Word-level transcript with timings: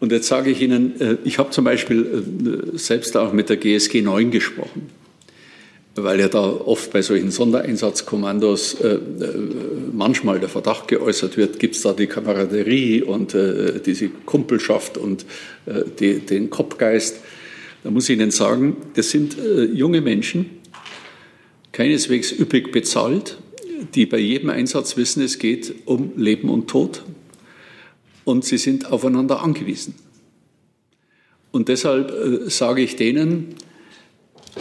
Und 0.00 0.12
jetzt 0.12 0.28
sage 0.28 0.50
ich 0.50 0.62
Ihnen, 0.62 1.00
äh, 1.00 1.16
ich 1.24 1.38
habe 1.38 1.50
zum 1.50 1.64
Beispiel 1.64 2.72
äh, 2.74 2.78
selbst 2.78 3.16
auch 3.16 3.32
mit 3.32 3.48
der 3.48 3.56
GSG 3.56 4.02
9 4.02 4.30
gesprochen, 4.30 4.90
weil 5.96 6.20
ja 6.20 6.28
da 6.28 6.40
oft 6.42 6.92
bei 6.92 7.02
solchen 7.02 7.32
Sondereinsatzkommandos 7.32 8.74
äh, 8.80 8.98
manchmal 9.92 10.38
der 10.38 10.48
Verdacht 10.48 10.86
geäußert 10.86 11.36
wird, 11.36 11.58
gibt 11.58 11.74
es 11.74 11.82
da 11.82 11.92
die 11.92 12.06
Kameraderie 12.06 13.02
und 13.02 13.34
diese 13.84 14.08
Kumpelschaft 14.24 14.96
und 14.96 15.26
den 15.66 16.50
Kopfgeist. 16.50 17.16
Da 17.82 17.90
muss 17.90 18.08
ich 18.08 18.16
Ihnen 18.16 18.30
sagen, 18.30 18.76
das 18.94 19.10
sind 19.10 19.36
junge 19.72 20.00
Menschen, 20.00 20.50
keineswegs 21.72 22.30
üppig 22.30 22.70
bezahlt, 22.70 23.38
die 23.96 24.06
bei 24.06 24.18
jedem 24.18 24.50
Einsatz 24.50 24.96
wissen, 24.96 25.22
es 25.24 25.40
geht 25.40 25.74
um 25.84 26.12
Leben 26.16 26.48
und 26.48 26.68
Tod 26.68 27.02
und 28.28 28.44
sie 28.44 28.58
sind 28.58 28.92
aufeinander 28.92 29.42
angewiesen. 29.42 29.94
Und 31.50 31.68
deshalb 31.68 32.10
äh, 32.10 32.50
sage 32.50 32.82
ich 32.82 32.96
denen, 32.96 33.54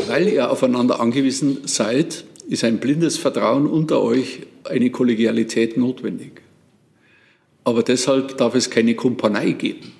weil 0.07 0.29
ihr 0.29 0.49
aufeinander 0.49 1.01
angewiesen 1.01 1.57
seid, 1.65 2.23
ist 2.47 2.63
ein 2.63 2.79
blindes 2.79 3.17
Vertrauen 3.17 3.67
unter 3.67 4.01
euch, 4.01 4.43
eine 4.63 4.89
Kollegialität 4.89 5.75
notwendig. 5.75 6.41
Aber 7.65 7.83
deshalb 7.83 8.37
darf 8.37 8.55
es 8.55 8.69
keine 8.69 8.95
Kumpanei 8.95 9.51
geben. 9.51 9.91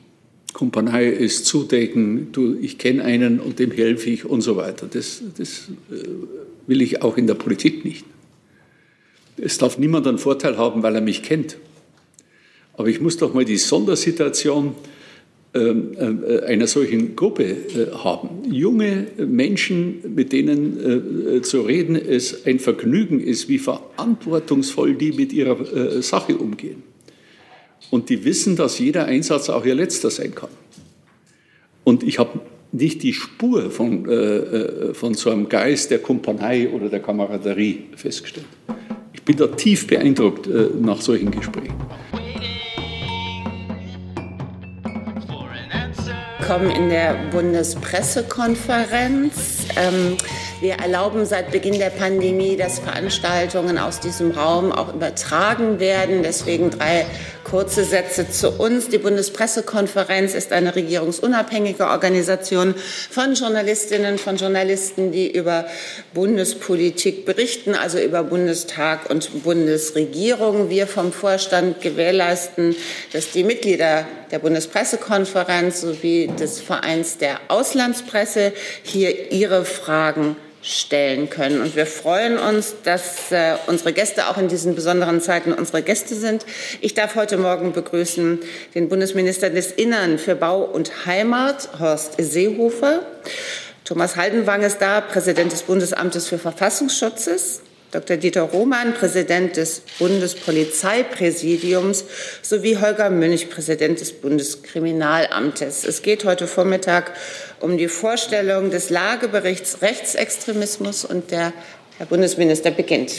Kumpanei 0.54 1.08
ist 1.10 1.46
zudecken, 1.46 2.32
du, 2.32 2.56
ich 2.62 2.78
kenne 2.78 3.04
einen 3.04 3.42
und 3.42 3.60
dem 3.60 3.72
helfe 3.72 4.10
ich 4.10 4.24
und 4.24 4.40
so 4.40 4.56
weiter. 4.56 4.88
Das, 4.90 5.22
das 5.38 5.68
äh, 5.92 6.08
will 6.68 6.82
ich 6.82 7.02
auch 7.02 7.18
in 7.18 7.28
der 7.28 7.36
Politik 7.36 7.84
nicht. 7.84 8.06
Es 9.36 9.58
darf 9.58 9.78
niemand 9.78 10.08
einen 10.08 10.20
Vorteil 10.20 10.58
haben, 10.58 10.84
weil 10.84 10.96
er 10.96 11.02
mich 11.02 11.22
kennt. 11.22 11.58
Aber 12.78 12.88
ich 12.88 13.02
muss 13.02 13.18
doch 13.18 13.34
mal 13.34 13.44
die 13.44 13.58
Sondersituation 13.58 14.76
ähm, 15.54 15.98
äh, 15.98 16.44
einer 16.46 16.68
solchen 16.68 17.16
Gruppe 17.16 17.44
äh, 17.46 17.92
haben. 17.92 18.30
Junge 18.52 19.08
Menschen, 19.18 20.14
mit 20.14 20.32
denen 20.32 21.38
äh, 21.38 21.42
zu 21.42 21.62
reden 21.62 21.96
es 21.96 22.46
ein 22.46 22.60
Vergnügen 22.60 23.20
ist, 23.20 23.50
wie 23.50 23.58
verantwortungsvoll 23.58 24.94
die 24.96 25.14
mit 25.14 25.34
ihrer 25.34 26.02
Sache 26.02 26.38
umgehen. 26.38 26.84
Und 27.90 28.10
die 28.10 28.24
wissen, 28.26 28.56
dass 28.56 28.78
jeder 28.78 29.06
Einsatz 29.06 29.50
auch 29.50 29.66
ihr 29.66 29.76
letzter 29.76 30.12
sein 30.12 30.36
kann. 30.36 30.50
Und 31.84 32.04
ich 32.04 32.20
habe 32.20 32.42
nicht 32.72 33.02
die 33.02 33.14
Spur 33.14 33.72
von, 33.72 34.06
von 34.94 35.14
so 35.14 35.30
einem 35.30 35.48
Geist 35.48 35.92
der 35.92 36.00
Kumpanei 36.00 36.70
oder 36.70 36.90
der 36.90 37.00
Kameraderie 37.00 37.86
festgestellt. 37.96 38.48
Ich 39.14 39.22
bin 39.22 39.38
da 39.38 39.48
tief 39.48 39.88
beeindruckt 39.88 40.50
nach 40.82 41.02
solchen 41.02 41.32
Gesprächen. 41.32 41.76
Willkommen 46.48 46.72
in 46.72 46.88
der 46.88 47.14
Bundespressekonferenz. 47.30 49.66
Ähm, 49.76 50.16
wir 50.62 50.76
erlauben 50.76 51.26
seit 51.26 51.52
Beginn 51.52 51.78
der 51.78 51.90
Pandemie, 51.90 52.56
dass 52.56 52.80
Veranstaltungen 52.80 53.78
aus 53.78 54.00
diesem 54.00 54.32
Raum 54.32 54.72
auch 54.72 54.94
übertragen 54.94 55.82
werden. 55.82 56.24
Deswegen 56.24 56.70
drei 56.70 57.06
kurze 57.50 57.86
Sätze 57.86 58.30
zu 58.30 58.50
uns. 58.52 58.90
Die 58.90 58.98
Bundespressekonferenz 58.98 60.34
ist 60.34 60.52
eine 60.52 60.76
regierungsunabhängige 60.76 61.88
Organisation 61.88 62.76
von 63.10 63.36
Journalistinnen, 63.36 64.18
von 64.18 64.36
Journalisten, 64.36 65.12
die 65.12 65.32
über 65.32 65.66
Bundespolitik 66.14 67.26
berichten, 67.26 67.74
also 67.74 68.00
über 68.00 68.24
Bundestag 68.24 69.10
und 69.10 69.44
Bundesregierung. 69.44 70.70
Wir 70.70 70.88
vom 70.88 71.14
Vorstand 71.14 71.82
gewährleisten, 71.82 72.76
dass 73.14 73.32
die 73.32 73.46
Mitglieder 73.46 74.06
der 74.32 74.40
Bundespressekonferenz 74.40 75.82
sowie 75.82 76.30
des 76.40 76.60
Vereins 76.60 77.18
der 77.18 77.40
Auslandspresse 77.48 78.52
hier 78.84 79.32
ihre 79.32 79.64
Fragen 79.64 80.36
stellen 80.68 81.30
können. 81.30 81.62
Und 81.62 81.78
wir 81.78 81.86
freuen 81.86 82.38
uns, 82.38 82.76
dass 82.84 83.32
äh, 83.32 83.56
unsere 83.68 83.94
Gäste 83.94 84.28
auch 84.28 84.38
in 84.38 84.50
diesen 84.50 84.76
besonderen 84.76 85.22
Zeiten 85.22 85.54
unsere 85.54 85.82
Gäste 85.82 86.14
sind. 86.14 86.46
Ich 86.82 86.94
darf 86.94 87.16
heute 87.16 87.38
Morgen 87.38 87.72
begrüßen 87.72 88.40
den 88.76 88.90
Bundesminister 88.90 89.50
des 89.50 89.72
Innern 89.72 90.20
für 90.20 90.36
Bau 90.36 90.64
und 90.64 91.06
Heimat, 91.06 91.70
Horst 91.80 92.16
Seehofer. 92.18 93.00
Thomas 93.86 94.18
Haldenwang 94.18 94.64
ist 94.64 94.80
da, 94.80 95.00
Präsident 95.00 95.54
des 95.54 95.64
Bundesamtes 95.64 96.28
für 96.28 96.38
Verfassungsschutzes. 96.38 97.62
Dr. 97.92 98.18
Dieter 98.18 98.42
Roman, 98.42 98.94
Präsident 98.94 99.56
des 99.56 99.82
Bundespolizeipräsidiums, 99.98 102.04
sowie 102.42 102.78
Holger 102.78 103.10
Münch, 103.10 103.50
Präsident 103.50 104.02
des 104.02 104.12
Bundeskriminalamtes. 104.12 105.86
Es 105.86 106.02
geht 106.02 106.26
heute 106.26 106.48
Vormittag 106.48 107.14
um 107.60 107.78
die 107.78 107.88
Vorstellung 107.88 108.70
des 108.70 108.90
Lageberichts 108.90 109.82
Rechtsextremismus 109.82 111.06
und 111.06 111.32
der 111.32 111.54
Herr 111.98 112.06
Bundesminister 112.06 112.72
beginnt. 112.72 113.14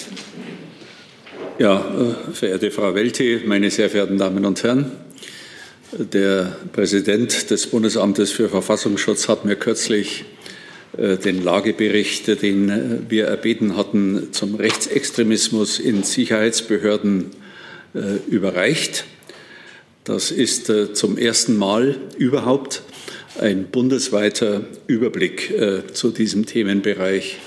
Ja, 1.58 1.80
äh, 1.80 2.32
verehrte 2.32 2.70
Frau 2.70 2.94
Welte, 2.94 3.40
meine 3.44 3.68
sehr 3.70 3.90
verehrten 3.90 4.16
Damen 4.16 4.44
und 4.44 4.62
Herren, 4.62 4.92
der 5.90 6.56
Präsident 6.72 7.50
des 7.50 7.66
Bundesamtes 7.66 8.30
für 8.30 8.48
Verfassungsschutz 8.48 9.26
hat 9.26 9.44
mir 9.44 9.56
kürzlich 9.56 10.24
äh, 10.96 11.16
den 11.16 11.42
Lagebericht, 11.42 12.40
den 12.42 12.68
äh, 12.68 13.10
wir 13.10 13.26
erbeten 13.26 13.76
hatten, 13.76 14.28
zum 14.32 14.54
Rechtsextremismus 14.54 15.80
in 15.80 16.04
Sicherheitsbehörden 16.04 17.30
überreicht. 18.28 19.04
Das 20.04 20.30
ist 20.30 20.70
zum 20.92 21.16
ersten 21.16 21.56
Mal 21.56 21.96
überhaupt 22.18 22.82
ein 23.38 23.68
bundesweiter 23.70 24.62
Überblick 24.86 25.52
zu 25.92 26.10
diesem 26.10 26.46
Themenbereich 26.46 27.38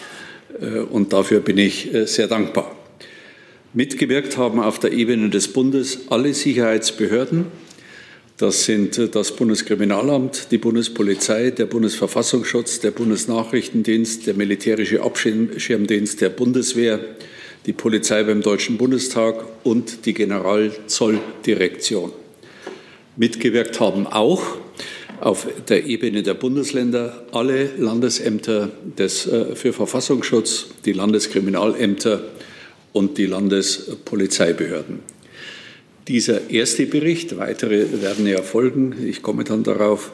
und 0.91 1.13
dafür 1.13 1.40
bin 1.40 1.57
ich 1.57 1.90
sehr 2.06 2.28
dankbar. 2.28 2.75
Mitgewirkt 3.74 4.38
haben 4.38 4.59
auf 4.59 4.79
der 4.79 4.91
Ebene 4.91 5.29
des 5.29 5.47
Bundes 5.47 6.02
alle 6.09 6.34
Sicherheitsbehörden, 6.34 7.46
das 8.41 8.66
sind 8.66 8.97
äh, 8.97 9.07
das 9.07 9.35
Bundeskriminalamt, 9.35 10.47
die 10.50 10.57
Bundespolizei, 10.57 11.52
der 11.52 11.68
Bundesverfassungsschutz, 11.68 12.79
der 12.79 12.90
Bundesnachrichtendienst, 12.90 14.25
der 14.25 14.34
militärische 14.34 15.03
Abschirmdienst 15.03 16.22
der 16.22 16.29
Bundeswehr, 16.29 17.00
die 17.68 17.73
Polizei 17.73 18.23
beim 18.23 18.41
Deutschen 18.41 18.79
Bundestag 18.79 19.46
und 19.63 20.08
die 20.08 20.16
Generalzolldirektion. 20.16 22.12
Mitgewirkt 23.16 23.79
haben 23.79 24.08
auch 24.08 24.41
auf 25.22 25.48
der 25.70 25.86
Ebene 25.86 26.24
der 26.24 26.34
Bundesländer 26.34 27.26
alle 27.32 27.70
Landesämter 27.78 28.72
des, 28.98 29.28
äh, 29.28 29.56
für 29.56 29.72
Verfassungsschutz, 29.72 30.70
die 30.84 30.94
Landeskriminalämter 30.94 32.24
und 32.92 33.18
die 33.20 33.28
Landespolizeibehörden. 33.28 35.00
Dieser 36.08 36.50
erste 36.50 36.88
Bericht, 36.88 37.38
weitere 37.38 38.02
werden 38.02 38.26
ja 38.26 38.42
folgen, 38.42 38.96
ich 39.06 39.22
komme 39.22 39.44
dann 39.44 39.64
darauf, 39.64 40.12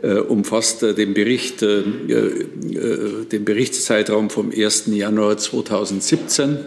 äh, 0.00 0.14
umfasst 0.14 0.84
äh, 0.84 0.94
den, 0.94 1.12
Bericht, 1.12 1.60
den 1.60 3.44
Berichtszeitraum 3.44 4.30
vom 4.30 4.52
1. 4.52 4.84
Januar 4.86 5.36
2017 5.38 6.58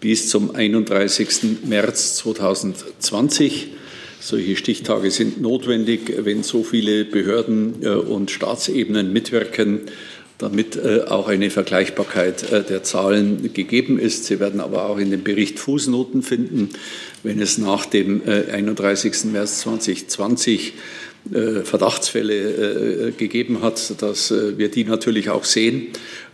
bis 0.00 0.28
zum 0.28 0.54
31. 0.54 1.64
März 1.64 2.16
2020. 2.16 3.68
Solche 4.20 4.56
Stichtage 4.56 5.10
sind 5.10 5.40
notwendig, 5.40 6.12
wenn 6.18 6.42
so 6.42 6.64
viele 6.64 7.04
Behörden 7.04 7.82
äh, 7.82 7.88
und 7.88 8.30
Staatsebenen 8.30 9.12
mitwirken 9.12 9.82
damit 10.38 10.76
äh, 10.76 11.02
auch 11.08 11.28
eine 11.28 11.50
Vergleichbarkeit 11.50 12.50
äh, 12.52 12.62
der 12.62 12.84
Zahlen 12.84 13.52
gegeben 13.52 13.98
ist. 13.98 14.24
Sie 14.24 14.40
werden 14.40 14.60
aber 14.60 14.88
auch 14.88 14.98
in 14.98 15.10
dem 15.10 15.24
Bericht 15.24 15.58
Fußnoten 15.58 16.22
finden, 16.22 16.70
wenn 17.24 17.40
es 17.40 17.58
nach 17.58 17.84
dem 17.84 18.22
31. 18.24 19.12
Äh, 19.12 19.26
März 19.26 19.60
2020 19.60 20.74
Verdachtsfälle 21.30 23.12
gegeben 23.18 23.60
hat, 23.60 24.00
dass 24.00 24.32
wir 24.32 24.70
die 24.70 24.84
natürlich 24.84 25.28
auch 25.28 25.44
sehen 25.44 25.88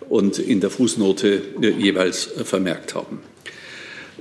und 0.08 0.38
in 0.38 0.60
der 0.60 0.70
Fußnote 0.70 1.42
jeweils 1.78 2.30
vermerkt 2.44 2.94
haben. 2.94 3.19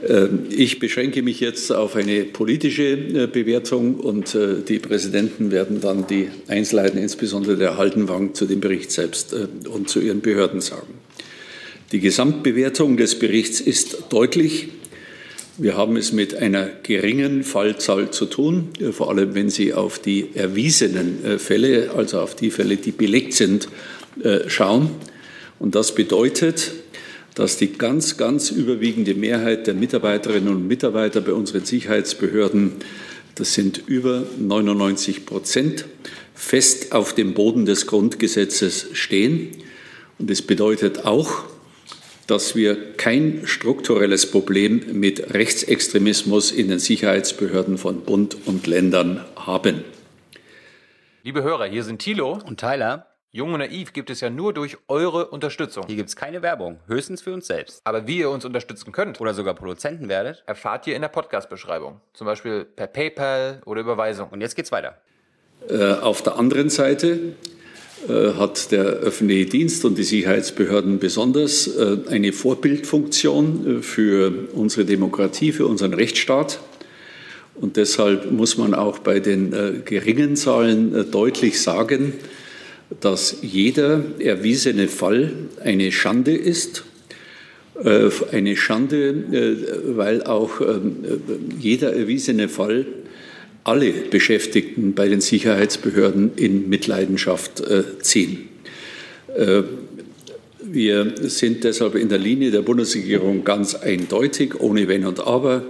Ähm, 0.08 0.48
ich 0.50 0.80
beschränke 0.80 1.22
mich 1.22 1.40
jetzt 1.40 1.72
auf 1.72 1.96
eine 1.96 2.26
politische 2.26 2.94
äh, 2.94 3.28
Bewertung 3.28 3.96
und 3.96 4.36
äh, 4.36 4.62
die 4.68 4.80
Präsidenten 4.80 5.52
werden 5.52 5.80
dann 5.82 6.08
die 6.08 6.28
Einzelheiten, 6.48 6.98
insbesondere 6.98 7.58
der 7.58 7.78
Haldenwang, 7.78 8.34
zu 8.34 8.46
dem 8.46 8.60
Bericht 8.60 8.92
selbst 8.92 9.34
äh, 9.34 9.48
und 9.68 9.90
zu 9.90 10.02
ihren 10.02 10.22
Behörden 10.22 10.62
sagen. 10.62 10.94
Die 11.92 12.00
Gesamtbewertung 12.00 12.98
des 12.98 13.18
Berichts 13.20 13.62
ist 13.62 14.06
deutlich. 14.10 14.70
Wir 15.58 15.78
haben 15.78 15.96
es 15.96 16.12
mit 16.12 16.36
einer 16.36 16.68
geringen 16.82 17.44
Fallzahl 17.44 18.10
zu 18.10 18.26
tun, 18.26 18.70
vor 18.92 19.12
allem 19.12 19.36
wenn 19.36 19.52
Sie 19.52 19.76
auf 19.76 20.00
die 20.00 20.30
erwiesenen 20.34 21.38
Fälle, 21.38 21.92
also 21.96 22.20
auf 22.22 22.36
die 22.36 22.50
Fälle, 22.50 22.78
die 22.78 22.90
belegt 22.90 23.34
sind, 23.34 23.68
schauen. 24.48 24.90
Und 25.60 25.76
das 25.76 25.94
bedeutet, 25.94 26.72
dass 27.35 27.57
die 27.57 27.74
ganz, 27.74 28.18
ganz 28.18 28.51
überwiegende 28.51 29.15
Mehrheit 29.15 29.68
der 29.68 29.74
Mitarbeiterinnen 29.74 30.50
und 30.50 30.68
Mitarbeiter 30.68 31.21
bei 31.21 31.33
unseren 31.33 31.65
Sicherheitsbehörden 31.65 32.74
das 33.35 33.56
sind 33.56 33.88
über 33.88 34.24
99 34.38 35.25
Prozent, 35.25 35.85
fest 36.35 36.94
auf 36.94 37.13
dem 37.13 37.33
Boden 37.33 37.65
des 37.65 37.88
Grundgesetzes 37.88 38.89
stehen. 38.94 39.57
Und 40.19 40.30
es 40.30 40.44
bedeutet 40.44 41.06
auch, 41.06 41.45
dass 42.27 42.56
wir 42.56 42.94
kein 42.94 43.41
strukturelles 43.45 44.30
Problem 44.30 45.00
mit 45.00 45.33
Rechtsextremismus 45.33 46.51
in 46.51 46.69
den 46.69 46.80
Sicherheitsbehörden 46.80 47.77
von 47.77 48.01
Bund 48.01 48.38
und 48.45 48.68
Ländern 48.68 49.25
haben. 49.35 49.83
Liebe 51.24 51.41
Hörer, 51.41 51.65
hier 51.65 51.83
sind 51.83 52.00
Thilo 52.00 52.39
und 52.45 52.59
Tyler. 52.59 53.12
Jung 53.35 53.51
und 53.51 53.62
Naiv 53.62 53.94
gibt 53.94 54.12
es 54.12 54.21
ja 54.21 54.30
nur 54.30 54.53
durch 54.53 54.77
eure 54.88 55.25
Unterstützung. 55.30 55.85
Hier 55.88 55.95
gibt 55.95 56.09
es 56.09 56.15
keine 56.15 56.44
Werbung, 56.44 56.77
höchstens 56.85 57.24
für 57.24 57.33
uns 57.33 57.47
selbst. 57.47 57.81
Aber 57.83 58.06
wie 58.06 58.19
ihr 58.19 58.30
uns 58.30 58.45
unterstützen 58.45 58.91
könnt 58.91 59.19
oder 59.19 59.33
sogar 59.33 59.56
Produzenten 59.56 60.07
werdet, 60.07 60.44
erfahrt 60.45 60.85
ihr 60.85 60.95
in 60.95 61.01
der 61.01 61.09
Podcast-Beschreibung. 61.09 62.00
Zum 62.13 62.27
Beispiel 62.27 62.63
per 62.63 62.85
PayPal 62.85 63.63
oder 63.65 63.81
Überweisung. 63.81 64.30
Und 64.30 64.41
jetzt 64.41 64.56
geht's 64.56 64.71
weiter. 64.71 65.00
Äh, 65.68 65.94
auf 65.94 66.21
der 66.21 66.38
anderen 66.38 66.69
Seite 66.69 67.33
äh, 68.07 68.33
hat 68.38 68.71
der 68.71 68.83
öffentliche 68.83 69.47
Dienst 69.47 69.83
und 69.83 69.97
die 69.97 70.03
Sicherheitsbehörden 70.03 71.00
besonders 71.00 71.65
äh, 71.65 71.97
eine 72.12 72.33
Vorbildfunktion 72.33 73.81
für 73.81 74.47
unsere 74.53 74.85
Demokratie, 74.85 75.53
für 75.53 75.65
unseren 75.65 75.95
Rechtsstaat. 75.95 76.59
Und 77.56 77.77
deshalb 77.77 78.31
muss 78.31 78.59
man 78.59 78.75
auch 78.75 79.00
bei 79.00 79.19
den 79.19 79.83
geringen 79.85 80.35
Zahlen 80.35 81.09
deutlich 81.12 81.62
sagen, 81.62 82.13
dass 83.00 83.38
jeder 83.42 84.04
erwiesene 84.19 84.88
Fall 84.88 85.31
eine 85.63 85.92
Schande 85.92 86.36
ist. 86.36 86.84
Äh, 87.84 88.10
eine 88.31 88.56
Schande, 88.56 89.10
äh, 89.10 89.98
weil 89.98 90.24
auch 90.24 90.62
ähm, 90.62 90.98
jeder 91.60 91.94
erwiesene 91.94 92.48
Fall 92.48 92.86
alle 93.63 93.92
Beschäftigten 93.92 94.94
bei 94.94 95.07
den 95.07 95.22
Sicherheitsbehörden 95.22 96.31
in 96.36 96.69
Mitleidenschaft 96.69 97.62
äh, 97.62 98.00
ziehen. 98.01 98.50
Wir 100.62 101.13
sind 101.22 101.63
deshalb 101.63 101.95
in 101.95 102.07
der 102.07 102.19
Linie 102.19 102.51
der 102.51 102.62
Bundesregierung 102.62 103.44
ganz 103.44 103.74
eindeutig, 103.74 104.60
ohne 104.60 104.88
Wenn 104.88 105.06
und 105.06 105.25
Aber 105.25 105.63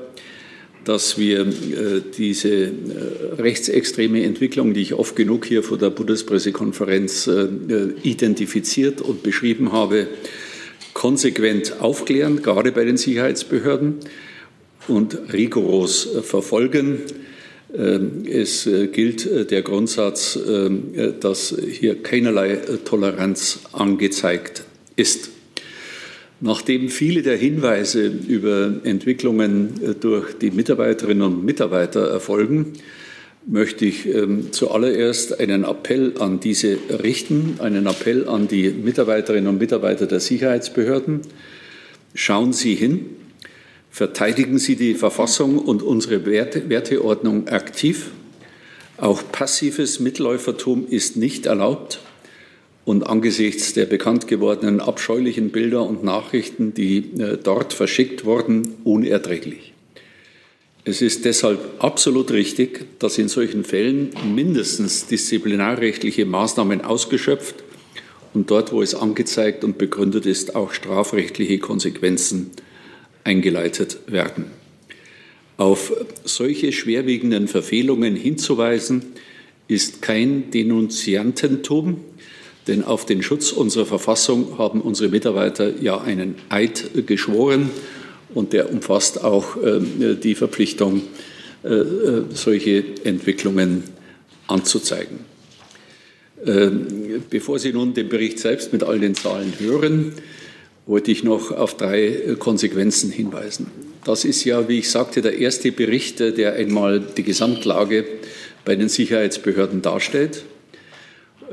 dass 0.86 1.18
wir 1.18 1.42
äh, 1.42 2.02
diese 2.16 2.50
äh, 2.50 2.72
rechtsextreme 3.38 4.24
Entwicklung, 4.24 4.74
die 4.74 4.82
ich 4.82 4.94
oft 4.94 5.16
genug 5.16 5.46
hier 5.46 5.64
vor 5.64 5.78
der 5.78 5.90
Bundespressekonferenz 5.90 7.28
äh, 7.28 7.48
identifiziert 8.04 9.02
und 9.02 9.24
beschrieben 9.24 9.72
habe, 9.72 10.08
konsequent 10.94 11.82
aufklären, 11.82 12.42
gerade 12.42 12.72
bei 12.72 12.86
den 12.86 12.98
Sicherheitsbehörden 12.98 13.96
und 14.88 15.18
rigoros 15.34 16.08
verfolgen. 16.24 17.00
Es 18.26 18.70
gilt 18.92 19.50
der 19.50 19.64
Grundsatz, 19.64 20.38
dass 21.20 21.56
hier 21.68 22.04
keinerlei 22.04 22.58
Toleranz 22.86 23.62
angezeigt 23.72 24.66
ist. 24.96 25.33
Nachdem 26.46 26.90
viele 26.90 27.22
der 27.22 27.38
Hinweise 27.38 28.06
über 28.06 28.82
Entwicklungen 28.84 29.82
äh, 29.82 29.94
durch 29.96 30.38
die 30.38 30.52
Mitarbeiterinnen 30.52 31.24
und 31.24 31.46
Mitarbeiter 31.46 32.10
erfolgen, 32.10 32.74
möchte 33.46 33.86
ich 33.86 34.06
ähm, 34.06 34.52
zuallererst 34.52 35.40
einen 35.40 35.64
Appell 35.64 36.16
an 36.20 36.42
diese 36.42 36.78
richten, 37.02 37.56
einen 37.60 37.86
Appell 37.86 38.28
an 38.28 38.50
die 38.50 38.72
Mitarbeiterinnen 38.72 39.48
und 39.48 39.58
Mitarbeiter 39.58 40.06
der 40.06 40.20
Sicherheitsbehörden. 40.20 41.22
Schauen 42.14 42.52
Sie 42.52 42.76
hin, 42.76 43.06
verteidigen 43.90 44.60
Sie 44.60 44.76
die 44.76 44.96
Verfassung 44.96 45.58
und 45.58 45.82
unsere 45.82 46.26
Werte, 46.26 46.68
Werteordnung 46.68 47.48
aktiv. 47.48 48.08
Auch 48.98 49.24
passives 49.32 50.02
Mitläufertum 50.02 50.88
ist 50.90 51.16
nicht 51.16 51.46
erlaubt 51.46 52.02
und 52.86 53.08
angesichts 53.08 53.74
der 53.74 53.86
bekannt 53.86 54.28
gewordenen 54.28 54.80
abscheulichen 54.80 55.50
Bilder 55.50 55.84
und 55.84 56.04
Nachrichten, 56.04 56.74
die 56.74 56.98
äh, 57.20 57.38
dort 57.42 57.74
verschickt 57.74 58.26
wurden, 58.26 58.76
unerträglich. 58.84 59.74
Es 60.86 61.02
ist 61.02 61.24
deshalb 61.24 61.60
absolut 61.80 62.32
richtig, 62.32 63.00
dass 63.00 63.18
in 63.18 63.30
solchen 63.30 63.64
Fällen 63.64 64.10
mindestens 64.36 65.08
disziplinarrechtliche 65.08 66.26
Maßnahmen 66.26 66.82
ausgeschöpft 66.82 67.64
und 68.34 68.52
dort, 68.52 68.74
wo 68.74 68.82
es 68.82 68.94
angezeigt 68.94 69.64
und 69.64 69.78
begründet 69.78 70.26
ist, 70.26 70.56
auch 70.56 70.74
strafrechtliche 70.74 71.60
Konsequenzen 71.60 72.52
eingeleitet 73.24 74.00
werden. 74.08 74.46
Auf 75.56 75.94
solche 76.26 76.74
schwerwiegenden 76.74 77.48
Verfehlungen 77.48 78.18
hinzuweisen, 78.18 79.04
ist 79.70 80.02
kein 80.02 80.52
Denunziantentum, 80.52 82.02
denn 82.68 82.84
auf 82.84 83.06
den 83.06 83.22
Schutz 83.24 83.52
unserer 83.52 83.86
Verfassung 83.86 84.58
haben 84.58 84.82
unsere 84.82 85.10
Mitarbeiter 85.10 85.82
ja 85.82 86.00
einen 86.00 86.36
Eid 86.50 87.06
geschworen 87.06 87.70
und 88.34 88.54
der 88.54 88.72
umfasst 88.72 89.24
auch 89.24 89.58
äh, 89.58 90.16
die 90.16 90.36
Verpflichtung, 90.36 91.02
äh, 91.64 91.74
äh, 91.74 92.24
solche 92.34 92.84
Entwicklungen 93.04 93.84
anzuzeigen. 94.48 95.32
Bevor 97.30 97.58
Sie 97.58 97.72
nun 97.72 97.94
den 97.94 98.10
Bericht 98.10 98.38
selbst 98.38 98.74
mit 98.74 98.84
all 98.84 99.00
den 99.00 99.16
Zahlen 99.16 99.54
hören, 99.60 100.12
wollte 100.86 101.10
ich 101.10 101.24
noch 101.24 101.52
auf 101.52 101.78
drei 101.78 102.36
Konsequenzen 102.38 103.12
hinweisen. 103.12 103.68
Das 104.04 104.26
ist 104.26 104.44
ja, 104.44 104.68
wie 104.68 104.80
ich 104.80 104.92
sagte, 104.92 105.22
der 105.22 105.38
erste 105.38 105.72
Bericht, 105.72 106.20
der 106.20 106.56
einmal 106.56 107.00
die 107.00 107.24
Gesamtlage 107.24 108.04
bei 108.66 108.76
den 108.76 108.90
Sicherheitsbehörden 108.90 109.82
darstellt. 109.82 110.44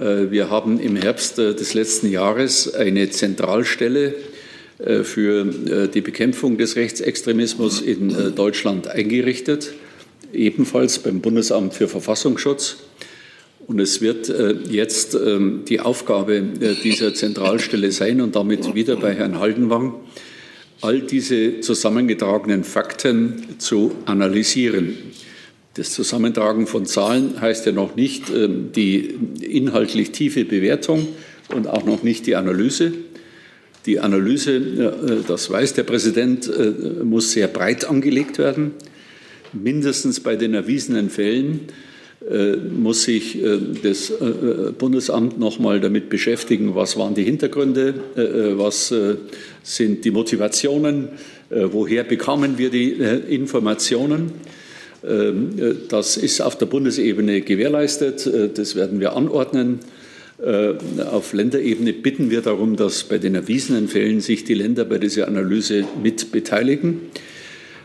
Äh, 0.00 0.30
wir 0.30 0.50
haben 0.50 0.80
im 0.80 0.96
Herbst 0.96 1.38
äh, 1.38 1.54
des 1.54 1.74
letzten 1.74 2.10
Jahres 2.10 2.74
eine 2.74 3.10
Zentralstelle 3.10 4.14
äh, 4.78 5.02
für 5.02 5.44
die 5.88 6.00
Bekämpfung 6.00 6.56
des 6.56 6.76
Rechtsextremismus 6.76 7.82
in 7.82 8.34
Deutschland 8.34 8.88
eingerichtet, 8.88 9.74
ebenfalls 10.32 11.00
beim 11.00 11.20
Bundesamt 11.20 11.74
für 11.74 11.86
Verfassungsschutz. 11.86 12.76
Und 13.66 13.78
es 13.78 14.00
wird 14.00 14.32
jetzt 14.68 15.14
ähm, 15.14 15.62
die 15.68 15.80
Aufgabe 15.80 16.42
dieser 16.82 17.14
Zentralstelle 17.14 17.92
sein 17.92 18.20
und 18.20 18.34
damit 18.34 18.74
wieder 18.74 18.96
bei 18.96 19.14
Herrn 19.14 19.38
Haldenwang, 19.38 19.94
all 20.80 21.02
diese 21.02 21.60
zusammengetragenen 21.60 22.64
Fakten 22.64 23.58
zu 23.58 23.92
analysieren. 24.06 24.96
Das 25.80 25.94
Zusammentragen 25.94 26.66
von 26.66 26.84
Zahlen 26.84 27.40
heißt 27.40 27.64
ja 27.64 27.72
noch 27.72 27.96
nicht 27.96 28.28
ähm, 28.28 28.68
die 28.76 29.14
inhaltlich 29.40 30.10
tiefe 30.10 30.44
Bewertung 30.44 31.08
und 31.54 31.66
auch 31.68 31.86
noch 31.86 32.02
nicht 32.02 32.26
die 32.26 32.36
Analyse. 32.36 32.92
Die 33.86 33.98
Analyse, 33.98 34.56
äh, 34.56 35.26
das 35.26 35.48
weiß 35.48 35.72
der 35.72 35.84
Präsident, 35.84 36.52
äh, 36.54 37.02
muss 37.02 37.32
sehr 37.32 37.48
breit 37.48 37.86
angelegt 37.86 38.36
werden. 38.36 38.72
Mindestens 39.54 40.20
bei 40.20 40.36
den 40.36 40.52
erwiesenen 40.52 41.08
Fällen 41.08 41.60
äh, 42.30 42.56
muss 42.56 43.04
sich 43.04 43.38
das 43.82 44.12
Bundesamt 44.78 45.38
noch 45.38 45.58
mal 45.58 45.80
damit 45.80 46.10
beschäftigen, 46.10 46.74
was 46.74 46.98
waren 46.98 47.14
die 47.14 47.24
Hintergründe, 47.24 47.94
was 48.58 48.92
sind 49.62 50.04
die 50.04 50.10
Motivationen, 50.10 51.08
woher 51.48 52.04
bekamen 52.04 52.58
wir 52.58 52.68
die 52.68 52.90
Informationen. 52.90 54.32
Ähm, 55.06 55.58
äh, 55.58 55.74
das 55.88 56.16
ist 56.16 56.40
auf 56.40 56.58
der 56.58 56.66
Bundesebene 56.66 57.40
gewährleistet. 57.40 58.26
Äh, 58.26 58.50
das 58.52 58.76
werden 58.76 59.00
wir 59.00 59.16
anordnen. 59.16 59.80
Äh, 60.42 60.74
auf 61.10 61.32
Länderebene 61.32 61.92
bitten 61.92 62.30
wir 62.30 62.40
darum, 62.40 62.76
dass 62.76 63.04
bei 63.04 63.18
den 63.18 63.34
erwiesenen 63.34 63.88
Fällen 63.88 64.20
sich 64.20 64.44
die 64.44 64.54
Länder 64.54 64.84
bei 64.84 64.98
dieser 64.98 65.28
Analyse 65.28 65.84
mit 66.02 66.32
beteiligen. 66.32 67.02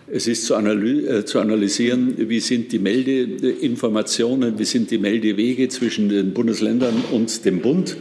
Es 0.08 0.28
ist 0.28 0.46
zu, 0.46 0.54
analysieren, 0.56 2.14
wie 2.30 2.40
sind 2.40 2.72
die 2.72 2.78
Meldeinformationen, 2.78 4.60
wie 4.60 4.64
sind 4.64 4.92
die 4.92 5.00
Meldewege 5.00 5.68
zwischen 5.68 6.10
den 6.10 6.32
Bundesländern 6.32 6.94
und 7.12 7.44
dem 7.44 7.60
Bund. 7.60 7.98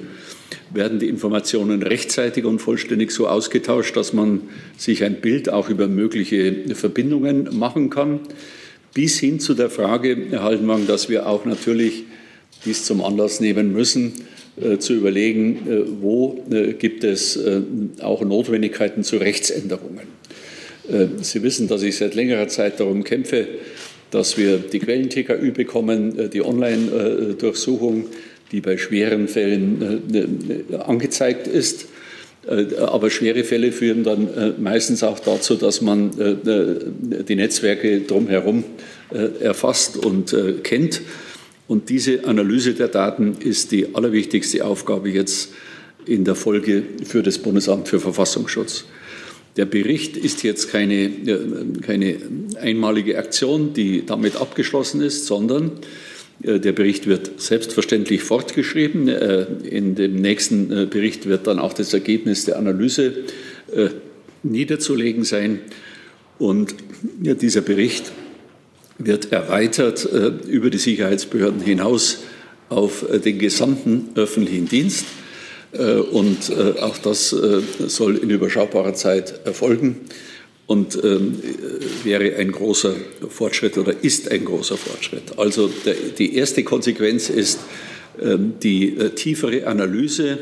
Werden 0.74 0.98
die 0.98 1.08
Informationen 1.08 1.82
rechtzeitig 1.82 2.44
und 2.44 2.58
vollständig 2.58 3.10
so 3.10 3.26
ausgetauscht, 3.26 3.96
dass 3.96 4.12
man 4.12 4.42
sich 4.76 5.02
ein 5.02 5.22
Bild 5.22 5.48
auch 5.48 5.70
über 5.70 5.88
mögliche 5.88 6.54
Verbindungen 6.74 7.48
machen 7.58 7.88
kann? 7.88 8.20
Bis 8.94 9.18
hin 9.18 9.40
zu 9.40 9.54
der 9.54 9.70
Frage, 9.70 10.16
Herr 10.30 10.44
Haldenwang, 10.44 10.86
dass 10.86 11.08
wir 11.08 11.26
auch 11.28 11.44
natürlich 11.44 12.04
dies 12.64 12.84
zum 12.84 13.02
Anlass 13.02 13.40
nehmen 13.40 13.72
müssen, 13.72 14.12
äh, 14.60 14.78
zu 14.78 14.94
überlegen, 14.94 15.56
äh, 15.68 15.82
wo 16.00 16.42
äh, 16.50 16.74
gibt 16.74 17.02
es 17.02 17.36
äh, 17.36 17.62
auch 18.00 18.22
Notwendigkeiten 18.22 19.02
zu 19.02 19.16
Rechtsänderungen. 19.16 20.06
Äh, 20.88 21.06
Sie 21.22 21.42
wissen, 21.42 21.66
dass 21.66 21.82
ich 21.82 21.96
seit 21.96 22.14
längerer 22.14 22.46
Zeit 22.46 22.78
darum 22.78 23.02
kämpfe, 23.02 23.48
dass 24.12 24.38
wir 24.38 24.58
die 24.58 24.78
Quellen-TKÜ 24.78 25.50
bekommen, 25.50 26.16
äh, 26.16 26.28
die 26.28 26.42
Online-Durchsuchung, 26.42 28.06
die 28.52 28.60
bei 28.60 28.78
schweren 28.78 29.26
Fällen 29.26 30.70
angezeigt 30.86 31.48
ist. 31.48 31.86
Aber 32.46 33.10
schwere 33.10 33.44
Fälle 33.44 33.72
führen 33.72 34.04
dann 34.04 34.54
meistens 34.58 35.02
auch 35.02 35.18
dazu, 35.18 35.54
dass 35.54 35.80
man 35.80 36.10
die 36.12 37.36
Netzwerke 37.36 38.00
drumherum 38.00 38.64
erfasst 39.40 39.96
und 39.96 40.36
kennt. 40.62 41.00
Und 41.66 41.88
diese 41.88 42.24
Analyse 42.24 42.74
der 42.74 42.88
Daten 42.88 43.36
ist 43.40 43.72
die 43.72 43.94
allerwichtigste 43.94 44.64
Aufgabe 44.64 45.10
jetzt 45.10 45.52
in 46.06 46.24
der 46.24 46.34
Folge 46.34 46.82
für 47.04 47.22
das 47.22 47.38
Bundesamt 47.38 47.88
für 47.88 48.00
Verfassungsschutz. 48.00 48.84
Der 49.56 49.64
Bericht 49.66 50.16
ist 50.16 50.42
jetzt 50.42 50.70
keine, 50.70 51.10
keine 51.80 52.16
einmalige 52.60 53.16
Aktion, 53.18 53.72
die 53.72 54.04
damit 54.04 54.36
abgeschlossen 54.36 55.00
ist, 55.00 55.26
sondern 55.26 55.68
äh, 55.68 55.70
der 56.40 56.72
Bericht 56.72 57.06
wird 57.06 57.40
selbstverständlich 57.40 58.22
fortgeschrieben. 58.22 59.08
Äh, 59.08 59.46
in 59.64 59.94
dem 59.94 60.16
nächsten 60.16 60.70
äh, 60.72 60.86
Bericht 60.86 61.26
wird 61.26 61.46
dann 61.46 61.58
auch 61.58 61.72
das 61.72 61.92
Ergebnis 61.94 62.44
der 62.44 62.58
Analyse 62.58 63.24
niederzulegen 64.44 65.24
sein. 65.24 65.58
Und 66.38 66.76
dieser 67.02 67.62
Bericht 67.62 68.12
wird 68.98 69.32
erweitert 69.32 70.06
über 70.46 70.70
die 70.70 70.78
Sicherheitsbehörden 70.78 71.60
hinaus 71.60 72.18
auf 72.68 73.04
den 73.24 73.38
gesamten 73.40 74.10
öffentlichen 74.14 74.68
Dienst. 74.68 75.06
Und 76.12 76.52
auch 76.80 76.98
das 76.98 77.30
soll 77.30 78.16
in 78.16 78.30
überschaubarer 78.30 78.94
Zeit 78.94 79.40
erfolgen 79.44 80.02
und 80.66 80.98
ähm, 81.04 81.38
wäre 82.04 82.36
ein 82.36 82.52
großer 82.52 82.94
Fortschritt 83.28 83.76
oder 83.76 83.94
ist 84.02 84.30
ein 84.30 84.44
großer 84.44 84.76
Fortschritt. 84.76 85.38
Also 85.38 85.70
der, 85.84 85.94
die 86.18 86.36
erste 86.36 86.62
Konsequenz 86.62 87.28
ist 87.28 87.60
ähm, 88.20 88.54
die 88.62 88.96
äh, 88.96 89.10
tiefere 89.10 89.66
Analyse 89.66 90.38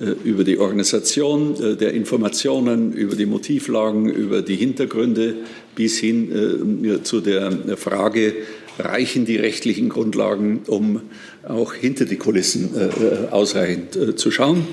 äh, 0.00 0.06
über 0.24 0.44
die 0.44 0.58
Organisation 0.58 1.54
äh, 1.62 1.76
der 1.76 1.92
Informationen, 1.92 2.92
über 2.92 3.14
die 3.14 3.26
Motivlagen, 3.26 4.08
über 4.08 4.42
die 4.42 4.56
Hintergründe 4.56 5.36
bis 5.76 5.98
hin 5.98 6.84
äh, 6.84 7.02
zu 7.02 7.20
der 7.20 7.76
Frage, 7.76 8.34
reichen 8.78 9.26
die 9.26 9.36
rechtlichen 9.36 9.90
Grundlagen, 9.90 10.62
um 10.66 11.02
auch 11.46 11.74
hinter 11.74 12.06
die 12.06 12.16
Kulissen 12.16 12.70
äh, 12.74 12.86
äh, 12.86 13.28
ausreichend 13.30 14.18
zu 14.18 14.30
schauen. 14.30 14.66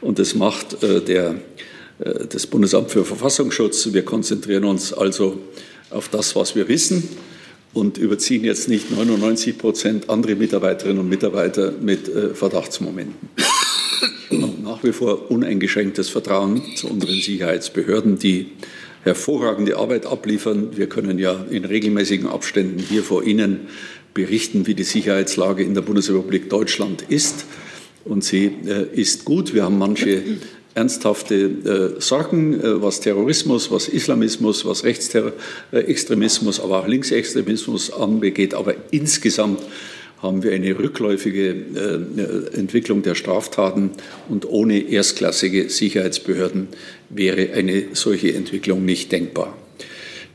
Und 0.00 0.18
das 0.18 0.34
macht 0.34 0.82
der 0.82 1.30
äh, 1.30 1.34
das 2.28 2.46
Bundesamt 2.46 2.90
für 2.90 3.04
Verfassungsschutz. 3.04 3.92
Wir 3.92 4.04
konzentrieren 4.04 4.64
uns 4.64 4.92
also 4.92 5.38
auf 5.90 6.08
das, 6.08 6.34
was 6.36 6.54
wir 6.54 6.68
wissen 6.68 7.08
und 7.72 7.98
überziehen 7.98 8.44
jetzt 8.44 8.68
nicht 8.68 8.90
99 8.90 9.58
Prozent 9.58 10.10
andere 10.10 10.34
Mitarbeiterinnen 10.34 11.00
und 11.00 11.08
Mitarbeiter 11.08 11.72
mit 11.80 12.08
äh, 12.08 12.34
Verdachtsmomenten. 12.34 13.28
Nach 14.62 14.82
wie 14.82 14.92
vor 14.92 15.30
uneingeschränktes 15.30 16.08
Vertrauen 16.08 16.62
zu 16.76 16.88
unseren 16.88 17.20
Sicherheitsbehörden, 17.20 18.18
die 18.18 18.52
hervorragende 19.02 19.76
Arbeit 19.76 20.06
abliefern. 20.06 20.76
Wir 20.76 20.88
können 20.88 21.18
ja 21.18 21.44
in 21.50 21.64
regelmäßigen 21.64 22.28
Abständen 22.28 22.78
hier 22.78 23.02
vor 23.02 23.24
Ihnen 23.24 23.68
berichten, 24.14 24.66
wie 24.66 24.74
die 24.74 24.84
Sicherheitslage 24.84 25.62
in 25.62 25.74
der 25.74 25.82
Bundesrepublik 25.82 26.50
Deutschland 26.50 27.02
ist. 27.08 27.46
Und 28.04 28.24
sie 28.24 28.46
äh, 28.66 28.86
ist 28.92 29.24
gut. 29.24 29.54
Wir 29.54 29.64
haben 29.64 29.78
manche 29.78 30.22
ernsthafte 30.74 31.34
äh, 31.96 32.00
Sorgen, 32.00 32.60
äh, 32.60 32.82
was 32.82 33.00
Terrorismus, 33.00 33.70
was 33.70 33.88
Islamismus, 33.88 34.64
was 34.64 34.84
Rechtsextremismus, 34.84 36.60
aber 36.60 36.80
auch 36.80 36.86
Linksextremismus 36.86 37.92
anbegeht. 37.92 38.54
Aber 38.54 38.74
insgesamt 38.90 39.60
haben 40.18 40.42
wir 40.42 40.52
eine 40.52 40.78
rückläufige 40.78 41.48
äh, 41.50 42.56
Entwicklung 42.56 43.02
der 43.02 43.14
Straftaten 43.14 43.90
und 44.28 44.48
ohne 44.48 44.78
erstklassige 44.78 45.70
Sicherheitsbehörden 45.70 46.68
wäre 47.08 47.52
eine 47.54 47.86
solche 47.94 48.34
Entwicklung 48.34 48.84
nicht 48.84 49.10
denkbar. 49.12 49.56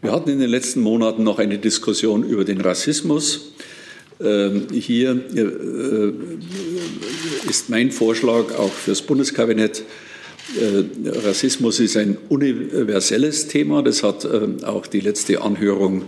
Wir 0.02 0.12
hatten 0.12 0.30
in 0.30 0.40
den 0.40 0.50
letzten 0.50 0.82
Monaten 0.82 1.24
noch 1.24 1.40
eine 1.40 1.58
Diskussion 1.58 2.24
über 2.24 2.44
den 2.44 2.62
Rassismus. 2.62 3.54
Ähm, 4.22 4.68
hier 4.72 5.22
ist 7.50 7.70
mein 7.70 7.92
Vorschlag 7.92 8.58
auch 8.58 8.72
fürs 8.72 9.02
Bundeskabinett, 9.02 9.80
äh, 9.80 9.84
Rassismus 11.24 11.80
ist 11.80 11.98
ein 11.98 12.18
universelles 12.30 13.48
Thema. 13.48 13.82
Das 13.82 14.04
hat 14.04 14.26
äh, 14.26 14.64
auch 14.64 14.86
die 14.88 15.00
letzte 15.00 15.42
Anhörung 15.42 16.04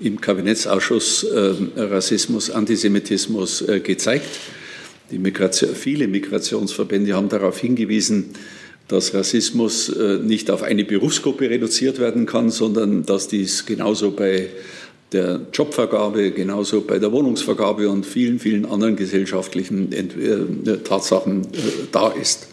im 0.00 0.20
Kabinettsausschuss 0.20 1.24
äh, 1.24 1.54
Rassismus, 1.76 2.50
Antisemitismus 2.50 3.64
gezeigt. 3.84 4.26
Migration, 5.10 5.74
viele 5.74 6.08
Migrationsverbände 6.08 7.14
haben 7.14 7.28
darauf 7.28 7.58
hingewiesen, 7.58 8.30
dass 8.88 9.14
Rassismus 9.14 9.94
nicht 10.22 10.50
auf 10.50 10.62
eine 10.62 10.84
Berufsgruppe 10.84 11.48
reduziert 11.48 11.98
werden 12.00 12.26
kann, 12.26 12.50
sondern 12.50 13.06
dass 13.06 13.28
dies 13.28 13.64
genauso 13.64 14.10
bei 14.10 14.48
der 15.12 15.42
Jobvergabe, 15.52 16.32
genauso 16.32 16.80
bei 16.80 16.98
der 16.98 17.12
Wohnungsvergabe 17.12 17.88
und 17.88 18.04
vielen, 18.04 18.38
vielen 18.38 18.66
anderen 18.66 18.96
gesellschaftlichen 18.96 19.90
Tatsachen 20.84 21.46
da 21.92 22.08
ist. 22.10 22.48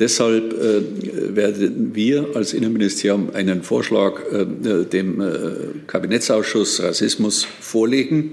Deshalb 0.00 0.54
äh, 0.54 1.36
werden 1.36 1.94
wir 1.94 2.30
als 2.34 2.54
Innenministerium 2.54 3.30
einen 3.34 3.62
Vorschlag 3.62 4.20
äh, 4.32 4.84
dem 4.86 5.20
äh, 5.20 5.26
Kabinettsausschuss 5.86 6.82
Rassismus 6.82 7.44
vorlegen, 7.44 8.32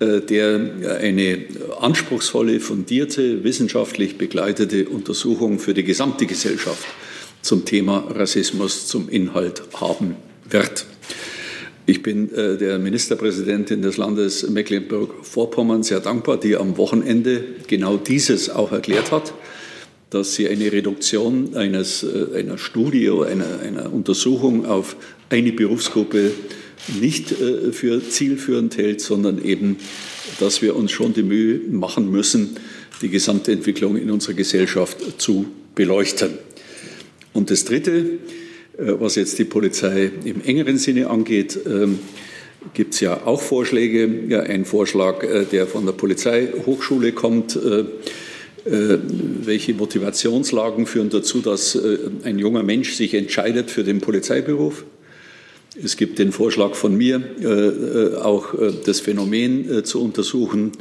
äh, 0.00 0.20
der 0.20 0.98
eine 1.00 1.44
anspruchsvolle, 1.80 2.58
fundierte, 2.58 3.44
wissenschaftlich 3.44 4.18
begleitete 4.18 4.88
Untersuchung 4.88 5.60
für 5.60 5.74
die 5.74 5.84
gesamte 5.84 6.26
Gesellschaft 6.26 6.84
zum 7.40 7.64
Thema 7.64 8.08
Rassismus 8.10 8.88
zum 8.88 9.08
Inhalt 9.08 9.62
haben 9.74 10.16
wird. 10.50 10.86
Ich 11.86 12.02
bin 12.02 12.34
äh, 12.34 12.56
der 12.56 12.80
Ministerpräsidentin 12.80 13.80
des 13.80 13.96
Landes 13.96 14.48
Mecklenburg-Vorpommern 14.50 15.84
sehr 15.84 16.00
dankbar, 16.00 16.36
die 16.36 16.56
am 16.56 16.76
Wochenende 16.78 17.44
genau 17.68 17.96
dieses 17.96 18.50
auch 18.50 18.72
erklärt 18.72 19.12
hat 19.12 19.34
dass 20.14 20.34
sie 20.34 20.48
eine 20.48 20.70
Reduktion 20.70 21.56
eines, 21.56 22.04
äh, 22.04 22.38
einer 22.38 22.56
Studie 22.56 23.10
oder 23.10 23.28
einer, 23.28 23.58
einer 23.60 23.92
Untersuchung 23.92 24.64
auf 24.64 24.94
eine 25.28 25.52
Berufsgruppe 25.52 26.30
nicht 27.00 27.32
äh, 27.32 27.72
für 27.72 28.00
zielführend 28.08 28.76
hält, 28.76 29.00
sondern 29.00 29.44
eben, 29.44 29.76
dass 30.38 30.62
wir 30.62 30.76
uns 30.76 30.92
schon 30.92 31.14
die 31.14 31.24
Mühe 31.24 31.58
machen 31.68 32.12
müssen, 32.12 32.56
die 33.02 33.08
gesamte 33.08 33.50
Entwicklung 33.50 33.96
in 33.96 34.08
unserer 34.10 34.34
Gesellschaft 34.34 35.20
zu 35.20 35.46
beleuchten. 35.74 36.38
Und 37.32 37.50
das 37.50 37.64
Dritte, 37.64 37.90
äh, 38.78 38.92
was 39.00 39.16
jetzt 39.16 39.36
die 39.40 39.44
Polizei 39.44 40.12
im 40.24 40.42
engeren 40.42 40.78
Sinne 40.78 41.10
angeht, 41.10 41.58
ähm, 41.66 41.98
gibt 42.72 42.94
es 42.94 43.00
ja 43.00 43.26
auch 43.26 43.42
Vorschläge. 43.42 44.08
Ja, 44.28 44.40
ein 44.40 44.64
Vorschlag, 44.64 45.26
der 45.50 45.66
von 45.66 45.84
der 45.84 45.92
Polizeihochschule 45.92 47.12
kommt, 47.12 47.58
welche 48.64 49.74
Motivationslagen 49.74 50.86
führen 50.86 51.10
dazu, 51.10 51.40
dass 51.40 51.74
äh, 51.74 51.98
ein 52.24 52.38
junger 52.38 52.62
Mensch 52.62 52.94
sich 52.94 53.12
entscheidet 53.14 53.70
für 53.70 53.84
den 53.84 54.00
Polizeiberuf? 54.00 54.84
Es 55.82 55.96
gibt 55.96 56.18
den 56.18 56.32
Vorschlag 56.32 56.74
von 56.74 56.96
mir, 56.96 57.20
äh, 57.40 58.16
auch 58.16 58.54
das 58.84 59.00
Phänomen 59.00 59.84
zu 59.84 60.02
untersuchen. 60.02 60.72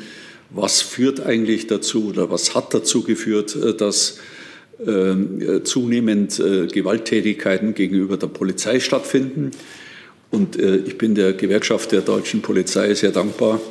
Was 0.50 0.82
führt 0.82 1.20
eigentlich 1.20 1.68
dazu 1.68 2.10
oder 2.10 2.30
was 2.30 2.56
hat 2.56 2.74
dazu 2.74 3.02
geführt, 3.04 3.58
dass 3.80 4.20
zunehmend 5.64 6.38
Gewalttätigkeiten 6.38 7.74
gegenüber 7.74 8.18
der 8.18 8.28
Polizei 8.28 8.80
stattfinden? 8.80 9.50
Und 10.30 10.56
ich 10.62 10.98
bin 11.00 11.16
der 11.16 11.34
Gewerkschaft 11.34 11.92
der 11.92 12.02
deutschen 12.02 12.44
Polizei 12.44 12.94
sehr 12.94 13.12
dankbar, 13.12 13.62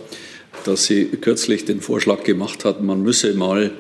dass 0.65 0.87
sie 0.87 1.05
kürzlich 1.05 1.65
den 1.65 1.81
Vorschlag 1.81 2.25
gemacht 2.25 2.65
hat, 2.65 2.83
man 2.83 3.03
müsse 3.03 3.35
mal 3.35 3.67
äh, 3.67 3.71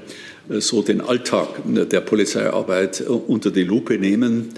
so 0.48 0.82
den 0.82 1.00
Alltag 1.00 1.48
der 1.64 2.00
Polizeiarbeit 2.00 3.00
äh, 3.00 3.04
unter 3.04 3.50
die 3.50 3.64
Lupe 3.64 3.98
nehmen, 3.98 4.50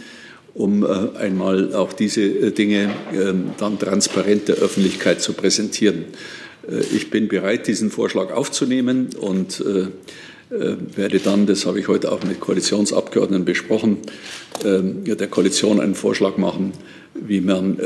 um 0.55 0.85
äh, 0.85 1.19
einmal 1.19 1.75
auch 1.75 1.93
diese 1.93 2.51
Dinge 2.53 2.91
ähm, 3.13 3.51
dann 3.59 3.79
transparent 3.79 4.49
der 4.49 4.57
Öffentlichkeit 4.57 5.21
zu 5.21 5.33
präsentieren. 5.33 6.05
Ich 6.97 7.11
bin 7.11 7.29
bereit, 7.29 7.67
diesen 7.67 7.91
Vorschlag 7.91 8.33
aufzunehmen 8.33 9.11
und 9.21 9.63
werde 10.49 11.19
dann, 11.19 11.45
das 11.45 11.67
habe 11.67 11.79
ich 11.79 11.89
heute 11.89 12.11
auch 12.11 12.25
mit 12.25 12.41
Koalitionsabgeordneten 12.41 13.45
besprochen, 13.45 13.99
der 14.63 15.27
Koalition 15.27 15.79
einen 15.79 15.95
Vorschlag 15.95 16.39
machen, 16.39 16.73
wie 17.13 17.43
man 17.43 17.77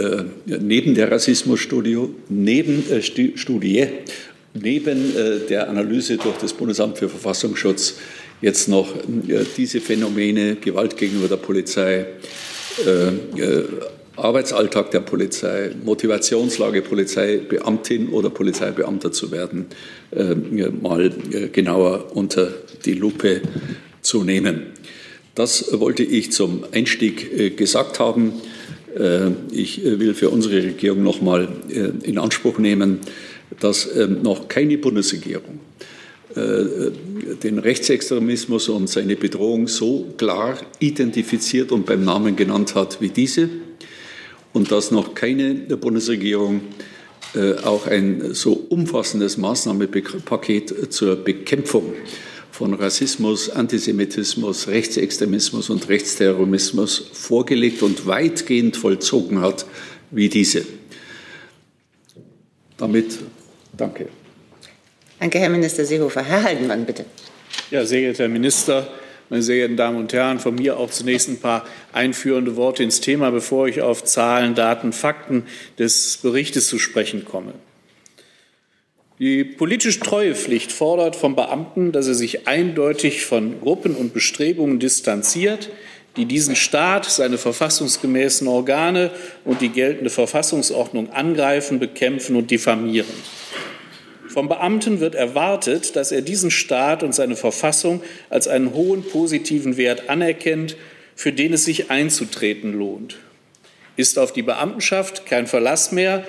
neben 0.46 0.94
der 0.94 1.10
Rassismusstudie, 1.10 1.98
neben 2.28 2.84
Studie 3.34 3.88
neben 4.54 5.16
äh, 5.16 5.38
der 5.48 5.68
Analyse 5.68 6.16
durch 6.16 6.36
das 6.38 6.52
Bundesamt 6.52 6.98
für 6.98 7.08
Verfassungsschutz 7.08 7.94
jetzt 8.40 8.68
noch 8.68 8.94
äh, 8.94 9.44
diese 9.56 9.80
Phänomene 9.80 10.56
Gewalt 10.56 10.96
gegenüber 10.96 11.28
der 11.28 11.36
Polizei, 11.36 12.06
äh, 12.86 13.62
Arbeitsalltag 14.16 14.90
der 14.90 15.00
Polizei, 15.00 15.70
Motivationslage 15.84 16.82
Polizeibeamtin 16.82 18.08
oder 18.08 18.30
Polizeibeamter 18.30 19.12
zu 19.12 19.30
werden, 19.30 19.66
mal 20.82 21.12
genauer 21.52 22.16
unter 22.16 22.52
die 22.84 22.94
Lupe 22.94 23.42
zu 24.02 24.24
nehmen. 24.24 24.72
Das 25.36 25.66
wollte 25.70 26.02
ich 26.02 26.32
zum 26.32 26.64
Einstieg 26.72 27.56
gesagt 27.56 28.00
haben. 28.00 28.32
Ich 29.52 29.84
will 29.84 30.14
für 30.14 30.30
unsere 30.30 30.64
Regierung 30.64 31.04
noch 31.04 31.20
mal 31.20 31.46
in 32.02 32.18
Anspruch 32.18 32.58
nehmen, 32.58 32.98
dass 33.60 33.88
ähm, 33.96 34.22
noch 34.22 34.48
keine 34.48 34.78
Bundesregierung 34.78 35.60
den 37.42 37.58
Rechtsextremismus 37.58 38.68
und 38.68 38.88
seine 38.88 39.16
Bedrohung 39.16 39.66
so 39.66 40.06
klar 40.18 40.58
identifiziert 40.78 41.72
und 41.72 41.86
beim 41.86 42.04
Namen 42.04 42.36
genannt 42.36 42.74
hat 42.74 43.00
wie 43.00 43.08
diese 43.08 43.48
und 44.52 44.70
dass 44.70 44.90
noch 44.90 45.14
keine 45.14 45.54
Bundesregierung 45.54 46.60
äh, 47.34 47.54
auch 47.64 47.86
ein 47.86 48.34
so 48.34 48.52
umfassendes 48.52 49.36
Maßnahmenpaket 49.36 50.92
zur 50.92 51.16
Bekämpfung 51.16 51.92
von 52.50 52.74
Rassismus, 52.74 53.50
Antisemitismus, 53.50 54.68
Rechtsextremismus 54.68 55.70
und 55.70 55.88
Rechtsterrorismus 55.88 57.10
vorgelegt 57.12 57.82
und 57.82 58.06
weitgehend 58.06 58.76
vollzogen 58.76 59.40
hat 59.40 59.66
wie 60.10 60.28
diese. 60.28 60.64
Damit 62.78 63.18
danke. 63.78 64.08
Danke, 65.18 65.38
Herr 65.38 65.48
Minister 65.48 65.84
Seehofer. 65.84 66.22
Herr 66.22 66.42
Haldenwang, 66.42 66.84
bitte. 66.84 67.04
Ja, 67.70 67.84
sehr 67.84 68.00
geehrter 68.00 68.24
Herr 68.24 68.28
Minister, 68.28 68.86
meine 69.30 69.42
sehr 69.42 69.56
geehrten 69.56 69.76
Damen 69.76 69.98
und 69.98 70.12
Herren, 70.12 70.38
von 70.38 70.54
mir 70.54 70.78
auch 70.78 70.90
zunächst 70.90 71.28
ein 71.28 71.38
paar 71.38 71.66
einführende 71.92 72.56
Worte 72.56 72.82
ins 72.82 73.00
Thema, 73.00 73.30
bevor 73.30 73.66
ich 73.68 73.82
auf 73.82 74.04
Zahlen, 74.04 74.54
Daten, 74.54 74.92
Fakten 74.92 75.44
des 75.78 76.18
Berichtes 76.22 76.68
zu 76.68 76.78
sprechen 76.78 77.24
komme. 77.24 77.54
Die 79.18 79.42
politische 79.42 79.98
Treuepflicht 79.98 80.70
fordert 80.70 81.16
vom 81.16 81.34
Beamten, 81.34 81.90
dass 81.90 82.06
er 82.06 82.14
sich 82.14 82.46
eindeutig 82.46 83.24
von 83.24 83.60
Gruppen 83.60 83.96
und 83.96 84.14
Bestrebungen 84.14 84.78
distanziert, 84.78 85.70
die 86.16 86.24
diesen 86.24 86.54
Staat, 86.54 87.04
seine 87.04 87.36
verfassungsgemäßen 87.36 88.46
Organe 88.46 89.10
und 89.44 89.60
die 89.60 89.70
geltende 89.70 90.10
Verfassungsordnung 90.10 91.10
angreifen, 91.10 91.80
bekämpfen 91.80 92.36
und 92.36 92.50
diffamieren. 92.50 93.08
Vom 94.38 94.48
Beamten 94.48 95.00
wird 95.00 95.16
erwartet, 95.16 95.96
dass 95.96 96.12
er 96.12 96.22
diesen 96.22 96.52
Staat 96.52 97.02
und 97.02 97.12
seine 97.12 97.34
Verfassung 97.34 98.02
als 98.30 98.46
einen 98.46 98.72
hohen 98.72 99.02
positiven 99.02 99.76
Wert 99.76 100.08
anerkennt, 100.08 100.76
für 101.16 101.32
den 101.32 101.54
es 101.54 101.64
sich 101.64 101.90
einzutreten 101.90 102.72
lohnt. 102.72 103.16
Ist 103.96 104.16
auf 104.16 104.32
die 104.32 104.42
Beamtenschaft 104.42 105.26
kein 105.26 105.48
Verlass 105.48 105.90
mehr, 105.90 106.24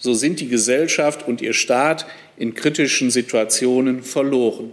so 0.00 0.12
sind 0.12 0.40
die 0.40 0.48
Gesellschaft 0.48 1.28
und 1.28 1.40
ihr 1.40 1.52
Staat 1.52 2.04
in 2.36 2.54
kritischen 2.54 3.12
Situationen 3.12 4.02
verloren. 4.02 4.72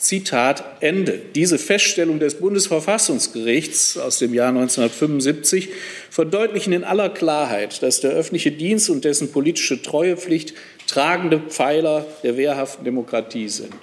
Zitat 0.00 0.64
Ende. 0.80 1.20
Diese 1.34 1.58
Feststellung 1.58 2.20
des 2.20 2.36
Bundesverfassungsgerichts 2.36 3.98
aus 3.98 4.18
dem 4.18 4.32
Jahr 4.32 4.48
1975 4.48 5.68
verdeutlichen 6.08 6.72
in 6.72 6.84
aller 6.84 7.10
Klarheit, 7.10 7.82
dass 7.82 8.00
der 8.00 8.12
öffentliche 8.12 8.50
Dienst 8.50 8.88
und 8.88 9.04
dessen 9.04 9.30
politische 9.30 9.82
Treuepflicht 9.82 10.54
tragende 10.86 11.38
Pfeiler 11.38 12.06
der 12.22 12.38
wehrhaften 12.38 12.84
Demokratie 12.84 13.50
sind. 13.50 13.74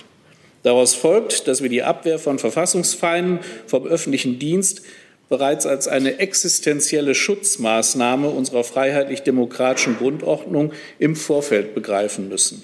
Daraus 0.63 0.95
folgt, 0.95 1.47
dass 1.47 1.61
wir 1.61 1.69
die 1.69 1.83
Abwehr 1.83 2.17
von 2.17 2.39
Verfassungsfeinden 2.39 3.39
vom 3.67 3.85
öffentlichen 3.85 4.39
Dienst 4.39 4.81
bereits 5.29 5.67
als 5.67 5.87
eine 5.87 6.17
existenzielle 6.17 7.13
Schutzmaßnahme 7.13 8.27
unserer 8.27 8.63
freiheitlich-demokratischen 8.63 9.97
Grundordnung 9.97 10.73
im 10.97 11.15
Vorfeld 11.15 11.75
begreifen 11.75 12.27
müssen. 12.27 12.63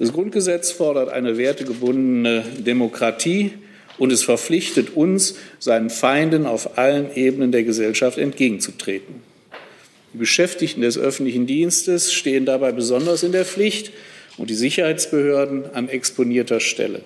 Das 0.00 0.14
Grundgesetz 0.14 0.72
fordert 0.72 1.10
eine 1.10 1.36
wertegebundene 1.36 2.42
Demokratie 2.58 3.52
und 3.98 4.10
es 4.10 4.22
verpflichtet 4.22 4.96
uns, 4.96 5.34
seinen 5.58 5.90
Feinden 5.90 6.46
auf 6.46 6.78
allen 6.78 7.14
Ebenen 7.14 7.52
der 7.52 7.64
Gesellschaft 7.64 8.16
entgegenzutreten. 8.16 9.16
Die 10.14 10.18
Beschäftigten 10.18 10.80
des 10.80 10.96
öffentlichen 10.96 11.46
Dienstes 11.46 12.14
stehen 12.14 12.46
dabei 12.46 12.72
besonders 12.72 13.22
in 13.22 13.32
der 13.32 13.44
Pflicht 13.44 13.92
und 14.38 14.48
die 14.48 14.54
Sicherheitsbehörden 14.54 15.74
an 15.74 15.90
exponierter 15.90 16.60
Stelle. 16.60 17.02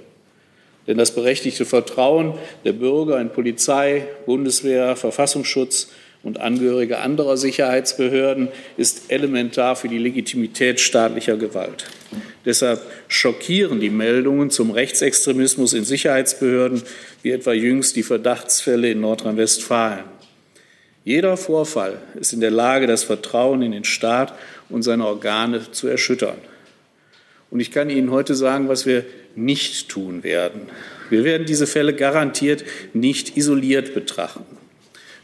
Denn 0.86 0.96
das 0.96 1.10
berechtigte 1.10 1.64
Vertrauen 1.64 2.34
der 2.64 2.74
Bürger 2.74 3.20
in 3.20 3.30
Polizei, 3.30 4.06
Bundeswehr, 4.24 4.94
Verfassungsschutz 4.94 5.88
und 6.24 6.40
Angehörige 6.40 6.98
anderer 6.98 7.36
Sicherheitsbehörden 7.36 8.48
ist 8.76 9.12
elementar 9.12 9.76
für 9.76 9.88
die 9.88 9.98
Legitimität 9.98 10.80
staatlicher 10.80 11.36
Gewalt. 11.36 11.84
Deshalb 12.44 12.80
schockieren 13.08 13.78
die 13.78 13.90
Meldungen 13.90 14.50
zum 14.50 14.70
Rechtsextremismus 14.70 15.74
in 15.74 15.84
Sicherheitsbehörden, 15.84 16.82
wie 17.22 17.30
etwa 17.30 17.52
jüngst 17.52 17.94
die 17.96 18.02
Verdachtsfälle 18.02 18.90
in 18.90 19.00
Nordrhein-Westfalen. 19.00 20.04
Jeder 21.04 21.36
Vorfall 21.36 21.98
ist 22.18 22.32
in 22.32 22.40
der 22.40 22.50
Lage, 22.50 22.86
das 22.86 23.04
Vertrauen 23.04 23.60
in 23.60 23.72
den 23.72 23.84
Staat 23.84 24.32
und 24.70 24.82
seine 24.82 25.06
Organe 25.06 25.70
zu 25.70 25.88
erschüttern. 25.88 26.38
Und 27.50 27.60
ich 27.60 27.70
kann 27.70 27.90
Ihnen 27.90 28.10
heute 28.10 28.34
sagen, 28.34 28.68
was 28.68 28.86
wir 28.86 29.04
nicht 29.36 29.90
tun 29.90 30.22
werden. 30.22 30.62
Wir 31.10 31.24
werden 31.24 31.46
diese 31.46 31.66
Fälle 31.66 31.92
garantiert 31.92 32.64
nicht 32.94 33.36
isoliert 33.36 33.94
betrachten. 33.94 34.53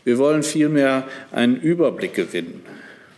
Wir 0.04 0.18
wollen 0.18 0.42
vielmehr 0.42 1.06
einen 1.32 1.60
Überblick 1.60 2.14
gewinnen. 2.14 2.62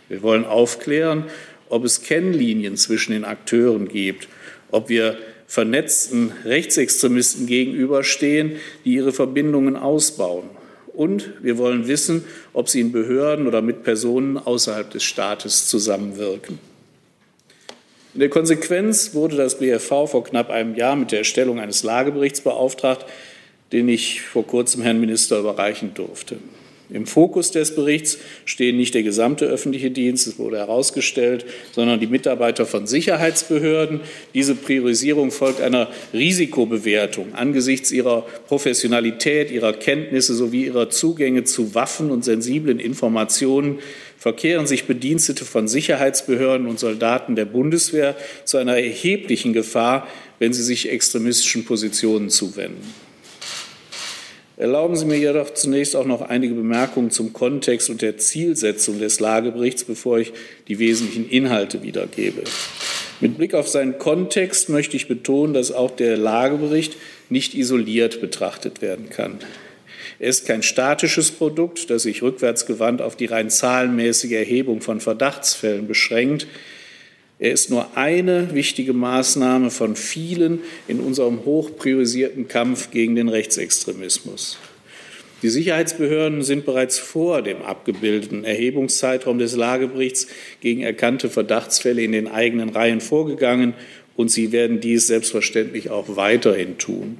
Wir 0.09 0.21
wollen 0.21 0.45
aufklären 0.45 1.25
ob 1.73 1.85
es 1.85 2.03
Kennlinien 2.03 2.77
zwischen 2.77 3.13
den 3.13 3.25
Akteuren 3.25 3.87
gibt, 3.87 4.27
ob 4.69 4.89
wir 4.89 5.17
vernetzten 5.47 6.31
Rechtsextremisten 6.45 7.47
gegenüberstehen, 7.47 8.57
die 8.85 8.93
ihre 8.93 9.11
Verbindungen 9.11 9.75
ausbauen. 9.75 10.51
Und 10.93 11.31
wir 11.41 11.57
wollen 11.57 11.87
wissen, 11.87 12.25
ob 12.53 12.69
sie 12.69 12.79
in 12.79 12.91
Behörden 12.91 13.47
oder 13.47 13.63
mit 13.63 13.81
Personen 13.81 14.37
außerhalb 14.37 14.91
des 14.91 15.03
Staates 15.03 15.67
zusammenwirken. 15.67 16.59
In 18.13 18.19
der 18.19 18.29
Konsequenz 18.29 19.15
wurde 19.15 19.35
das 19.35 19.57
BFV 19.57 20.05
vor 20.05 20.23
knapp 20.23 20.51
einem 20.51 20.75
Jahr 20.75 20.95
mit 20.95 21.11
der 21.11 21.19
Erstellung 21.19 21.59
eines 21.59 21.81
Lageberichts 21.81 22.41
beauftragt, 22.41 23.07
den 23.71 23.89
ich 23.89 24.21
vor 24.21 24.45
kurzem 24.45 24.83
Herrn 24.83 24.99
Minister 24.99 25.39
überreichen 25.39 25.95
durfte. 25.95 26.37
Im 26.93 27.07
Fokus 27.07 27.49
des 27.49 27.73
Berichts 27.73 28.19
stehen 28.45 28.77
nicht 28.77 28.93
der 28.93 29.01
gesamte 29.01 29.45
öffentliche 29.45 29.89
Dienst, 29.89 30.27
es 30.27 30.37
wurde 30.37 30.57
herausgestellt, 30.57 31.43
sondern 31.71 31.99
die 31.99 32.05
Mitarbeiter 32.05 32.67
von 32.67 32.85
Sicherheitsbehörden. 32.85 34.01
Diese 34.35 34.53
Priorisierung 34.53 35.31
folgt 35.31 35.59
einer 35.59 35.89
Risikobewertung 36.13 37.33
angesichts 37.33 37.91
ihrer 37.91 38.21
Professionalität, 38.47 39.49
ihrer 39.49 39.73
Kenntnisse 39.73 40.35
sowie 40.35 40.65
ihrer 40.65 40.91
Zugänge 40.91 41.43
zu 41.45 41.73
Waffen 41.73 42.11
und 42.11 42.23
sensiblen 42.23 42.79
Informationen 42.79 43.79
verkehren 44.19 44.67
sich 44.67 44.85
Bedienstete 44.85 45.45
von 45.45 45.67
Sicherheitsbehörden 45.67 46.67
und 46.67 46.79
Soldaten 46.79 47.35
der 47.35 47.45
Bundeswehr 47.45 48.15
zu 48.45 48.57
einer 48.57 48.77
erheblichen 48.77 49.51
Gefahr, 49.51 50.07
wenn 50.37 50.53
sie 50.53 50.63
sich 50.63 50.91
extremistischen 50.91 51.65
Positionen 51.65 52.29
zuwenden. 52.29 52.87
Erlauben 54.55 54.95
Sie 54.95 55.05
mir 55.05 55.17
jedoch 55.17 55.53
zunächst 55.55 55.95
auch 55.95 56.05
noch 56.05 56.21
einige 56.21 56.53
Bemerkungen 56.53 57.09
zum 57.09 57.33
Kontext 57.33 57.89
und 57.89 58.03
der 58.03 58.17
Zielsetzung 58.17 58.99
des 58.99 59.19
Lageberichts, 59.19 59.83
bevor 59.83 60.19
ich 60.19 60.31
die 60.67 60.77
wesentlichen 60.77 61.27
Inhalte 61.27 61.81
wiedergebe. 61.81 62.43
Mit 63.19 63.37
Blick 63.37 63.55
auf 63.55 63.67
seinen 63.67 63.97
Kontext 63.97 64.69
möchte 64.69 64.95
ich 64.95 65.07
betonen, 65.07 65.55
dass 65.55 65.71
auch 65.71 65.91
der 65.91 66.17
Lagebericht 66.17 66.97
nicht 67.29 67.55
isoliert 67.55 68.21
betrachtet 68.21 68.81
werden 68.81 69.09
kann. 69.09 69.39
Er 70.19 70.29
ist 70.29 70.45
kein 70.45 70.61
statisches 70.61 71.31
Produkt, 71.31 71.89
das 71.89 72.03
sich 72.03 72.21
rückwärtsgewandt 72.21 73.01
auf 73.01 73.15
die 73.15 73.25
rein 73.25 73.49
zahlenmäßige 73.49 74.33
Erhebung 74.33 74.81
von 74.81 74.99
Verdachtsfällen 74.99 75.87
beschränkt. 75.87 76.45
Er 77.43 77.51
ist 77.51 77.69
nur 77.69 77.97
eine 77.97 78.53
wichtige 78.55 78.93
Maßnahme 78.93 79.69
von 79.69 79.97
vielen 79.97 80.61
in 80.87 81.01
unserem 81.01 81.43
hochpriorisierten 81.43 82.47
Kampf 82.47 82.89
gegen 82.89 83.15
den 83.15 83.27
Rechtsextremismus. 83.27 84.57
Die 85.41 85.49
Sicherheitsbehörden 85.49 86.41
sind 86.41 86.65
bereits 86.65 86.99
vor 86.99 87.41
dem 87.41 87.61
abgebildeten 87.61 88.45
Erhebungszeitraum 88.45 89.39
des 89.39 89.57
Lageberichts 89.57 90.27
gegen 90.61 90.83
erkannte 90.83 91.29
Verdachtsfälle 91.29 92.01
in 92.01 92.13
den 92.13 92.29
eigenen 92.29 92.69
Reihen 92.69 93.01
vorgegangen, 93.01 93.73
und 94.15 94.31
sie 94.31 94.53
werden 94.53 94.79
dies 94.79 95.07
selbstverständlich 95.07 95.89
auch 95.89 96.15
weiterhin 96.15 96.77
tun. 96.77 97.17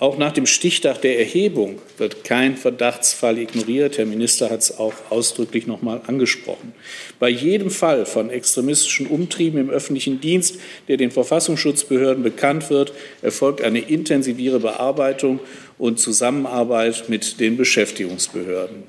Auch 0.00 0.16
nach 0.16 0.30
dem 0.30 0.46
Stichtag 0.46 1.02
der 1.02 1.18
Erhebung 1.18 1.80
wird 1.96 2.22
kein 2.22 2.56
Verdachtsfall 2.56 3.36
ignoriert. 3.38 3.98
Herr 3.98 4.06
Minister 4.06 4.48
hat 4.48 4.60
es 4.60 4.78
auch 4.78 4.94
ausdrücklich 5.10 5.66
noch 5.66 5.82
mal 5.82 6.00
angesprochen. 6.06 6.72
Bei 7.18 7.28
jedem 7.28 7.68
Fall 7.70 8.06
von 8.06 8.30
extremistischen 8.30 9.08
Umtrieben 9.08 9.58
im 9.58 9.70
öffentlichen 9.70 10.20
Dienst, 10.20 10.60
der 10.86 10.98
den 10.98 11.10
Verfassungsschutzbehörden 11.10 12.22
bekannt 12.22 12.70
wird, 12.70 12.92
erfolgt 13.22 13.60
eine 13.60 13.80
intensiviere 13.80 14.60
Bearbeitung 14.60 15.40
und 15.78 15.98
Zusammenarbeit 15.98 17.08
mit 17.08 17.40
den 17.40 17.56
Beschäftigungsbehörden. 17.56 18.84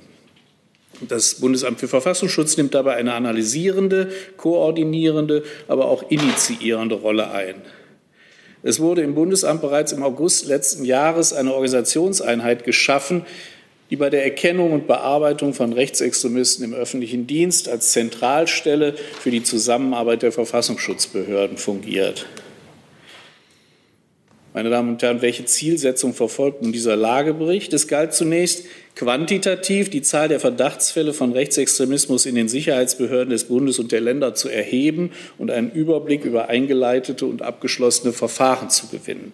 Das 1.08 1.36
Bundesamt 1.36 1.80
für 1.80 1.88
Verfassungsschutz 1.88 2.58
nimmt 2.58 2.76
dabei 2.76 2.96
eine 2.96 3.14
analysierende, 3.14 4.12
koordinierende, 4.38 5.44
aber 5.68 5.86
auch 5.86 6.12
initiierende 6.12 6.96
Rolle 6.96 7.32
ein. 7.32 7.56
Es 8.62 8.80
wurde 8.80 9.02
im 9.02 9.16
Bundesamt 9.16 9.62
bereits 9.62 9.92
im 9.92 10.04
August 10.04 10.46
letzten 10.46 10.84
Jahres 10.84 11.32
eine 11.32 11.54
Organisationseinheit 11.54 12.66
geschaffen, 12.66 13.26
die 13.90 13.96
bei 13.96 14.10
der 14.10 14.24
Erkennung 14.24 14.74
und 14.74 14.86
Bearbeitung 14.86 15.54
von 15.54 15.74
Rechtsextremisten 15.74 16.64
im 16.66 16.74
öffentlichen 16.74 17.26
Dienst 17.26 17.70
als 17.70 17.92
Zentralstelle 17.92 18.96
für 19.20 19.32
die 19.32 19.44
Zusammenarbeit 19.44 20.22
der 20.22 20.32
Verfassungsschutzbehörden 20.32 21.58
fungiert. 21.58 22.26
Meine 24.54 24.70
Damen 24.70 24.90
und 24.90 25.02
Herren, 25.02 25.22
welche 25.22 25.46
Zielsetzung 25.46 26.14
verfolgt 26.14 26.62
nun 26.62 26.72
dieser 26.72 26.96
Lagebericht? 26.96 27.72
Es 27.74 27.88
galt 27.88 28.14
zunächst 28.14 28.66
quantitativ 28.96 29.90
die 29.90 30.02
Zahl 30.02 30.28
der 30.28 30.40
Verdachtsfälle 30.40 31.14
von 31.14 31.32
Rechtsextremismus 31.32 32.26
in 32.26 32.36
den 32.36 32.50
Sicherheitsbehörden 32.50 33.30
des 33.30 33.46
Bundes 33.46 33.80
und 33.80 33.92
der 33.92 34.02
Länder 34.02 34.36
zu 34.36 34.50
erheben 34.50 35.12
und 35.38 35.52
einen 35.52 35.72
Überblick 35.72 36.26
über 36.26 36.50
eingeleitete 36.50 37.26
und 37.26 37.42
abgeschlossene 37.42 38.14
Verfahren 38.14 38.70
zu 38.70 38.88
gewinnen. 38.88 39.32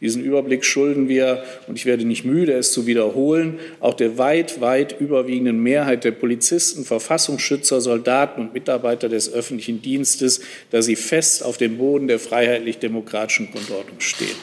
Diesen 0.00 0.22
Überblick 0.22 0.64
schulden 0.64 1.08
wir, 1.08 1.44
und 1.66 1.76
ich 1.76 1.86
werde 1.86 2.04
nicht 2.04 2.24
müde, 2.24 2.52
es 2.52 2.72
zu 2.72 2.86
wiederholen, 2.86 3.58
auch 3.80 3.94
der 3.94 4.18
weit, 4.18 4.60
weit 4.60 5.00
überwiegenden 5.00 5.62
Mehrheit 5.62 6.04
der 6.04 6.10
Polizisten, 6.10 6.84
Verfassungsschützer, 6.84 7.80
Soldaten 7.80 8.42
und 8.42 8.54
Mitarbeiter 8.54 9.08
des 9.08 9.32
öffentlichen 9.32 9.80
Dienstes, 9.80 10.42
da 10.70 10.82
sie 10.82 10.96
fest 10.96 11.42
auf 11.42 11.56
dem 11.56 11.78
Boden 11.78 12.08
der 12.08 12.18
freiheitlich-demokratischen 12.18 13.50
Grundordnung 13.52 14.00
stehen. 14.00 14.36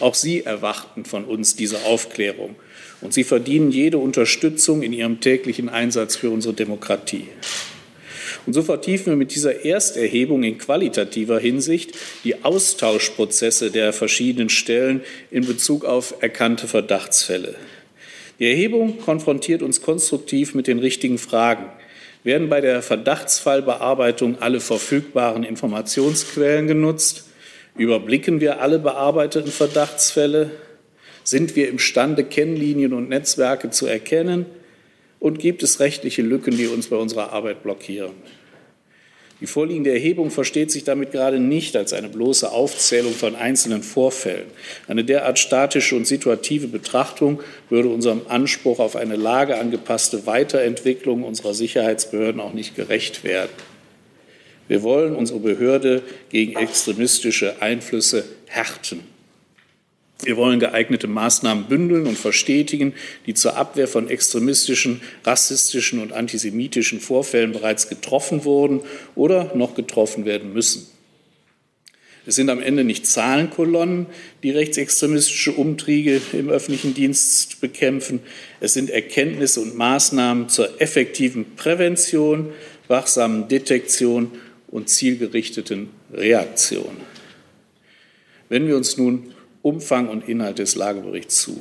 Auch 0.00 0.14
sie 0.14 0.42
erwarten 0.42 1.04
von 1.04 1.24
uns 1.24 1.56
diese 1.56 1.84
Aufklärung, 1.84 2.56
und 3.00 3.12
sie 3.12 3.24
verdienen 3.24 3.70
jede 3.70 3.98
Unterstützung 3.98 4.82
in 4.82 4.92
ihrem 4.92 5.20
täglichen 5.20 5.68
Einsatz 5.68 6.16
für 6.16 6.30
unsere 6.30 6.54
Demokratie. 6.54 7.28
Und 8.46 8.52
so 8.52 8.62
vertiefen 8.62 9.06
wir 9.06 9.16
mit 9.16 9.34
dieser 9.34 9.64
Ersterhebung 9.64 10.44
in 10.44 10.58
qualitativer 10.58 11.40
Hinsicht 11.40 11.92
die 12.22 12.44
Austauschprozesse 12.44 13.70
der 13.72 13.92
verschiedenen 13.92 14.48
Stellen 14.48 15.02
in 15.30 15.44
Bezug 15.44 15.84
auf 15.84 16.14
erkannte 16.20 16.68
Verdachtsfälle. 16.68 17.56
Die 18.38 18.46
Erhebung 18.46 19.00
konfrontiert 19.00 19.62
uns 19.62 19.82
konstruktiv 19.82 20.54
mit 20.54 20.68
den 20.68 20.78
richtigen 20.78 21.18
Fragen. 21.18 21.66
Werden 22.22 22.48
bei 22.48 22.60
der 22.60 22.82
Verdachtsfallbearbeitung 22.82 24.40
alle 24.40 24.60
verfügbaren 24.60 25.42
Informationsquellen 25.42 26.66
genutzt? 26.66 27.24
Überblicken 27.76 28.40
wir 28.40 28.60
alle 28.60 28.78
bearbeiteten 28.78 29.50
Verdachtsfälle? 29.50 30.50
Sind 31.26 31.56
wir 31.56 31.68
imstande, 31.68 32.22
Kennlinien 32.22 32.92
und 32.92 33.08
Netzwerke 33.08 33.70
zu 33.70 33.86
erkennen? 33.86 34.46
Und 35.18 35.40
gibt 35.40 35.64
es 35.64 35.80
rechtliche 35.80 36.22
Lücken, 36.22 36.56
die 36.56 36.68
uns 36.68 36.86
bei 36.86 36.94
unserer 36.94 37.32
Arbeit 37.32 37.64
blockieren? 37.64 38.12
Die 39.40 39.48
vorliegende 39.48 39.90
Erhebung 39.90 40.30
versteht 40.30 40.70
sich 40.70 40.84
damit 40.84 41.10
gerade 41.10 41.40
nicht 41.40 41.74
als 41.74 41.92
eine 41.92 42.08
bloße 42.08 42.52
Aufzählung 42.52 43.12
von 43.12 43.34
einzelnen 43.34 43.82
Vorfällen. 43.82 44.46
Eine 44.86 45.02
derart 45.02 45.40
statische 45.40 45.96
und 45.96 46.06
situative 46.06 46.68
Betrachtung 46.68 47.42
würde 47.70 47.88
unserem 47.88 48.20
Anspruch 48.28 48.78
auf 48.78 48.94
eine 48.94 49.16
lageangepasste 49.16 50.26
Weiterentwicklung 50.26 51.24
unserer 51.24 51.54
Sicherheitsbehörden 51.54 52.40
auch 52.40 52.52
nicht 52.52 52.76
gerecht 52.76 53.24
werden. 53.24 53.50
Wir 54.68 54.84
wollen 54.84 55.16
unsere 55.16 55.40
Behörde 55.40 56.02
gegen 56.28 56.54
extremistische 56.54 57.60
Einflüsse 57.60 58.24
härten. 58.46 59.15
Wir 60.22 60.36
wollen 60.36 60.60
geeignete 60.60 61.08
Maßnahmen 61.08 61.66
bündeln 61.66 62.06
und 62.06 62.16
verstetigen, 62.16 62.94
die 63.26 63.34
zur 63.34 63.56
Abwehr 63.56 63.86
von 63.86 64.08
extremistischen, 64.08 65.02
rassistischen 65.24 66.00
und 66.00 66.12
antisemitischen 66.12 67.00
Vorfällen 67.00 67.52
bereits 67.52 67.88
getroffen 67.88 68.44
wurden 68.44 68.80
oder 69.14 69.52
noch 69.54 69.74
getroffen 69.74 70.24
werden 70.24 70.54
müssen. 70.54 70.86
Es 72.28 72.34
sind 72.34 72.50
am 72.50 72.60
Ende 72.60 72.82
nicht 72.82 73.06
Zahlenkolonnen, 73.06 74.06
die 74.42 74.50
rechtsextremistische 74.50 75.52
Umtriebe 75.52 76.20
im 76.32 76.48
öffentlichen 76.48 76.92
Dienst 76.92 77.60
bekämpfen. 77.60 78.18
Es 78.58 78.74
sind 78.74 78.90
Erkenntnisse 78.90 79.60
und 79.60 79.76
Maßnahmen 79.76 80.48
zur 80.48 80.80
effektiven 80.80 81.54
Prävention, 81.54 82.52
wachsamen 82.88 83.46
Detektion 83.46 84.32
und 84.66 84.88
zielgerichteten 84.88 85.90
Reaktion. 86.12 86.96
Wenn 88.48 88.66
wir 88.66 88.76
uns 88.76 88.96
nun 88.96 89.32
Umfang 89.66 90.08
und 90.08 90.28
Inhalt 90.28 90.60
des 90.60 90.76
Lageberichts 90.76 91.42
zu. 91.42 91.60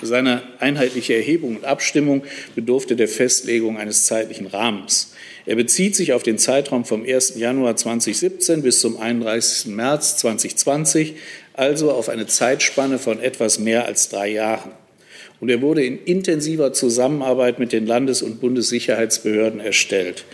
Seine 0.00 0.42
einheitliche 0.58 1.14
Erhebung 1.14 1.56
und 1.56 1.66
Abstimmung 1.66 2.24
bedurfte 2.54 2.96
der 2.96 3.08
Festlegung 3.08 3.76
eines 3.76 4.06
zeitlichen 4.06 4.46
Rahmens. 4.46 5.12
Er 5.44 5.56
bezieht 5.56 5.94
sich 5.94 6.14
auf 6.14 6.22
den 6.22 6.38
Zeitraum 6.38 6.86
vom 6.86 7.04
1. 7.04 7.34
Januar 7.36 7.76
2017 7.76 8.62
bis 8.62 8.80
zum 8.80 8.98
31. 8.98 9.74
März 9.74 10.16
2020, 10.16 11.16
also 11.52 11.92
auf 11.92 12.08
eine 12.08 12.26
Zeitspanne 12.26 12.98
von 12.98 13.20
etwas 13.20 13.58
mehr 13.58 13.84
als 13.84 14.08
drei 14.08 14.30
Jahren. 14.30 14.70
Und 15.40 15.50
er 15.50 15.60
wurde 15.60 15.84
in 15.84 16.02
intensiver 16.02 16.72
Zusammenarbeit 16.72 17.58
mit 17.58 17.72
den 17.72 17.86
Landes- 17.86 18.22
und 18.22 18.40
Bundessicherheitsbehörden 18.40 19.60
erstellt. 19.60 20.24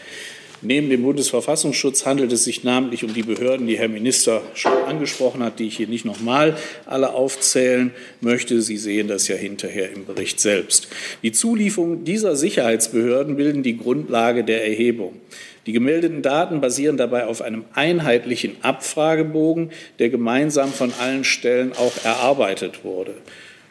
Neben 0.66 0.90
dem 0.90 1.05
Bundesverfassungsschutz 1.05 2.07
handelt 2.07 2.33
es 2.33 2.42
sich 2.42 2.64
namentlich 2.64 3.05
um 3.05 3.14
die 3.14 3.22
Behörden, 3.22 3.68
die 3.68 3.79
Herr 3.79 3.87
Minister 3.87 4.42
schon 4.55 4.72
angesprochen 4.72 5.40
hat, 5.44 5.61
die 5.61 5.68
ich 5.68 5.76
hier 5.76 5.87
nicht 5.87 6.05
nochmal 6.05 6.57
alle 6.87 7.14
aufzählen 7.14 7.92
möchte. 8.20 8.61
Sie 8.61 8.76
sehen 8.76 9.07
das 9.07 9.29
ja 9.29 9.37
hinterher 9.37 9.92
im 9.92 10.07
Bericht 10.07 10.40
selbst. 10.40 10.88
Die 11.22 11.31
Zulieferung 11.31 12.02
dieser 12.02 12.35
Sicherheitsbehörden 12.35 13.37
bilden 13.37 13.62
die 13.62 13.76
Grundlage 13.76 14.42
der 14.42 14.66
Erhebung. 14.66 15.20
Die 15.66 15.72
gemeldeten 15.72 16.22
Daten 16.22 16.61
basieren 16.61 16.96
dabei 16.96 17.26
auf 17.26 17.42
einem 17.42 17.64
einheitlichen 17.74 18.57
Abfragebogen, 18.62 19.70
der 20.00 20.09
gemeinsam 20.09 20.72
von 20.72 20.92
allen 21.00 21.22
Stellen 21.22 21.74
auch 21.74 22.05
erarbeitet 22.05 22.83
wurde. 22.83 23.14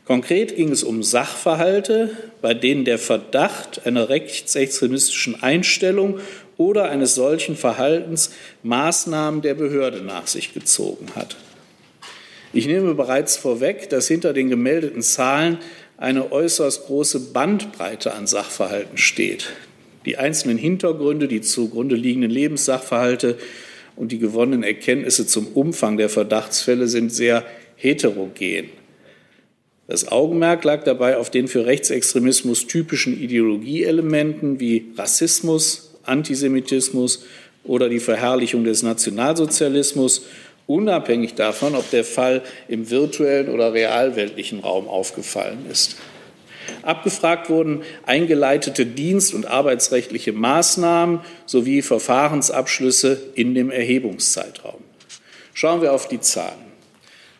Konkret 0.05 0.55
ging 0.55 0.71
es 0.71 0.84
um 0.84 1.01
Sachverhalte, 1.01 2.12
bei 2.39 2.53
denen 2.53 2.86
der 2.86 2.99
Verdacht 2.99 3.88
einer 3.88 4.08
rechtsextremistischen 4.08 5.41
Einstellung 5.41 6.19
oder 6.58 6.89
eines 6.89 7.15
solchen 7.15 7.56
Verhaltens 7.56 8.32
Maßnahmen 8.63 9.41
der 9.41 9.54
Behörde 9.54 10.02
nach 10.02 10.28
sich 10.28 10.54
gezogen 10.54 11.08
hat. 11.15 11.36
Ich 12.54 12.68
nehme 12.68 12.94
bereits 12.94 13.36
vorweg, 13.36 13.89
dass 13.89 14.08
hinter 14.08 14.32
den 14.32 14.50
gemeldeten 14.50 15.02
Zahlen 15.02 15.58
eine 15.98 16.32
äußerst 16.32 16.86
große 16.86 17.32
Bandbreite 17.34 18.13
an 18.13 18.28
Sachverhalten 18.28 18.98
steht. 18.98 19.52
Die 20.06 20.18
einzelnen 20.18 20.58
Hintergründe, 20.58 21.28
die 21.28 21.41
zugrunde 21.41 21.96
liegenden 21.96 22.32
Lebenssachverhalte 22.32 23.38
und 23.96 24.12
die 24.12 24.20
gewonnenen 24.20 24.63
Erkenntnisse 24.63 25.26
zum 25.26 25.48
Umfang 25.48 25.98
der 25.98 26.10
Verdachtsfälle 26.10 26.88
sind 26.88 27.12
sehr 27.12 27.46
heterogen. 27.76 28.70
Das 29.88 30.08
Augenmerk 30.12 30.63
lag 30.63 30.84
dabei 30.84 31.18
auf 31.18 31.30
den 31.30 31.48
für 31.48 31.65
Rechtsextremismus 31.65 32.68
typischen 32.68 33.20
Ideologieelementen 33.22 34.60
wie 34.60 34.91
Rassismus, 34.98 35.85
Antisemitismus 36.08 37.26
oder 37.63 37.89
die 37.89 38.00
Verherrlichung 38.00 38.63
des 38.63 38.84
Nationalsozialismus, 38.84 40.26
unabhängig 40.68 41.36
davon, 41.36 41.76
ob 41.76 41.89
der 41.91 42.04
Fall 42.04 42.41
im 42.68 42.89
virtuellen 42.89 43.50
oder 43.50 43.74
realweltlichen 43.74 44.60
Raum 44.60 44.88
aufgefallen 44.88 45.65
ist. 45.72 45.98
Abgefragt 46.82 47.50
wurden 47.50 47.84
eingeleitete 48.06 48.86
dienst- 48.86 49.34
und 49.34 49.46
arbeitsrechtliche 49.46 50.34
Maßnahmen 50.34 51.20
sowie 51.46 51.82
Verfahrensabschlüsse 51.82 53.20
in 53.36 53.56
dem 53.56 53.72
Erhebungszeitraum. 53.72 54.82
Schauen 55.54 55.82
wir 55.82 55.94
auf 55.94 56.08
die 56.08 56.20
Zahlen. 56.20 56.65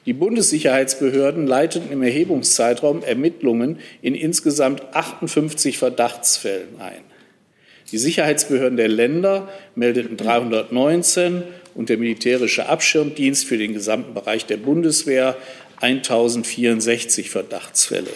Die 0.06 0.14
Bundessicherheitsbehörden 0.14 1.48
leiteten 1.48 1.92
im 1.92 2.04
Erhebungszeitraum 2.04 3.04
Ermittlungen 3.04 3.80
in 4.04 4.14
insgesamt 4.14 4.84
58 4.94 5.80
Verdachtsfällen 5.80 6.80
ein. 6.80 7.02
Die 7.92 7.98
Sicherheitsbehörden 7.98 8.78
der 8.78 8.88
Länder 8.88 9.48
meldeten 9.76 10.18
319 10.18 11.44
und 11.76 11.90
der 11.90 11.98
militärische 11.98 12.68
Abschirmdienst 12.68 13.46
für 13.46 13.58
den 13.58 13.74
gesamten 13.74 14.14
Bereich 14.14 14.46
der 14.46 14.58
Bundeswehr 14.58 15.38
1064 15.82 17.30
Verdachtsfälle. 17.30 18.10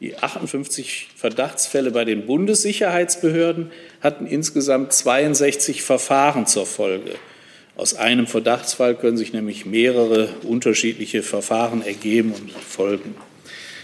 Die 0.00 0.16
58 0.16 1.08
Verdachtsfälle 1.16 1.90
bei 1.90 2.04
den 2.04 2.26
Bundessicherheitsbehörden 2.26 3.72
hatten 4.00 4.26
insgesamt 4.26 4.92
62 4.92 5.82
Verfahren 5.82 6.46
zur 6.46 6.66
Folge. 6.66 7.12
Aus 7.76 7.94
einem 7.94 8.26
Verdachtsfall 8.26 8.94
können 8.94 9.16
sich 9.16 9.32
nämlich 9.32 9.66
mehrere 9.66 10.28
unterschiedliche 10.42 11.22
Verfahren 11.22 11.82
ergeben 11.82 12.32
und 12.32 12.50
folgen. 12.52 13.16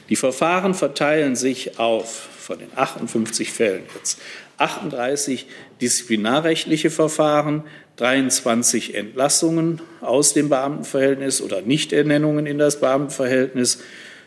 Die 0.09 0.17
Verfahren 0.17 0.75
verteilen 0.75 1.37
sich 1.37 1.79
auf 1.79 2.29
von 2.51 2.59
den 2.59 2.71
58 2.75 3.53
Fällen 3.53 3.85
jetzt 3.95 4.19
38 4.59 5.47
disziplinarrechtliche 5.81 6.91
Verfahren, 6.91 7.63
23 7.95 8.97
Entlassungen 8.97 9.81
aus 10.01 10.35
dem 10.35 10.49
Beamtenverhältnis 10.49 11.43
oder 11.43 11.63
Nichternennungen 11.63 12.47
in 12.47 12.59
das 12.59 12.81
Beamtenverhältnis 12.81 13.85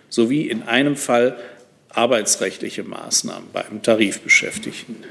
sowie 0.07 0.47
in 0.47 0.63
einem 0.63 0.95
Fall 0.95 1.35
arbeitsrechtliche 1.89 2.83
Maßnahmen 2.85 3.49
bei 3.51 3.65
einem 3.65 3.81
Tarifbeschäftigten. 3.81 5.03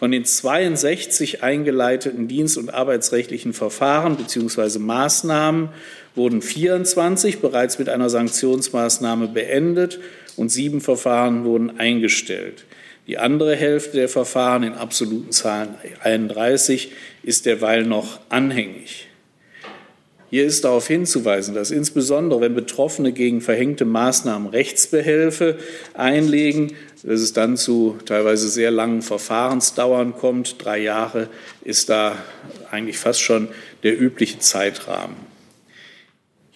Von 0.00 0.10
den 0.10 0.24
62 0.24 1.44
eingeleiteten 1.44 2.26
dienst- 2.26 2.58
und 2.58 2.74
arbeitsrechtlichen 2.74 3.52
Verfahren 3.52 4.16
bzw. 4.16 4.80
Maßnahmen 4.80 5.68
wurden 6.16 6.42
24 6.42 7.38
bereits 7.38 7.78
mit 7.78 7.88
einer 7.88 8.10
Sanktionsmaßnahme 8.10 9.28
beendet 9.28 10.00
und 10.38 10.50
sieben 10.50 10.80
Verfahren 10.80 11.44
wurden 11.44 11.78
eingestellt. 11.78 12.64
Die 13.06 13.18
andere 13.18 13.56
Hälfte 13.56 13.96
der 13.96 14.08
Verfahren 14.08 14.62
in 14.62 14.74
absoluten 14.74 15.32
Zahlen 15.32 15.74
31 16.02 16.92
ist 17.22 17.46
derweil 17.46 17.84
noch 17.84 18.20
anhängig. 18.28 19.08
Hier 20.30 20.44
ist 20.44 20.64
darauf 20.64 20.86
hinzuweisen, 20.86 21.54
dass 21.54 21.70
insbesondere 21.70 22.42
wenn 22.42 22.54
Betroffene 22.54 23.12
gegen 23.12 23.40
verhängte 23.40 23.86
Maßnahmen 23.86 24.48
Rechtsbehelfe 24.48 25.58
einlegen, 25.94 26.74
dass 27.02 27.20
es 27.20 27.32
dann 27.32 27.56
zu 27.56 27.96
teilweise 28.04 28.50
sehr 28.50 28.70
langen 28.70 29.00
Verfahrensdauern 29.00 30.14
kommt. 30.14 30.62
Drei 30.62 30.78
Jahre 30.80 31.30
ist 31.64 31.88
da 31.88 32.14
eigentlich 32.70 32.98
fast 32.98 33.22
schon 33.22 33.48
der 33.84 33.98
übliche 33.98 34.38
Zeitrahmen. 34.38 35.27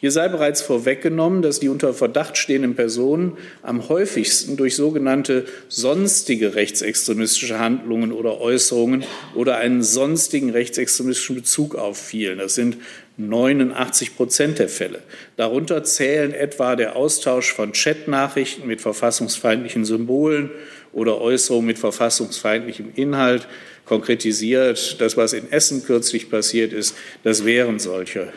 Hier 0.03 0.11
sei 0.11 0.27
bereits 0.27 0.62
vorweggenommen, 0.62 1.43
dass 1.43 1.61
die 1.61 1.69
unter 1.69 1.95
Verdacht 1.95 2.37
stehenden 2.37 2.75
Personen 2.75 3.38
am 3.62 3.88
häufigsten 3.88 4.57
durch 4.57 4.75
sogenannte 4.75 5.45
sonstige 5.69 6.57
rechtsextremistische 6.57 7.61
Handlungen 7.61 8.11
oder 8.11 8.41
Äußerungen 8.41 9.05
oder 9.37 9.59
einen 9.59 9.85
sonstigen 9.85 10.51
rechtsextremistischen 10.51 11.37
Bezug 11.37 11.77
auffielen. 11.77 12.38
Das 12.38 12.57
sind 12.57 12.79
89 13.17 14.17
Prozent 14.17 14.59
der 14.59 14.69
Fälle. 14.69 15.03
Darunter 15.37 15.85
zählen 15.85 16.35
etwa 16.35 16.75
der 16.75 16.97
Austausch 16.97 17.53
von 17.53 17.71
Chatnachrichten 17.71 18.67
mit 18.67 18.81
verfassungsfeindlichen 18.81 19.85
Symbolen 19.85 20.51
oder 20.93 21.21
Äußerungen 21.21 21.69
mit 21.69 21.79
verfassungsfeindlichem 21.79 22.91
Inhalt. 22.97 23.47
Konkretisiert, 23.85 25.01
das, 25.01 25.17
was 25.17 25.33
in 25.33 25.53
Essen 25.53 25.85
kürzlich 25.85 26.29
passiert 26.29 26.73
ist, 26.73 26.97
das 27.23 27.45
wären 27.45 27.79
solche 27.79 28.33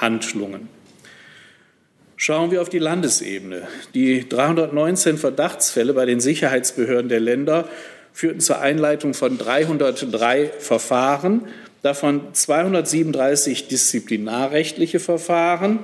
Handlungen. 0.00 0.68
Schauen 2.16 2.50
wir 2.50 2.62
auf 2.62 2.70
die 2.70 2.78
Landesebene. 2.78 3.68
Die 3.94 4.26
319 4.26 5.18
Verdachtsfälle 5.18 5.92
bei 5.92 6.06
den 6.06 6.20
Sicherheitsbehörden 6.20 7.10
der 7.10 7.20
Länder 7.20 7.68
führten 8.12 8.40
zur 8.40 8.60
Einleitung 8.60 9.12
von 9.12 9.36
303 9.36 10.50
Verfahren, 10.58 11.42
davon 11.82 12.22
237 12.32 13.68
disziplinarrechtliche 13.68 14.98
Verfahren, 14.98 15.80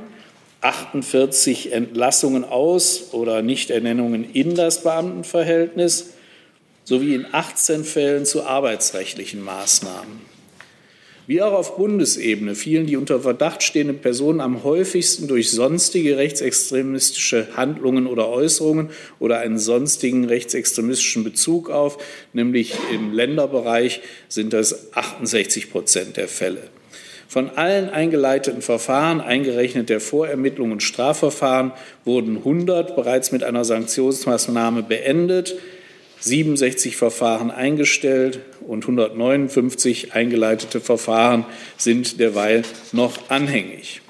48 0.63 1.73
Entlassungen 1.73 2.45
aus 2.45 3.13
oder 3.13 3.43
Nichternennungen 3.43 4.25
in 4.33 4.55
das 4.55 4.83
Beamtenverhältnis 4.83 6.15
sowie 6.85 7.15
in 7.15 7.27
18 7.31 7.85
Fällen 7.85 8.25
zu 8.25 8.45
arbeitsrechtlichen 8.45 9.43
Maßnahmen. 9.43 10.32
Wie 11.29 11.41
auch 11.41 11.53
auf 11.53 11.77
Bundesebene 11.77 12.57
fielen 12.57 12.87
die 12.87 12.97
unter 12.97 13.21
Verdacht 13.21 13.63
stehenden 13.63 13.99
Personen 14.01 14.41
am 14.41 14.65
häufigsten 14.65 15.29
durch 15.29 15.53
sonstige 15.53 16.17
rechtsextremistische 16.17 17.49
Handlungen 17.57 18.09
oder 18.09 18.29
Äußerungen 18.29 18.91
oder 19.21 19.39
einen 19.39 19.59
sonstigen 19.59 20.25
rechtsextremistischen 20.25 21.23
Bezug 21.23 21.71
auf, 21.71 21.99
nämlich 22.33 22.75
im 22.93 23.13
Länderbereich 23.13 24.01
sind 24.29 24.53
das 24.53 24.95
68 24.95 25.71
Prozent 25.71 26.17
der 26.17 26.27
Fälle. 26.27 26.63
Von 27.29 27.51
allen 27.51 27.89
eingeleiteten 27.89 28.61
Verfahren, 28.61 29.21
eingerechnet 29.21 29.89
der 29.89 30.01
Vorermittlung 30.01 30.73
und 30.73 30.83
Strafverfahren, 30.83 31.73
wurden 32.05 32.39
100 32.39 32.95
bereits 32.97 33.33
mit 33.33 33.43
einer 33.43 33.65
Sanktionsmaßnahme 33.65 34.83
beendet. 34.83 35.55
67 36.23 36.97
Verfahren 36.97 37.51
eingestellt 37.51 38.41
und 38.67 38.85
159 38.85 40.15
eingeleitete 40.15 40.81
Verfahren 40.81 41.45
sind 41.77 42.21
derweil 42.21 42.63
noch 42.93 43.29
anhängig. 43.29 44.03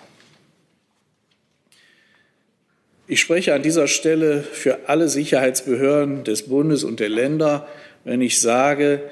Ich 3.07 3.21
spreche 3.21 3.55
an 3.55 3.63
dieser 3.63 3.89
Stelle 3.89 4.43
für 4.43 4.89
alle 4.89 5.09
Sicherheitsbehörden 5.09 6.25
des 6.25 6.45
Bundes 6.45 6.85
und 6.85 7.01
der 7.01 7.09
Länder, 7.09 7.67
wenn 8.05 8.21
ich 8.21 8.41
sage, 8.41 9.03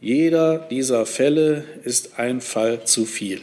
jeder 0.00 0.58
dieser 0.58 1.06
Fälle 1.06 1.64
ist 1.84 2.18
ein 2.18 2.40
Fall 2.40 2.84
zu 2.84 3.04
viel. 3.04 3.40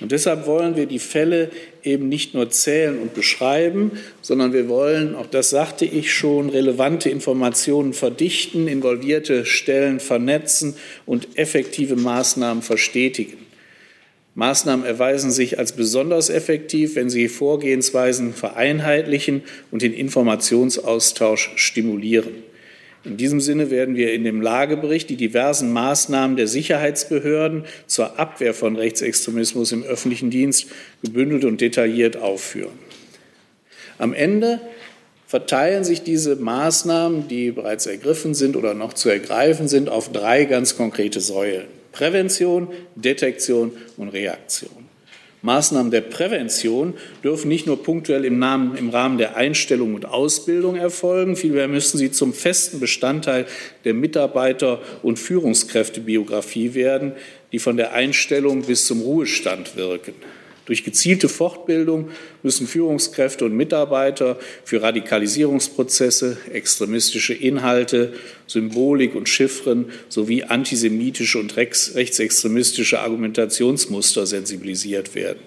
Und 0.00 0.12
deshalb 0.12 0.46
wollen 0.46 0.76
wir 0.76 0.86
die 0.86 0.98
Fälle 0.98 1.50
eben 1.82 2.08
nicht 2.08 2.34
nur 2.34 2.50
zählen 2.50 2.98
und 2.98 3.14
beschreiben, 3.14 3.92
sondern 4.22 4.52
wir 4.52 4.68
wollen, 4.68 5.14
auch 5.14 5.26
das 5.26 5.50
sagte 5.50 5.84
ich 5.84 6.12
schon, 6.12 6.48
relevante 6.48 7.10
Informationen 7.10 7.92
verdichten, 7.92 8.66
involvierte 8.66 9.44
Stellen 9.44 10.00
vernetzen 10.00 10.74
und 11.04 11.36
effektive 11.36 11.96
Maßnahmen 11.96 12.62
verstetigen. 12.62 13.38
Maßnahmen 14.34 14.86
erweisen 14.86 15.30
sich 15.30 15.58
als 15.58 15.72
besonders 15.72 16.30
effektiv, 16.30 16.94
wenn 16.94 17.10
sie 17.10 17.28
Vorgehensweisen 17.28 18.32
vereinheitlichen 18.32 19.42
und 19.70 19.82
den 19.82 19.92
Informationsaustausch 19.92 21.50
stimulieren. 21.56 22.49
In 23.04 23.16
diesem 23.16 23.40
Sinne 23.40 23.70
werden 23.70 23.96
wir 23.96 24.12
in 24.12 24.24
dem 24.24 24.42
Lagebericht 24.42 25.08
die 25.08 25.16
diversen 25.16 25.72
Maßnahmen 25.72 26.36
der 26.36 26.46
Sicherheitsbehörden 26.46 27.64
zur 27.86 28.18
Abwehr 28.18 28.52
von 28.52 28.76
Rechtsextremismus 28.76 29.72
im 29.72 29.82
öffentlichen 29.82 30.30
Dienst 30.30 30.66
gebündelt 31.02 31.44
und 31.44 31.60
detailliert 31.62 32.18
aufführen. 32.18 32.78
Am 33.96 34.12
Ende 34.12 34.60
verteilen 35.26 35.84
sich 35.84 36.02
diese 36.02 36.36
Maßnahmen, 36.36 37.28
die 37.28 37.52
bereits 37.52 37.86
ergriffen 37.86 38.34
sind 38.34 38.56
oder 38.56 38.74
noch 38.74 38.92
zu 38.92 39.08
ergreifen 39.08 39.68
sind, 39.68 39.88
auf 39.88 40.12
drei 40.12 40.44
ganz 40.44 40.76
konkrete 40.76 41.20
Säulen. 41.20 41.68
Prävention, 41.92 42.68
Detektion 42.96 43.72
und 43.96 44.08
Reaktion. 44.08 44.79
Maßnahmen 45.42 45.90
der 45.90 46.02
Prävention 46.02 46.94
dürfen 47.24 47.48
nicht 47.48 47.66
nur 47.66 47.82
punktuell 47.82 48.24
im, 48.24 48.38
Namen, 48.38 48.76
im, 48.76 48.90
Rahmen 48.90 49.16
der 49.16 49.36
Einstellung 49.36 49.94
und 49.94 50.04
Ausbildung 50.04 50.76
erfolgen, 50.76 51.34
vielmehr 51.34 51.66
müssen 51.66 51.96
sie 51.96 52.10
zum 52.10 52.34
festen 52.34 52.78
Bestandteil 52.78 53.46
der 53.84 53.94
Mitarbeiter- 53.94 54.80
und 55.02 55.18
Führungskräftebiografie 55.18 56.74
werden, 56.74 57.12
die 57.52 57.58
von 57.58 57.76
der 57.76 57.94
Einstellung 57.94 58.62
bis 58.62 58.86
zum 58.86 59.00
Ruhestand 59.00 59.76
wirken. 59.76 60.14
Durch 60.66 60.84
gezielte 60.84 61.28
Fortbildung 61.28 62.10
müssen 62.42 62.66
Führungskräfte 62.66 63.44
und 63.44 63.56
Mitarbeiter 63.56 64.38
für 64.64 64.82
Radikalisierungsprozesse, 64.82 66.36
extremistische 66.52 67.34
Inhalte, 67.34 68.12
Symbolik 68.46 69.14
und 69.14 69.28
Chiffren 69.28 69.86
sowie 70.08 70.44
antisemitische 70.44 71.38
und 71.38 71.56
rechtsextremistische 71.56 73.00
Argumentationsmuster 73.00 74.26
sensibilisiert 74.26 75.14
werden. 75.14 75.40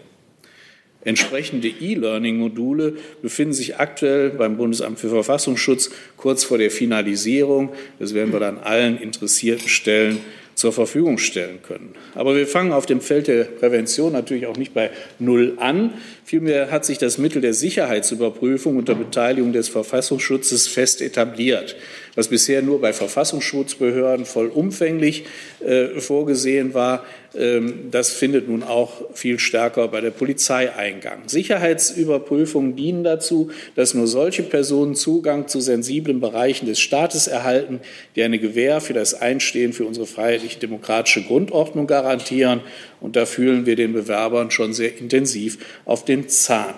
Entsprechende 1.05 1.67
E-Learning-Module 1.67 2.97
befinden 3.21 3.53
sich 3.53 3.77
aktuell 3.77 4.29
beim 4.29 4.55
Bundesamt 4.55 4.99
für 4.99 5.09
Verfassungsschutz 5.09 5.91
kurz 6.15 6.45
vor 6.45 6.57
der 6.57 6.71
Finalisierung. 6.71 7.73
Das 7.99 8.13
werden 8.13 8.31
wir 8.31 8.39
dann 8.39 8.57
allen 8.57 8.97
interessierten 8.97 9.67
Stellen 9.67 10.19
zur 10.55 10.73
Verfügung 10.73 11.17
stellen 11.17 11.59
können. 11.61 11.93
Aber 12.15 12.35
wir 12.35 12.47
fangen 12.47 12.71
auf 12.71 12.85
dem 12.85 13.01
Feld 13.01 13.27
der 13.27 13.43
Prävention 13.45 14.13
natürlich 14.13 14.47
auch 14.47 14.57
nicht 14.57 14.73
bei 14.73 14.91
Null 15.19 15.57
an. 15.59 15.93
Vielmehr 16.25 16.71
hat 16.71 16.85
sich 16.85 16.97
das 16.97 17.17
Mittel 17.17 17.41
der 17.41 17.53
Sicherheitsüberprüfung 17.53 18.77
unter 18.77 18.95
Beteiligung 18.95 19.53
des 19.53 19.69
Verfassungsschutzes 19.69 20.67
fest 20.67 21.01
etabliert 21.01 21.75
was 22.15 22.27
bisher 22.27 22.61
nur 22.61 22.79
bei 22.79 22.93
Verfassungsschutzbehörden 22.93 24.25
vollumfänglich 24.25 25.25
äh, 25.65 25.99
vorgesehen 25.99 26.73
war, 26.73 27.03
ähm, 27.35 27.89
das 27.89 28.11
findet 28.11 28.47
nun 28.47 28.61
auch 28.61 29.01
viel 29.15 29.39
stärker 29.39 29.87
bei 29.87 30.01
der 30.01 30.11
Polizei 30.11 30.71
Eingang. 30.71 31.27
Sicherheitsüberprüfungen 31.27 32.75
dienen 32.75 33.03
dazu, 33.03 33.49
dass 33.75 33.95
nur 33.95 34.05
solche 34.05 34.43
Personen 34.43 34.93
Zugang 34.95 35.47
zu 35.47 35.59
sensiblen 35.59 36.19
Bereichen 36.19 36.67
des 36.67 36.79
Staates 36.79 37.27
erhalten, 37.27 37.79
die 38.15 38.21
eine 38.21 38.37
Gewähr 38.37 38.81
für 38.81 38.93
das 38.93 39.15
Einstehen 39.15 39.73
für 39.73 39.85
unsere 39.85 40.05
freiheitliche 40.05 40.59
demokratische 40.59 41.23
Grundordnung 41.23 41.87
garantieren. 41.87 42.61
Und 43.01 43.15
da 43.15 43.25
fühlen 43.25 43.65
wir 43.65 43.75
den 43.75 43.91
Bewerbern 43.91 44.51
schon 44.51 44.73
sehr 44.73 44.97
intensiv 44.97 45.57
auf 45.85 46.05
den 46.05 46.12
Zahn. 46.27 46.75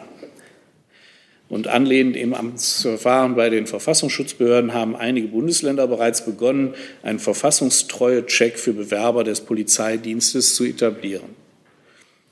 Und 1.48 1.68
anlehnend 1.68 2.18
im 2.18 2.34
Amtsverfahren 2.34 3.36
bei 3.36 3.50
den 3.50 3.68
Verfassungsschutzbehörden 3.68 4.74
haben 4.74 4.96
einige 4.96 5.28
Bundesländer 5.28 5.88
bereits 5.88 6.26
begonnen, 6.26 6.74
einen 7.04 7.20
Verfassungstreue-Check 7.20 8.58
für 8.58 8.74
Bewerber 8.74 9.24
des 9.24 9.42
Polizeidienstes 9.42 10.56
zu 10.56 10.66
etablieren. 10.66 11.46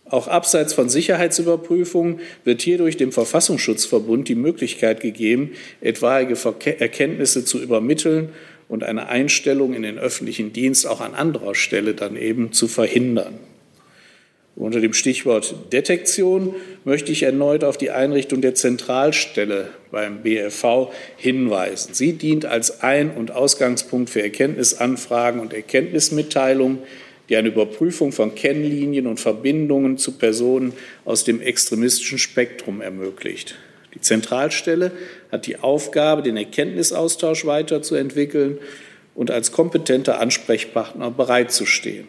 Auch 0.05 0.27
abseits 0.27 0.73
von 0.73 0.89
Sicherheitsüberprüfungen 0.89 2.19
wird 2.43 2.61
hierdurch 2.61 2.97
dem 2.97 3.11
Verfassungsschutzverbund 3.11 4.27
die 4.27 4.35
Möglichkeit 4.35 4.99
gegeben, 4.99 5.51
etwaige 5.81 6.35
Erkenntnisse 6.79 7.45
zu 7.45 7.61
übermitteln 7.61 8.29
und 8.67 8.83
eine 8.83 9.07
Einstellung 9.07 9.73
in 9.73 9.83
den 9.83 9.97
öffentlichen 9.97 10.53
Dienst 10.53 10.87
auch 10.87 11.01
an 11.01 11.13
anderer 11.13 11.55
Stelle 11.55 11.93
dann 11.93 12.15
eben 12.15 12.51
zu 12.51 12.67
verhindern. 12.67 13.39
Unter 14.55 14.81
dem 14.81 14.93
Stichwort 14.93 15.55
Detektion 15.73 16.53
möchte 16.83 17.11
ich 17.11 17.23
erneut 17.23 17.63
auf 17.63 17.77
die 17.77 17.89
Einrichtung 17.89 18.41
der 18.41 18.53
Zentralstelle 18.53 19.69
beim 19.89 20.21
BFV 20.21 20.91
hinweisen. 21.17 21.95
Sie 21.95 22.13
dient 22.13 22.45
als 22.45 22.81
Ein- 22.81 23.11
und 23.11 23.31
Ausgangspunkt 23.31 24.11
für 24.11 24.21
Erkenntnisanfragen 24.21 25.41
und 25.41 25.53
Erkenntnismitteilungen, 25.53 26.79
die 27.29 27.35
eine 27.35 27.47
Überprüfung 27.47 28.11
von 28.11 28.35
Kennlinien 28.35 29.07
und 29.07 29.19
Verbindungen 29.19 29.97
zu 29.97 30.11
Personen 30.13 30.73
aus 31.03 31.23
dem 31.23 31.41
extremistischen 31.41 32.19
Spektrum 32.19 32.81
ermöglicht. 32.81 33.55
Die 33.95 34.01
Zentralstelle 34.01 34.91
hat 35.31 35.47
die 35.47 35.57
Aufgabe, 35.57 36.21
den 36.21 36.37
Erkenntnisaustausch 36.37 37.45
weiterzuentwickeln 37.45 38.59
und 39.15 39.31
als 39.31 39.51
kompetenter 39.51 40.19
Ansprechpartner 40.19 41.09
bereitzustehen. 41.09 42.07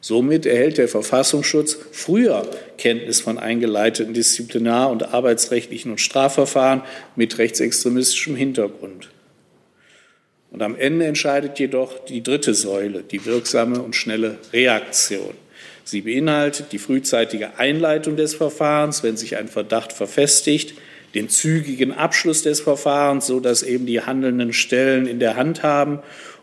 Somit 0.00 0.46
erhält 0.46 0.78
der 0.78 0.88
Verfassungsschutz 0.88 1.76
früher 1.92 2.48
Kenntnis 2.76 3.20
von 3.20 3.38
eingeleiteten 3.38 4.14
disziplinar- 4.14 4.90
und 4.90 5.12
arbeitsrechtlichen 5.12 5.90
und 5.90 6.00
Strafverfahren 6.00 6.82
mit 7.16 7.38
rechtsextremistischem 7.38 8.36
Hintergrund. 8.36 9.10
Und 10.50 10.62
am 10.62 10.76
Ende 10.76 11.04
entscheidet 11.04 11.58
jedoch 11.58 12.04
die 12.04 12.22
dritte 12.22 12.54
Säule, 12.54 13.02
die 13.02 13.24
wirksame 13.26 13.82
und 13.82 13.96
schnelle 13.96 14.38
Reaktion. 14.52 15.34
Sie 15.84 16.02
beinhaltet 16.02 16.72
die 16.72 16.78
frühzeitige 16.78 17.58
Einleitung 17.58 18.16
des 18.16 18.34
Verfahrens, 18.34 19.02
wenn 19.02 19.16
sich 19.16 19.36
ein 19.36 19.48
Verdacht 19.48 19.92
verfestigt, 19.92 20.74
den 21.14 21.28
zügigen 21.28 21.92
Abschluss 21.92 22.42
des 22.42 22.60
Verfahrens, 22.60 23.26
sodass 23.26 23.62
eben 23.62 23.86
die 23.86 24.02
handelnden 24.02 24.52
Stellen 24.52 25.06
in 25.06 25.18
der 25.18 25.36
Hand 25.36 25.62
haben 25.62 26.00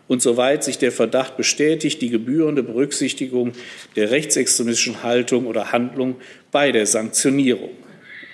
und 0.08 0.22
soweit 0.22 0.62
sich 0.64 0.78
der 0.78 0.92
Verdacht 0.92 1.36
bestätigt, 1.36 2.00
die 2.00 2.10
gebührende 2.10 2.62
Berücksichtigung 2.62 3.52
der 3.96 4.10
rechtsextremistischen 4.10 5.02
Haltung 5.02 5.46
oder 5.46 5.72
Handlung 5.72 6.16
bei 6.52 6.72
der 6.72 6.86
Sanktionierung. 6.86 7.70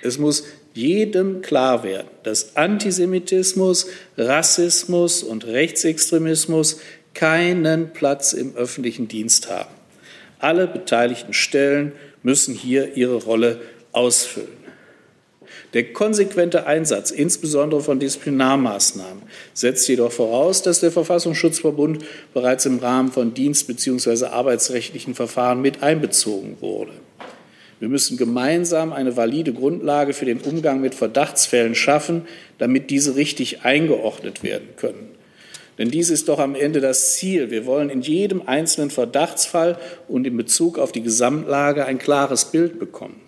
Es 0.01 0.17
muss 0.17 0.45
jedem 0.73 1.41
klar 1.41 1.83
werden, 1.83 2.07
dass 2.23 2.55
Antisemitismus, 2.55 3.87
Rassismus 4.17 5.23
und 5.23 5.45
Rechtsextremismus 5.45 6.79
keinen 7.13 7.93
Platz 7.93 8.33
im 8.33 8.55
öffentlichen 8.55 9.07
Dienst 9.07 9.49
haben. 9.49 9.69
Alle 10.39 10.67
beteiligten 10.67 11.33
Stellen 11.33 11.93
müssen 12.23 12.55
hier 12.55 12.97
ihre 12.97 13.15
Rolle 13.15 13.61
ausfüllen. 13.91 14.62
Der 15.73 15.91
konsequente 15.91 16.67
Einsatz, 16.67 17.09
insbesondere 17.09 17.81
von 17.81 17.99
Disziplinarmaßnahmen, 17.99 19.23
setzt 19.55 19.87
jedoch 19.87 20.11
voraus, 20.11 20.61
dass 20.61 20.81
der 20.81 20.91
Verfassungsschutzverbund 20.91 22.05
bereits 22.33 22.67
im 22.67 22.77
Rahmen 22.77 23.11
von 23.11 23.33
dienst- 23.33 23.65
bzw. 23.65 24.25
arbeitsrechtlichen 24.25 25.15
Verfahren 25.15 25.61
mit 25.61 25.81
einbezogen 25.81 26.57
wurde. 26.59 26.91
Wir 27.79 27.89
müssen 27.89 28.17
gemeinsam 28.17 28.93
eine 28.93 29.17
valide 29.17 29.51
Grundlage 29.51 30.13
für 30.13 30.25
den 30.25 30.39
Umgang 30.41 30.79
mit 30.79 30.93
Verdachtsfällen 30.93 31.75
schaffen, 31.75 32.27
damit 32.59 32.91
diese 32.91 33.15
richtig 33.15 33.63
eingeordnet 33.63 34.43
werden 34.43 34.69
können. 34.77 35.09
Denn 35.79 35.89
dies 35.89 36.11
ist 36.11 36.29
doch 36.29 36.37
am 36.37 36.53
Ende 36.53 36.81
das 36.81 37.15
Ziel. 37.15 37.49
Wir 37.49 37.65
wollen 37.65 37.89
in 37.89 38.01
jedem 38.01 38.47
einzelnen 38.47 38.91
Verdachtsfall 38.91 39.79
und 40.07 40.27
in 40.27 40.37
Bezug 40.37 40.77
auf 40.77 40.91
die 40.91 41.01
Gesamtlage 41.01 41.85
ein 41.85 41.97
klares 41.97 42.45
Bild 42.45 42.77
bekommen. 42.79 43.19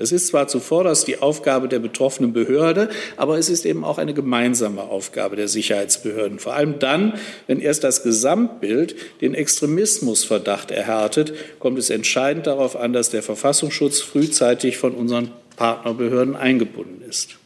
Das 0.00 0.12
ist 0.12 0.28
zwar 0.28 0.48
zuvorderst 0.48 1.08
die 1.08 1.18
Aufgabe 1.18 1.68
der 1.68 1.78
betroffenen 1.78 2.32
Behörde, 2.32 2.88
aber 3.18 3.36
es 3.36 3.50
ist 3.50 3.66
eben 3.66 3.84
auch 3.84 3.98
eine 3.98 4.14
gemeinsame 4.14 4.80
Aufgabe 4.80 5.36
der 5.36 5.46
Sicherheitsbehörden. 5.46 6.38
Vor 6.38 6.54
allem 6.54 6.78
dann, 6.78 7.18
wenn 7.46 7.60
erst 7.60 7.84
das 7.84 8.02
Gesamtbild 8.02 8.96
den 9.20 9.34
Extremismusverdacht 9.34 10.70
erhärtet, 10.70 11.34
kommt 11.58 11.78
es 11.78 11.90
entscheidend 11.90 12.46
darauf 12.46 12.76
an, 12.76 12.94
dass 12.94 13.10
der 13.10 13.22
Verfassungsschutz 13.22 14.00
frühzeitig 14.00 14.78
von 14.78 14.94
unseren 14.94 15.32
Partnerbehörden 15.56 16.34
eingebunden 16.34 17.02
ist. 17.06 17.36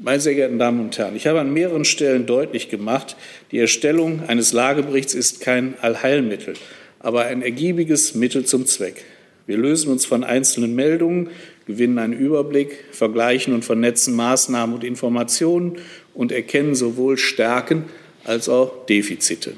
Meine 0.00 0.20
sehr 0.20 0.34
geehrten 0.34 0.58
Damen 0.58 0.80
und 0.80 0.96
Herren, 0.96 1.16
ich 1.16 1.26
habe 1.26 1.40
an 1.40 1.52
mehreren 1.52 1.84
Stellen 1.84 2.24
deutlich 2.24 2.70
gemacht, 2.70 3.14
die 3.52 3.58
Erstellung 3.58 4.22
eines 4.26 4.54
Lageberichts 4.54 5.12
ist 5.12 5.42
kein 5.42 5.74
Allheilmittel, 5.82 6.54
aber 6.98 7.26
ein 7.26 7.42
ergiebiges 7.42 8.14
Mittel 8.14 8.46
zum 8.46 8.64
Zweck. 8.64 9.04
Wir 9.50 9.58
lösen 9.58 9.90
uns 9.90 10.06
von 10.06 10.22
einzelnen 10.22 10.76
Meldungen, 10.76 11.28
gewinnen 11.66 11.98
einen 11.98 12.12
Überblick, 12.12 12.84
vergleichen 12.92 13.52
und 13.52 13.64
vernetzen 13.64 14.14
Maßnahmen 14.14 14.76
und 14.76 14.84
Informationen 14.84 15.78
und 16.14 16.30
erkennen 16.30 16.76
sowohl 16.76 17.18
Stärken 17.18 17.86
als 18.22 18.48
auch 18.48 18.86
Defizite. 18.86 19.54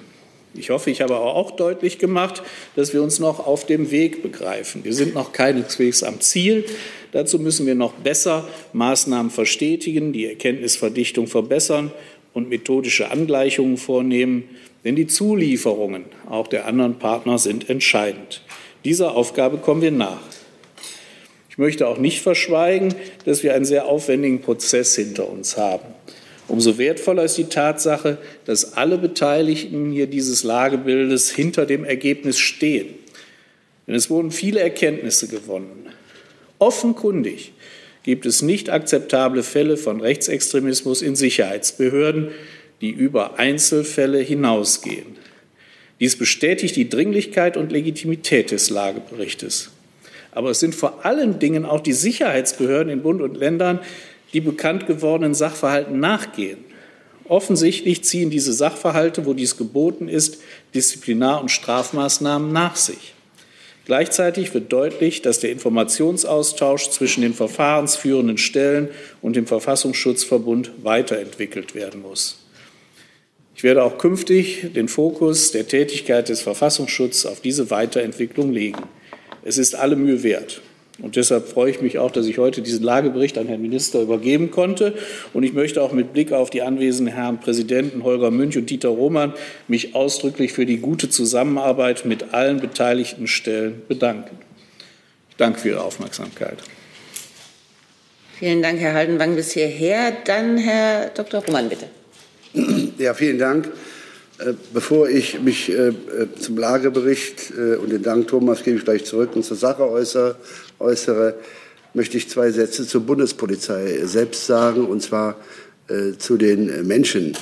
Ich 0.55 0.71
hoffe, 0.71 0.91
ich 0.91 1.03
habe 1.03 1.19
auch 1.19 1.51
deutlich 1.51 1.99
gemacht, 1.99 2.43
dass 2.75 2.95
wir 2.95 3.03
uns 3.03 3.19
noch 3.19 3.47
auf 3.47 3.67
dem 3.67 3.91
Weg 3.91 4.23
begreifen. 4.23 4.83
Wir 4.83 4.95
sind 4.95 5.13
noch 5.13 5.35
keineswegs 5.35 6.03
am 6.03 6.23
Ziel. 6.23 6.65
Dazu 7.13 7.39
müssen 7.39 7.67
wir 7.67 7.75
noch 7.75 7.93
besser 7.93 8.49
Maßnahmen 8.73 9.31
verstetigen, 9.31 10.15
die 10.15 10.25
Erkenntnisverdichtung 10.25 11.27
verbessern 11.27 11.93
und 12.33 12.49
methodische 12.49 13.11
Angleichungen 13.11 13.77
vornehmen, 13.77 14.45
denn 14.85 14.97
die 14.97 15.07
Zulieferungen 15.07 16.07
auch 16.31 16.49
der 16.49 16.65
anderen 16.65 16.99
Partner 16.99 17.37
sind 17.37 17.69
entscheidend. 17.69 18.41
Dieser 18.85 19.15
Aufgabe 19.15 19.59
kommen 19.59 19.83
wir 19.83 19.91
nach. 19.91 20.21
Ich 21.49 21.59
möchte 21.59 21.87
auch 21.87 21.99
nicht 21.99 22.23
verschweigen, 22.23 22.95
dass 23.25 23.43
wir 23.43 23.55
einen 23.55 23.65
sehr 23.65 23.87
aufwendigen 23.87 24.41
Prozess 24.41 24.97
hinter 24.97 25.29
uns 25.29 25.57
haben. 25.57 25.85
Umso 26.49 26.79
wertvoller 26.79 27.25
ist 27.25 27.39
die 27.39 27.45
Tatsache, 27.45 28.19
dass 28.47 28.75
alle 28.75 28.99
Beteiligten 28.99 29.93
hier 29.93 30.07
dieses 30.07 30.45
Lagebildes 30.45 31.31
hinter 31.31 31.67
dem 31.67 31.85
Ergebnis 31.85 32.39
stehen. 32.39 32.95
Denn 33.87 33.95
es 33.95 34.11
wurden 34.11 34.31
viele 34.31 34.61
Erkenntnisse 34.61 35.29
gewonnen. 35.29 35.87
Offenkundig 36.59 37.53
gibt 38.03 38.27
es 38.27 38.43
nicht 38.43 38.71
akzeptable 38.71 39.43
Fälle 39.43 39.77
von 39.77 40.01
Rechtsextremismus 40.01 41.03
in 41.03 41.17
Sicherheitsbehörden, 41.17 42.31
die 42.81 42.91
über 42.91 43.39
Einzelfälle 43.39 44.19
hinausgehen. 44.19 45.17
Dies 46.03 46.17
bestätigt 46.17 46.75
die 46.75 46.89
Dringlichkeit 46.89 47.57
und 47.57 47.71
Legitimität 47.71 48.51
des 48.51 48.71
Lageberichtes. 48.71 49.71
Aber 50.33 50.51
es 50.51 50.59
sind 50.59 50.75
vor 50.75 51.05
allen 51.05 51.39
Dingen 51.39 51.65
auch 51.65 51.79
die 51.79 51.93
Sicherheitsbehörden 51.93 52.93
in 52.93 53.03
Bund 53.03 53.23
und 53.23 53.37
Ländern, 53.37 53.79
die 54.33 54.41
bekannt 54.41 54.89
gewordenen 54.89 55.33
Sachverhalten 55.33 56.01
nachgehen. 56.01 56.59
Offensichtlich 57.29 58.03
ziehen 58.03 58.31
diese 58.31 58.53
Sachverhalte, 58.53 59.27
wo 59.27 59.33
dies 59.33 59.57
geboten 59.57 60.09
ist, 60.09 60.39
Disziplinar- 60.75 61.41
und 61.41 61.53
Strafmaßnahmen 61.53 62.53
nach 62.53 62.75
sich. 62.75 63.15
Gleichzeitig 63.85 64.53
wird 64.55 64.73
deutlich, 64.73 65.23
dass 65.23 65.39
der 65.39 65.53
Informationsaustausch 65.53 66.91
zwischen 66.91 67.23
den 67.23 67.33
verfahrensführenden 67.33 68.39
Stellen 68.39 68.89
und 69.21 69.37
dem 69.37 69.47
Verfassungsschutzverbund 69.47 70.73
weiterentwickelt 70.83 71.77
werden 71.77 72.03
muss. 72.03 72.42
Ich 73.63 73.65
werde 73.65 73.85
auch 73.85 73.97
künftig 73.97 74.73
den 74.75 74.89
Fokus 74.89 75.53
der 75.53 75.69
Tätigkeit 75.69 76.29
des 76.29 76.41
Verfassungsschutzes 76.41 77.27
auf 77.27 77.41
diese 77.41 77.71
Weiterentwicklung 77.71 78.51
legen. 78.51 78.83
Es 79.45 79.57
ist 79.57 79.77
alle 79.77 79.95
Mühe 79.95 80.25
wert. 80.25 80.63
Und 81.01 81.15
deshalb 81.15 81.47
freue 81.47 81.71
ich 81.71 81.81
mich 81.81 81.97
auch, 82.01 82.11
dass 82.11 82.27
ich 82.27 82.39
heute 82.39 82.61
diesen 82.61 82.83
Lagebericht 82.83 83.39
an 83.39 83.47
Herrn 83.47 83.63
Minister 83.63 84.03
übergeben 84.03 84.51
konnte. 84.51 84.95
Und 85.33 85.45
ich 85.45 85.53
möchte 85.53 85.81
auch 85.81 85.93
mit 85.93 86.13
Blick 86.13 86.33
auf 86.33 86.51
die 86.51 86.63
anwesenden 86.63 87.15
Herren 87.15 87.39
Präsidenten 87.39 88.03
Holger 88.03 88.33
Münch 88.33 88.59
und 88.59 88.69
Dieter 88.69 88.89
Roman 88.89 89.33
mich 89.69 89.95
ausdrücklich 89.95 90.53
für 90.53 90.67
die 90.67 90.79
gute 90.79 91.09
Zusammenarbeit 91.09 92.05
mit 92.05 92.35
allen 92.35 92.59
beteiligten 92.59 93.29
Stellen 93.29 93.83
bedanken. 93.87 94.39
Ich 95.31 95.37
danke 95.37 95.61
für 95.61 95.69
Ihre 95.69 95.85
Aufmerksamkeit. 95.85 96.59
Vielen 98.41 98.61
Dank, 98.61 98.81
Herr 98.81 98.95
Haldenwang, 98.95 99.37
bis 99.37 99.53
hierher. 99.53 100.13
Dann 100.25 100.59
Herr 100.59 101.11
Dr. 101.11 101.45
Roman, 101.45 101.69
bitte. 101.69 101.87
Ja, 102.99 103.15
vielen 103.15 103.39
Dank. 103.39 103.71
Äh, 104.39 104.53
bevor 104.73 105.09
ich 105.09 105.41
mich 105.41 105.71
äh, 105.71 105.89
äh, 105.89 105.93
zum 106.39 106.59
Lagebericht 106.59 107.53
und 107.83 107.91
den 107.91 108.03
Dank 108.03 108.29
Thomas 108.29 108.63
gebe 108.63 108.77
ich 108.77 108.85
gleich 108.85 109.05
zurück 109.05 109.31
und 109.35 109.45
zur 109.45 109.57
Sache 109.57 109.89
äußere, 109.89 110.37
äußere, 110.79 111.35
möchte 111.95 112.17
ich 112.17 112.29
zwei 112.29 112.51
Sätze 112.51 112.87
zur 112.87 113.03
Bundespolizei 113.03 114.01
selbst 114.05 114.47
sagen, 114.47 114.87
und 114.87 115.03
zwar 115.03 115.37
zu 116.17 116.39
den 116.39 116.87
Menschen, 116.87 117.37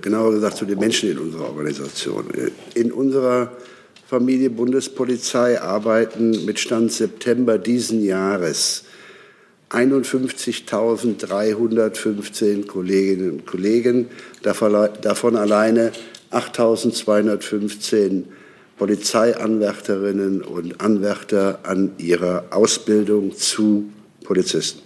genauer 0.00 0.34
gesagt 0.34 0.56
zu 0.56 0.66
den 0.66 0.78
Menschen 0.78 1.10
in 1.10 1.18
unserer 1.18 1.48
Organisation. 1.48 2.26
In 2.74 2.92
unserer 2.92 3.50
Familie 4.06 4.50
Bundespolizei 4.50 5.60
arbeiten 5.60 6.44
mit 6.44 6.60
Stand 6.60 6.92
September 6.92 7.58
diesen 7.58 8.04
Jahres 8.04 8.84
51.315 9.70 12.66
Kolleginnen 12.66 13.30
und 13.32 13.46
Kollegen, 13.46 14.08
davon 14.42 15.36
alleine 15.36 15.92
8.215 16.30 18.24
Polizeianwärterinnen 18.78 20.42
und 20.42 20.80
Anwärter 20.80 21.60
an 21.64 21.92
ihrer 21.98 22.44
Ausbildung 22.50 23.34
zu 23.34 23.90
Polizisten. 24.22 24.82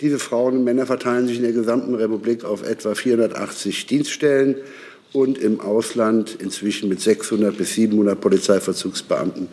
Diese 0.00 0.18
Frauen 0.18 0.58
und 0.58 0.64
Männer 0.64 0.86
verteilen 0.86 1.26
sich 1.26 1.36
in 1.36 1.42
der 1.42 1.52
gesamten 1.52 1.94
Republik 1.94 2.44
auf 2.44 2.62
etwa 2.62 2.94
480 2.94 3.86
Dienststellen 3.86 4.56
und 5.12 5.38
im 5.38 5.60
Ausland 5.60 6.36
inzwischen 6.40 6.88
mit 6.88 7.00
600 7.00 7.56
bis 7.56 7.74
700 7.74 8.20
Polizeivollzugsbeamten 8.20 9.48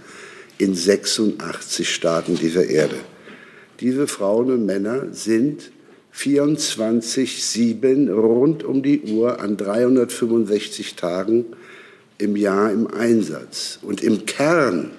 in 0.58 0.76
86 0.76 1.94
Staaten 1.94 2.36
dieser 2.36 2.66
Erde. 2.66 2.96
Diese 3.82 4.06
Frauen 4.06 4.52
und 4.52 4.66
Männer 4.68 5.08
sind 5.12 5.72
24-7 6.16 8.12
rund 8.12 8.64
um 8.64 8.84
die 8.84 9.02
Uhr 9.02 9.40
an 9.40 9.58
365 9.58 10.96
Tagen 10.96 11.46
im 12.20 12.36
Jahr 12.36 12.72
im 12.72 12.86
Einsatz. 12.86 13.80
Und 13.82 14.04
im 14.04 14.28
Kern 14.28 14.92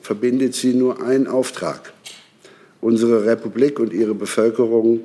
verbindet 0.00 0.54
sie 0.54 0.72
nur 0.72 1.02
ein 1.02 1.26
Auftrag, 1.26 1.92
unsere 2.80 3.26
Republik 3.26 3.78
und 3.78 3.92
ihre 3.92 4.14
Bevölkerung 4.14 5.00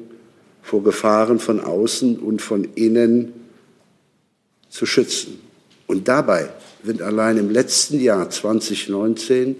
vor 0.61 0.81
Gefahren 0.81 1.39
von 1.39 1.59
außen 1.59 2.17
und 2.17 2.41
von 2.41 2.63
innen 2.75 3.33
zu 4.69 4.85
schützen. 4.85 5.41
Und 5.85 6.07
dabei 6.07 6.49
sind 6.85 7.01
allein 7.01 7.37
im 7.37 7.49
letzten 7.49 7.99
Jahr 7.99 8.29
2019 8.29 9.57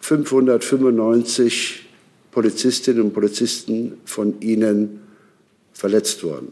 595 0.00 1.83
Polizistinnen 2.34 3.00
und 3.00 3.14
Polizisten 3.14 4.00
von 4.04 4.40
ihnen 4.40 5.00
verletzt 5.72 6.24
worden 6.24 6.48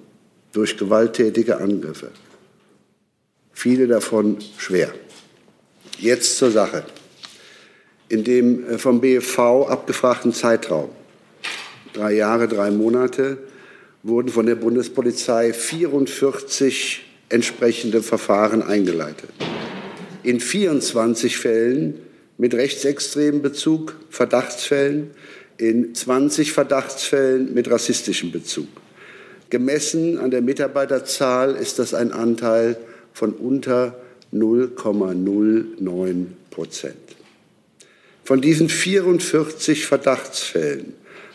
durch 0.52 0.76
gewalttätige 0.76 1.58
Angriffe. 1.58 2.12
Viele 3.52 3.88
davon 3.88 4.38
schwer. 4.58 4.94
Jetzt 5.98 6.36
zur 6.38 6.52
Sache. 6.52 6.84
In 8.08 8.22
dem 8.22 8.64
äh, 8.68 8.78
vom 8.78 9.00
BFV 9.00 9.66
abgefragten 9.68 10.32
Zeitraum, 10.32 10.90
drei 11.92 12.12
Jahre, 12.12 12.46
drei 12.46 12.70
Monate, 12.70 13.38
wurden 14.04 14.28
von 14.28 14.46
der 14.46 14.56
Bundespolizei 14.56 15.52
44 15.52 17.04
entsprechende 17.28 18.02
Verfahren 18.02 18.62
eingeleitet. 18.62 19.30
In 20.22 20.38
24 20.38 21.36
Fällen 21.38 21.98
mit 22.38 22.54
rechtsextremen 22.54 23.42
Bezug, 23.42 23.96
Verdachtsfällen, 24.10 25.10
in 25.58 25.94
20 25.94 26.52
Verdachtsfällen 26.52 27.54
mit 27.54 27.70
rassistischem 27.70 28.32
Bezug. 28.32 28.68
Gemessen 29.50 30.18
an 30.18 30.30
der 30.30 30.42
Mitarbeiterzahl 30.42 31.56
ist 31.56 31.78
das 31.78 31.94
ein 31.94 32.12
Anteil 32.12 32.76
von 33.12 33.32
unter 33.32 34.00
0,09 34.32 36.26
Prozent. 36.50 36.96
Von 38.24 38.40
diesen 38.40 38.68
44 38.68 39.84
Verdachtsfällen 39.86 40.94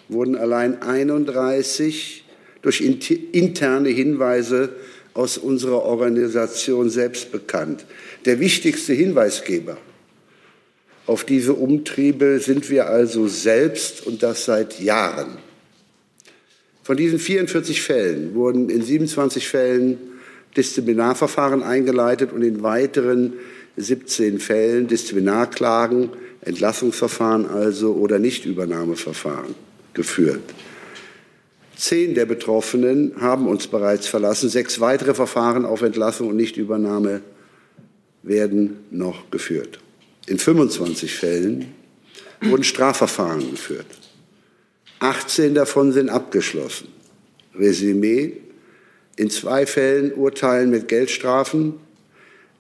wurden 0.10 0.36
allein 0.36 0.82
31 0.82 2.24
durch 2.62 2.82
interne 2.82 3.90
Hinweise 3.90 4.70
aus 5.14 5.38
unserer 5.38 5.84
Organisation 5.84 6.90
selbst 6.90 7.32
bekannt. 7.32 7.86
Der 8.26 8.40
wichtigste 8.40 8.94
Hinweisgeber 8.94 9.78
auf 11.08 11.24
diese 11.24 11.54
Umtriebe 11.54 12.40
sind 12.40 12.70
wir 12.70 12.88
also 12.88 13.28
selbst 13.28 14.06
und 14.06 14.22
das 14.24 14.46
seit 14.46 14.80
Jahren. 14.80 15.38
Von 16.84 16.98
diesen 16.98 17.18
44 17.18 17.82
Fällen 17.82 18.36
wurden 18.36 18.70
in 18.70 18.82
27 18.82 19.48
Fällen 19.48 19.98
Disziplinarverfahren 20.56 21.64
eingeleitet 21.64 22.34
und 22.34 22.42
in 22.42 22.62
weiteren 22.62 23.34
17 23.78 24.40
Fällen 24.40 24.88
Disziplinarklagen, 24.88 26.10
Entlassungsverfahren 26.42 27.46
also 27.46 27.94
oder 27.94 28.20
Nichtübernahmeverfahren 28.20 29.56
geführt. 29.94 30.54
Zehn 31.76 32.16
der 32.16 32.26
Betroffenen 32.26 33.14
haben 33.22 33.48
uns 33.48 33.68
bereits 33.68 34.08
verlassen. 34.08 34.50
Sechs 34.50 34.80
weitere 34.80 35.14
Verfahren 35.14 35.66
auf 35.66 35.84
Entlassung 35.84 36.30
und 36.30 36.36
Nichtübernahme 36.36 37.22
werden 38.24 38.78
noch 38.92 39.30
geführt. 39.30 39.80
In 40.28 40.38
25 40.38 41.16
Fällen 41.16 41.74
wurden 42.42 42.64
Strafverfahren 42.64 43.52
geführt. 43.52 43.88
18 45.00 45.56
davon 45.56 45.92
sind 45.92 46.10
abgeschlossen. 46.10 46.90
Resümee. 47.56 48.34
In 49.16 49.30
zwei 49.32 49.66
Fällen 49.66 50.14
Urteilen 50.14 50.70
mit 50.70 50.88
Geldstrafen, 50.88 51.74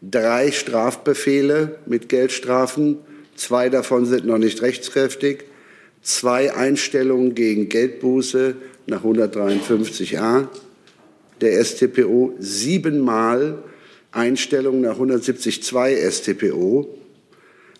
drei 0.01 0.51
Strafbefehle 0.51 1.77
mit 1.85 2.09
Geldstrafen, 2.09 2.97
zwei 3.35 3.69
davon 3.69 4.07
sind 4.07 4.25
noch 4.25 4.39
nicht 4.39 4.63
rechtskräftig, 4.63 5.43
zwei 6.01 6.55
Einstellungen 6.55 7.35
gegen 7.35 7.69
Geldbuße 7.69 8.55
nach 8.87 9.03
153a 9.03 10.47
der 11.41 11.63
StPO, 11.63 12.33
siebenmal 12.39 13.59
Einstellungen 14.11 14.81
nach 14.81 14.97
170.2 14.99 16.09
StPO. 16.09 16.87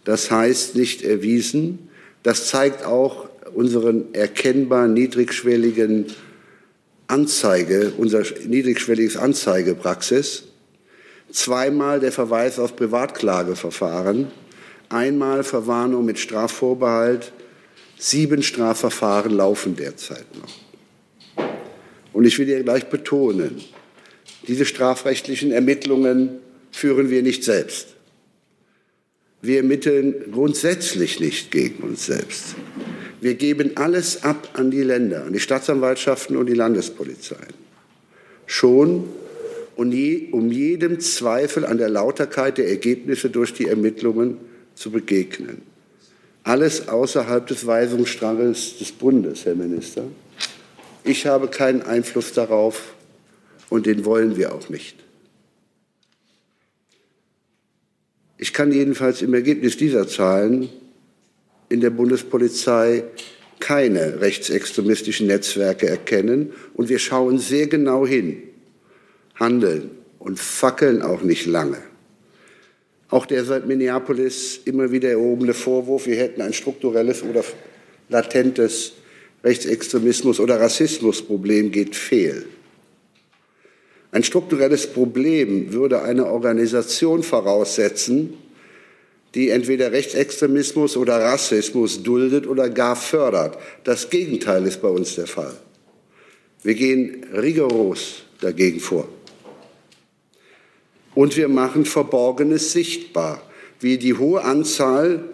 Das 0.07 0.31
heißt 0.31 0.75
nicht 0.77 1.01
erwiesen. 1.01 1.89
Das 2.23 2.47
zeigt 2.47 2.85
auch 2.85 3.27
unseren 3.53 4.13
erkennbar 4.13 4.87
niedrigschwelligen 4.87 6.05
Anzeige, 7.07 7.91
unser 7.97 8.23
niedrigschwelliges 8.45 9.17
Anzeigepraxis. 9.17 10.43
Zweimal 11.29 11.99
der 11.99 12.13
Verweis 12.13 12.57
auf 12.57 12.77
Privatklageverfahren. 12.77 14.27
Einmal 14.87 15.43
Verwarnung 15.43 16.05
mit 16.05 16.19
Strafvorbehalt. 16.19 17.33
Sieben 17.97 18.43
Strafverfahren 18.43 19.33
laufen 19.33 19.75
derzeit 19.75 20.27
noch. 20.37 21.45
Und 22.13 22.23
ich 22.23 22.39
will 22.39 22.45
hier 22.45 22.63
gleich 22.63 22.85
betonen, 22.85 23.61
diese 24.47 24.63
strafrechtlichen 24.63 25.51
Ermittlungen 25.51 26.39
führen 26.71 27.09
wir 27.09 27.23
nicht 27.23 27.43
selbst. 27.43 27.96
Wir 29.41 29.57
ermitteln 29.57 30.31
grundsätzlich 30.31 31.19
nicht 31.19 31.51
gegen 31.51 31.83
uns 31.83 32.05
selbst. 32.05 32.55
Wir 33.21 33.35
geben 33.35 33.71
alles 33.75 34.23
ab 34.23 34.49
an 34.53 34.71
die 34.71 34.83
Länder, 34.83 35.25
an 35.25 35.33
die 35.33 35.39
Staatsanwaltschaften 35.39 36.38
und 36.38 36.47
die 36.47 36.53
Landespolizeien. 36.53 37.53
Schon 38.45 39.09
um 39.75 39.91
jedem 39.91 40.99
Zweifel 40.99 41.65
an 41.65 41.77
der 41.77 41.89
Lauterkeit 41.89 42.57
der 42.57 42.67
Ergebnisse 42.67 43.29
durch 43.29 43.53
die 43.53 43.67
Ermittlungen 43.67 44.38
zu 44.73 44.91
begegnen. 44.91 45.61
Alles 46.43 46.88
außerhalb 46.88 47.45
des 47.45 47.67
Weisungsstranges 47.67 48.79
des 48.79 48.91
Bundes, 48.91 49.45
Herr 49.45 49.55
Minister. 49.55 50.03
Ich 51.03 51.27
habe 51.27 51.47
keinen 51.47 51.83
Einfluss 51.83 52.33
darauf 52.33 52.95
und 53.69 53.85
den 53.85 54.05
wollen 54.05 54.38
wir 54.38 54.53
auch 54.55 54.69
nicht. 54.69 55.06
Ich 58.38 58.53
kann 58.53 58.71
jedenfalls 58.71 59.21
im 59.21 59.33
Ergebnis 59.33 59.77
dieser 59.77 60.07
Zahlen 60.07 60.69
in 61.69 61.81
der 61.81 61.89
Bundespolizei 61.89 63.03
keine 63.59 64.21
rechtsextremistischen 64.21 65.27
Netzwerke 65.27 65.88
erkennen 65.88 66.53
und 66.75 66.89
wir 66.89 66.99
schauen 66.99 67.39
sehr 67.39 67.67
genau 67.67 68.05
hin, 68.05 68.43
handeln 69.35 69.91
und 70.19 70.39
fackeln 70.39 71.01
auch 71.01 71.23
nicht 71.23 71.47
lange. 71.47 71.81
Auch 73.09 73.25
der 73.25 73.43
seit 73.45 73.65
Minneapolis 73.65 74.59
immer 74.65 74.91
wieder 74.91 75.09
erhobene 75.09 75.53
Vorwurf, 75.53 76.05
wir 76.05 76.17
hätten 76.17 76.41
ein 76.41 76.53
strukturelles 76.53 77.23
oder 77.23 77.43
latentes 78.09 78.93
Rechtsextremismus 79.43 80.39
oder 80.39 80.59
Rassismusproblem 80.59 81.71
geht 81.71 81.95
fehl. 81.95 82.45
Ein 84.18 84.24
strukturelles 84.24 84.88
Problem 84.88 85.74
würde 85.74 86.01
eine 86.01 86.26
Organisation 86.26 87.22
voraussetzen, 87.22 88.34
die 89.36 89.49
entweder 89.49 89.91
Rechtsextremismus 89.91 90.97
oder 90.97 91.20
Rassismus 91.20 92.01
duldet 92.01 92.47
oder 92.47 92.68
gar 92.72 92.95
fördert. 92.95 93.59
Das 93.84 94.09
Gegenteil 94.09 94.65
ist 94.65 94.82
bei 94.82 94.88
uns 94.88 95.13
der 95.13 95.28
Fall. 95.28 95.53
Wir 96.63 96.74
gehen 96.74 97.28
rigoros 97.32 98.24
dagegen 98.41 98.80
vor. 98.80 99.07
Und 101.13 101.38
wir 101.38 101.47
machen 101.47 101.86
Verborgenes 101.86 102.72
sichtbar, 102.72 103.39
wie 103.80 103.99
die 103.99 104.15
hohe 104.15 104.43
Anzahl 104.43 105.26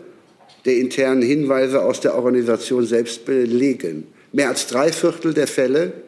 der 0.65 0.75
internen 0.75 1.21
Hinweise 1.21 1.81
aus 1.81 2.01
der 2.01 2.15
Organisation 2.15 2.85
selbst 2.85 3.23
belegen. 3.23 4.07
Mehr 4.33 4.49
als 4.49 4.67
drei 4.67 4.91
Viertel 4.91 5.33
der 5.33 5.47
Fälle 5.47 6.02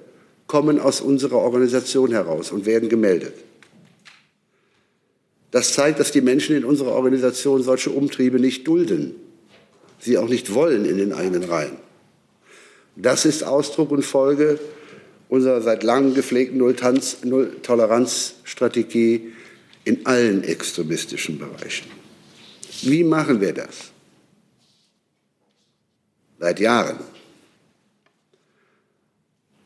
kommen 0.47 0.79
aus 0.79 1.01
unserer 1.01 1.37
Organisation 1.37 2.11
heraus 2.11 2.51
und 2.51 2.65
werden 2.65 2.89
gemeldet. 2.89 3.33
Das 5.51 5.73
zeigt, 5.73 5.99
dass 5.99 6.11
die 6.11 6.21
Menschen 6.21 6.55
in 6.55 6.65
unserer 6.65 6.91
Organisation 6.91 7.63
solche 7.63 7.89
Umtriebe 7.89 8.39
nicht 8.39 8.67
dulden, 8.67 9.15
sie 9.99 10.17
auch 10.17 10.27
nicht 10.27 10.53
wollen 10.53 10.85
in 10.85 10.97
den 10.97 11.13
eigenen 11.13 11.43
Reihen. 11.43 11.77
Das 12.95 13.25
ist 13.25 13.43
Ausdruck 13.43 13.91
und 13.91 14.03
Folge 14.03 14.59
unserer 15.29 15.61
seit 15.61 15.83
langem 15.83 16.13
gepflegten 16.13 16.57
Null-Toleranz-Strategie 16.57 19.31
in 19.85 20.05
allen 20.05 20.43
extremistischen 20.43 21.39
Bereichen. 21.39 21.89
Wie 22.81 23.03
machen 23.03 23.41
wir 23.41 23.53
das? 23.53 23.91
Seit 26.39 26.59
Jahren. 26.59 27.14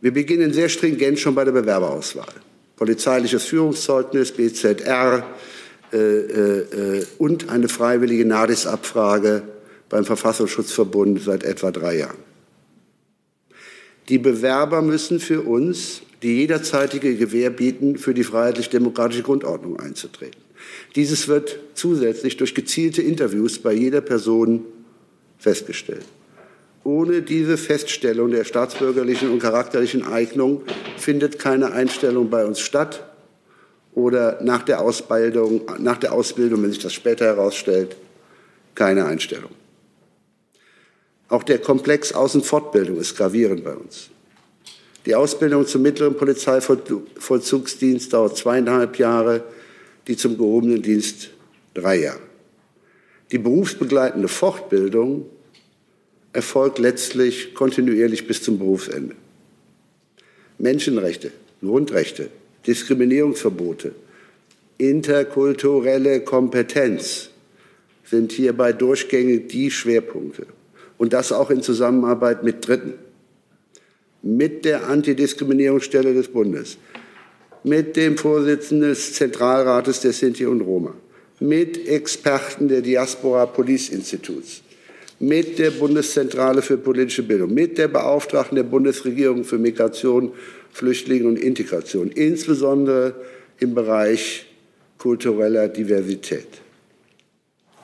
Wir 0.01 0.13
beginnen 0.13 0.53
sehr 0.53 0.69
stringent 0.69 1.19
schon 1.19 1.35
bei 1.35 1.43
der 1.43 1.51
Bewerberauswahl. 1.51 2.33
polizeiliches 2.77 3.43
Führungszeugnis, 3.43 4.31
BZR 4.31 5.25
äh, 5.91 5.97
äh, 5.97 7.05
und 7.17 7.49
eine 7.49 7.67
freiwillige 7.67 8.23
NADIS-Abfrage 8.23 9.43
beim 9.89 10.05
Verfassungsschutzverbund 10.05 11.21
seit 11.21 11.43
etwa 11.43 11.71
drei 11.71 11.97
Jahren. 11.97 12.19
Die 14.07 14.17
Bewerber 14.17 14.81
müssen 14.81 15.19
für 15.19 15.41
uns 15.41 16.03
die 16.23 16.37
jederzeitige 16.37 17.15
Gewähr 17.15 17.49
bieten, 17.49 17.97
für 17.97 18.13
die 18.13 18.23
freiheitlich-demokratische 18.23 19.23
Grundordnung 19.23 19.79
einzutreten. 19.79 20.41
Dieses 20.95 21.27
wird 21.27 21.59
zusätzlich 21.73 22.37
durch 22.37 22.55
gezielte 22.55 23.01
Interviews 23.01 23.59
bei 23.59 23.73
jeder 23.73 24.01
Person 24.01 24.63
festgestellt. 25.37 26.05
Ohne 26.89 27.21
diese 27.21 27.55
Feststellung 27.57 28.31
der 28.31 28.45
staatsbürgerlichen 28.45 29.29
und 29.29 29.37
charakterlichen 29.37 30.07
Eignung 30.07 30.63
findet 30.97 31.37
keine 31.37 31.71
Einstellung 31.71 32.31
bei 32.31 32.43
uns 32.43 32.59
statt 32.59 33.07
oder 33.93 34.39
nach 34.41 34.63
der 34.63 34.81
Ausbildung, 34.81 35.61
nach 35.77 35.97
der 35.97 36.13
Ausbildung 36.13 36.63
wenn 36.63 36.71
sich 36.71 36.81
das 36.81 36.93
später 36.93 37.25
herausstellt, 37.25 37.95
keine 38.73 39.05
Einstellung. 39.05 39.51
Auch 41.27 41.43
der 41.43 41.59
Komplex 41.59 42.11
Außenfortbildung 42.11 42.97
ist 42.97 43.15
gravierend 43.15 43.63
bei 43.63 43.75
uns. 43.75 44.09
Die 45.05 45.13
Ausbildung 45.13 45.67
zum 45.67 45.83
mittleren 45.83 46.17
Polizeivollzugsdienst 46.17 48.11
dauert 48.11 48.35
zweieinhalb 48.35 48.97
Jahre, 48.97 49.43
die 50.07 50.17
zum 50.17 50.39
gehobenen 50.39 50.81
Dienst 50.81 51.29
drei 51.75 51.97
Jahre. 51.97 52.21
Die 53.31 53.37
berufsbegleitende 53.37 54.27
Fortbildung 54.27 55.27
erfolgt 56.34 56.80
letztlich 56.80 57.53
kontinuierlich 57.53 58.27
bis 58.27 58.43
zum 58.43 58.59
Berufsende. 58.59 59.15
Menschenrechte, 60.57 61.32
Grundrechte, 61.61 62.30
Diskriminierungsverbote, 62.67 63.93
interkulturelle 64.77 66.21
Kompetenz 66.21 67.30
sind 68.05 68.32
hierbei 68.32 68.73
durchgängig 68.73 69.47
die 69.49 69.71
Schwerpunkte. 69.71 70.47
Und 70.97 71.13
das 71.13 71.32
auch 71.32 71.49
in 71.49 71.61
Zusammenarbeit 71.61 72.43
mit 72.43 72.67
Dritten, 72.67 72.93
mit 74.21 74.65
der 74.65 74.88
Antidiskriminierungsstelle 74.88 76.13
des 76.13 76.27
Bundes, 76.27 76.77
mit 77.63 77.95
dem 77.95 78.17
Vorsitzenden 78.17 78.89
des 78.89 79.13
Zentralrates 79.13 80.01
der 80.01 80.13
Sinti 80.13 80.45
und 80.45 80.61
Roma, 80.61 80.93
mit 81.39 81.88
Experten 81.88 82.67
der 82.67 82.82
Diaspora 82.82 83.45
Police 83.45 83.89
Instituts, 83.89 84.61
mit 85.20 85.59
der 85.59 85.72
Bundeszentrale 85.72 86.61
für 86.61 86.78
politische 86.78 87.24
Bildung, 87.24 87.53
mit 87.53 87.78
der 87.78 87.89
Beauftragten 87.89 88.55
der 88.55 88.63
Bundesregierung 88.63 89.43
für 89.43 89.57
Migration, 89.57 90.32
Flüchtlinge 90.72 91.28
und 91.28 91.38
Integration, 91.38 92.09
insbesondere 92.09 93.15
im 93.59 93.76
Bereich 93.76 94.45
kultureller 94.97 95.67
Diversität. 95.67 96.47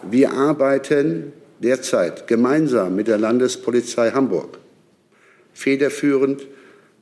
Wir 0.10 0.32
arbeiten 0.32 1.34
derzeit 1.60 2.28
gemeinsam 2.28 2.96
mit 2.96 3.08
der 3.08 3.18
Landespolizei 3.18 4.12
Hamburg 4.12 4.60
federführend 5.54 6.48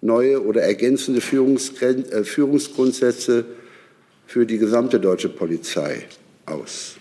neue 0.01 0.43
oder 0.43 0.61
ergänzende 0.61 1.19
äh, 1.19 2.23
Führungsgrundsätze 2.23 3.45
für 4.27 4.45
die 4.45 4.57
gesamte 4.57 4.99
deutsche 4.99 5.29
Polizei 5.29 6.05
aus 6.45 6.97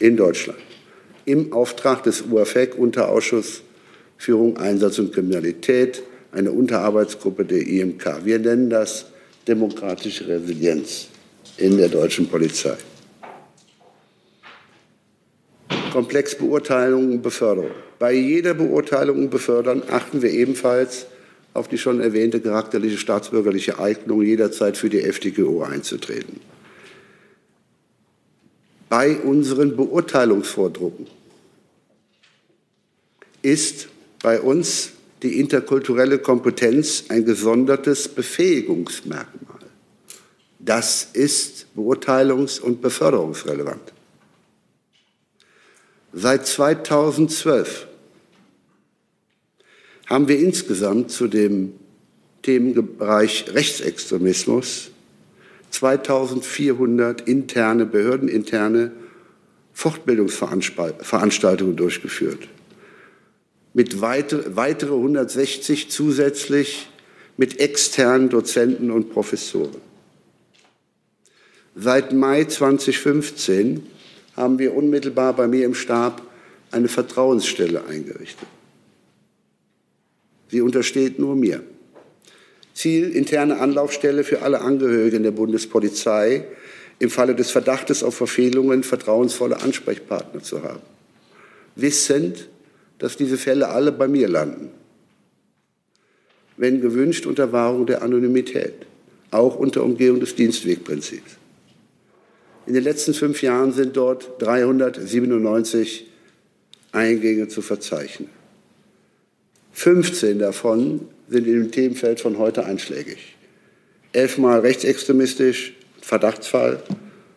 in 0.00 0.16
Deutschland 0.16 0.73
im 1.24 1.52
Auftrag 1.52 2.02
des 2.02 2.22
UAFEC 2.22 2.76
Unterausschuss 2.76 3.62
Führung, 4.16 4.56
Einsatz 4.56 4.98
und 4.98 5.12
Kriminalität, 5.12 6.02
eine 6.32 6.52
Unterarbeitsgruppe 6.52 7.44
der 7.44 7.66
IMK. 7.66 8.24
Wir 8.24 8.38
nennen 8.38 8.70
das 8.70 9.06
demokratische 9.46 10.26
Resilienz 10.28 11.08
in 11.56 11.76
der 11.76 11.88
deutschen 11.88 12.28
Polizei. 12.28 12.76
Komplex 15.92 16.34
Beurteilung 16.34 17.12
und 17.12 17.22
Beförderung. 17.22 17.70
Bei 17.98 18.12
jeder 18.12 18.54
Beurteilung 18.54 19.18
und 19.18 19.30
Befördern 19.30 19.82
achten 19.88 20.22
wir 20.22 20.30
ebenfalls 20.30 21.06
auf 21.52 21.68
die 21.68 21.78
schon 21.78 22.00
erwähnte 22.00 22.40
charakterliche 22.40 22.98
staatsbürgerliche 22.98 23.78
Eignung, 23.78 24.22
jederzeit 24.22 24.76
für 24.76 24.90
die 24.90 25.02
FDGO 25.02 25.62
einzutreten. 25.62 26.40
Bei 28.96 29.16
unseren 29.16 29.74
Beurteilungsvordrucken 29.74 31.08
ist 33.42 33.88
bei 34.22 34.40
uns 34.40 34.92
die 35.20 35.40
interkulturelle 35.40 36.20
Kompetenz 36.20 37.06
ein 37.08 37.24
gesondertes 37.24 38.06
Befähigungsmerkmal. 38.06 39.58
Das 40.60 41.08
ist 41.12 41.66
beurteilungs- 41.76 42.60
und 42.60 42.82
beförderungsrelevant. 42.82 43.92
Seit 46.12 46.46
2012 46.46 47.88
haben 50.06 50.28
wir 50.28 50.38
insgesamt 50.38 51.10
zu 51.10 51.26
dem 51.26 51.74
Themenbereich 52.42 53.46
Rechtsextremismus 53.52 54.92
2400 55.74 57.20
interne, 57.22 57.84
behördeninterne 57.84 58.92
Fortbildungsveranstaltungen 59.72 61.74
durchgeführt. 61.74 62.46
Mit 63.72 64.00
weitere, 64.00 64.54
weitere 64.54 64.94
160 64.94 65.90
zusätzlich 65.90 66.88
mit 67.36 67.58
externen 67.58 68.28
Dozenten 68.28 68.92
und 68.92 69.12
Professoren. 69.12 69.80
Seit 71.74 72.12
Mai 72.12 72.44
2015 72.44 73.84
haben 74.36 74.60
wir 74.60 74.76
unmittelbar 74.76 75.32
bei 75.32 75.48
mir 75.48 75.64
im 75.64 75.74
Stab 75.74 76.22
eine 76.70 76.86
Vertrauensstelle 76.86 77.84
eingerichtet. 77.86 78.46
Sie 80.50 80.60
untersteht 80.60 81.18
nur 81.18 81.34
mir. 81.34 81.64
Ziel 82.74 83.10
interne 83.10 83.60
Anlaufstelle 83.60 84.24
für 84.24 84.42
alle 84.42 84.60
Angehörigen 84.60 85.22
der 85.22 85.30
Bundespolizei, 85.30 86.44
im 86.98 87.10
Falle 87.10 87.34
des 87.34 87.50
Verdachtes 87.50 88.02
auf 88.02 88.16
Verfehlungen 88.16 88.82
vertrauensvolle 88.82 89.60
Ansprechpartner 89.60 90.42
zu 90.42 90.62
haben. 90.62 90.82
Wissend, 91.76 92.48
dass 92.98 93.16
diese 93.16 93.38
Fälle 93.38 93.68
alle 93.68 93.92
bei 93.92 94.08
mir 94.08 94.28
landen. 94.28 94.70
Wenn 96.56 96.80
gewünscht, 96.80 97.26
unter 97.26 97.52
Wahrung 97.52 97.86
der 97.86 98.02
Anonymität, 98.02 98.86
auch 99.30 99.56
unter 99.56 99.82
Umgehung 99.82 100.20
des 100.20 100.36
Dienstwegprinzips. 100.36 101.32
In 102.66 102.74
den 102.74 102.84
letzten 102.84 103.12
fünf 103.12 103.42
Jahren 103.42 103.72
sind 103.72 103.96
dort 103.96 104.40
397 104.40 106.06
Eingänge 106.92 107.48
zu 107.48 107.60
verzeichnen. 107.60 108.30
15 109.72 110.38
davon 110.38 111.08
sind 111.28 111.46
in 111.46 111.54
dem 111.54 111.70
Themenfeld 111.70 112.20
von 112.20 112.38
heute 112.38 112.64
einschlägig. 112.64 113.18
Elfmal 114.12 114.60
rechtsextremistisch, 114.60 115.74
Verdachtsfall, 116.00 116.82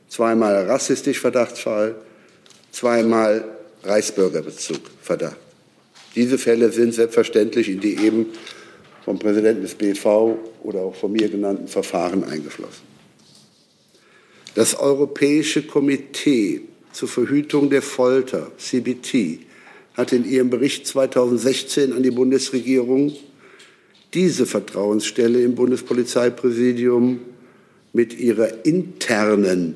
zweimal 0.10 0.66
rassistisch 0.66 1.20
Verdachtsfall, 1.20 1.96
zweimal 2.72 3.44
Reichsbürgerbezug, 3.84 4.82
Verdacht. 5.02 5.38
Diese 6.16 6.38
Fälle 6.38 6.72
sind 6.72 6.94
selbstverständlich 6.94 7.70
in 7.70 7.80
die 7.80 7.98
eben 7.98 8.28
vom 9.06 9.20
Präsidenten 9.20 9.62
des 9.62 9.76
BV 9.76 10.38
oder 10.64 10.82
auch 10.82 10.96
von 10.96 11.12
mir 11.12 11.30
genannten 11.30 11.68
Verfahren 11.68 12.24
eingeflossen. 12.24 12.88
Das 14.56 14.78
Europäische 14.78 15.64
Komitee 15.64 16.62
zur 16.92 17.08
Verhütung 17.08 17.70
der 17.70 17.82
Folter, 17.82 18.52
CBT, 18.58 19.40
hat 19.94 20.12
in 20.14 20.26
ihrem 20.26 20.50
Bericht 20.50 20.88
2016 20.88 21.94
an 21.94 22.04
die 22.04 22.12
Bundesregierung 22.12 23.16
diese 24.14 24.46
Vertrauensstelle 24.46 25.42
im 25.42 25.56
Bundespolizeipräsidium 25.56 27.20
mit 27.94 28.18
ihrer 28.18 28.66
internen 28.66 29.76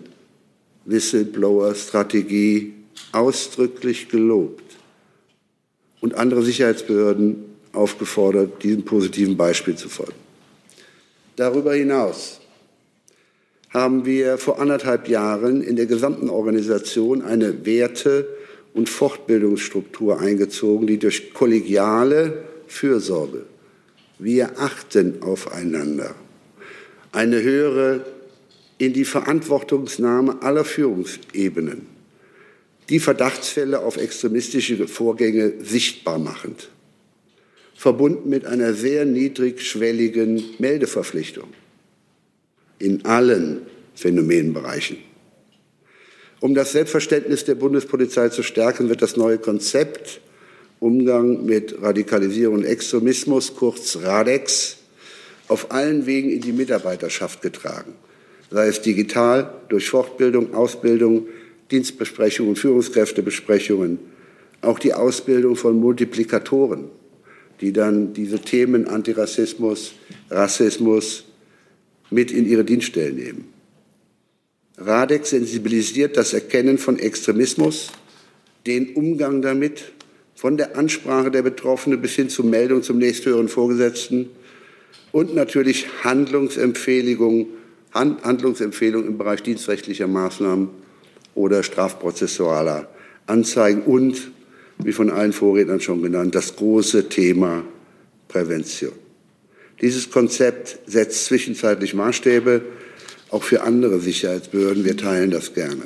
Whistleblower-Strategie 0.86 2.74
ausdrücklich 3.12 4.10
gelobt 4.10 4.78
und 6.00 6.16
andere 6.16 6.44
Sicherheitsbehörden 6.44 7.44
aufgefordert, 7.74 8.64
diesem 8.64 8.84
positiven 8.84 9.38
Beispiel 9.38 9.76
zu 9.76 9.90
folgen. 9.90 10.14
Darüber 11.36 11.74
hinaus 11.74 12.40
haben 13.70 14.06
wir 14.06 14.38
vor 14.38 14.60
anderthalb 14.60 15.08
Jahren 15.08 15.62
in 15.64 15.78
der 15.78 15.86
gesamten 15.86 16.30
Organisation 16.30 17.22
eine 17.22 17.66
Werte- 17.66 18.28
und 18.74 18.90
Fortbildungsstruktur 18.90 20.20
eingezogen, 20.20 20.88
die 20.88 20.98
durch 20.98 21.34
kollegiale 21.34 22.44
Fürsorge, 22.68 23.46
wir 24.22 24.60
achten 24.60 25.24
aufeinander, 25.24 26.14
eine 27.12 27.42
höhere 27.42 28.06
in 28.78 28.94
die 28.94 29.04
Verantwortungsnahme 29.04 30.44
aller 30.44 30.64
Führungsebenen, 30.64 31.88
die 32.90 33.00
Verdachtsfälle 33.00 33.80
auf 33.80 33.98
extremistische 33.98 34.88
Vorgänge 34.88 35.54
sichtbar 35.64 36.20
machend, 36.20 36.70
verbunden 37.76 38.30
mit 38.30 38.46
einer 38.46 38.74
sehr 38.76 39.06
niedrigschwelligen 39.06 40.44
Meldeverpflichtung 40.60 41.48
in 42.78 43.04
allen 43.06 43.62
Phänomenbereichen. 43.96 44.98
Um 46.42 46.54
das 46.54 46.72
Selbstverständnis 46.74 47.46
der 47.46 47.56
Bundespolizei 47.56 48.30
zu 48.30 48.44
stärken, 48.44 48.90
wird 48.90 49.02
das 49.02 49.18
neue 49.18 49.40
Konzept 49.40 50.22
Umgang 50.82 51.46
mit 51.46 51.80
Radikalisierung 51.80 52.56
und 52.56 52.66
Extremismus, 52.66 53.56
kurz 53.56 53.98
RADEX, 53.98 54.78
auf 55.48 55.72
allen 55.72 56.08
Wegen 56.08 56.32
in 56.32 56.42
die 56.42 56.54
Mitarbeiterschaft 56.54 57.44
getragen, 57.44 57.94
sei 58.50 58.68
es 58.68 58.82
digital, 58.82 59.54
durch 59.70 59.92
Fortbildung, 59.92 60.56
Ausbildung, 60.56 61.28
Dienstbesprechungen, 61.70 62.56
Führungskräftebesprechungen, 62.56 64.00
auch 64.62 64.80
die 64.80 64.96
Ausbildung 64.96 65.56
von 65.56 65.80
Multiplikatoren, 65.80 66.86
die 67.62 67.74
dann 67.74 68.16
diese 68.16 68.40
Themen 68.40 68.88
Antirassismus, 68.88 69.94
Rassismus 70.32 71.26
mit 72.10 72.32
in 72.32 72.48
ihre 72.48 72.66
Dienststellen 72.66 73.18
nehmen. 73.18 73.54
Radex 74.80 75.30
sensibilisiert 75.30 76.18
das 76.18 76.34
Erkennen 76.34 76.80
von 76.80 76.98
Extremismus, 76.98 77.92
den 78.66 78.96
Umgang 78.96 79.44
damit, 79.44 79.92
von 80.42 80.58
der 80.58 80.76
Ansprache 80.76 81.30
der 81.30 81.44
Betroffenen 81.44 82.02
bis 82.02 82.14
hin 82.14 82.28
zur 82.28 82.46
Meldung 82.46 82.82
zum 82.82 82.98
nächsthöheren 82.98 83.48
Vorgesetzten 83.48 84.32
und 85.12 85.36
natürlich 85.36 85.86
Handlungsempfehlungen, 86.04 87.46
Handlungsempfehlungen 87.94 89.08
im 89.08 89.20
Bereich 89.20 89.44
dienstrechtlicher 89.44 90.08
Maßnahmen 90.08 90.70
oder 91.36 91.62
strafprozessualer 91.62 92.90
Anzeigen 93.28 93.84
und, 93.84 94.32
wie 94.80 94.94
von 94.94 95.12
allen 95.12 95.32
Vorrednern 95.32 95.80
schon 95.80 96.02
genannt, 96.02 96.34
das 96.34 96.56
große 96.56 97.08
Thema 97.08 97.64
Prävention. 98.28 98.94
Dieses 99.80 100.10
Konzept 100.10 100.80
setzt 100.88 101.26
zwischenzeitlich 101.26 101.94
Maßstäbe 101.94 102.64
auch 103.30 103.44
für 103.44 103.62
andere 103.62 104.00
Sicherheitsbehörden. 104.00 104.86
Wir 104.86 104.98
teilen 104.98 105.30
das 105.30 105.54
gerne. 105.54 105.84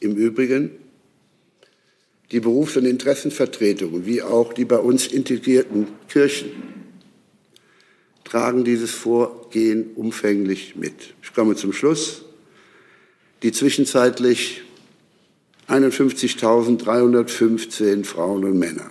Im 0.00 0.16
Übrigen, 0.16 0.81
die 2.32 2.40
Berufs- 2.40 2.76
und 2.76 2.86
Interessenvertretungen 2.86 4.04
wie 4.06 4.22
auch 4.22 4.52
die 4.52 4.64
bei 4.64 4.78
uns 4.78 5.06
integrierten 5.06 5.86
Kirchen 6.08 6.50
tragen 8.24 8.64
dieses 8.64 8.90
Vorgehen 8.90 9.90
umfänglich 9.94 10.74
mit. 10.74 11.14
Ich 11.22 11.32
komme 11.34 11.54
zum 11.54 11.72
Schluss. 11.74 12.24
Die 13.42 13.52
zwischenzeitlich 13.52 14.62
51.315 15.68 18.04
Frauen 18.04 18.44
und 18.44 18.58
Männer 18.58 18.90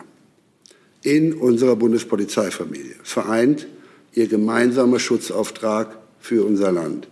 in 1.01 1.33
unserer 1.33 1.75
Bundespolizeifamilie 1.75 2.95
vereint 3.01 3.65
ihr 4.13 4.27
gemeinsamer 4.27 4.99
Schutzauftrag 4.99 5.97
für 6.19 6.45
unser 6.45 6.71
Land. 6.71 7.07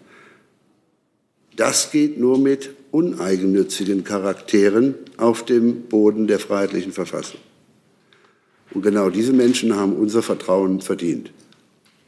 Das 1.56 1.90
geht 1.92 2.20
nur 2.20 2.38
mit 2.38 2.76
uneigennützigen 2.92 4.04
Charakteren 4.04 4.96
auf 5.18 5.44
dem 5.46 5.84
Boden 5.84 6.28
der 6.28 6.40
freiheitlichen 6.40 6.92
Verfassung. 6.92 7.40
Und 8.72 8.82
genau 8.82 9.10
diese 9.10 9.34
Menschen 9.34 9.76
haben 9.76 9.94
unser 9.94 10.22
Vertrauen 10.22 10.82
verdient. 10.82 11.32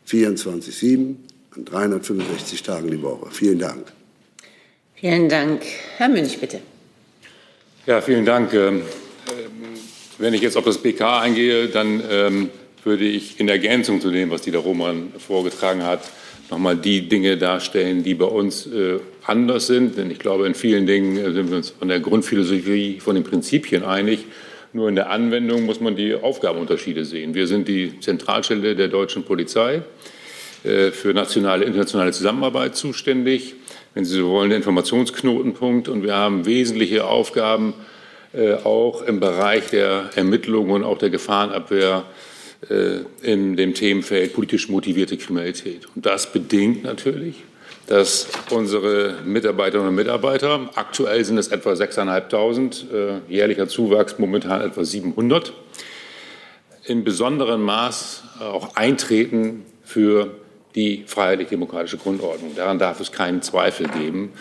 24-7 0.08 1.16
an 1.56 1.66
365 1.66 2.64
Tagen 2.64 2.92
die 2.92 3.02
Woche. 3.02 3.28
Vielen 3.32 3.60
Dank. 3.60 3.92
Vielen 4.96 5.30
Dank. 5.30 5.64
Herr 5.98 6.10
Münch, 6.10 6.40
bitte. 6.40 6.60
Ja, 7.88 8.02
vielen 8.02 8.26
Dank. 8.26 8.54
Ähm, 8.54 8.84
wenn 10.20 10.36
ich 10.36 10.42
jetzt 10.42 10.56
auf 10.56 10.66
das 10.66 10.78
BK 10.78 11.22
eingehe, 11.22 11.68
dann 11.68 12.04
ähm, 12.08 12.50
würde 12.84 13.06
ich 13.06 13.40
in 13.40 13.50
Ergänzung 13.50 14.02
zu 14.02 14.12
dem, 14.12 14.30
was 14.30 14.44
Dieter 14.44 14.60
Roman 14.60 15.12
vorgetragen 15.18 15.84
hat, 15.84 16.02
nochmal 16.52 16.78
die 16.78 17.10
Dinge 17.10 17.38
darstellen, 17.38 18.04
die 18.04 18.14
bei 18.14 18.26
uns 18.26 18.68
äh, 18.68 19.00
anders 19.32 19.68
sind. 19.68 19.98
Denn 19.98 20.12
ich 20.12 20.20
glaube, 20.20 20.46
in 20.46 20.54
vielen 20.54 20.86
Dingen 20.86 21.16
sind 21.34 21.50
wir 21.50 21.58
uns 21.58 21.72
von 21.72 21.88
der 21.88 22.00
Grundphilosophie, 22.00 23.00
von 23.00 23.16
den 23.16 23.24
Prinzipien 23.24 23.84
einig. 23.84 24.26
Nur 24.74 24.90
in 24.90 24.96
der 24.96 25.10
Anwendung 25.10 25.66
muss 25.66 25.82
man 25.82 25.96
die 25.96 26.14
Aufgabenunterschiede 26.14 27.04
sehen. 27.06 27.34
Wir 27.34 27.48
sind 27.48 27.68
die 27.68 28.00
Zentralstelle 28.00 28.76
der 28.76 28.88
deutschen 28.88 29.24
Polizei 29.24 29.82
äh, 30.64 30.92
für 30.92 31.14
nationale, 31.14 31.66
internationale 31.66 32.12
Zusammenarbeit 32.12 32.76
zuständig. 32.76 33.56
Wenn 33.94 34.06
Sie 34.06 34.16
so 34.16 34.30
wollen, 34.30 34.50
der 34.50 34.58
Informationsknotenpunkt. 34.58 35.90
Und 35.90 36.04
wir 36.04 36.16
haben 36.16 36.46
wesentliche 36.46 37.06
Aufgaben 37.06 37.74
äh, 38.34 38.54
auch 38.54 39.02
im 39.02 39.20
Bereich 39.20 39.68
der 39.68 40.12
Ermittlungen 40.16 40.72
und 40.72 40.84
auch 40.84 40.98
der 40.98 41.10
Gefahrenabwehr 41.10 42.06
äh, 42.70 43.00
in 43.24 43.58
dem 43.58 43.74
Themenfeld 43.74 44.34
politisch 44.34 44.70
motivierte 44.70 45.18
Kriminalität. 45.18 45.88
Und 45.96 46.06
das 46.06 46.32
bedingt 46.32 46.84
natürlich, 46.84 47.36
dass 47.92 48.26
unsere 48.52 49.16
Mitarbeiterinnen 49.26 49.90
und 49.90 49.96
Mitarbeiter, 49.96 50.70
aktuell 50.76 51.26
sind 51.26 51.38
es 51.38 51.50
etwa 51.50 51.72
6.500, 51.74 52.86
äh, 52.90 53.20
jährlicher 53.28 53.68
Zuwachs 53.68 54.18
momentan 54.18 54.62
etwa 54.62 54.86
700, 54.86 55.52
in 56.86 57.04
besonderem 57.04 57.62
Maß 57.64 58.24
auch 58.40 58.78
eintreten 58.78 59.66
für 59.84 60.36
die 60.74 61.04
freiheitlich-demokratische 61.06 61.98
Grundordnung. 61.98 62.56
Daran 62.56 62.80
darf 62.80 63.02
es 63.02 63.12
keinen 63.12 63.42
Zweifel 63.42 63.90
geben. 63.90 64.32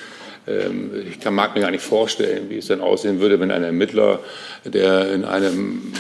Ähm, 0.47 0.93
ich 1.11 1.19
kann, 1.19 1.35
mag 1.35 1.57
mir 1.57 1.63
gar 1.63 1.73
nicht 1.73 1.83
vorstellen, 1.83 2.51
wie 2.51 2.59
es 2.59 2.69
dann 2.69 2.81
aussehen 2.81 3.19
würde, 3.19 3.41
wenn 3.41 3.51
ein 3.51 3.65
Ermittler, 3.65 4.21
der 4.65 5.13
in 5.13 5.25
einem 5.25 5.93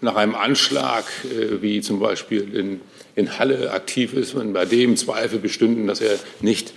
nach 0.00 0.14
einem 0.14 0.36
Anschlag, 0.36 1.06
äh, 1.24 1.60
wie 1.60 1.80
zum 1.80 1.98
Beispiel 1.98 2.54
in, 2.54 2.80
in 3.18 3.38
Halle 3.38 3.72
aktiv 3.72 4.14
ist, 4.14 4.38
wenn 4.38 4.52
bei 4.52 4.64
dem 4.64 4.96
Zweifel 4.96 5.40
bestünden, 5.40 5.88
dass 5.88 6.00
er 6.00 6.18
nicht 6.40 6.72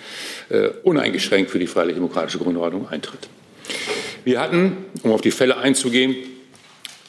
äh, 0.49 0.69
uneingeschränkt 0.83 1.51
für 1.51 1.59
die 1.59 1.67
freiheitlich-demokratische 1.67 2.39
Grundordnung 2.39 2.89
eintritt. 2.89 3.29
Wir 4.23 4.39
hatten, 4.41 4.77
um 5.03 5.11
auf 5.11 5.21
die 5.21 5.29
Fälle 5.29 5.57
einzugehen, 5.57 6.15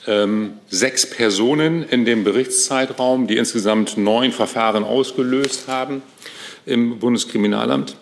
ähm, 0.07 0.55
sechs 0.69 1.09
Personen 1.09 1.83
in 1.89 2.05
dem 2.05 2.25
Berichtszeitraum, 2.25 3.27
die 3.27 3.39
insgesamt 3.39 3.97
neun 3.97 4.33
Verfahren 4.33 4.85
ausgelöst 4.85 5.67
haben 5.67 6.03
im 6.67 6.99
Bundeskriminalamt. 6.99 7.97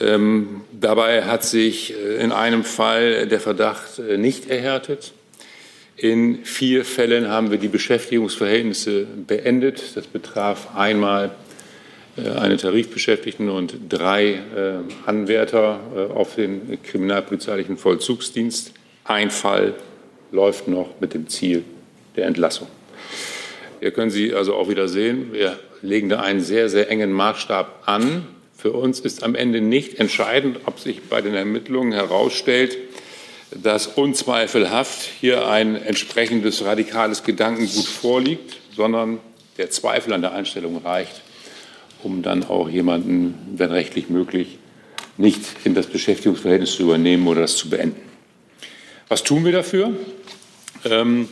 Ähm, 0.00 0.62
dabei 0.72 1.22
hat 1.24 1.44
sich 1.44 1.94
äh, 1.94 2.16
in 2.16 2.32
einem 2.32 2.64
Fall 2.64 3.28
der 3.28 3.40
Verdacht 3.40 4.00
äh, 4.00 4.18
nicht 4.18 4.50
erhärtet. 4.50 5.12
In 5.98 6.44
vier 6.44 6.84
Fällen 6.84 7.28
haben 7.28 7.50
wir 7.50 7.56
die 7.56 7.68
Beschäftigungsverhältnisse 7.68 9.06
beendet. 9.26 9.96
Das 9.96 10.06
betraf 10.06 10.76
einmal 10.76 11.30
äh, 12.18 12.28
eine 12.28 12.58
Tarifbeschäftigten 12.58 13.48
und 13.48 13.76
drei 13.88 14.32
äh, 14.34 14.38
Anwärter 15.06 15.80
äh, 15.96 16.12
auf 16.12 16.34
den 16.34 16.82
kriminalpolizeilichen 16.82 17.78
Vollzugsdienst. 17.78 18.72
Ein 19.04 19.30
Fall 19.30 19.74
läuft 20.32 20.68
noch 20.68 21.00
mit 21.00 21.14
dem 21.14 21.28
Ziel 21.28 21.64
der 22.14 22.26
Entlassung. 22.26 22.68
Hier 23.80 23.90
können 23.90 24.10
Sie 24.10 24.34
also 24.34 24.54
auch 24.54 24.68
wieder 24.68 24.88
sehen, 24.88 25.32
wir 25.32 25.58
legen 25.80 26.10
da 26.10 26.20
einen 26.20 26.40
sehr, 26.40 26.68
sehr 26.68 26.90
engen 26.90 27.12
Maßstab 27.12 27.84
an. 27.86 28.26
Für 28.54 28.72
uns 28.72 29.00
ist 29.00 29.22
am 29.22 29.34
Ende 29.34 29.62
nicht 29.62 29.98
entscheidend, 29.98 30.60
ob 30.66 30.78
sich 30.78 31.04
bei 31.04 31.22
den 31.22 31.34
Ermittlungen 31.34 31.92
herausstellt, 31.92 32.76
dass 33.50 33.86
unzweifelhaft 33.86 35.08
hier 35.20 35.48
ein 35.48 35.76
entsprechendes 35.76 36.64
radikales 36.64 37.22
Gedankengut 37.22 37.86
vorliegt, 37.86 38.56
sondern 38.74 39.18
der 39.58 39.70
Zweifel 39.70 40.12
an 40.12 40.20
der 40.20 40.32
Einstellung 40.32 40.78
reicht, 40.78 41.22
um 42.02 42.22
dann 42.22 42.44
auch 42.44 42.68
jemanden, 42.68 43.34
wenn 43.56 43.70
rechtlich 43.70 44.10
möglich, 44.10 44.58
nicht 45.16 45.40
in 45.64 45.74
das 45.74 45.86
Beschäftigungsverhältnis 45.86 46.72
zu 46.76 46.82
übernehmen 46.82 47.26
oder 47.26 47.42
das 47.42 47.56
zu 47.56 47.70
beenden. 47.70 48.00
Was 49.08 49.22
tun 49.22 49.44
wir 49.44 49.52
dafür? 49.52 49.94
Ähm, 50.84 51.28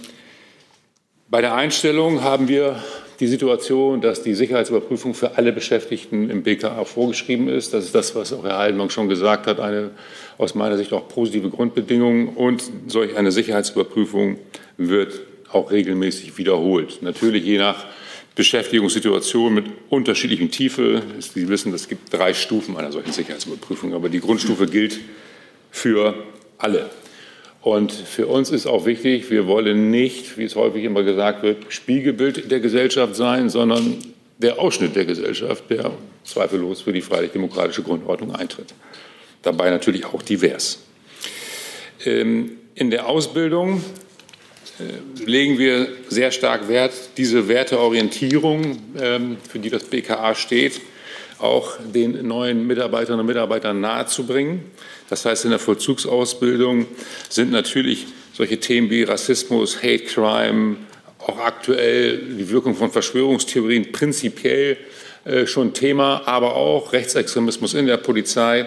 bei 1.29 1.41
der 1.41 1.55
Einstellung 1.55 2.23
haben 2.23 2.49
wir 2.49 2.83
die 3.21 3.27
Situation, 3.27 4.01
dass 4.01 4.23
die 4.23 4.35
Sicherheitsüberprüfung 4.35 5.15
für 5.15 5.37
alle 5.37 5.53
Beschäftigten 5.53 6.31
im 6.31 6.43
BKA 6.43 6.85
vorgeschrieben 6.85 7.49
ist. 7.49 7.73
Das 7.73 7.85
ist 7.85 7.95
das, 7.95 8.15
was 8.15 8.33
auch 8.33 8.45
Herr 8.45 8.59
Heidenbank 8.59 8.93
schon 8.93 9.09
gesagt 9.09 9.47
hat, 9.47 9.61
eine 9.61 9.91
aus 10.39 10.55
meiner 10.55 10.77
Sicht 10.77 10.93
auch 10.93 11.09
positive 11.09 11.49
Grundbedingung. 11.51 12.29
Und 12.29 12.65
solch 12.87 13.17
eine 13.17 13.31
Sicherheitsüberprüfung 13.31 14.39
wird 14.77 15.21
auch 15.51 15.71
regelmäßig 15.71 16.37
wiederholt. 16.39 17.03
Natürlich 17.03 17.45
je 17.45 17.59
nach 17.59 17.87
Beschäftigungssituation 18.35 19.55
mit 19.55 19.67
unterschiedlichen 19.91 20.51
Tiefe. 20.51 21.03
Sie 21.21 21.49
wissen, 21.49 21.73
es 21.73 21.89
gibt 21.89 22.13
drei 22.13 22.35
Stufen 22.35 22.77
einer 22.77 22.91
solchen 22.91 23.13
Sicherheitsüberprüfung, 23.13 23.95
aber 23.95 24.09
die 24.09 24.21
Grundstufe 24.21 24.67
gilt 24.67 24.99
für 25.71 26.15
alle. 26.59 26.91
Und 27.65 27.93
für 27.93 28.27
uns 28.27 28.51
ist 28.51 28.67
auch 28.67 28.85
wichtig, 28.85 29.31
wir 29.31 29.47
wollen 29.47 29.91
nicht, 29.91 30.37
wie 30.37 30.45
es 30.45 30.55
häufig 30.55 30.85
immer 30.85 31.03
gesagt 31.03 31.43
wird, 31.43 31.73
Spiegelbild 31.73 32.51
der 32.51 32.61
Gesellschaft 32.61 33.17
sein, 33.17 33.49
sondern 33.49 33.97
der 34.37 34.59
Ausschnitt 34.59 34.95
der 34.95 35.07
Gesellschaft, 35.07 35.65
der 35.71 35.91
zweifellos 36.25 36.83
für 36.83 36.93
die 36.93 37.01
freiheitlich-demokratische 37.01 37.83
Grundordnung 37.83 38.35
eintritt. 38.35 38.75
Dabei 39.41 39.71
natürlich 39.71 40.05
auch 40.05 40.21
divers. 40.21 40.81
Ähm, 42.05 42.59
in 42.75 42.91
der 42.91 43.07
Ausbildung 43.07 43.83
äh, 44.79 45.25
legen 45.25 45.59
wir 45.59 45.89
sehr 46.09 46.33
stark 46.33 46.69
Wert, 46.69 46.93
diese 47.17 47.49
Werteorientierung, 47.49 48.77
ähm, 49.01 49.39
für 49.49 49.59
die 49.59 49.71
das 49.71 49.85
BKA 49.85 50.35
steht, 50.35 50.83
auch 51.45 51.75
den 51.95 52.27
neuen 52.27 52.67
Mitarbeiterinnen 52.67 53.21
und 53.21 53.27
Mitarbeitern 53.27 53.81
nahezubringen. 53.81 54.63
Das 55.09 55.25
heißt, 55.25 55.45
in 55.45 55.51
der 55.51 55.59
Vollzugsausbildung 55.59 56.87
sind 57.29 57.53
natürlich 57.53 58.07
solche 58.33 58.59
Themen 58.59 58.91
wie 58.91 59.03
Rassismus, 59.03 59.83
Hate 59.83 60.05
Crime, 60.05 60.77
auch 61.19 61.39
aktuell 61.39 62.19
die 62.19 62.51
Wirkung 62.51 62.75
von 62.75 62.91
Verschwörungstheorien 62.91 63.93
prinzipiell 63.93 64.77
äh, 65.25 65.47
schon 65.47 65.73
Thema, 65.73 66.23
aber 66.27 66.57
auch 66.57 66.93
Rechtsextremismus 66.93 67.75
in 67.75 67.87
der 67.87 67.97
Polizei 67.97 68.67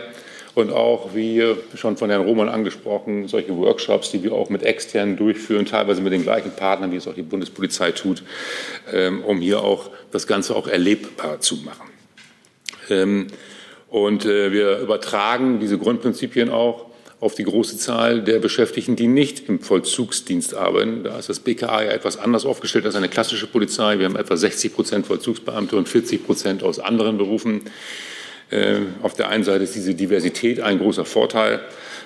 und 0.55 0.71
auch, 0.71 1.13
wie 1.13 1.55
schon 1.75 1.97
von 1.97 2.09
Herrn 2.09 2.23
Roman 2.23 2.49
angesprochen, 2.49 3.28
solche 3.28 3.55
Workshops, 3.55 4.09
die 4.09 4.23
wir 4.23 4.34
auch 4.34 4.49
mit 4.49 4.63
externen 4.63 5.15
durchführen, 5.15 5.67
teilweise 5.67 6.01
mit 6.01 6.13
den 6.13 6.23
gleichen 6.23 6.51
Partnern, 6.51 6.91
wie 6.91 6.95
es 6.95 7.07
auch 7.07 7.13
die 7.13 7.21
Bundespolizei 7.21 7.91
tut, 7.91 8.23
ähm, 8.91 9.23
um 9.23 9.39
hier 9.39 9.61
auch 9.61 9.91
das 10.11 10.25
Ganze 10.25 10.55
auch 10.55 10.67
erlebbar 10.67 11.39
zu 11.41 11.57
machen. 11.57 11.97
Ähm, 12.90 13.28
und 13.90 14.26
äh, 14.26 14.52
wir 14.52 14.80
übertragen 14.80 15.60
diese 15.60 15.78
Grundprinzipien 15.78 16.50
auch 16.50 16.88
auf 17.20 17.34
die 17.34 17.44
große 17.44 17.78
Zahl 17.78 18.22
der 18.22 18.40
Beschäftigten, 18.40 18.96
die 18.96 19.08
nicht 19.08 19.50
im 19.50 19.60
Vollzugsdienst 19.60 20.54
arbeiten. 20.54 21.04
Da 21.04 21.18
ist 21.18 21.30
das 21.30 21.40
BKA 21.40 21.84
ja 21.84 21.92
etwas 21.92 22.18
anders 22.18 22.46
aufgestellt 22.46 22.86
als 22.86 22.96
eine 22.96 23.10
klassische 23.10 23.48
Polizei. 23.48 23.98
Wir 23.98 24.06
haben 24.06 24.16
etwa 24.16 24.38
60 24.38 24.74
Prozent 24.76 25.08
Vollzugsbeamte 25.08 25.76
und 25.78 25.90
40 25.90 26.26
Prozent 26.26 26.64
aus 26.64 26.80
anderen 26.80 27.18
Berufen. 27.18 27.62
Äh, 28.52 28.78
auf 29.02 29.16
der 29.16 29.30
einen 29.30 29.44
Seite 29.44 29.64
ist 29.64 29.74
diese 29.76 29.96
Diversität 29.96 30.60
ein 30.60 30.78
großer 30.78 31.06
Vorteil. 31.06 31.62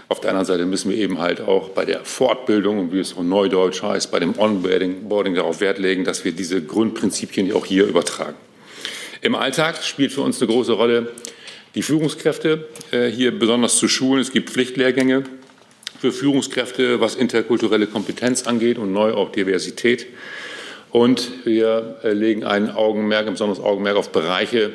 Auf 0.08 0.22
der 0.22 0.32
anderen 0.32 0.46
Seite 0.46 0.66
müssen 0.66 0.92
wir 0.92 0.98
eben 0.98 1.20
halt 1.20 1.42
auch 1.42 1.70
bei 1.70 1.86
der 1.86 2.04
Fortbildung, 2.04 2.92
wie 2.92 3.00
es 3.00 3.16
auch 3.16 3.24
neudeutsch 3.24 3.84
heißt, 3.84 4.12
bei 4.12 4.20
dem 4.20 4.38
Onboarding 4.38 5.36
darauf 5.36 5.62
Wert 5.62 5.78
legen, 5.78 6.04
dass 6.04 6.26
wir 6.26 6.32
diese 6.32 6.62
Grundprinzipien 6.62 7.52
auch 7.54 7.66
hier 7.66 7.86
übertragen. 7.86 8.36
Im 9.24 9.36
Alltag 9.36 9.84
spielt 9.84 10.12
für 10.12 10.22
uns 10.22 10.42
eine 10.42 10.52
große 10.52 10.72
Rolle 10.72 11.12
die 11.76 11.84
Führungskräfte 11.84 12.68
äh, 12.92 13.06
hier 13.06 13.38
besonders 13.38 13.78
zu 13.78 13.88
schulen. 13.88 14.20
Es 14.20 14.32
gibt 14.32 14.50
Pflichtlehrgänge 14.50 15.26
für 16.00 16.12
Führungskräfte, 16.12 17.00
was 17.02 17.14
interkulturelle 17.14 17.86
Kompetenz 17.86 18.48
angeht 18.48 18.80
und 18.80 18.92
neu 18.94 19.14
auch 19.14 19.32
Diversität. 19.32 20.08
Und 20.90 21.46
wir 21.46 22.00
äh, 22.04 22.14
legen 22.14 22.44
ein 22.44 22.72
Augenmerk, 22.72 23.28
ein 23.28 23.34
besonderes 23.34 23.64
Augenmerk 23.64 23.96
auf 23.96 24.12
Bereiche, 24.12 24.72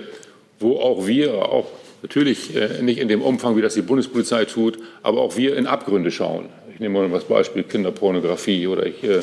wo 0.61 0.79
auch 0.79 1.09
wir, 1.09 1.35
auch 1.35 1.67
natürlich 2.03 2.55
äh, 2.55 2.81
nicht 2.83 3.01
in 3.01 3.09
dem 3.09 3.23
Umfang, 3.23 3.57
wie 3.57 3.63
das 3.63 3.75
die 3.75 3.83
Bundespolizei 3.83 4.45
tut, 4.45 4.79
aber 5.03 5.23
auch 5.23 5.37
wir 5.37 5.57
in 5.57 5.67
Abgründe 5.67 6.13
schauen. 6.13 6.51
Ich 6.77 6.81
nehme 6.81 7.01
mal 7.01 7.09
das 7.09 7.25
Beispiel 7.25 7.63
Kinderpornografie 7.63 8.67
oder 8.67 8.85
ich 8.85 9.03
äh, 9.03 9.23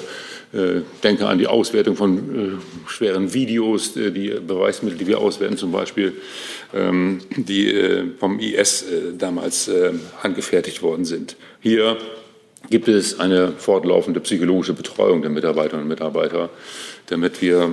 denke 1.03 1.27
an 1.27 1.37
die 1.37 1.45
Auswertung 1.45 1.95
von 1.95 2.17
äh, 2.17 2.89
schweren 2.89 3.31
Videos, 3.31 3.95
äh, 3.95 4.09
die 4.09 4.29
Beweismittel, 4.29 4.97
die 4.97 5.05
wir 5.05 5.19
auswerten, 5.19 5.55
zum 5.55 5.71
Beispiel, 5.71 6.13
ähm, 6.73 7.21
die 7.29 8.11
vom 8.19 8.39
IS 8.39 8.85
damals 9.19 9.69
angefertigt 10.23 10.81
worden 10.81 11.05
sind. 11.05 11.35
Hier 11.59 11.99
gibt 12.71 12.87
es 12.87 13.19
eine 13.19 13.51
fortlaufende 13.51 14.19
psychologische 14.21 14.73
Betreuung 14.73 15.21
der 15.21 15.29
Mitarbeiterinnen 15.29 15.83
und 15.83 15.89
Mitarbeiter, 15.89 16.49
damit 17.05 17.39
wir 17.43 17.69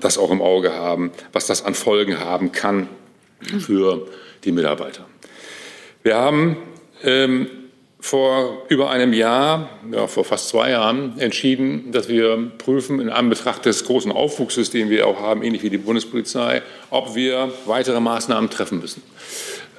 das 0.00 0.18
auch 0.18 0.30
im 0.30 0.40
Auge 0.40 0.72
haben, 0.74 1.10
was 1.32 1.48
das 1.48 1.64
an 1.64 1.74
Folgen 1.74 2.20
haben 2.20 2.52
kann 2.52 2.86
für 3.58 4.06
die 4.44 4.52
Mitarbeiter. 4.52 5.04
Wir 6.04 6.14
haben 6.14 6.58
ähm, 7.02 7.48
vor 8.06 8.62
über 8.68 8.90
einem 8.90 9.12
Jahr, 9.12 9.68
ja, 9.90 10.06
vor 10.06 10.24
fast 10.24 10.48
zwei 10.48 10.70
Jahren, 10.70 11.18
entschieden, 11.18 11.90
dass 11.90 12.08
wir 12.08 12.52
prüfen, 12.56 13.00
in 13.00 13.10
Anbetracht 13.10 13.64
des 13.64 13.84
großen 13.84 14.12
Aufwuchses, 14.12 14.70
den 14.70 14.90
wir 14.90 15.08
auch 15.08 15.18
haben, 15.18 15.42
ähnlich 15.42 15.64
wie 15.64 15.70
die 15.70 15.78
Bundespolizei, 15.78 16.62
ob 16.90 17.16
wir 17.16 17.50
weitere 17.64 17.98
Maßnahmen 17.98 18.48
treffen 18.48 18.78
müssen. 18.78 19.02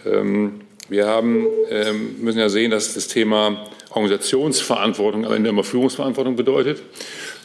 Ähm, 0.05 0.59
wir 0.89 1.07
haben, 1.07 1.47
ähm, 1.69 2.17
müssen 2.19 2.39
ja 2.39 2.49
sehen, 2.49 2.69
dass 2.69 2.95
das 2.95 3.07
Thema 3.07 3.65
Organisationsverantwortung 3.91 5.25
am 5.25 5.31
Ende 5.31 5.49
immer 5.49 5.63
Führungsverantwortung 5.63 6.35
bedeutet. 6.35 6.81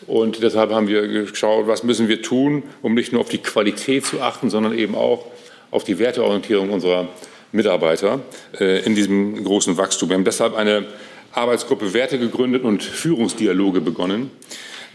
Und 0.08 0.42
deshalb 0.42 0.72
haben 0.72 0.88
wir 0.88 1.06
geschaut, 1.06 1.68
was 1.68 1.84
müssen 1.84 2.08
wir 2.08 2.22
tun, 2.22 2.64
um 2.82 2.94
nicht 2.94 3.12
nur 3.12 3.20
auf 3.20 3.28
die 3.28 3.38
Qualität 3.38 4.04
zu 4.04 4.20
achten, 4.20 4.50
sondern 4.50 4.76
eben 4.76 4.96
auch 4.96 5.26
auf 5.70 5.84
die 5.84 6.00
Werteorientierung 6.00 6.70
unserer 6.70 7.06
Mitarbeiter 7.52 8.20
äh, 8.58 8.84
in 8.84 8.94
diesem 8.94 9.44
großen 9.44 9.76
Wachstum. 9.76 10.08
Wir 10.08 10.16
haben 10.16 10.24
deshalb 10.24 10.56
eine 10.56 10.86
Arbeitsgruppe 11.32 11.94
Werte 11.94 12.18
gegründet 12.18 12.64
und 12.64 12.82
Führungsdialoge 12.82 13.80
begonnen. 13.80 14.30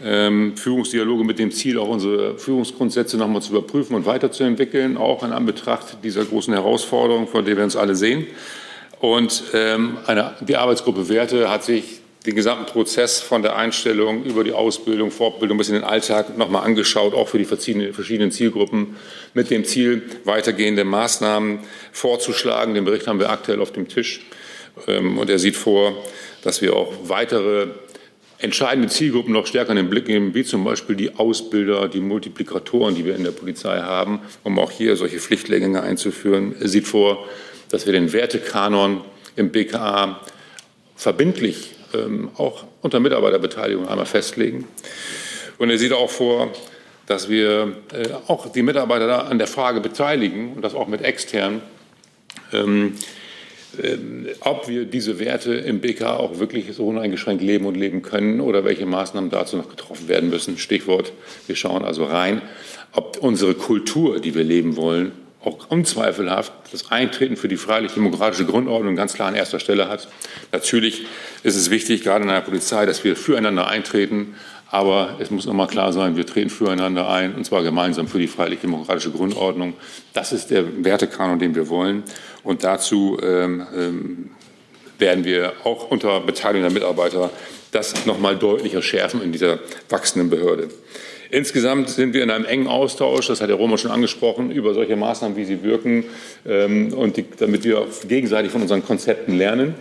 Ähm, 0.04 0.56
Führungsdialoge 0.56 1.24
mit 1.24 1.40
dem 1.40 1.50
Ziel, 1.50 1.78
auch 1.78 1.88
unsere 1.88 2.38
Führungsgrundsätze 2.38 3.16
nochmal 3.16 3.42
zu 3.42 3.50
überprüfen 3.50 3.96
und 3.96 4.06
weiterzuentwickeln, 4.06 4.96
auch 4.96 5.24
in 5.24 5.32
Anbetracht 5.32 6.04
dieser 6.04 6.24
großen 6.24 6.54
Herausforderung, 6.54 7.26
vor 7.26 7.42
der 7.42 7.56
wir 7.56 7.64
uns 7.64 7.74
alle 7.74 7.96
sehen. 7.96 8.26
Und 9.00 9.42
ähm, 9.54 9.98
eine, 10.06 10.34
die 10.40 10.56
Arbeitsgruppe 10.56 11.08
Werte 11.08 11.50
hat 11.50 11.64
sich 11.64 12.00
den 12.28 12.36
gesamten 12.36 12.66
Prozess 12.66 13.20
von 13.20 13.40
der 13.40 13.56
Einstellung 13.56 14.22
über 14.22 14.44
die 14.44 14.52
Ausbildung, 14.52 15.10
Fortbildung 15.10 15.56
bis 15.56 15.68
in 15.68 15.74
den 15.76 15.84
Alltag 15.84 16.36
nochmal 16.36 16.62
angeschaut, 16.62 17.14
auch 17.14 17.26
für 17.26 17.38
die 17.38 17.46
verschiedenen 17.46 18.30
Zielgruppen, 18.30 18.96
mit 19.32 19.50
dem 19.50 19.64
Ziel, 19.64 20.02
weitergehende 20.24 20.84
Maßnahmen 20.84 21.60
vorzuschlagen. 21.90 22.74
Den 22.74 22.84
Bericht 22.84 23.06
haben 23.06 23.18
wir 23.18 23.30
aktuell 23.30 23.62
auf 23.62 23.72
dem 23.72 23.88
Tisch. 23.88 24.20
Ähm, 24.86 25.16
und 25.16 25.30
er 25.30 25.38
sieht 25.38 25.56
vor, 25.56 26.04
dass 26.42 26.60
wir 26.60 26.76
auch 26.76 26.92
weitere 27.04 27.68
entscheidende 28.40 28.88
Zielgruppen 28.90 29.32
noch 29.32 29.46
stärker 29.46 29.70
in 29.70 29.76
den 29.76 29.88
Blick 29.88 30.06
nehmen, 30.06 30.34
wie 30.34 30.44
zum 30.44 30.64
Beispiel 30.64 30.96
die 30.96 31.14
Ausbilder, 31.14 31.88
die 31.88 32.00
Multiplikatoren, 32.00 32.94
die 32.94 33.06
wir 33.06 33.16
in 33.16 33.24
der 33.24 33.30
Polizei 33.30 33.78
haben, 33.78 34.20
um 34.44 34.58
auch 34.58 34.70
hier 34.70 34.96
solche 34.96 35.18
Pflichtlehrgänge 35.18 35.82
einzuführen. 35.82 36.54
Er 36.60 36.68
sieht 36.68 36.86
vor, 36.86 37.26
dass 37.70 37.86
wir 37.86 37.94
den 37.94 38.12
Wertekanon 38.12 39.00
im 39.34 39.50
BKA 39.50 40.20
verbindlich 40.94 41.77
auch 42.36 42.64
unter 42.82 43.00
Mitarbeiterbeteiligung 43.00 43.88
einmal 43.88 44.06
festlegen. 44.06 44.66
Und 45.58 45.70
er 45.70 45.78
sieht 45.78 45.92
auch 45.92 46.10
vor, 46.10 46.52
dass 47.06 47.28
wir 47.28 47.76
äh, 47.92 48.08
auch 48.26 48.52
die 48.52 48.62
Mitarbeiter 48.62 49.26
an 49.26 49.38
der 49.38 49.46
Frage 49.46 49.80
beteiligen 49.80 50.52
und 50.52 50.62
das 50.62 50.74
auch 50.74 50.88
mit 50.88 51.02
extern, 51.02 51.62
ähm, 52.52 52.94
äh, 53.82 53.96
ob 54.40 54.68
wir 54.68 54.84
diese 54.84 55.18
Werte 55.18 55.54
im 55.54 55.80
BK 55.80 56.18
auch 56.18 56.38
wirklich 56.38 56.72
so 56.74 56.86
uneingeschränkt 56.86 57.42
leben 57.42 57.64
und 57.64 57.76
leben 57.76 58.02
können 58.02 58.40
oder 58.40 58.64
welche 58.64 58.84
Maßnahmen 58.84 59.30
dazu 59.30 59.56
noch 59.56 59.70
getroffen 59.70 60.08
werden 60.08 60.28
müssen. 60.28 60.58
Stichwort, 60.58 61.12
wir 61.46 61.56
schauen 61.56 61.82
also 61.82 62.04
rein, 62.04 62.42
ob 62.92 63.18
unsere 63.20 63.54
Kultur, 63.54 64.20
die 64.20 64.34
wir 64.34 64.44
leben 64.44 64.76
wollen, 64.76 65.12
auch 65.44 65.70
unzweifelhaft 65.70 66.52
das 66.72 66.90
Eintreten 66.90 67.36
für 67.36 67.48
die 67.48 67.56
freiheitlich-demokratische 67.56 68.44
Grundordnung 68.44 68.96
ganz 68.96 69.14
klar 69.14 69.28
an 69.28 69.34
erster 69.34 69.60
Stelle 69.60 69.88
hat. 69.88 70.08
Natürlich 70.52 71.06
ist 71.42 71.56
es 71.56 71.70
wichtig, 71.70 72.02
gerade 72.02 72.22
in 72.22 72.28
der 72.28 72.40
Polizei, 72.40 72.86
dass 72.86 73.04
wir 73.04 73.16
füreinander 73.16 73.68
eintreten. 73.68 74.34
Aber 74.70 75.16
es 75.18 75.30
muss 75.30 75.46
nochmal 75.46 75.66
klar 75.66 75.94
sein, 75.94 76.16
wir 76.16 76.26
treten 76.26 76.50
füreinander 76.50 77.08
ein, 77.08 77.34
und 77.34 77.44
zwar 77.44 77.62
gemeinsam 77.62 78.06
für 78.06 78.18
die 78.18 78.26
freiheitlich-demokratische 78.26 79.10
Grundordnung. 79.10 79.74
Das 80.12 80.32
ist 80.32 80.50
der 80.50 80.84
Wertekanon, 80.84 81.38
den 81.38 81.54
wir 81.54 81.68
wollen. 81.68 82.02
Und 82.42 82.64
dazu 82.64 83.18
ähm, 83.22 83.66
ähm, 83.74 84.30
werden 84.98 85.24
wir 85.24 85.54
auch 85.64 85.90
unter 85.90 86.20
Beteiligung 86.20 86.68
der 86.68 86.72
Mitarbeiter 86.72 87.30
das 87.72 88.06
nochmal 88.06 88.36
deutlicher 88.36 88.82
schärfen 88.82 89.22
in 89.22 89.32
dieser 89.32 89.58
wachsenden 89.88 90.28
Behörde. 90.28 90.68
Insgesamt 91.30 91.90
sind 91.90 92.14
wir 92.14 92.22
in 92.22 92.30
einem 92.30 92.46
engen 92.46 92.68
Austausch, 92.68 93.26
das 93.26 93.40
hat 93.40 93.50
Herr 93.50 93.56
Romer 93.56 93.76
schon 93.76 93.90
angesprochen, 93.90 94.50
über 94.50 94.72
solche 94.72 94.96
Maßnahmen, 94.96 95.36
wie 95.36 95.44
sie 95.44 95.62
wirken, 95.62 96.04
ähm, 96.46 96.92
und 96.94 97.18
die, 97.18 97.24
damit 97.38 97.64
wir 97.64 97.86
gegenseitig 98.08 98.50
von 98.50 98.62
unseren 98.62 98.84
Konzepten 98.84 99.36
lernen. 99.36 99.74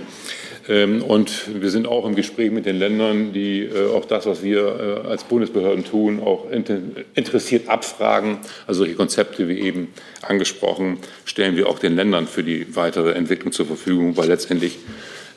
Ähm, 0.68 1.02
und 1.02 1.62
wir 1.62 1.70
sind 1.70 1.88
auch 1.88 2.06
im 2.06 2.16
Gespräch 2.16 2.52
mit 2.52 2.66
den 2.66 2.78
Ländern, 2.78 3.32
die 3.32 3.62
äh, 3.62 3.90
auch 3.94 4.06
das, 4.06 4.26
was 4.26 4.44
wir 4.44 5.04
äh, 5.06 5.08
als 5.08 5.24
Bundesbehörden 5.24 5.86
tun, 5.86 6.20
auch 6.22 6.48
interessiert 6.52 7.70
abfragen. 7.70 8.40
Also 8.66 8.80
solche 8.80 8.96
Konzepte 8.96 9.48
wie 9.48 9.60
eben 9.62 9.94
angesprochen, 10.22 10.98
stellen 11.24 11.56
wir 11.56 11.70
auch 11.70 11.80
den 11.80 11.96
Ländern 11.96 12.28
für 12.28 12.44
die 12.44 12.76
weitere 12.76 13.14
Entwicklung 13.14 13.54
zur 13.54 13.66
Verfügung, 13.66 14.18
weil 14.18 14.28
letztendlich 14.28 14.78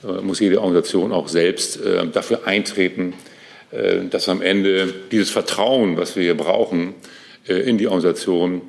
äh, 0.03 0.21
muss 0.21 0.41
jede 0.41 0.61
Organisation 0.61 1.13
auch 1.13 1.29
selbst 1.29 1.79
dafür 2.13 2.47
eintreten, 2.47 3.15
dass 4.11 4.29
am 4.29 4.43
Ende 4.43 4.93
dieses 5.13 5.31
Vertrauen, 5.31 5.97
was 5.97 6.17
wir 6.17 6.25
hier 6.25 6.37
brauchen, 6.37 6.95
in 7.47 7.79
die 7.79 7.87
Organisation 7.87 8.63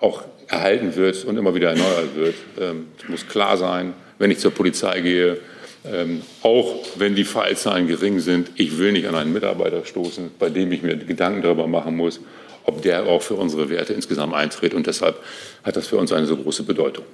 auch 0.00 0.22
erhalten 0.48 0.96
wird 0.96 1.24
und 1.24 1.36
immer 1.36 1.54
wieder 1.54 1.70
erneuert 1.70 2.16
wird. 2.16 2.34
Ähm, 2.60 2.88
es 3.00 3.08
muss 3.08 3.28
klar 3.28 3.56
sein, 3.56 3.94
wenn 4.18 4.30
ich 4.30 4.38
zur 4.38 4.50
Polizei 4.50 5.00
gehe, 5.00 5.38
ähm, 5.84 6.22
auch 6.42 6.74
wenn 6.96 7.14
die 7.14 7.24
Fallzahlen 7.24 7.86
gering 7.86 8.18
sind, 8.20 8.50
ich 8.56 8.78
will 8.78 8.92
nicht 8.92 9.06
an 9.06 9.14
einen 9.14 9.32
Mitarbeiter 9.32 9.84
stoßen, 9.84 10.30
bei 10.38 10.50
dem 10.50 10.72
ich 10.72 10.82
mir 10.82 10.96
Gedanken 10.96 11.42
darüber 11.42 11.66
machen 11.66 11.96
muss, 11.96 12.20
ob 12.64 12.82
der 12.82 13.06
auch 13.06 13.22
für 13.22 13.34
unsere 13.34 13.70
Werte 13.70 13.92
insgesamt 13.92 14.34
eintritt. 14.34 14.74
Und 14.74 14.86
deshalb 14.86 15.22
hat 15.62 15.76
das 15.76 15.86
für 15.86 15.96
uns 15.96 16.12
eine 16.12 16.26
so 16.26 16.36
große 16.36 16.64
Bedeutung. 16.64 17.04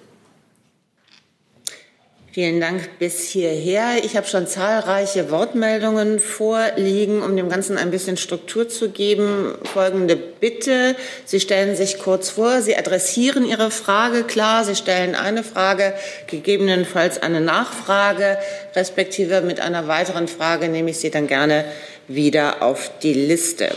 Vielen 2.34 2.60
Dank 2.60 2.98
bis 2.98 3.28
hierher. 3.28 4.02
Ich 4.02 4.16
habe 4.16 4.26
schon 4.26 4.48
zahlreiche 4.48 5.30
Wortmeldungen 5.30 6.18
vorliegen, 6.18 7.22
um 7.22 7.36
dem 7.36 7.48
Ganzen 7.48 7.78
ein 7.78 7.92
bisschen 7.92 8.16
Struktur 8.16 8.68
zu 8.68 8.90
geben. 8.90 9.54
Folgende 9.72 10.16
Bitte. 10.16 10.96
Sie 11.24 11.38
stellen 11.38 11.76
sich 11.76 12.00
kurz 12.00 12.30
vor. 12.30 12.60
Sie 12.60 12.76
adressieren 12.76 13.46
Ihre 13.46 13.70
Frage 13.70 14.24
klar. 14.24 14.64
Sie 14.64 14.74
stellen 14.74 15.14
eine 15.14 15.44
Frage, 15.44 15.94
gegebenenfalls 16.26 17.22
eine 17.22 17.40
Nachfrage, 17.40 18.36
respektive 18.74 19.40
mit 19.40 19.60
einer 19.60 19.86
weiteren 19.86 20.26
Frage 20.26 20.68
nehme 20.68 20.90
ich 20.90 20.98
Sie 20.98 21.12
dann 21.12 21.28
gerne 21.28 21.64
wieder 22.08 22.62
auf 22.62 22.90
die 23.00 23.14
Liste. 23.14 23.70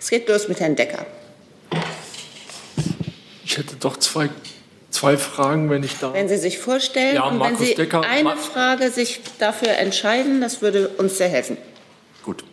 Es 0.00 0.08
geht 0.08 0.26
los 0.26 0.48
mit 0.48 0.58
Herrn 0.58 0.74
Decker. 0.74 1.04
Ich 3.44 3.58
hätte 3.58 3.76
doch 3.76 3.98
zwei 3.98 4.30
zwei 4.90 5.16
Fragen, 5.16 5.70
wenn 5.70 5.82
ich 5.82 5.98
da. 5.98 6.12
Wenn 6.12 6.28
Sie 6.28 6.36
sich 6.36 6.58
vorstellen 6.58 7.14
ja, 7.14 7.40
wenn 7.40 7.56
Sie 7.56 7.74
Decker, 7.74 8.02
eine 8.02 8.36
Frage 8.36 8.90
sich 8.90 9.20
dafür 9.38 9.70
entscheiden, 9.78 10.40
das 10.40 10.62
würde 10.62 10.88
uns 10.88 11.18
sehr 11.18 11.28
helfen. 11.28 11.56
Gut. 12.22 12.44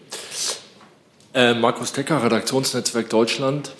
Äh, 1.33 1.53
Markus 1.53 1.93
Decker, 1.93 2.23
Redaktionsnetzwerk 2.23 3.09
Deutschland. 3.09 3.71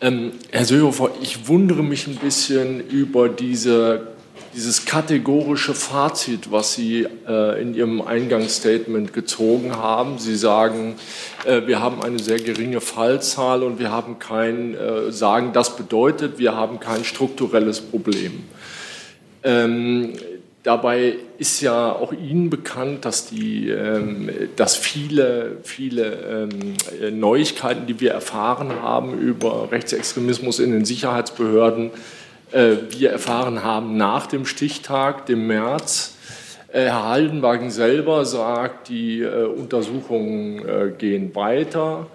Ähm, 0.00 0.32
Herr 0.50 0.64
Seehofer, 0.64 1.10
ich 1.20 1.46
wundere 1.46 1.82
mich 1.82 2.06
ein 2.06 2.16
bisschen 2.16 2.80
über 2.88 3.28
diese 3.28 4.08
dieses 4.54 4.84
kategorische 4.84 5.74
Fazit, 5.74 6.50
was 6.50 6.74
Sie 6.74 7.06
äh, 7.28 7.62
in 7.62 7.74
Ihrem 7.74 8.02
Eingangsstatement 8.02 9.12
gezogen 9.12 9.76
haben. 9.76 10.18
Sie 10.18 10.36
sagen, 10.36 10.96
äh, 11.44 11.66
wir 11.66 11.80
haben 11.80 12.02
eine 12.02 12.18
sehr 12.18 12.38
geringe 12.38 12.80
Fallzahl 12.80 13.62
und 13.62 13.78
wir 13.78 13.92
haben 13.92 14.18
kein, 14.18 14.74
äh, 14.74 15.12
sagen, 15.12 15.52
das 15.52 15.76
bedeutet, 15.76 16.38
wir 16.38 16.56
haben 16.56 16.80
kein 16.80 17.04
strukturelles 17.04 17.80
Problem. 17.80 18.44
Ähm, 19.44 20.14
dabei 20.64 21.14
ist 21.38 21.60
ja 21.60 21.92
auch 21.92 22.12
Ihnen 22.12 22.50
bekannt, 22.50 23.04
dass, 23.04 23.26
die, 23.26 23.70
ähm, 23.70 24.30
dass 24.56 24.76
viele, 24.76 25.58
viele 25.62 26.48
ähm, 26.50 27.18
Neuigkeiten, 27.18 27.86
die 27.86 28.00
wir 28.00 28.10
erfahren 28.10 28.82
haben 28.82 29.18
über 29.18 29.68
Rechtsextremismus 29.70 30.58
in 30.58 30.72
den 30.72 30.84
Sicherheitsbehörden, 30.84 31.92
wir 32.52 33.10
erfahren 33.10 33.62
haben 33.62 33.96
nach 33.96 34.26
dem 34.26 34.46
Stichtag, 34.46 35.26
dem 35.26 35.46
März. 35.46 36.16
Äh, 36.72 36.84
Herr 36.84 37.08
Haldenwagen 37.08 37.70
selber 37.70 38.24
sagt, 38.24 38.88
die 38.88 39.20
äh, 39.20 39.44
Untersuchungen 39.44 40.96
gehen 40.98 41.34
weiter. 41.34 42.06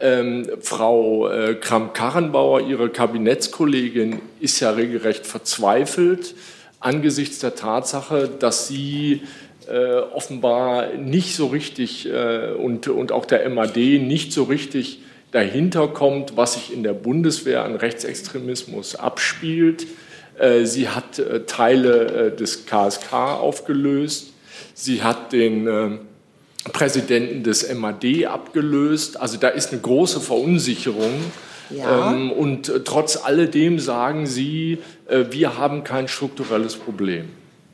Ähm, 0.00 0.48
Frau 0.60 1.28
äh, 1.28 1.54
Kramp-Karrenbauer, 1.54 2.60
ihre 2.60 2.88
Kabinettskollegin, 2.88 4.20
ist 4.40 4.60
ja 4.60 4.70
regelrecht 4.70 5.26
verzweifelt 5.26 6.34
angesichts 6.80 7.40
der 7.40 7.54
Tatsache, 7.54 8.28
dass 8.28 8.68
sie 8.68 9.22
äh, 9.68 9.96
offenbar 9.96 10.94
nicht 10.94 11.34
so 11.34 11.46
richtig 11.46 12.08
äh, 12.08 12.52
und, 12.52 12.88
und 12.88 13.12
auch 13.12 13.26
der 13.26 13.48
MAD 13.48 13.76
nicht 13.76 14.32
so 14.32 14.44
richtig 14.44 15.00
dahinter 15.30 15.88
kommt, 15.88 16.36
was 16.36 16.54
sich 16.54 16.72
in 16.72 16.82
der 16.82 16.94
Bundeswehr 16.94 17.64
an 17.64 17.76
Rechtsextremismus 17.76 18.96
abspielt. 18.96 19.86
Äh, 20.38 20.64
sie 20.64 20.88
hat 20.88 21.18
äh, 21.18 21.44
Teile 21.44 22.30
äh, 22.32 22.36
des 22.36 22.66
KSK 22.66 23.12
aufgelöst. 23.12 24.32
Sie 24.74 25.02
hat 25.02 25.32
den 25.32 25.98
Präsidenten 26.72 27.42
des 27.42 27.72
MAD 27.74 28.26
abgelöst. 28.26 29.20
Also 29.20 29.36
da 29.36 29.48
ist 29.48 29.72
eine 29.72 29.80
große 29.80 30.20
Verunsicherung. 30.20 31.14
Ja. 31.70 32.12
Ähm, 32.12 32.30
und 32.30 32.72
trotz 32.84 33.16
alledem 33.16 33.80
sagen 33.80 34.26
Sie, 34.26 34.78
wir 35.08 35.58
haben 35.58 35.82
kein 35.82 36.06
strukturelles 36.06 36.76
Problem. 36.76 37.26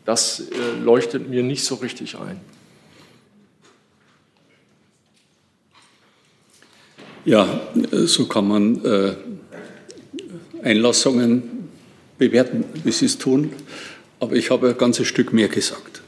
Das 0.06 0.44
leuchtet 0.82 1.28
mir 1.28 1.42
nicht 1.42 1.64
so 1.64 1.74
richtig 1.76 2.16
ein. 2.16 2.40
Ja, 7.24 7.60
so 8.04 8.26
kann 8.26 8.46
man 8.46 8.84
äh, 8.84 9.14
Einlassungen 10.62 11.42
bewerten, 12.18 12.64
wie 12.84 12.92
sie 12.92 13.06
es 13.06 13.16
tun. 13.16 13.52
Aber 14.20 14.36
ich 14.36 14.50
habe 14.50 14.68
ein 14.68 14.78
ganzes 14.78 15.06
Stück 15.06 15.32
mehr 15.32 15.48
gesagt. 15.48 16.02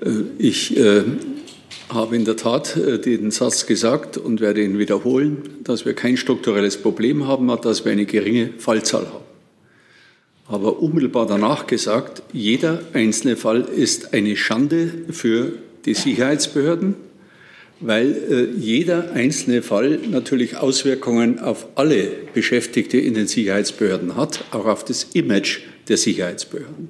Äh, 0.00 0.10
ich 0.38 0.76
äh, 0.78 1.02
habe 1.90 2.16
in 2.16 2.24
der 2.24 2.36
Tat 2.36 2.76
äh, 2.76 2.98
den 2.98 3.30
Satz 3.30 3.66
gesagt 3.66 4.16
und 4.16 4.40
werde 4.40 4.62
ihn 4.62 4.78
wiederholen, 4.78 5.42
dass 5.62 5.84
wir 5.84 5.92
kein 5.92 6.16
strukturelles 6.16 6.78
Problem 6.78 7.26
haben, 7.28 7.46
dass 7.60 7.84
wir 7.84 7.92
eine 7.92 8.06
geringe 8.06 8.50
Fallzahl 8.58 9.06
haben. 9.06 9.24
Aber 10.46 10.80
unmittelbar 10.80 11.26
danach 11.26 11.66
gesagt, 11.66 12.22
jeder 12.32 12.80
einzelne 12.92 13.36
Fall 13.36 13.62
ist 13.62 14.14
eine 14.14 14.36
Schande 14.36 14.90
für 15.10 15.52
die 15.84 15.94
Sicherheitsbehörden, 15.94 16.96
weil 17.86 18.16
äh, 18.30 18.58
jeder 18.58 19.12
einzelne 19.12 19.60
Fall 19.60 19.98
natürlich 20.10 20.56
Auswirkungen 20.56 21.38
auf 21.38 21.66
alle 21.74 22.08
Beschäftigte 22.32 22.96
in 22.96 23.12
den 23.12 23.26
Sicherheitsbehörden 23.26 24.16
hat, 24.16 24.44
auch 24.52 24.64
auf 24.64 24.84
das 24.84 25.04
Image 25.12 25.60
der 25.88 25.98
Sicherheitsbehörden. 25.98 26.88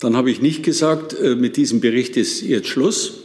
Dann 0.00 0.16
habe 0.16 0.32
ich 0.32 0.42
nicht 0.42 0.64
gesagt, 0.64 1.14
äh, 1.18 1.36
mit 1.36 1.56
diesem 1.56 1.80
Bericht 1.80 2.16
ist 2.16 2.42
jetzt 2.42 2.66
Schluss, 2.66 3.24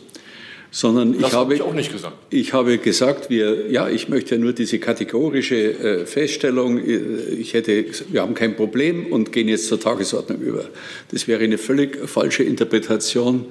sondern 0.70 1.20
das 1.20 1.30
ich 1.30 1.34
habe, 1.36 1.56
ich 1.56 1.62
auch 1.62 1.74
nicht 1.74 1.92
gesagt. 1.92 2.16
Ich 2.30 2.54
habe 2.54 2.78
gesagt, 2.78 3.32
wir, 3.32 3.72
ja, 3.72 3.90
ich 3.90 4.10
möchte 4.10 4.38
nur 4.38 4.54
diese 4.54 4.78
kategorische 4.78 5.56
äh, 5.56 6.06
Feststellung, 6.06 6.78
äh, 6.78 6.98
ich 7.30 7.56
hätte, 7.56 7.86
wir 8.12 8.22
haben 8.22 8.36
kein 8.36 8.56
Problem 8.56 9.08
und 9.08 9.32
gehen 9.32 9.48
jetzt 9.48 9.68
zur 9.68 9.80
Tagesordnung 9.80 10.40
über. 10.40 10.66
Das 11.10 11.28
wäre 11.28 11.44
eine 11.44 11.58
völlig 11.58 12.08
falsche 12.08 12.44
Interpretation 12.44 13.46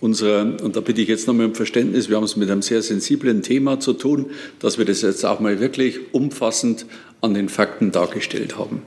unserer, 0.00 0.42
und 0.62 0.76
da 0.76 0.80
bitte 0.80 1.00
ich 1.00 1.08
jetzt 1.08 1.26
nochmal 1.26 1.46
um 1.46 1.54
Verständnis, 1.54 2.08
wir 2.08 2.16
haben 2.16 2.24
es 2.24 2.36
mit 2.36 2.50
einem 2.50 2.62
sehr 2.62 2.82
sensiblen 2.82 3.42
Thema 3.42 3.80
zu 3.80 3.92
tun, 3.92 4.26
dass 4.58 4.78
wir 4.78 4.84
das 4.84 5.02
jetzt 5.02 5.24
auch 5.24 5.40
mal 5.40 5.60
wirklich 5.60 6.12
umfassend 6.12 6.86
an 7.20 7.34
den 7.34 7.48
Fakten 7.48 7.92
dargestellt 7.92 8.58
haben. 8.58 8.82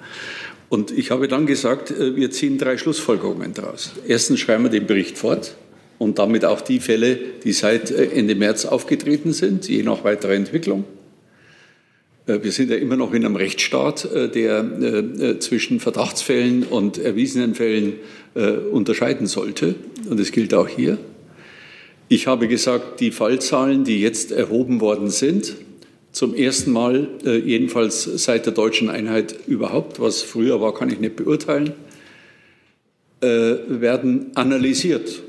Und 0.70 0.91
ich 0.91 1.10
habe 1.10 1.28
dann 1.28 1.47
gesagt, 1.47 1.91
äh, 1.91 2.16
wir 2.16 2.32
ziehen 2.32 2.57
drei 2.57 2.78
Schlussfolgerungen 2.78 3.53
daraus. 3.53 3.91
Erstens 4.07 4.39
schreiben 4.39 4.64
wir 4.64 4.70
den 4.70 4.86
Bericht 4.86 5.18
fort 5.18 5.55
und 5.97 6.20
damit 6.20 6.45
auch 6.45 6.62
die 6.62 6.80
Fälle, 6.80 7.18
die 7.43 7.53
seit 7.53 7.91
äh, 7.91 8.05
Ende 8.12 8.36
März 8.36 8.66
aufgetreten 8.66 9.34
sind, 9.34 9.68
je 9.68 9.84
nach 9.84 10.03
weiterer 10.03 10.34
Entwicklung. 10.34 10.86
Äh, 12.30 12.44
wir 12.44 12.52
sind 12.52 12.70
ja 12.70 12.78
immer 12.78 12.96
noch 12.96 13.14
in 13.14 13.26
einem 13.26 13.36
Rechtsstaat, 13.36 14.08
der 14.14 15.40
zwischen 15.40 15.80
Verdachtsfällen 15.80 16.64
und 16.64 16.98
erwiesenen 16.98 17.56
Fällen 17.56 17.94
unterscheiden 18.72 19.28
sollte. 19.28 19.76
Und 20.10 20.20
das 20.20 20.32
gilt 20.32 20.54
auch 20.54 20.68
hier. 20.68 20.98
Ich 22.12 22.28
habe 22.28 22.48
gesagt, 22.48 23.02
die 23.02 23.12
Fallzahlen, 23.12 23.84
die 23.84 24.02
jetzt 24.02 24.32
erhoben 24.32 24.82
worden 24.82 25.10
sind, 25.10 25.56
zum 26.12 26.34
ersten 26.34 26.72
Mal, 26.72 27.08
äh, 27.24 27.38
jedenfalls 27.38 28.04
seit 28.04 28.48
der 28.48 28.54
deutschen 28.54 28.90
Einheit 28.90 29.36
überhaupt, 29.46 30.00
was 30.00 30.24
früher 30.24 30.60
war, 30.60 30.74
kann 30.74 30.90
ich 30.90 31.00
nicht 31.00 31.16
beurteilen, 31.16 31.74
äh, 33.22 33.28
werden 33.68 34.32
analysiert. 34.34 35.22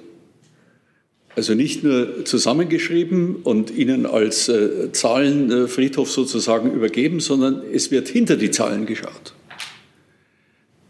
Also 1.36 1.54
nicht 1.54 1.84
nur 1.84 2.24
zusammengeschrieben 2.24 3.36
und 3.36 3.70
Ihnen 3.70 4.04
als 4.04 4.48
äh, 4.48 4.90
Zahlenfriedhof 4.92 6.10
sozusagen 6.10 6.72
übergeben, 6.72 7.20
sondern 7.20 7.62
es 7.72 7.90
wird 7.90 8.08
hinter 8.08 8.36
die 8.36 8.50
Zahlen 8.50 8.84
geschaut. 8.84 9.34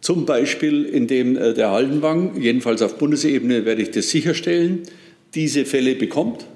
Zum 0.00 0.24
Beispiel, 0.24 0.86
indem 0.86 1.36
äh, 1.36 1.52
der 1.52 1.70
Haldenwang, 1.70 2.40
jedenfalls 2.40 2.82
auf 2.82 2.96
Bundesebene 2.96 3.64
werde 3.64 3.82
ich 3.82 3.90
das 3.90 4.10
sicherstellen, 4.10 4.80
diese 5.34 5.64
Fälle 5.64 5.94
bekommt 5.94 6.46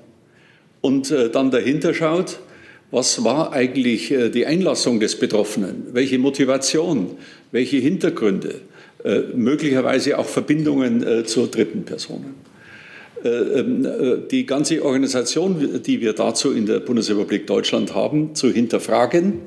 und 0.80 1.10
äh, 1.10 1.30
dann 1.30 1.50
dahinter 1.50 1.92
schaut, 1.92 2.40
was 2.90 3.22
war 3.22 3.52
eigentlich 3.52 4.10
äh, 4.10 4.30
die 4.30 4.46
Einlassung 4.46 4.98
des 4.98 5.16
Betroffenen, 5.18 5.84
welche 5.92 6.18
Motivation, 6.18 7.12
welche 7.52 7.76
Hintergründe, 7.76 8.60
möglicherweise 9.34 10.18
auch 10.18 10.24
Verbindungen 10.24 11.26
zu 11.26 11.46
dritten 11.46 11.84
Personen. 11.84 12.34
Ähm, 13.24 13.88
die 14.30 14.46
ganze 14.46 14.84
Organisation, 14.84 15.82
die 15.82 16.00
wir 16.00 16.12
dazu 16.12 16.52
in 16.52 16.66
der 16.66 16.80
Bundesrepublik 16.80 17.46
Deutschland 17.46 17.94
haben, 17.94 18.34
zu 18.34 18.52
hinterfragen. 18.52 19.40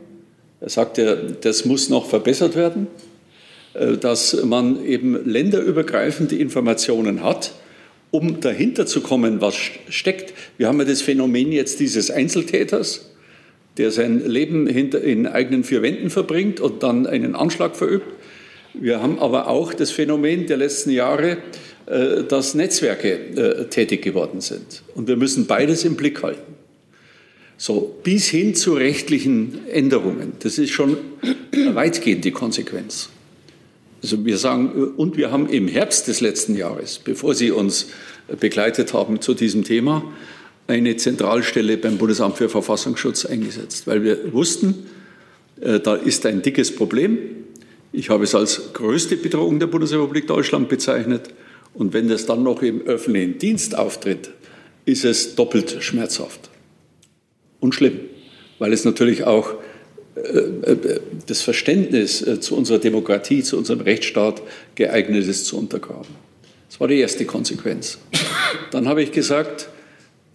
Er 0.60 0.70
sagt 0.70 0.98
ja, 0.98 1.16
das 1.16 1.66
muss 1.66 1.90
noch 1.90 2.10
verbessert 2.10 2.56
werden. 2.56 2.88
Äh, 3.78 3.98
dass 3.98 4.44
man 4.44 4.84
eben 4.86 5.30
länderübergreifende 5.30 6.36
Informationen 6.36 7.24
hat, 7.24 7.54
um 8.10 8.40
dahinter 8.40 8.86
zu 8.86 9.02
kommen, 9.02 9.42
was 9.42 9.56
steckt. 9.90 10.34
Wir 10.58 10.68
haben 10.68 10.80
ja 10.80 10.86
das 10.86 11.02
Phänomen 11.02 11.52
jetzt 11.52 11.80
dieses 11.80 12.10
Einzeltäters, 12.10 13.12
der 13.78 13.92
sein 13.92 14.26
Leben 14.26 14.66
in 14.66 15.28
eigenen 15.28 15.64
vier 15.64 15.84
Wänden 15.84 16.10
verbringt 16.10 16.60
und 16.60 16.82
dann 16.82 17.06
einen 17.06 17.36
Anschlag 17.36 17.76
verübt. 17.76 18.08
Wir 18.74 19.02
haben 19.02 19.20
aber 19.20 19.48
auch 19.48 19.74
das 19.74 19.92
Phänomen 19.92 20.48
der 20.48 20.58
letzten 20.58 20.90
Jahre, 20.90 21.32
äh, 21.32 21.38
dass 22.28 22.54
Netzwerke 22.54 23.14
äh, 23.14 23.66
tätig 23.70 24.02
geworden 24.02 24.42
sind. 24.42 24.84
Und 24.94 25.08
wir 25.08 25.16
müssen 25.16 25.48
beides 25.48 25.86
im 25.86 25.96
Blick 25.96 26.22
halten. 26.22 26.56
So, 27.58 27.98
bis 28.04 28.28
hin 28.28 28.54
zu 28.56 28.74
rechtlichen 28.74 29.68
Änderungen. 29.68 30.34
Das 30.40 30.58
ist 30.58 30.72
schon 30.72 30.98
weitgehend 31.74 32.26
die 32.26 32.32
Konsequenz. 32.32 33.10
Also 34.04 34.26
wir 34.26 34.38
sagen, 34.38 34.94
und 34.96 35.18
wir 35.18 35.32
haben 35.32 35.50
im 35.50 35.68
Herbst 35.68 36.08
des 36.08 36.22
letzten 36.22 36.56
Jahres, 36.56 37.00
bevor 37.00 37.34
Sie 37.34 37.52
uns 37.52 37.88
begleitet 38.40 38.94
haben 38.94 39.22
zu 39.22 39.34
diesem 39.34 39.64
Thema, 39.64 40.04
eine 40.68 40.98
Zentralstelle 40.98 41.78
beim 41.78 41.98
Bundesamt 41.98 42.38
für 42.38 42.50
Verfassungsschutz 42.50 43.26
eingesetzt, 43.26 43.88
weil 43.88 44.04
wir 44.04 44.34
wussten, 44.34 44.86
äh, 45.62 45.80
da 45.80 45.96
ist 45.96 46.26
ein 46.26 46.42
dickes 46.42 46.76
Problem. 46.76 47.18
Ich 47.92 48.10
habe 48.10 48.26
es 48.26 48.36
als 48.36 48.74
größte 48.74 49.16
Bedrohung 49.16 49.60
der 49.60 49.68
Bundesrepublik 49.68 50.28
Deutschland 50.28 50.70
bezeichnet. 50.70 51.34
Und 51.74 51.94
wenn 51.94 52.08
das 52.08 52.26
dann 52.26 52.44
noch 52.44 52.62
im 52.62 52.82
öffentlichen 52.82 53.38
Dienst 53.38 53.78
auftritt, 53.78 54.32
ist 54.86 55.06
es 55.06 55.36
doppelt 55.36 55.78
schmerzhaft 55.82 56.50
und 57.60 57.76
schlimm, 57.76 58.00
weil 58.58 58.74
es 58.74 58.86
natürlich 58.86 59.26
auch 59.26 59.54
äh, 60.16 60.72
äh, 60.72 61.00
das 61.28 61.42
Verständnis 61.42 62.26
zu 62.40 62.56
unserer 62.56 62.80
Demokratie, 62.80 63.44
zu 63.44 63.58
unserem 63.58 63.82
Rechtsstaat 63.82 64.42
geeignet 64.76 65.28
ist 65.28 65.46
zu 65.46 65.58
untergraben. 65.58 66.16
Das 66.70 66.80
war 66.80 66.88
die 66.88 67.00
erste 67.00 67.26
Konsequenz. 67.26 67.98
Dann 68.72 68.88
habe 68.88 69.04
ich 69.04 69.12
gesagt, 69.12 69.70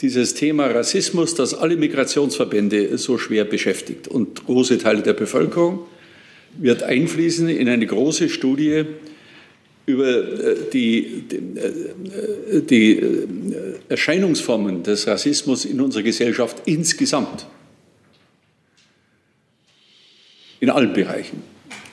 dieses 0.01 0.35
Thema 0.35 0.67
Rassismus, 0.67 1.35
das 1.35 1.55
alle 1.55 1.77
Migrationsverbände 1.77 2.99
so 2.99 3.19
schwer 3.19 3.45
beschäftigt 3.45 4.09
und 4.09 4.45
große 4.45 4.79
Teile 4.79 5.03
der 5.03 5.13
Bevölkerung, 5.13 5.81
wird 6.59 6.83
einfließen 6.83 7.49
in 7.49 7.69
eine 7.69 7.87
große 7.87 8.29
Studie 8.29 8.85
über 9.87 10.09
äh, 10.09 10.57
die, 10.73 11.25
die, 11.29 11.37
äh, 11.37 12.63
die 12.63 12.99
äh, 12.99 13.27
Erscheinungsformen 13.89 14.83
des 14.83 15.07
Rassismus 15.07 15.65
in 15.65 15.81
unserer 15.81 16.03
Gesellschaft 16.03 16.63
insgesamt. 16.67 17.47
In 20.61 20.71
allen 20.71 20.93
Bereichen. 20.93 21.43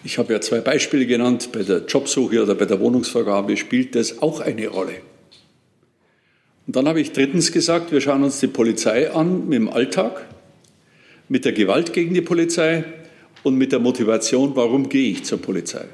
Ich 0.03 0.17
habe 0.17 0.33
ja 0.33 0.41
zwei 0.41 0.59
Beispiele 0.61 1.05
genannt. 1.05 1.49
Bei 1.51 1.63
der 1.63 1.85
Jobsuche 1.85 2.43
oder 2.43 2.55
bei 2.55 2.65
der 2.65 2.79
Wohnungsvergabe 2.79 3.57
spielt 3.57 3.95
das 3.95 4.21
auch 4.21 4.39
eine 4.39 4.67
Rolle. 4.67 5.01
Und 6.67 6.75
dann 6.75 6.87
habe 6.87 7.01
ich 7.01 7.11
drittens 7.11 7.51
gesagt, 7.51 7.91
wir 7.91 7.99
schauen 7.99 8.23
uns 8.23 8.39
die 8.39 8.47
Polizei 8.47 9.11
an 9.11 9.49
mit 9.49 9.55
dem 9.55 9.69
Alltag, 9.69 10.27
mit 11.27 11.43
der 11.43 11.53
Gewalt 11.53 11.93
gegen 11.93 12.13
die 12.13 12.21
Polizei 12.21 12.85
und 13.41 13.55
mit 13.55 13.71
der 13.71 13.79
Motivation, 13.79 14.55
warum 14.55 14.87
gehe 14.87 15.11
ich 15.11 15.23
zur 15.23 15.41
Polizei. 15.41 15.85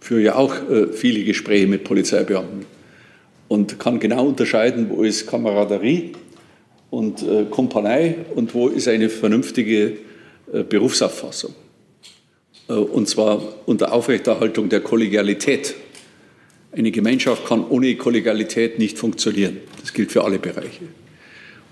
Führe 0.00 0.22
ja 0.22 0.34
auch 0.36 0.54
äh, 0.70 0.92
viele 0.92 1.24
Gespräche 1.24 1.66
mit 1.66 1.84
Polizeibeamten 1.84 2.66
und 3.48 3.78
kann 3.78 3.98
genau 3.98 4.26
unterscheiden, 4.26 4.88
wo 4.90 5.02
ist 5.02 5.26
Kameraderie 5.26 6.12
und 6.90 7.22
äh, 7.22 7.44
Kumpanei 7.50 8.16
und 8.34 8.54
wo 8.54 8.68
ist 8.68 8.88
eine 8.88 9.08
vernünftige 9.08 9.98
äh, 10.52 10.62
Berufsauffassung. 10.62 11.54
Äh, 12.68 12.74
und 12.74 13.08
zwar 13.08 13.42
unter 13.66 13.92
Aufrechterhaltung 13.92 14.68
der 14.68 14.80
Kollegialität 14.80 15.74
eine 16.72 16.90
Gemeinschaft 16.90 17.46
kann 17.46 17.66
ohne 17.66 17.96
Kollegialität 17.96 18.78
nicht 18.78 18.98
funktionieren. 18.98 19.58
Das 19.80 19.92
gilt 19.92 20.12
für 20.12 20.24
alle 20.24 20.38
Bereiche. 20.38 20.84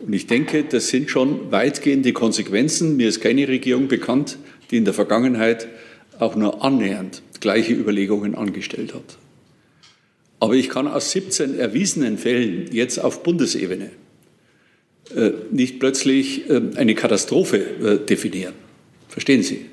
Und 0.00 0.12
ich 0.12 0.26
denke, 0.26 0.64
das 0.64 0.88
sind 0.88 1.10
schon 1.10 1.52
weitgehende 1.52 2.12
Konsequenzen. 2.12 2.96
Mir 2.96 3.08
ist 3.08 3.20
keine 3.20 3.46
Regierung 3.46 3.88
bekannt, 3.88 4.38
die 4.70 4.78
in 4.78 4.84
der 4.84 4.94
Vergangenheit 4.94 5.68
auch 6.18 6.36
nur 6.36 6.64
annähernd 6.64 7.22
gleiche 7.40 7.74
Überlegungen 7.74 8.34
angestellt 8.34 8.94
hat. 8.94 9.18
Aber 10.40 10.54
ich 10.54 10.68
kann 10.68 10.86
aus 10.88 11.10
17 11.12 11.58
erwiesenen 11.58 12.18
Fällen 12.18 12.70
jetzt 12.72 12.98
auf 12.98 13.22
Bundesebene 13.22 13.90
äh, 15.14 15.30
nicht 15.50 15.78
plötzlich 15.80 16.48
äh, 16.50 16.60
eine 16.76 16.94
Katastrophe 16.94 17.58
äh, 17.58 18.06
definieren. 18.06 18.54
Verstehen 19.08 19.42
Sie? 19.42 19.66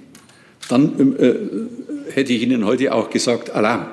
Dann 0.69 1.15
ähm, 1.19 1.69
hätte 2.13 2.31
ich 2.31 2.41
Ihnen 2.41 2.65
heute 2.65 2.93
auch 2.93 3.09
gesagt, 3.09 3.49
Alarm 3.49 3.87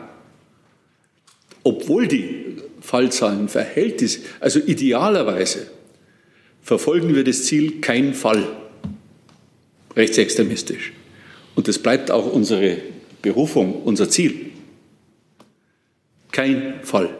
obwohl 1.62 2.08
die 2.08 2.56
Fallzahlen 2.80 3.48
Verhältnis, 3.48 4.20
also 4.40 4.58
idealerweise 4.60 5.66
verfolgen 6.62 7.14
wir 7.14 7.24
das 7.24 7.44
Ziel 7.44 7.80
kein 7.80 8.14
Fall 8.14 8.46
rechtsextremistisch. 9.96 10.92
Und 11.54 11.68
das 11.68 11.78
bleibt 11.78 12.10
auch 12.10 12.32
unsere 12.32 12.78
Berufung, 13.22 13.82
unser 13.82 14.08
Ziel. 14.08 14.50
Kein 16.32 16.80
Fall. 16.82 17.10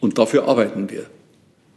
Und 0.00 0.18
dafür 0.18 0.48
arbeiten 0.48 0.90
wir. 0.90 1.06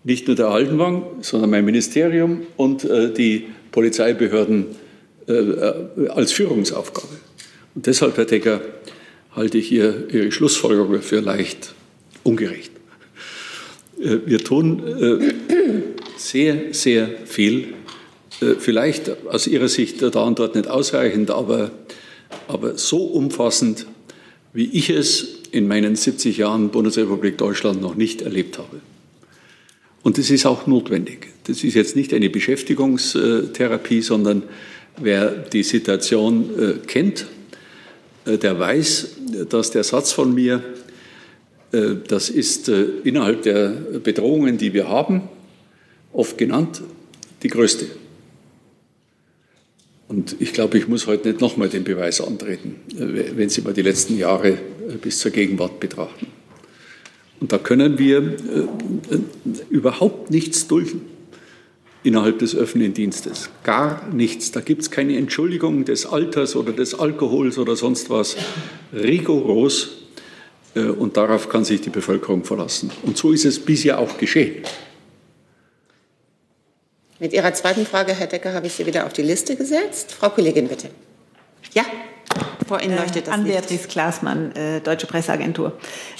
Nicht 0.03 0.27
nur 0.27 0.35
der 0.35 0.51
Haldenwang, 0.51 1.03
sondern 1.21 1.49
mein 1.49 1.65
Ministerium 1.65 2.43
und 2.55 2.83
äh, 2.83 3.13
die 3.13 3.47
Polizeibehörden 3.71 4.67
äh, 5.27 5.33
äh, 5.33 6.07
als 6.09 6.31
Führungsaufgabe. 6.31 7.17
Und 7.75 7.85
deshalb, 7.85 8.15
Herr 8.17 8.25
Decker, 8.25 8.61
halte 9.35 9.57
ich 9.57 9.71
ihr, 9.71 10.07
Ihre 10.11 10.31
Schlussfolgerung 10.31 11.01
für 11.01 11.19
leicht 11.19 11.73
ungerecht. 12.23 12.71
Äh, 13.99 14.17
wir 14.25 14.39
tun 14.39 14.81
äh, 14.87 15.33
sehr, 16.17 16.73
sehr 16.73 17.09
viel, 17.25 17.73
vielleicht 18.59 19.25
aus 19.27 19.47
Ihrer 19.47 19.67
Sicht 19.67 20.01
da 20.01 20.23
und 20.23 20.39
dort 20.39 20.55
nicht 20.55 20.67
ausreichend, 20.67 21.31
aber, 21.31 21.71
aber 22.47 22.77
so 22.77 23.05
umfassend, 23.05 23.87
wie 24.53 24.65
ich 24.65 24.89
es 24.89 25.39
in 25.51 25.67
meinen 25.67 25.95
70 25.95 26.37
Jahren 26.37 26.69
Bundesrepublik 26.69 27.37
Deutschland 27.37 27.81
noch 27.81 27.95
nicht 27.95 28.21
erlebt 28.21 28.57
habe. 28.57 28.81
Und 30.03 30.17
das 30.17 30.29
ist 30.29 30.45
auch 30.45 30.67
notwendig. 30.67 31.27
Das 31.45 31.63
ist 31.63 31.73
jetzt 31.73 31.95
nicht 31.95 32.13
eine 32.13 32.29
Beschäftigungstherapie, 32.29 34.01
sondern 34.01 34.43
wer 34.97 35.29
die 35.29 35.63
Situation 35.63 36.49
kennt, 36.87 37.25
der 38.25 38.59
weiß, 38.59 39.17
dass 39.49 39.71
der 39.71 39.83
Satz 39.83 40.11
von 40.11 40.33
mir, 40.33 40.61
äh, 41.71 41.95
das 42.07 42.29
ist 42.29 42.69
äh, 42.69 42.85
innerhalb 43.03 43.43
der 43.43 43.69
Bedrohungen, 44.03 44.57
die 44.57 44.73
wir 44.73 44.89
haben, 44.89 45.23
oft 46.13 46.37
genannt, 46.37 46.81
die 47.43 47.49
größte. 47.49 47.87
Und 50.07 50.37
ich 50.39 50.53
glaube, 50.53 50.77
ich 50.77 50.87
muss 50.87 51.07
heute 51.07 51.29
nicht 51.29 51.41
nochmal 51.41 51.69
den 51.69 51.83
Beweis 51.83 52.21
antreten, 52.21 52.75
äh, 52.91 53.35
wenn 53.35 53.49
Sie 53.49 53.61
mal 53.61 53.73
die 53.73 53.81
letzten 53.81 54.17
Jahre 54.17 54.57
bis 55.01 55.19
zur 55.19 55.31
Gegenwart 55.31 55.79
betrachten. 55.79 56.27
Und 57.39 57.51
da 57.51 57.57
können 57.57 57.99
wir 57.99 58.35
überhaupt 59.69 60.31
nichts 60.31 60.67
dulden 60.67 61.01
innerhalb 62.03 62.39
des 62.39 62.55
öffentlichen 62.55 62.93
Dienstes. 62.93 63.49
Gar 63.63 64.07
nichts. 64.13 64.51
Da 64.51 64.61
gibt 64.61 64.81
es 64.81 64.91
keine 64.91 65.17
Entschuldigung 65.17 65.85
des 65.85 66.05
Alters 66.05 66.55
oder 66.55 66.71
des 66.71 66.97
Alkohols 66.97 67.57
oder 67.57 67.75
sonst 67.75 68.09
was. 68.09 68.37
Rigoros. 68.93 69.97
Äh, 70.73 70.83
und 70.83 71.17
darauf 71.17 71.49
kann 71.49 71.65
sich 71.65 71.81
die 71.81 71.89
Bevölkerung 71.89 72.43
verlassen. 72.43 72.91
Und 73.03 73.17
so 73.17 73.31
ist 73.31 73.45
es 73.45 73.59
bisher 73.59 73.99
auch 73.99 74.17
geschehen. 74.17 74.63
Mit 77.19 77.33
Ihrer 77.33 77.51
zweiten 77.53 77.85
Frage, 77.87 78.13
Herr 78.13 78.27
Decker, 78.27 78.53
habe 78.53 78.67
ich 78.67 78.73
Sie 78.73 78.85
wieder 78.85 79.07
auf 79.07 79.13
die 79.13 79.23
Liste 79.23 79.55
gesetzt. 79.55 80.11
Frau 80.11 80.29
Kollegin, 80.29 80.67
bitte. 80.67 80.89
Ja. 81.73 81.83
Vor 82.67 82.79
Ihnen 82.81 82.95
leuchtet 82.95 83.27
das 83.27 83.33
An 83.33 83.45
Beatrice 83.45 83.87
Klaasmann, 83.87 84.55
äh, 84.55 84.81
Deutsche 84.81 85.07
Presseagentur. 85.07 85.71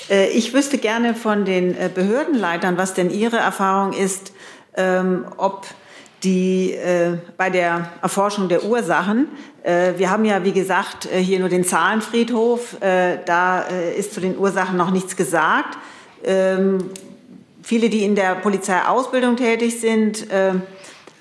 Äh, 0.10 0.30
ich 0.30 0.54
wüsste 0.54 0.80
gerne 0.80 1.14
von 1.14 1.46
den 1.46 1.78
äh, 1.78 1.90
Behördenleitern, 1.94 2.78
was 2.78 2.96
denn 2.96 3.12
Ihre 3.12 3.38
Erfahrung 3.38 3.94
ist, 3.94 4.32
ähm, 4.76 5.26
ob 5.38 5.68
die 6.24 6.72
äh, 6.74 7.18
bei 7.38 7.52
der 7.52 7.92
Erforschung 8.02 8.50
der 8.50 8.64
Ursachen, 8.64 9.28
äh, 9.62 9.94
wir 9.98 10.10
haben 10.10 10.26
ja 10.26 10.44
wie 10.44 10.52
gesagt 10.52 11.06
äh, 11.12 11.20
hier 11.20 11.40
nur 11.40 11.50
den 11.50 11.64
Zahlenfriedhof, 11.64 12.82
äh, 12.82 13.20
da 13.24 13.68
äh, 13.68 13.96
ist 13.96 14.16
zu 14.16 14.22
den 14.22 14.36
Ursachen 14.36 14.78
noch 14.78 14.90
nichts 14.90 15.16
gesagt. 15.16 15.78
Ähm, 16.24 16.90
viele, 17.62 17.90
die 17.90 18.04
in 18.04 18.16
der 18.16 18.36
Polizeiausbildung 18.36 19.36
tätig 19.36 19.80
sind, 19.80 20.32
äh, 20.32 20.54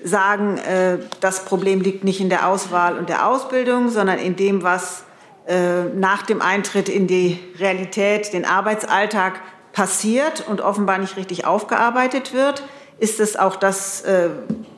sagen, 0.03 0.57
äh, 0.57 0.99
das 1.19 1.45
Problem 1.45 1.81
liegt 1.81 2.03
nicht 2.03 2.19
in 2.19 2.29
der 2.29 2.47
Auswahl 2.47 2.97
und 2.97 3.09
der 3.09 3.27
Ausbildung, 3.27 3.89
sondern 3.89 4.19
in 4.19 4.35
dem, 4.35 4.63
was 4.63 5.03
äh, 5.47 5.83
nach 5.95 6.23
dem 6.23 6.41
Eintritt 6.41 6.89
in 6.89 7.07
die 7.07 7.39
Realität, 7.59 8.33
den 8.33 8.45
Arbeitsalltag 8.45 9.39
passiert 9.71 10.43
und 10.47 10.61
offenbar 10.61 10.97
nicht 10.97 11.17
richtig 11.17 11.45
aufgearbeitet 11.45 12.33
wird. 12.33 12.63
Ist 12.99 13.19
das 13.19 13.35
auch, 13.35 13.55
das, 13.55 14.01
äh, 14.01 14.29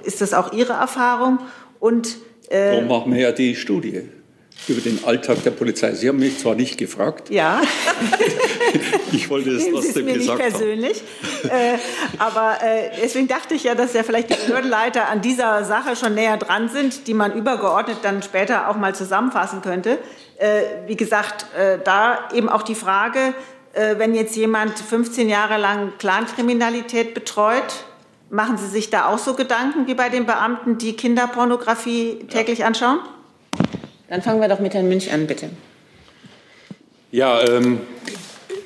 ist 0.04 0.22
das 0.22 0.34
auch 0.34 0.54
Ihre 0.54 0.74
Erfahrung? 0.74 1.40
Und, 1.80 2.18
äh, 2.50 2.74
Darum 2.74 2.88
machen 2.88 3.14
wir 3.14 3.22
ja 3.22 3.32
die 3.32 3.56
Studie 3.56 4.10
über 4.68 4.82
den 4.82 5.04
Alltag 5.04 5.44
der 5.44 5.52
Polizei. 5.52 5.94
Sie 5.94 6.08
haben 6.08 6.20
mich 6.20 6.40
zwar 6.40 6.56
nicht 6.56 6.78
gefragt. 6.78 7.30
Ja. 7.30 7.62
ich 9.12 9.30
wollte 9.30 9.52
es 9.52 9.70
trotzdem 9.70 10.06
mir 10.06 10.14
gesagt 10.14 10.40
nicht 10.40 10.50
persönlich. 10.50 11.04
äh, 11.44 11.78
aber 12.18 12.58
äh, 12.62 12.92
deswegen 13.02 13.28
dachte 13.28 13.56
ich 13.56 13.64
ja, 13.64 13.76
dass 13.76 13.94
ja 13.94 14.04
vielleicht 14.04 14.30
die 14.30 14.36
Behördenleiter 14.36 15.08
an 15.08 15.22
dieser 15.22 15.64
Sache 15.64 15.96
schon 15.96 16.14
näher 16.14 16.38
dran 16.38 16.70
sind, 16.70 17.08
die 17.08 17.14
man 17.14 17.34
übergeordnet 17.34 17.98
dann 18.04 18.22
später 18.22 18.70
auch 18.70 18.76
mal 18.76 18.94
zusammenfassen 18.94 19.62
könnte. 19.62 19.98
Äh, 20.38 20.62
wie 20.88 20.96
gesagt, 20.96 21.48
äh, 21.58 21.80
da 21.84 22.30
eben 22.34 22.50
auch 22.50 22.62
die 22.62 22.76
Frage, 22.76 23.34
äh, 23.74 23.96
wenn 23.98 24.14
jetzt 24.14 24.36
jemand 24.36 24.78
15 24.78 25.30
Jahre 25.30 25.58
lang 25.58 25.94
Clankriminalität 25.98 27.14
betreut, 27.14 27.86
Machen 28.32 28.58
Sie 28.58 28.68
sich 28.68 28.92
da 28.92 29.08
auch 29.08 29.18
so 29.18 29.34
Gedanken 29.34 29.88
wie 29.88 29.96
bei 29.96 30.10
den 30.10 30.28
Beamten, 30.28 30.78
die 30.78 30.94
Kinderpornografie 30.94 32.28
täglich 32.30 32.64
anschauen? 32.64 33.00
Dann 34.10 34.22
fangen 34.22 34.42
wir 34.42 34.48
doch 34.48 34.60
mit 34.60 34.74
Herrn 34.74 34.90
Münch 34.90 35.12
an, 35.12 35.28
bitte. 35.28 35.50
Ja, 37.12 37.42
ähm, 37.44 37.80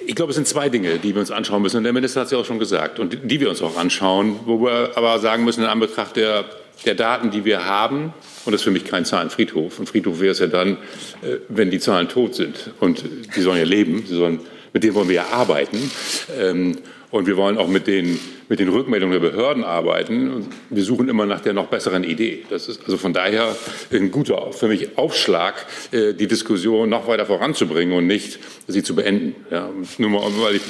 ich 0.05 0.15
glaube, 0.15 0.31
es 0.31 0.35
sind 0.35 0.47
zwei 0.47 0.69
Dinge, 0.69 0.99
die 0.99 1.13
wir 1.13 1.19
uns 1.19 1.31
anschauen 1.31 1.61
müssen. 1.61 1.77
Und 1.77 1.83
der 1.83 1.93
Minister 1.93 2.21
hat 2.21 2.25
es 2.25 2.31
ja 2.31 2.37
auch 2.37 2.45
schon 2.45 2.59
gesagt 2.59 2.99
und 2.99 3.17
die 3.23 3.39
wir 3.39 3.49
uns 3.49 3.61
auch 3.61 3.77
anschauen, 3.77 4.39
wo 4.45 4.61
wir 4.61 4.91
aber 4.95 5.19
sagen 5.19 5.45
müssen, 5.45 5.61
in 5.61 5.69
Anbetracht 5.69 6.15
der, 6.15 6.45
der 6.85 6.95
Daten, 6.95 7.31
die 7.31 7.45
wir 7.45 7.65
haben, 7.65 8.13
und 8.45 8.51
das 8.51 8.61
ist 8.61 8.65
für 8.65 8.71
mich 8.71 8.85
kein 8.85 9.05
Zahlenfriedhof. 9.05 9.79
Ein 9.79 9.87
Friedhof 9.87 10.19
wäre 10.19 10.31
es 10.31 10.39
ja 10.39 10.47
dann, 10.47 10.73
äh, 11.21 11.37
wenn 11.47 11.71
die 11.71 11.79
Zahlen 11.79 12.09
tot 12.09 12.35
sind. 12.35 12.71
Und 12.79 13.03
die 13.35 13.41
sollen 13.41 13.59
ja 13.59 13.65
leben, 13.65 14.03
sie 14.05 14.15
sollen, 14.15 14.39
mit 14.73 14.83
denen 14.83 14.95
wollen 14.95 15.07
wir 15.07 15.15
ja 15.15 15.27
arbeiten. 15.31 15.91
Ähm, 16.37 16.77
und 17.14 17.28
wir 17.28 17.38
wollen 17.38 17.59
auch 17.59 17.68
mit 17.68 17.86
den, 17.86 18.20
mit 18.49 18.59
den 18.59 18.70
Rückmeldungen 18.70 19.22
der 19.22 19.30
Behörden 19.30 19.64
arbeiten. 19.64 20.32
Und 20.32 20.47
wir 20.72 20.84
suchen 20.84 21.09
immer 21.09 21.28
nach 21.28 21.41
der 21.41 21.53
noch 21.53 21.68
besseren 21.68 22.03
Idee. 22.03 22.43
Das 22.49 22.68
ist 22.68 22.82
also 22.86 22.97
von 22.97 23.14
daher 23.14 23.55
ein 23.91 24.09
guter, 24.09 24.51
für 24.51 24.68
mich 24.68 24.97
Aufschlag, 24.97 25.53
äh, 25.91 26.16
die 26.16 26.26
Diskussion 26.26 26.89
noch 26.89 27.07
weiter 27.07 27.28
voranzubringen 27.28 27.95
und 27.95 28.07
nicht 28.07 28.39
sie 28.68 28.82
zu 28.82 28.95
beenden. 28.95 29.36
Ja, 29.51 29.70
nur 29.99 30.09
mal, 30.09 30.24
weil 30.38 30.55
ich, 30.55 30.64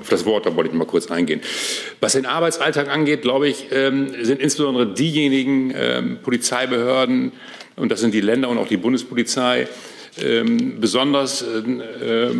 auf 0.00 0.08
das 0.08 0.24
Wort, 0.24 0.46
da 0.46 0.56
wollte 0.56 0.70
ich 0.70 0.74
mal 0.74 0.86
kurz 0.86 1.10
eingehen. 1.10 1.42
Was 2.00 2.14
den 2.14 2.24
Arbeitsalltag 2.24 2.88
angeht, 2.88 3.20
glaube 3.20 3.46
ich, 3.46 3.66
ähm, 3.70 4.14
sind 4.22 4.40
insbesondere 4.40 4.86
diejenigen 4.94 5.74
ähm, 5.76 6.18
Polizeibehörden, 6.22 7.32
und 7.76 7.92
das 7.92 8.00
sind 8.00 8.14
die 8.14 8.22
Länder 8.22 8.48
und 8.48 8.56
auch 8.56 8.68
die 8.68 8.78
Bundespolizei, 8.78 9.68
ähm, 10.22 10.80
besonders 10.80 11.42
äh, 11.42 12.30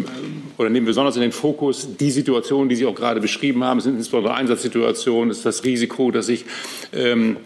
oder 0.57 0.71
nehmen 0.71 0.87
besonders 0.87 1.17
in 1.17 1.23
den 1.23 1.33
Fokus 1.33 1.97
die 1.99 2.11
Situationen, 2.11 2.69
die 2.69 2.77
Sie 2.77 2.87
auch 2.87 2.95
gerade 2.95 3.21
beschrieben 3.21 3.65
haben, 3.65 3.81
sind 3.81 3.97
insbesondere 3.97 4.35
Einsatzsituationen, 4.35 5.31
ist 5.31 5.45
das 5.47 5.65
Risiko, 5.65 6.11
dass 6.11 6.29
ich 6.29 6.45
ähm, 6.93 7.37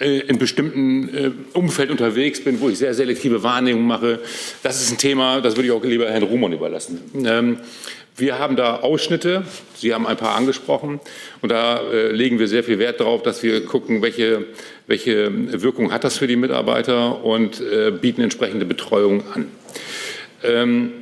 äh, 0.00 0.20
in 0.20 0.38
bestimmten 0.38 1.08
äh, 1.08 1.30
Umfeld 1.52 1.90
unterwegs 1.90 2.42
bin, 2.42 2.60
wo 2.60 2.68
ich 2.68 2.78
sehr 2.78 2.94
selektive 2.94 3.42
Wahrnehmungen 3.42 3.86
mache. 3.86 4.20
Das 4.62 4.82
ist 4.82 4.90
ein 4.90 4.98
Thema, 4.98 5.40
das 5.40 5.56
würde 5.56 5.68
ich 5.68 5.72
auch 5.72 5.84
lieber 5.84 6.10
Herrn 6.10 6.24
Ruhmann 6.24 6.52
überlassen. 6.52 7.00
Ähm, 7.24 7.58
wir 8.16 8.38
haben 8.38 8.56
da 8.56 8.76
Ausschnitte, 8.76 9.44
Sie 9.74 9.92
haben 9.92 10.06
ein 10.06 10.16
paar 10.16 10.36
angesprochen, 10.36 11.00
und 11.42 11.48
da 11.50 11.80
äh, 11.80 12.12
legen 12.12 12.38
wir 12.38 12.46
sehr 12.46 12.62
viel 12.62 12.78
Wert 12.78 13.00
darauf, 13.00 13.22
dass 13.22 13.42
wir 13.42 13.64
gucken, 13.64 14.02
welche, 14.02 14.46
welche 14.86 15.62
Wirkung 15.62 15.92
hat 15.92 16.04
das 16.04 16.18
für 16.18 16.26
die 16.26 16.36
Mitarbeiter 16.36 17.24
und 17.24 17.60
äh, 17.60 17.90
bieten 17.90 18.20
entsprechende 18.20 18.66
Betreuung 18.66 19.24
an. 19.34 19.48
Ähm, 20.44 20.92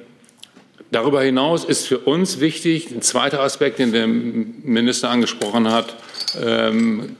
darüber 0.91 1.23
hinaus 1.23 1.65
ist 1.65 1.87
für 1.87 1.99
uns 1.99 2.41
wichtig, 2.41 2.91
ein 2.91 3.03
zweiter 3.03 3.41
Aspekt, 3.41 3.79
den 3.79 3.93
der 3.93 4.07
Minister 4.07 5.11
angesprochen 5.11 5.71
hat, 5.71 5.97
ähm, 6.43 7.17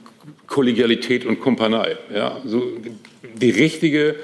Kollegialität 0.47 1.25
und 1.25 1.39
Kumpanei. 1.39 1.97
Ja, 2.13 2.41
so 2.45 2.63
die 3.35 3.51
richtige, 3.51 4.15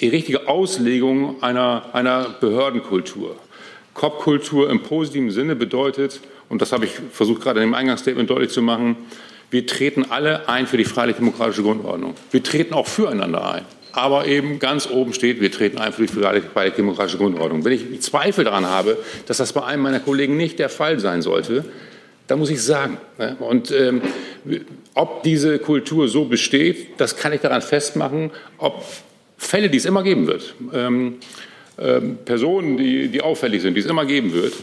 die 0.00 0.08
richtige 0.08 0.46
Auslegung 0.48 1.42
einer, 1.42 1.90
einer 1.94 2.36
Behördenkultur. 2.40 3.36
COP-Kultur 3.98 4.70
im 4.70 4.82
positiven 4.82 5.30
Sinne 5.30 5.56
bedeutet, 5.56 6.20
und 6.48 6.62
das 6.62 6.72
habe 6.72 6.84
ich 6.84 6.92
versucht 7.12 7.42
gerade 7.42 7.60
in 7.60 7.66
dem 7.66 7.74
Eingangsstatement 7.74 8.30
deutlich 8.30 8.50
zu 8.50 8.62
machen, 8.62 8.96
wir 9.50 9.66
treten 9.66 10.06
alle 10.08 10.48
ein 10.48 10.66
für 10.66 10.76
die 10.76 10.84
freiheitlich-demokratische 10.84 11.62
Grundordnung. 11.62 12.14
Wir 12.30 12.42
treten 12.42 12.74
auch 12.74 12.86
füreinander 12.86 13.54
ein. 13.54 13.64
Aber 13.92 14.26
eben 14.26 14.58
ganz 14.60 14.88
oben 14.88 15.14
steht, 15.14 15.40
wir 15.40 15.50
treten 15.50 15.78
ein 15.78 15.92
für 15.92 16.02
die 16.02 16.08
freiheitlich-demokratische 16.08 17.18
Grundordnung. 17.18 17.64
Wenn 17.64 17.72
ich 17.72 18.00
Zweifel 18.00 18.44
daran 18.44 18.66
habe, 18.66 18.98
dass 19.26 19.38
das 19.38 19.52
bei 19.52 19.64
einem 19.64 19.82
meiner 19.82 20.00
Kollegen 20.00 20.36
nicht 20.36 20.58
der 20.58 20.68
Fall 20.68 21.00
sein 21.00 21.20
sollte, 21.20 21.64
dann 22.28 22.38
muss 22.38 22.50
ich 22.50 22.62
sagen. 22.62 22.98
Ne? 23.18 23.36
Und 23.40 23.72
ähm, 23.72 24.02
ob 24.94 25.24
diese 25.24 25.58
Kultur 25.58 26.06
so 26.06 26.26
besteht, 26.26 27.00
das 27.00 27.16
kann 27.16 27.32
ich 27.32 27.40
daran 27.40 27.62
festmachen, 27.62 28.30
ob 28.58 28.84
Fälle, 29.38 29.70
die 29.70 29.78
es 29.78 29.86
immer 29.86 30.02
geben 30.02 30.26
wird, 30.26 30.54
ähm, 30.72 31.16
Personen, 32.24 32.76
die, 32.76 33.08
die 33.08 33.22
auffällig 33.22 33.62
sind, 33.62 33.74
die 33.74 33.80
es 33.80 33.86
immer 33.86 34.04
geben 34.04 34.32
wird, 34.32 34.54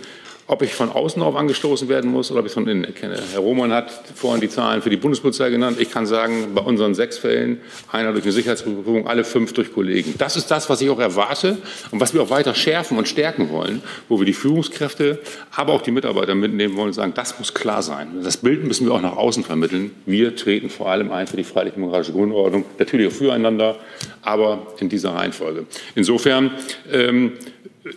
ob 0.48 0.62
ich 0.62 0.74
von 0.74 0.92
außen 0.92 1.20
darauf 1.20 1.36
angestoßen 1.36 1.90
werden 1.90 2.12
muss 2.12 2.30
oder 2.30 2.42
ob 2.42 2.46
ich 2.46 2.52
es 2.52 2.54
von 2.54 2.68
innen 2.68 2.84
erkenne. 2.84 3.20
Herr 3.32 3.40
Roman 3.40 3.72
hat 3.72 3.92
vorhin 4.14 4.42
die 4.42 4.50
Zahlen 4.50 4.84
für 4.84 4.92
die 4.92 4.98
Bundespolizei 4.98 5.50
genannt. 5.50 5.78
Ich 5.80 5.90
kann 5.90 6.06
sagen, 6.06 6.54
bei 6.54 6.62
unseren 6.62 6.94
sechs 6.94 7.18
Fällen, 7.18 7.62
einer 7.92 8.12
durch 8.12 8.24
eine 8.24 8.32
Sicherheitsprüfung, 8.32 9.08
alle 9.08 9.24
fünf 9.24 9.54
durch 9.54 9.74
Kollegen. 9.74 10.14
Das 10.20 10.36
ist 10.36 10.52
das, 10.52 10.70
was 10.70 10.82
ich 10.82 10.90
auch 10.92 11.00
erwarte 11.00 11.58
und 11.90 12.00
was 12.00 12.14
wir 12.14 12.22
auch 12.22 12.30
weiter 12.30 12.54
schärfen 12.54 12.98
und 12.98 13.08
stärken 13.08 13.50
wollen, 13.50 13.82
wo 14.08 14.20
wir 14.20 14.26
die 14.26 14.34
Führungskräfte, 14.34 15.20
aber 15.56 15.74
auch 15.74 15.82
die 15.82 15.92
Mitarbeiter 15.92 16.36
mitnehmen 16.36 16.76
wollen 16.76 16.88
und 16.88 16.94
sagen, 16.94 17.14
das 17.16 17.40
muss 17.40 17.56
klar 17.56 17.82
sein. 17.82 18.10
Das 18.24 18.38
Bild 18.38 18.64
müssen 18.66 18.86
wir 18.86 18.94
auch 18.94 19.02
nach 19.02 19.18
außen 19.18 19.44
vermitteln. 19.44 19.92
Wir 20.06 20.36
treten 20.36 20.70
vor 20.70 20.90
allem 20.90 21.12
ein 21.12 21.26
für 21.26 21.38
die 21.38 21.44
freiheitlich-demokratische 21.44 22.14
Grundordnung, 22.14 22.66
natürlich 22.78 23.08
auch 23.08 23.18
füreinander, 23.18 23.78
aber 24.22 24.68
in 24.80 24.90
dieser 24.90 25.16
Reihenfolge. 25.16 25.66
Insofern 25.96 26.52
ähm, 26.92 27.34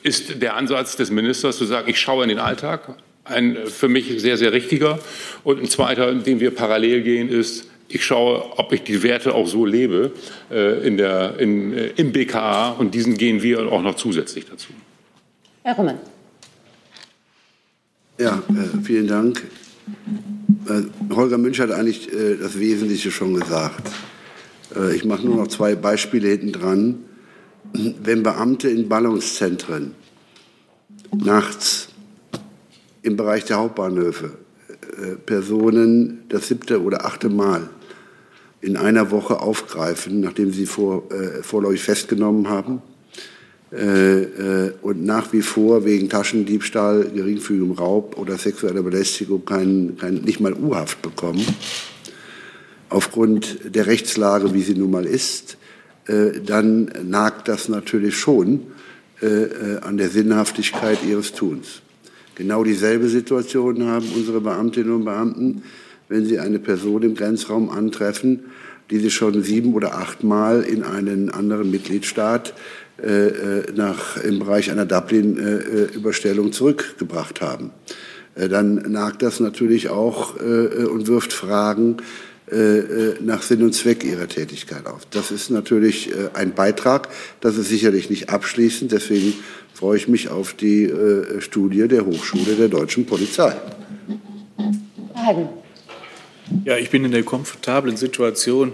ist 0.03 0.43
der 0.43 0.57
Ansatz 0.57 0.97
des 0.97 1.11
Ministers 1.11 1.57
zu 1.57 1.65
sagen, 1.65 1.89
ich 1.89 1.99
schaue 1.99 2.23
in 2.25 2.29
den 2.29 2.39
Alltag, 2.39 2.97
ein 3.25 3.57
für 3.67 3.89
mich 3.89 4.21
sehr, 4.21 4.37
sehr 4.37 4.53
richtiger. 4.53 4.99
Und 5.45 5.61
ein 5.61 5.69
zweiter, 5.69 6.15
den 6.15 6.41
wir 6.41 6.51
parallel 6.51 7.03
gehen, 7.03 7.29
ist, 7.29 7.67
ich 7.89 8.05
schaue, 8.05 8.59
ob 8.59 8.73
ich 8.73 8.83
die 8.83 9.03
Werte 9.03 9.35
auch 9.35 9.47
so 9.47 9.65
lebe 9.65 10.13
äh, 10.51 10.87
in 10.87 10.97
der, 10.99 11.39
in, 11.39 11.73
äh, 11.73 11.87
im 11.97 12.13
BKA 12.13 12.71
und 12.71 12.95
diesen 12.95 13.17
gehen 13.17 13.43
wir 13.43 13.73
auch 13.73 13.83
noch 13.83 13.97
zusätzlich 13.97 14.47
dazu. 14.47 14.69
Herr 15.63 15.75
Rummen. 15.75 15.97
Ja, 18.19 18.43
äh, 18.51 18.83
vielen 18.83 19.07
Dank. 19.07 19.43
Äh, 20.69 21.15
Holger 21.15 21.39
Münch 21.39 21.61
hat 21.61 21.71
eigentlich 21.71 22.13
äh, 22.13 22.37
das 22.37 22.59
Wesentliche 22.59 23.11
schon 23.11 23.33
gesagt. 23.35 23.91
Äh, 24.77 24.95
ich 24.95 25.05
mache 25.05 25.25
nur 25.25 25.37
noch 25.37 25.49
zwei 25.49 25.75
Beispiele 25.75 26.29
hinten 26.29 26.53
dran 26.53 27.05
wenn 27.73 28.23
Beamte 28.23 28.69
in 28.69 28.89
Ballungszentren 28.89 29.95
nachts 31.15 31.89
im 33.03 33.17
Bereich 33.17 33.45
der 33.45 33.59
Hauptbahnhöfe 33.59 34.33
äh, 34.97 35.17
Personen 35.17 36.25
das 36.29 36.49
siebte 36.49 36.83
oder 36.83 37.05
achte 37.05 37.29
Mal 37.29 37.71
in 38.61 38.77
einer 38.77 39.11
Woche 39.11 39.41
aufgreifen, 39.41 40.21
nachdem 40.21 40.53
sie 40.53 40.67
vor, 40.67 41.11
äh, 41.13 41.43
vorläufig 41.43 41.83
festgenommen 41.83 42.49
haben 42.49 42.83
äh, 43.71 44.23
äh, 44.23 44.73
und 44.81 45.05
nach 45.05 45.33
wie 45.35 45.43
vor 45.43 45.85
wegen 45.85 46.09
Taschendiebstahl, 46.09 47.11
geringfügigem 47.15 47.73
Raub 47.73 48.17
oder 48.17 48.39
sexueller 48.39 48.83
Belästigung 48.83 49.45
kein, 49.45 49.97
kein, 49.99 50.15
nicht 50.23 50.41
mal 50.41 50.55
U-Haft 50.55 51.03
bekommen, 51.03 51.45
aufgrund 52.89 53.75
der 53.75 53.87
Rechtslage, 53.87 54.55
wie 54.55 54.63
sie 54.63 54.75
nun 54.75 54.91
mal 54.91 55.05
ist, 55.05 55.58
dann 56.09 56.91
nagt 57.05 57.49
das 57.49 57.69
natürlich 57.69 58.17
schon 58.17 58.63
äh, 59.21 59.27
äh, 59.27 59.79
an 59.81 59.97
der 59.97 60.11
Sinnhaftigkeit 60.11 60.99
ihres 61.05 61.33
Tuns. 61.33 61.83
Genau 62.37 62.63
dieselbe 62.63 63.09
Situation 63.09 63.85
haben 63.85 64.07
unsere 64.15 64.41
Beamtinnen 64.41 64.93
und 64.93 65.05
Beamten, 65.05 65.63
wenn 66.09 66.25
sie 66.25 66.39
eine 66.39 66.61
Person 66.61 67.03
im 67.03 67.17
Grenzraum 67.17 67.69
antreffen, 67.69 68.45
die 68.91 69.01
sie 69.01 69.11
schon 69.11 69.43
sieben 69.43 69.75
oder 69.75 69.97
achtmal 69.97 70.63
in 70.63 70.85
einen 70.85 71.31
anderen 71.31 71.69
Mitgliedstaat 71.73 72.55
äh, 73.03 73.73
nach, 73.75 74.17
im 74.19 74.39
Bereich 74.39 74.71
einer 74.71 74.87
Dublin-Überstellung 74.87 76.53
zurückgebracht 76.53 77.41
haben. 77.41 77.71
Äh, 78.37 78.49
dann 78.49 78.77
nagt 78.93 79.23
das 79.23 79.41
natürlich 79.41 79.89
auch 79.89 80.37
äh, 80.41 80.85
und 80.85 81.09
wirft 81.09 81.33
Fragen 81.33 81.97
äh, 81.99 82.03
äh, 82.03 82.05
nach 83.21 83.43
Sinn 83.43 83.63
und 83.63 83.73
Zweck 83.75 84.05
ihrer 84.05 84.29
Tätigkeit 84.29 84.87
auf. 84.87 85.07
Das 85.11 85.31
ist 85.31 85.51
natürlich 85.51 86.11
äh, 86.11 86.31
ein 86.35 86.55
Beitrag, 86.55 87.09
das 87.41 87.57
ist 87.57 87.69
sicherlich 87.69 88.11
nicht 88.11 88.31
abschließend, 88.31 88.93
deswegen 88.93 89.35
freue 89.75 89.97
ich 89.97 90.09
mich 90.09 90.29
auf 90.29 90.55
die 90.55 90.91
Studie 91.39 91.87
der 91.87 92.05
Hochschule 92.05 92.57
der 92.57 92.69
deutschen 92.69 93.07
Polizei. 93.07 93.55
Ja, 96.65 96.77
ich 96.77 96.91
bin 96.91 97.05
in 97.05 97.13
der 97.13 97.23
komfortablen 97.23 97.97
Situation, 97.97 98.73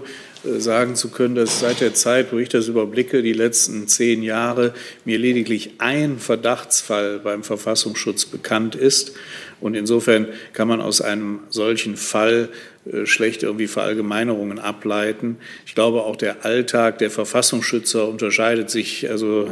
sagen 0.57 0.95
zu 0.95 1.09
können, 1.09 1.35
dass 1.35 1.59
seit 1.59 1.81
der 1.81 1.93
Zeit, 1.93 2.31
wo 2.31 2.37
ich 2.37 2.49
das 2.49 2.67
überblicke, 2.67 3.21
die 3.21 3.33
letzten 3.33 3.87
zehn 3.87 4.21
Jahre, 4.23 4.73
mir 5.03 5.17
lediglich 5.17 5.71
ein 5.79 6.19
Verdachtsfall 6.19 7.19
beim 7.19 7.43
Verfassungsschutz 7.43 8.25
bekannt 8.25 8.75
ist. 8.75 9.13
Und 9.59 9.75
insofern 9.75 10.27
kann 10.53 10.67
man 10.67 10.81
aus 10.81 11.01
einem 11.01 11.39
solchen 11.49 11.97
Fall 11.97 12.49
äh, 12.49 12.74
schlecht 13.05 13.41
irgendwie 13.41 13.67
Verallgemeinerungen 13.67 14.59
ableiten. 14.59 15.37
Ich 15.65 15.73
glaube, 15.73 16.03
auch 16.03 16.15
der 16.15 16.45
Alltag 16.45 16.99
der 16.99 17.09
Verfassungsschützer 17.09 18.07
unterscheidet 18.07 18.69
sich 18.69 19.09
also 19.09 19.45
äh, 19.45 19.49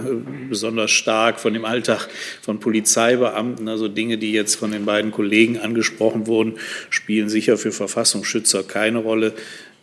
besonders 0.50 0.92
stark 0.92 1.40
von 1.40 1.54
dem 1.54 1.66
Alltag 1.66 2.10
von 2.42 2.60
Polizeibeamten. 2.60 3.68
Also 3.68 3.88
Dinge, 3.88 4.20
die 4.20 4.32
jetzt 4.32 4.56
von 4.56 4.72
den 4.72 4.86
beiden 4.86 5.12
Kollegen 5.12 5.58
angesprochen 5.58 6.28
wurden, 6.28 6.60
spielen 6.92 7.28
sicher 7.28 7.58
für 7.58 7.72
Verfassungsschützer 7.72 8.64
keine 8.64 9.00
Rolle. 9.00 9.34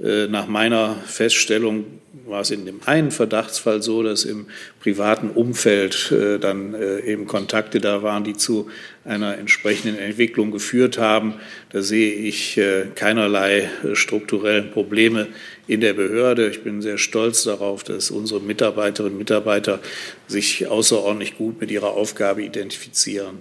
Äh, 0.00 0.28
nach 0.28 0.46
meiner 0.46 0.94
Feststellung 1.06 1.86
war 2.26 2.42
es 2.42 2.52
in 2.52 2.66
dem 2.66 2.80
einen 2.86 3.10
Verdachtsfall 3.10 3.82
so, 3.82 4.04
dass 4.04 4.24
im 4.24 4.46
privaten 4.80 5.30
Umfeld 5.30 6.12
dann 6.40 6.76
eben 7.04 7.26
Kontakte 7.26 7.80
da 7.80 8.02
waren, 8.02 8.22
die 8.22 8.36
zu 8.36 8.68
einer 9.04 9.36
entsprechenden 9.38 9.98
Entwicklung 9.98 10.50
geführt 10.50 10.98
haben. 10.98 11.34
Da 11.72 11.82
sehe 11.82 12.12
ich 12.12 12.54
keinerlei 12.54 12.90
keinerlei 12.96 13.70
strukturellen 13.92 14.72
Probleme 14.72 15.28
in 15.68 15.80
der 15.80 15.92
Behörde. 15.92 16.48
Ich 16.48 16.62
bin 16.62 16.82
sehr 16.82 16.98
stolz 16.98 17.44
darauf, 17.44 17.84
dass 17.84 18.10
unsere 18.10 18.40
Mitarbeiterinnen 18.40 19.12
und 19.12 19.18
Mitarbeiter 19.18 19.78
sich 20.26 20.66
außerordentlich 20.66 21.38
gut 21.38 21.60
mit 21.60 21.70
ihrer 21.70 21.90
Aufgabe 21.90 22.42
identifizieren. 22.42 23.38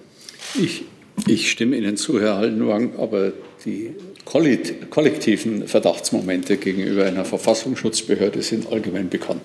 Ich, 0.61 0.83
ich 1.27 1.49
stimme 1.49 1.75
Ihnen 1.75 1.97
zu, 1.97 2.21
Herr 2.21 2.37
Haldenwang, 2.37 2.99
aber 2.99 3.33
die 3.65 3.95
kollektiven 4.25 5.67
Verdachtsmomente 5.67 6.57
gegenüber 6.57 7.05
einer 7.05 7.25
Verfassungsschutzbehörde 7.25 8.43
sind 8.43 8.71
allgemein 8.71 9.09
bekannt. 9.09 9.41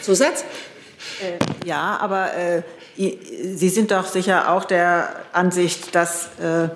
Zusatz? 0.00 0.44
Äh, 1.20 1.66
ja, 1.66 1.98
aber 2.00 2.34
äh, 2.34 2.62
Sie 2.98 3.68
sind 3.68 3.92
doch 3.92 4.06
sicher 4.06 4.52
auch 4.52 4.64
der 4.64 5.08
Ansicht, 5.32 5.94
dass 5.94 6.30
äh, 6.40 6.64
äh, 6.64 6.68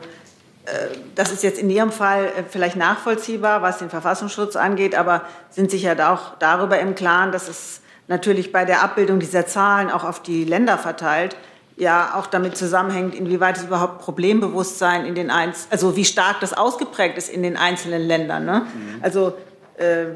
das 1.17 1.33
ist 1.33 1.43
jetzt 1.43 1.59
in 1.59 1.69
Ihrem 1.69 1.91
Fall 1.91 2.27
äh, 2.27 2.43
vielleicht 2.49 2.77
nachvollziehbar, 2.77 3.61
was 3.63 3.79
den 3.79 3.91
Verfassungsschutz 3.91 4.55
angeht, 4.55 4.95
aber 4.95 5.23
sind 5.51 5.71
sich 5.71 5.83
ja 5.83 6.13
auch 6.13 6.39
darüber 6.39 6.79
im 6.79 6.95
Klaren, 6.95 7.33
dass 7.33 7.49
es 7.49 7.81
natürlich 8.07 8.53
bei 8.53 8.65
der 8.65 8.83
Abbildung 8.83 9.19
dieser 9.19 9.47
Zahlen 9.47 9.91
auch 9.91 10.05
auf 10.05 10.23
die 10.23 10.45
Länder 10.45 10.79
verteilt 10.79 11.37
ja 11.77 12.15
auch 12.15 12.27
damit 12.27 12.57
zusammenhängt, 12.57 13.15
inwieweit 13.15 13.57
es 13.57 13.65
überhaupt 13.65 14.01
Problembewusstsein 14.01 15.05
in 15.07 15.15
den 15.15 15.31
Einz 15.31 15.67
also 15.71 15.97
wie 15.97 16.05
stark 16.05 16.41
das 16.41 16.53
ausgeprägt 16.53 17.19
ist 17.19 17.29
in 17.29 17.43
den 17.43 17.57
einzelnen 17.57 18.03
Ländern. 18.03 18.45
Ne? 18.45 18.67
Mhm. 18.75 19.03
Also 19.03 19.35
äh, 19.77 20.07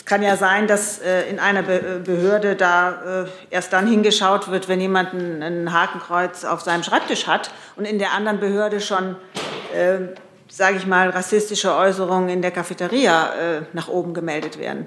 es 0.00 0.06
kann 0.06 0.22
ja 0.22 0.38
sein, 0.38 0.66
dass 0.66 0.98
äh, 0.98 1.28
in 1.28 1.38
einer 1.38 1.62
Be 1.62 2.00
Behörde 2.02 2.56
da 2.56 3.24
äh, 3.24 3.28
erst 3.50 3.74
dann 3.74 3.86
hingeschaut 3.86 4.50
wird, 4.50 4.66
wenn 4.66 4.80
jemand 4.80 5.12
ein, 5.12 5.42
ein, 5.42 5.72
Hakenkreuz 5.74 6.46
auf 6.46 6.62
seinem 6.62 6.82
Schreibtisch 6.82 7.26
hat 7.26 7.50
und 7.76 7.84
in 7.84 7.98
der 7.98 8.12
anderen 8.12 8.40
Behörde 8.40 8.80
schon, 8.80 9.16
äh, 9.74 9.98
sage 10.48 10.78
ich 10.78 10.86
mal, 10.86 11.10
rassistische 11.10 11.76
Äußerungen 11.76 12.30
in 12.30 12.40
der 12.40 12.50
Cafeteria 12.50 13.58
äh, 13.58 13.62
nach 13.74 13.88
oben 13.88 14.14
gemeldet 14.14 14.58
werden. 14.58 14.86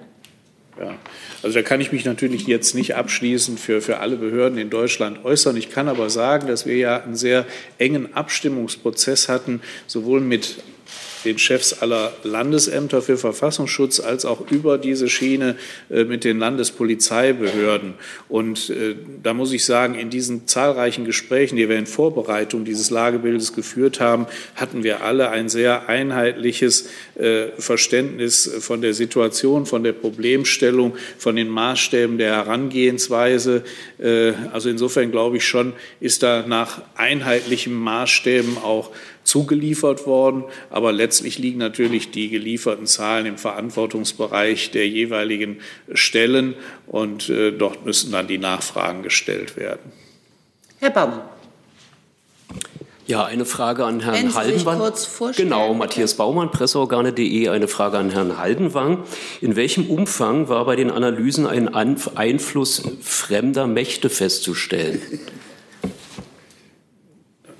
Ja. 0.80 0.95
Also 1.44 1.60
da 1.60 1.61
kann 1.61 1.80
ich 1.80 1.91
mich 1.91 2.06
natürlich 2.06 2.48
jetzt 2.48 2.73
nicht 2.73 2.95
abschließend 2.95 3.60
für, 3.60 3.81
für 3.81 3.99
alle 3.99 4.15
Behörden 4.15 4.57
in 4.57 4.72
Deutschland 4.72 5.23
äußern. 5.23 5.56
Ich 5.57 5.69
kann 5.69 5.88
aber 5.88 6.10
sagen, 6.10 6.48
dass 6.48 6.65
wir 6.65 6.76
ja 6.76 7.03
einen 7.03 7.15
sehr 7.15 7.45
engen 7.77 8.15
Abstimmungsprozess 8.15 9.30
hatten, 9.30 9.61
sowohl 9.85 10.22
mit 10.22 10.64
den 11.25 11.37
Chefs 11.37 11.81
aller 11.81 12.13
Landesämter 12.23 13.01
für 13.01 13.17
Verfassungsschutz 13.17 13.99
als 13.99 14.25
auch 14.25 14.49
über 14.51 14.77
diese 14.77 15.09
Schiene 15.09 15.55
äh, 15.89 16.03
mit 16.03 16.23
den 16.23 16.39
Landespolizeibehörden. 16.39 17.93
Und 18.29 18.69
äh, 18.69 18.95
da 19.21 19.33
muss 19.33 19.51
ich 19.53 19.65
sagen, 19.65 19.95
in 19.95 20.09
diesen 20.09 20.47
zahlreichen 20.47 21.05
Gesprächen, 21.05 21.55
die 21.55 21.69
wir 21.69 21.77
in 21.77 21.85
Vorbereitung 21.85 22.65
dieses 22.65 22.89
Lagebildes 22.89 23.53
geführt 23.53 23.99
haben, 23.99 24.27
hatten 24.55 24.83
wir 24.83 25.03
alle 25.03 25.29
ein 25.29 25.49
sehr 25.49 25.89
einheitliches 25.89 26.89
äh, 27.15 27.47
Verständnis 27.57 28.49
von 28.59 28.81
der 28.81 28.93
Situation, 28.93 29.65
von 29.65 29.83
der 29.83 29.93
Problemstellung, 29.93 30.93
von 31.17 31.35
den 31.35 31.49
Maßstäben 31.49 32.17
der 32.17 32.35
Herangehensweise. 32.35 33.63
Also 34.51 34.69
insofern 34.69 35.11
glaube 35.11 35.37
ich 35.37 35.45
schon, 35.45 35.73
ist 35.99 36.23
da 36.23 36.45
nach 36.47 36.81
einheitlichen 36.95 37.73
Maßstäben 37.73 38.57
auch 38.57 38.91
zugeliefert 39.34 40.05
worden. 40.05 40.43
Aber 40.69 40.91
letztlich 40.91 41.39
liegen 41.39 41.57
natürlich 41.57 42.11
die 42.11 42.30
gelieferten 42.30 42.85
Zahlen 42.85 43.26
im 43.26 43.39
Verantwortungsbereich 43.39 44.69
der 44.69 44.88
jeweiligen 44.88 45.57
Stellen 45.91 46.53
und 46.85 47.30
äh, 47.30 47.51
dort 47.51 47.84
müssen 47.84 48.11
dann 48.11 48.27
die 48.27 48.38
Nachfragen 48.38 49.01
gestellt 49.01 49.57
werden. 49.57 49.91
Herr 50.80 50.91
Baumann. 50.91 51.22
Ja, 53.07 53.26
eine 53.26 53.45
Frage 53.45 53.85
an 53.85 54.01
Herrn 54.01 54.15
Wenn 54.15 54.35
Haldenwang. 54.35 54.93
Genau, 55.35 55.73
Matthias 55.73 56.14
Baumann, 56.14 56.51
Presseorgane.de. 56.51 57.49
Eine 57.49 57.68
Frage 57.68 57.97
an 57.97 58.11
Herrn 58.11 58.38
Haldenwang. 58.38 58.99
In 59.41 59.55
welchem 59.55 59.89
Umfang 59.89 60.47
war 60.47 60.64
bei 60.65 60.76
den 60.76 60.91
Analysen 60.91 61.47
ein 61.47 61.73
Einfluss 61.73 62.84
fremder 63.01 63.65
Mächte 63.65 64.10
festzustellen? 64.10 65.01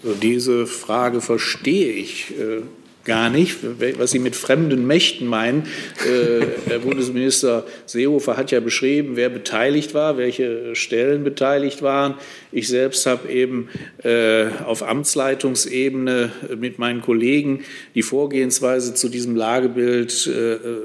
Diese 0.04 0.68
Frage 0.68 1.22
verstehe 1.22 1.94
ich 1.94 2.32
äh, 2.32 2.62
gar 3.06 3.30
nicht, 3.30 3.60
was 3.98 4.12
Sie 4.12 4.20
mit 4.20 4.36
fremden 4.36 4.86
Mächten 4.86 5.28
meinen. 5.28 5.64
Äh, 6.06 6.46
Herr 6.68 6.80
Bundesminister 6.80 7.66
Seehofer 7.86 8.36
hat 8.36 8.52
ja 8.52 8.60
beschrieben, 8.60 9.16
wer 9.16 9.30
beteiligt 9.30 9.94
war, 9.94 10.18
welche 10.18 10.76
Stellen 10.76 11.24
beteiligt 11.24 11.82
waren. 11.82 12.16
Ich 12.52 12.68
selbst 12.68 13.06
habe 13.06 13.32
eben 13.32 13.70
äh, 14.04 14.48
auf 14.66 14.84
Amtsleitungsebene 14.84 16.32
mit 16.58 16.80
meinen 16.80 17.02
Kollegen 17.02 17.64
die 17.96 18.04
Vorgehensweise 18.04 18.94
zu 18.96 19.08
diesem 19.08 19.38
Lagebild 19.38 20.30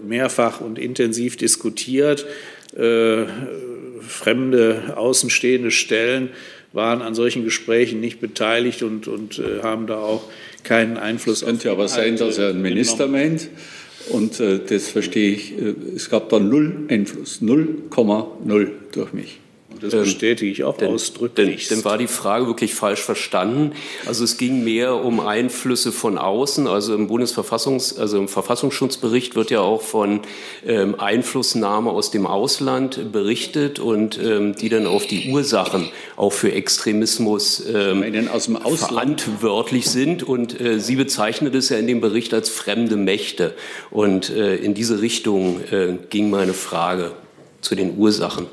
mehrfach 0.07 0.61
und 0.61 0.79
intensiv 0.79 1.37
diskutiert. 1.37 2.27
Fremde 4.07 4.95
außenstehende 4.97 5.71
Stellen 5.71 6.31
waren 6.73 7.03
an 7.03 7.15
solchen 7.15 7.45
Gesprächen 7.45 8.01
nicht 8.01 8.21
beteiligt 8.21 8.83
und, 8.83 9.09
und 9.09 9.39
äh, 9.39 9.63
haben 9.63 9.87
da 9.87 9.99
auch 9.99 10.25
keinen 10.65 10.97
Einfluss. 10.97 11.43
Es 11.43 11.47
könnte 11.47 11.71
aber 11.71 11.89
sein, 11.89 12.17
dass 12.17 12.39
er 12.39 12.51
einen 12.51 12.63
Minister 12.63 13.07
meint. 13.07 13.49
Und 14.11 14.41
äh, 14.41 14.61
das 14.67 14.89
verstehe 14.89 15.33
ich. 15.33 15.53
Äh, 15.59 15.75
es 15.95 16.11
gab 16.11 16.29
da 16.29 16.39
null 16.39 16.87
Einfluss, 16.89 17.41
0,0 17.43 18.69
durch 18.93 19.13
mich. 19.13 19.39
Das 19.81 19.93
bestätige 19.93 20.51
ich 20.51 20.65
auch 20.65 20.77
denn, 20.77 20.93
ausdrücklich. 20.93 21.69
Denn, 21.69 21.85
war 21.85 21.99
die 21.99 22.07
Frage 22.07 22.47
wirklich 22.47 22.75
falsch 22.75 23.01
verstanden. 23.01 23.73
Also 24.07 24.25
es 24.25 24.39
ging 24.39 24.65
mehr 24.65 25.05
um 25.05 25.21
Einflüsse 25.21 25.93
von 25.93 26.17
außen. 26.17 26.67
Also 26.67 26.95
im 26.95 27.07
Bundesverfassungs, 27.07 27.99
also 27.99 28.19
im 28.19 28.29
Verfassungsschutzbericht 28.29 29.37
wird 29.37 29.51
ja 29.51 29.61
auch 29.61 29.83
von 29.83 30.21
ähm, 30.67 30.99
Einflussnahme 30.99 31.91
aus 31.91 32.11
dem 32.11 32.27
Ausland 32.27 33.13
berichtet 33.13 33.79
und 33.79 34.19
ähm, 34.19 34.57
die 34.57 34.71
dann 34.71 34.87
auf 34.87 35.07
die 35.07 35.31
Ursachen 35.31 35.89
auch 36.17 36.33
für 36.33 36.51
Extremismus 36.51 37.65
ähm, 37.67 38.29
verantwortlich 38.77 39.87
sind. 39.91 40.23
Und 40.23 40.59
äh, 40.61 40.81
Sie 40.81 40.97
bezeichnet 40.97 41.55
es 41.55 41.69
ja 41.69 41.77
in 41.77 41.87
dem 41.87 42.01
Bericht 42.01 42.33
als 42.33 42.49
fremde 42.49 42.97
Mächte. 42.97 43.55
Und 43.91 44.31
äh, 44.31 44.57
in 44.57 44.73
diese 44.73 45.03
Richtung 45.03 45.61
äh, 45.71 45.99
ging 46.09 46.31
meine 46.31 46.55
Frage 46.55 47.13
zu 47.61 47.75
den 47.75 47.99
Ursachen. 47.99 48.47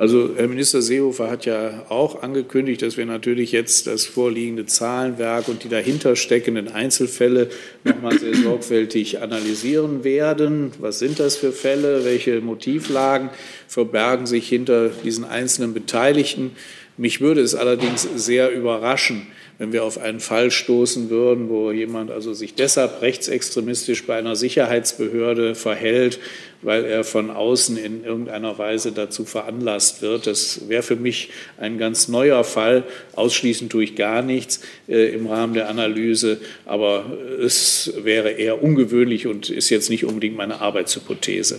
Also 0.00 0.30
Herr 0.34 0.48
Minister 0.48 0.80
Seehofer 0.80 1.30
hat 1.30 1.44
ja 1.44 1.84
auch 1.90 2.22
angekündigt, 2.22 2.80
dass 2.80 2.96
wir 2.96 3.04
natürlich 3.04 3.52
jetzt 3.52 3.86
das 3.86 4.06
vorliegende 4.06 4.64
Zahlenwerk 4.64 5.46
und 5.48 5.62
die 5.62 5.68
dahinter 5.68 6.16
steckenden 6.16 6.68
Einzelfälle 6.68 7.50
noch 7.84 8.00
mal 8.00 8.18
sehr 8.18 8.34
sorgfältig 8.34 9.20
analysieren 9.20 10.02
werden. 10.02 10.72
Was 10.78 11.00
sind 11.00 11.20
das 11.20 11.36
für 11.36 11.52
Fälle? 11.52 12.06
Welche 12.06 12.40
Motivlagen 12.40 13.28
verbergen 13.68 14.24
sich 14.24 14.48
hinter 14.48 14.88
diesen 14.88 15.26
einzelnen 15.26 15.74
Beteiligten? 15.74 16.52
Mich 16.96 17.20
würde 17.20 17.42
es 17.42 17.54
allerdings 17.54 18.08
sehr 18.16 18.50
überraschen, 18.52 19.26
wenn 19.60 19.74
wir 19.74 19.84
auf 19.84 19.98
einen 19.98 20.20
Fall 20.20 20.50
stoßen 20.50 21.10
würden, 21.10 21.50
wo 21.50 21.70
jemand 21.70 22.10
also 22.10 22.32
sich 22.32 22.54
deshalb 22.54 23.02
rechtsextremistisch 23.02 24.06
bei 24.06 24.16
einer 24.16 24.34
Sicherheitsbehörde 24.34 25.54
verhält, 25.54 26.18
weil 26.62 26.86
er 26.86 27.04
von 27.04 27.30
außen 27.30 27.76
in 27.76 28.02
irgendeiner 28.02 28.56
Weise 28.56 28.92
dazu 28.92 29.26
veranlasst 29.26 30.00
wird. 30.00 30.26
Das 30.26 30.70
wäre 30.70 30.82
für 30.82 30.96
mich 30.96 31.28
ein 31.58 31.76
ganz 31.76 32.08
neuer 32.08 32.42
Fall. 32.42 32.84
Ausschließen 33.14 33.68
tue 33.68 33.84
ich 33.84 33.96
gar 33.96 34.22
nichts 34.22 34.62
äh, 34.88 35.14
im 35.14 35.26
Rahmen 35.26 35.52
der 35.52 35.68
Analyse, 35.68 36.40
aber 36.64 37.18
es 37.38 37.92
wäre 37.98 38.30
eher 38.30 38.62
ungewöhnlich 38.62 39.26
und 39.26 39.50
ist 39.50 39.68
jetzt 39.68 39.90
nicht 39.90 40.06
unbedingt 40.06 40.38
meine 40.38 40.62
Arbeitshypothese. 40.62 41.58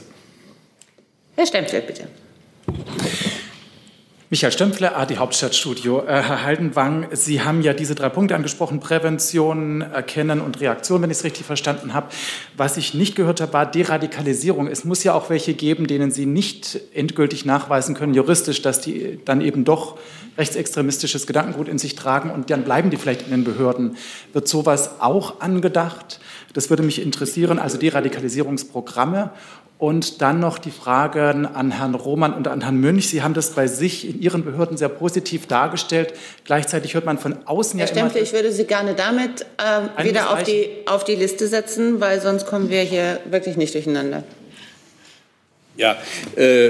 Herr 1.35 1.45
Stempfeld, 1.45 1.85
bitte. 1.85 2.07
Michael 4.33 4.53
Stempfler, 4.53 4.97
AD 4.97 5.17
Hauptstadtstudio. 5.17 6.03
Äh, 6.03 6.21
Herr 6.23 6.43
Haldenwang, 6.43 7.07
Sie 7.11 7.41
haben 7.41 7.61
ja 7.61 7.73
diese 7.73 7.95
drei 7.95 8.07
Punkte 8.07 8.33
angesprochen, 8.33 8.79
Prävention, 8.79 9.81
Erkennen 9.81 10.39
und 10.39 10.61
Reaktion, 10.61 11.01
wenn 11.01 11.11
ich 11.11 11.17
es 11.17 11.25
richtig 11.25 11.45
verstanden 11.45 11.93
habe. 11.93 12.07
Was 12.55 12.77
ich 12.77 12.93
nicht 12.93 13.17
gehört 13.17 13.41
habe, 13.41 13.51
war 13.51 13.69
Deradikalisierung. 13.69 14.67
Es 14.67 14.85
muss 14.85 15.03
ja 15.03 15.15
auch 15.15 15.29
welche 15.29 15.53
geben, 15.53 15.85
denen 15.85 16.11
Sie 16.11 16.25
nicht 16.25 16.79
endgültig 16.93 17.43
nachweisen 17.43 17.93
können, 17.93 18.13
juristisch, 18.13 18.61
dass 18.61 18.79
die 18.79 19.19
dann 19.25 19.41
eben 19.41 19.65
doch 19.65 19.97
rechtsextremistisches 20.37 21.27
Gedankengut 21.27 21.67
in 21.67 21.77
sich 21.77 21.95
tragen 21.95 22.31
und 22.31 22.49
dann 22.51 22.63
bleiben 22.63 22.89
die 22.89 22.95
vielleicht 22.95 23.23
in 23.23 23.31
den 23.31 23.43
Behörden. 23.43 23.97
Wird 24.31 24.47
sowas 24.47 25.01
auch 25.01 25.41
angedacht? 25.41 26.21
Das 26.53 26.69
würde 26.69 26.83
mich 26.83 27.01
interessieren, 27.01 27.59
also 27.59 27.77
Deradikalisierungsprogramme. 27.77 29.31
Und 29.81 30.21
dann 30.21 30.39
noch 30.39 30.59
die 30.59 30.69
Fragen 30.69 31.47
an 31.47 31.71
Herrn 31.71 31.95
Roman 31.95 32.35
und 32.35 32.47
an 32.47 32.61
Herrn 32.61 32.77
Münch. 32.77 33.09
Sie 33.09 33.23
haben 33.23 33.33
das 33.33 33.49
bei 33.55 33.65
sich 33.65 34.07
in 34.07 34.21
Ihren 34.21 34.45
Behörden 34.45 34.77
sehr 34.77 34.89
positiv 34.89 35.47
dargestellt. 35.47 36.13
Gleichzeitig 36.45 36.93
hört 36.93 37.05
man 37.05 37.17
von 37.17 37.37
außen 37.45 37.79
Herr 37.79 37.87
ja 37.87 37.91
Stempel, 37.91 38.17
immer, 38.17 38.23
ich 38.23 38.31
würde 38.31 38.51
Sie 38.51 38.65
gerne 38.65 38.93
damit 38.93 39.41
äh, 39.57 40.03
wieder 40.03 40.31
auf 40.31 40.43
die, 40.43 40.69
auf 40.85 41.03
die 41.03 41.15
Liste 41.15 41.47
setzen, 41.47 41.99
weil 41.99 42.21
sonst 42.21 42.45
kommen 42.45 42.69
wir 42.69 42.83
hier 42.83 43.21
wirklich 43.25 43.57
nicht 43.57 43.73
durcheinander. 43.73 44.23
Ja, 45.77 45.97
äh, 46.35 46.69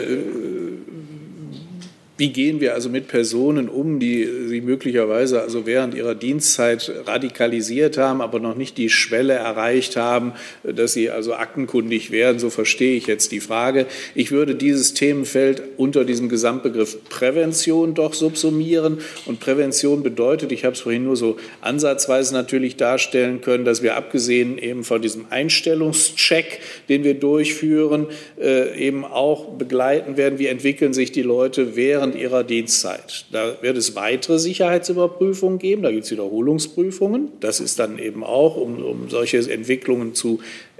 wie 2.21 2.29
gehen 2.29 2.61
wir 2.61 2.75
also 2.75 2.87
mit 2.87 3.07
Personen 3.07 3.67
um, 3.67 3.99
die 3.99 4.29
sie 4.45 4.61
möglicherweise 4.61 5.41
also 5.41 5.65
während 5.65 5.95
ihrer 5.95 6.13
Dienstzeit 6.13 6.91
radikalisiert 7.07 7.97
haben, 7.97 8.21
aber 8.21 8.39
noch 8.39 8.55
nicht 8.55 8.77
die 8.77 8.89
Schwelle 8.89 9.33
erreicht 9.33 9.95
haben, 9.95 10.33
dass 10.61 10.93
sie 10.93 11.09
also 11.09 11.33
aktenkundig 11.33 12.11
werden? 12.11 12.37
So 12.37 12.51
verstehe 12.51 12.95
ich 12.95 13.07
jetzt 13.07 13.31
die 13.31 13.39
Frage. 13.39 13.87
Ich 14.13 14.29
würde 14.29 14.53
dieses 14.53 14.93
Themenfeld 14.93 15.63
unter 15.77 16.05
diesem 16.05 16.29
Gesamtbegriff 16.29 17.03
Prävention 17.09 17.95
doch 17.95 18.13
subsumieren. 18.13 18.99
Und 19.25 19.39
Prävention 19.39 20.03
bedeutet, 20.03 20.51
ich 20.51 20.63
habe 20.63 20.75
es 20.75 20.81
vorhin 20.81 21.05
nur 21.05 21.15
so 21.15 21.37
ansatzweise 21.61 22.35
natürlich 22.35 22.77
darstellen 22.77 23.41
können, 23.41 23.65
dass 23.65 23.81
wir 23.81 23.95
abgesehen 23.95 24.59
eben 24.59 24.83
von 24.83 25.01
diesem 25.01 25.25
Einstellungscheck, 25.31 26.59
den 26.87 27.03
wir 27.03 27.15
durchführen, 27.15 28.05
äh, 28.39 28.77
eben 28.77 29.05
auch 29.05 29.57
begleiten 29.57 30.17
werden, 30.17 30.37
wie 30.37 30.45
entwickeln 30.45 30.93
sich 30.93 31.11
die 31.11 31.23
Leute 31.23 31.75
während 31.75 32.10
während 32.11 32.21
ihrer 32.21 32.43
Dienstzeit. 32.43 33.25
Da 33.31 33.57
wird 33.61 33.77
es 33.77 33.95
weitere 33.95 34.39
Sicherheitsüberprüfungen 34.39 35.59
geben, 35.59 35.83
da 35.83 35.91
gibt 35.91 36.05
es 36.05 36.11
Wiederholungsprüfungen. 36.11 37.29
Das 37.39 37.59
ist 37.59 37.79
dann 37.79 37.99
eben 37.99 38.23
auch, 38.23 38.57
um, 38.57 38.83
um 38.83 39.09
solche 39.09 39.37
Entwicklungen 39.37 40.13
zu 40.13 40.39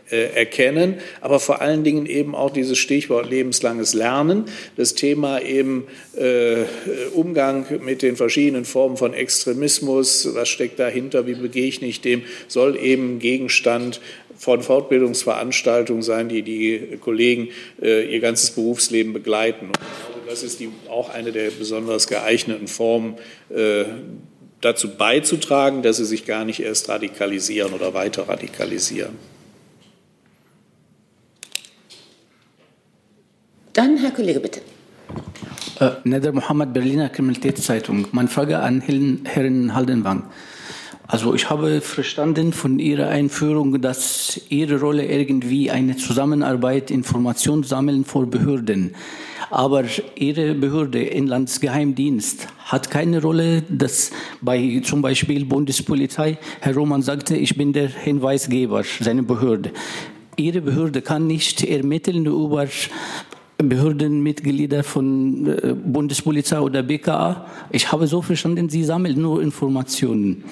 äh, 0.09 0.35
erkennen, 0.35 0.95
aber 1.21 1.39
vor 1.39 1.61
allen 1.61 1.83
Dingen 1.85 2.05
eben 2.05 2.35
auch 2.35 2.51
dieses 2.51 2.77
Stichwort 2.77 3.29
lebenslanges 3.29 3.93
Lernen, 3.93 4.45
das 4.75 4.93
Thema 4.93 5.41
eben 5.41 5.85
äh, 6.17 6.63
Umgang 7.13 7.65
mit 7.81 8.01
den 8.01 8.17
verschiedenen 8.17 8.65
Formen 8.65 8.97
von 8.97 9.13
Extremismus, 9.13 10.27
was 10.33 10.49
steckt 10.49 10.79
dahinter, 10.79 11.27
wie 11.27 11.35
begegne 11.35 11.87
ich 11.87 12.01
dem, 12.01 12.23
soll 12.49 12.77
eben 12.77 13.19
Gegenstand 13.19 14.01
von 14.41 14.63
Fortbildungsveranstaltungen 14.63 16.01
sein, 16.01 16.27
die 16.27 16.41
die 16.41 16.97
Kollegen 16.99 17.49
äh, 17.79 18.11
ihr 18.11 18.19
ganzes 18.19 18.49
Berufsleben 18.49 19.13
begleiten. 19.13 19.67
Und 19.67 20.27
das 20.27 20.41
ist 20.41 20.59
die, 20.59 20.69
auch 20.89 21.11
eine 21.11 21.31
der 21.31 21.51
besonders 21.51 22.07
geeigneten 22.07 22.67
Formen, 22.67 23.17
äh, 23.51 23.83
dazu 24.59 24.95
beizutragen, 24.95 25.83
dass 25.83 25.97
sie 25.97 26.05
sich 26.05 26.25
gar 26.25 26.43
nicht 26.43 26.59
erst 26.59 26.89
radikalisieren 26.89 27.73
oder 27.73 27.93
weiter 27.93 28.27
radikalisieren. 28.27 29.15
Dann 33.73 33.97
Herr 33.97 34.11
Kollege, 34.11 34.39
bitte. 34.39 34.61
Äh, 35.79 35.91
Neder 36.03 36.31
Mohammed, 36.31 36.73
Berliner 36.73 37.09
Kriminalitätszeitung. 37.09 38.07
Meine 38.11 38.27
Frage 38.27 38.57
an 38.57 38.81
Herrn 38.81 39.75
Haldenwang. 39.75 40.31
Also 41.11 41.35
ich 41.35 41.49
habe 41.49 41.81
verstanden 41.81 42.53
von 42.53 42.79
Ihrer 42.79 43.09
Einführung, 43.09 43.81
dass 43.81 44.39
Ihre 44.47 44.79
Rolle 44.79 45.05
irgendwie 45.05 45.69
eine 45.69 45.97
Zusammenarbeit, 45.97 46.89
Information 46.89 47.63
sammeln 47.63 48.05
vor 48.05 48.27
Behörden. 48.27 48.95
Aber 49.49 49.83
Ihre 50.15 50.53
Behörde, 50.53 51.03
Inlandsgeheimdienst, 51.03 52.47
hat 52.59 52.89
keine 52.89 53.21
Rolle, 53.21 53.61
dass 53.63 54.11
bei 54.39 54.81
zum 54.85 55.01
Beispiel 55.01 55.43
Bundespolizei, 55.43 56.37
Herr 56.61 56.75
Roman 56.75 57.01
sagte, 57.01 57.35
ich 57.35 57.57
bin 57.57 57.73
der 57.73 57.89
Hinweisgeber, 57.89 58.83
seine 59.01 59.23
Behörde. 59.23 59.71
Ihre 60.37 60.61
Behörde 60.61 61.01
kann 61.01 61.27
nicht 61.27 61.61
ermitteln 61.61 62.25
über 62.25 62.67
Behördenmitglieder 63.57 64.85
von 64.85 65.45
äh, 65.45 65.73
Bundespolizei 65.73 66.61
oder 66.61 66.83
BKA. 66.83 67.47
Ich 67.69 67.91
habe 67.91 68.07
so 68.07 68.21
verstanden, 68.21 68.69
Sie 68.69 68.85
sammeln 68.85 69.21
nur 69.21 69.41
Informationen. 69.41 70.45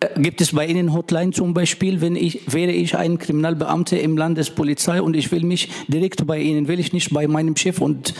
Äh, 0.00 0.20
gibt 0.20 0.40
es 0.40 0.52
bei 0.52 0.66
Ihnen 0.66 0.92
Hotline 0.92 1.32
zum 1.32 1.54
Beispiel, 1.54 2.00
wenn 2.00 2.16
ich, 2.16 2.52
wäre 2.52 2.72
ich 2.72 2.96
ein 2.96 3.18
Kriminalbeamter 3.18 3.98
im 3.98 4.16
Landespolizei 4.16 5.00
und 5.00 5.16
ich 5.16 5.32
will 5.32 5.42
mich 5.42 5.68
direkt 5.88 6.26
bei 6.26 6.38
Ihnen, 6.38 6.68
will 6.68 6.80
ich 6.80 6.92
nicht 6.92 7.12
bei 7.12 7.26
meinem 7.26 7.56
Chef 7.56 7.80
und 7.80 8.14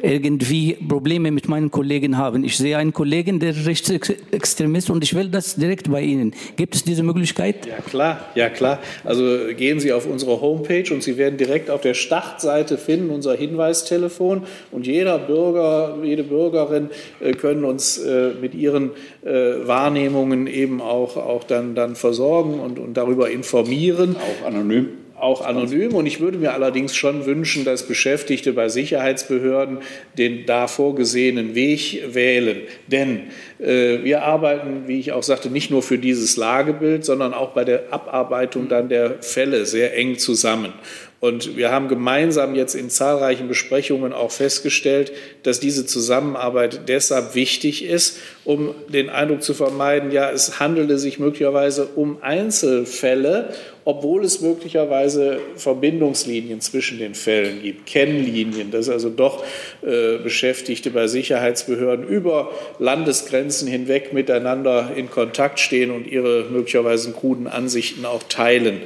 irgendwie 0.00 0.74
Probleme 0.74 1.30
mit 1.30 1.48
meinen 1.48 1.70
Kollegen 1.70 2.16
haben. 2.16 2.44
Ich 2.44 2.56
sehe 2.56 2.76
einen 2.78 2.92
Kollegen, 2.92 3.38
der 3.38 3.54
Rechtsextremist 3.66 4.90
und 4.90 5.04
ich 5.04 5.14
will 5.14 5.28
das 5.28 5.56
direkt 5.56 5.90
bei 5.90 6.02
Ihnen. 6.02 6.34
Gibt 6.56 6.74
es 6.74 6.84
diese 6.84 7.02
Möglichkeit? 7.02 7.66
Ja 7.66 7.76
klar, 7.76 8.30
ja 8.34 8.48
klar. 8.48 8.80
Also 9.04 9.22
gehen 9.56 9.80
Sie 9.80 9.92
auf 9.92 10.06
unsere 10.06 10.40
Homepage 10.40 10.92
und 10.92 11.02
Sie 11.02 11.16
werden 11.16 11.36
direkt 11.36 11.70
auf 11.70 11.80
der 11.80 11.94
Startseite 11.94 12.78
finden 12.78 13.10
unser 13.10 13.34
Hinweistelefon 13.34 14.42
und 14.70 14.86
jeder 14.86 15.18
Bürger, 15.18 15.98
jede 16.02 16.24
Bürgerin 16.24 16.90
äh, 17.20 17.32
können 17.32 17.64
uns 17.64 17.98
äh, 17.98 18.30
mit 18.40 18.54
ihren 18.54 18.90
Wahrnehmungen 19.22 20.46
eben 20.46 20.80
auch 20.80 21.16
auch 21.16 21.44
dann, 21.44 21.74
dann 21.74 21.94
versorgen 21.94 22.58
und, 22.58 22.78
und 22.78 22.94
darüber 22.96 23.30
informieren. 23.30 24.16
Auch 24.16 24.46
anonym 24.46 24.88
auch 25.20 25.42
anonym. 25.42 25.94
Und 25.94 26.06
ich 26.06 26.20
würde 26.20 26.38
mir 26.38 26.54
allerdings 26.54 26.96
schon 26.96 27.26
wünschen, 27.26 27.64
dass 27.64 27.86
Beschäftigte 27.86 28.52
bei 28.52 28.68
Sicherheitsbehörden 28.68 29.78
den 30.18 30.46
da 30.46 30.66
vorgesehenen 30.66 31.54
Weg 31.54 32.02
wählen. 32.14 32.62
Denn 32.86 33.30
äh, 33.58 34.02
wir 34.02 34.22
arbeiten, 34.22 34.84
wie 34.86 34.98
ich 34.98 35.12
auch 35.12 35.22
sagte, 35.22 35.50
nicht 35.50 35.70
nur 35.70 35.82
für 35.82 35.98
dieses 35.98 36.36
Lagebild, 36.36 37.04
sondern 37.04 37.34
auch 37.34 37.50
bei 37.50 37.64
der 37.64 37.92
Abarbeitung 37.92 38.68
dann 38.68 38.88
der 38.88 39.22
Fälle 39.22 39.66
sehr 39.66 39.96
eng 39.96 40.18
zusammen. 40.18 40.72
Und 41.20 41.58
wir 41.58 41.70
haben 41.70 41.88
gemeinsam 41.88 42.54
jetzt 42.54 42.74
in 42.74 42.88
zahlreichen 42.88 43.46
Besprechungen 43.46 44.14
auch 44.14 44.30
festgestellt, 44.30 45.12
dass 45.42 45.60
diese 45.60 45.84
Zusammenarbeit 45.84 46.88
deshalb 46.88 47.34
wichtig 47.34 47.84
ist, 47.84 48.16
um 48.46 48.74
den 48.88 49.10
Eindruck 49.10 49.42
zu 49.42 49.52
vermeiden, 49.52 50.12
ja, 50.12 50.30
es 50.30 50.60
handelte 50.60 50.96
sich 50.98 51.18
möglicherweise 51.18 51.88
um 51.94 52.22
Einzelfälle, 52.22 53.52
obwohl 53.84 54.24
es 54.24 54.40
möglicherweise 54.40 55.40
Verbindungslinien 55.56 56.62
zwischen 56.62 56.98
den 56.98 57.14
Fällen 57.14 57.62
gibt, 57.62 57.84
Kennlinien, 57.84 58.70
dass 58.70 58.88
also 58.88 59.10
doch 59.10 59.44
äh, 59.82 60.16
Beschäftigte 60.18 60.90
bei 60.90 61.06
Sicherheitsbehörden 61.06 62.08
über 62.08 62.50
Landesgrenzen 62.78 63.68
hinweg 63.68 64.14
miteinander 64.14 64.92
in 64.96 65.10
Kontakt 65.10 65.60
stehen 65.60 65.90
und 65.90 66.06
ihre 66.06 66.46
möglicherweise 66.50 67.12
kruden 67.12 67.46
Ansichten 67.46 68.06
auch 68.06 68.22
teilen. 68.22 68.80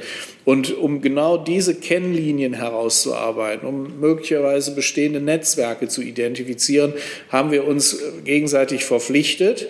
Und 0.45 0.77
um 0.77 1.01
genau 1.01 1.37
diese 1.37 1.73
Kennlinien 1.73 2.53
herauszuarbeiten, 2.53 3.67
um 3.67 3.99
möglicherweise 3.99 4.75
bestehende 4.75 5.19
Netzwerke 5.19 5.87
zu 5.87 6.03
identifizieren, 6.03 6.93
haben 7.29 7.51
wir 7.51 7.67
uns 7.67 7.97
gegenseitig 8.23 8.85
verpflichtet, 8.85 9.67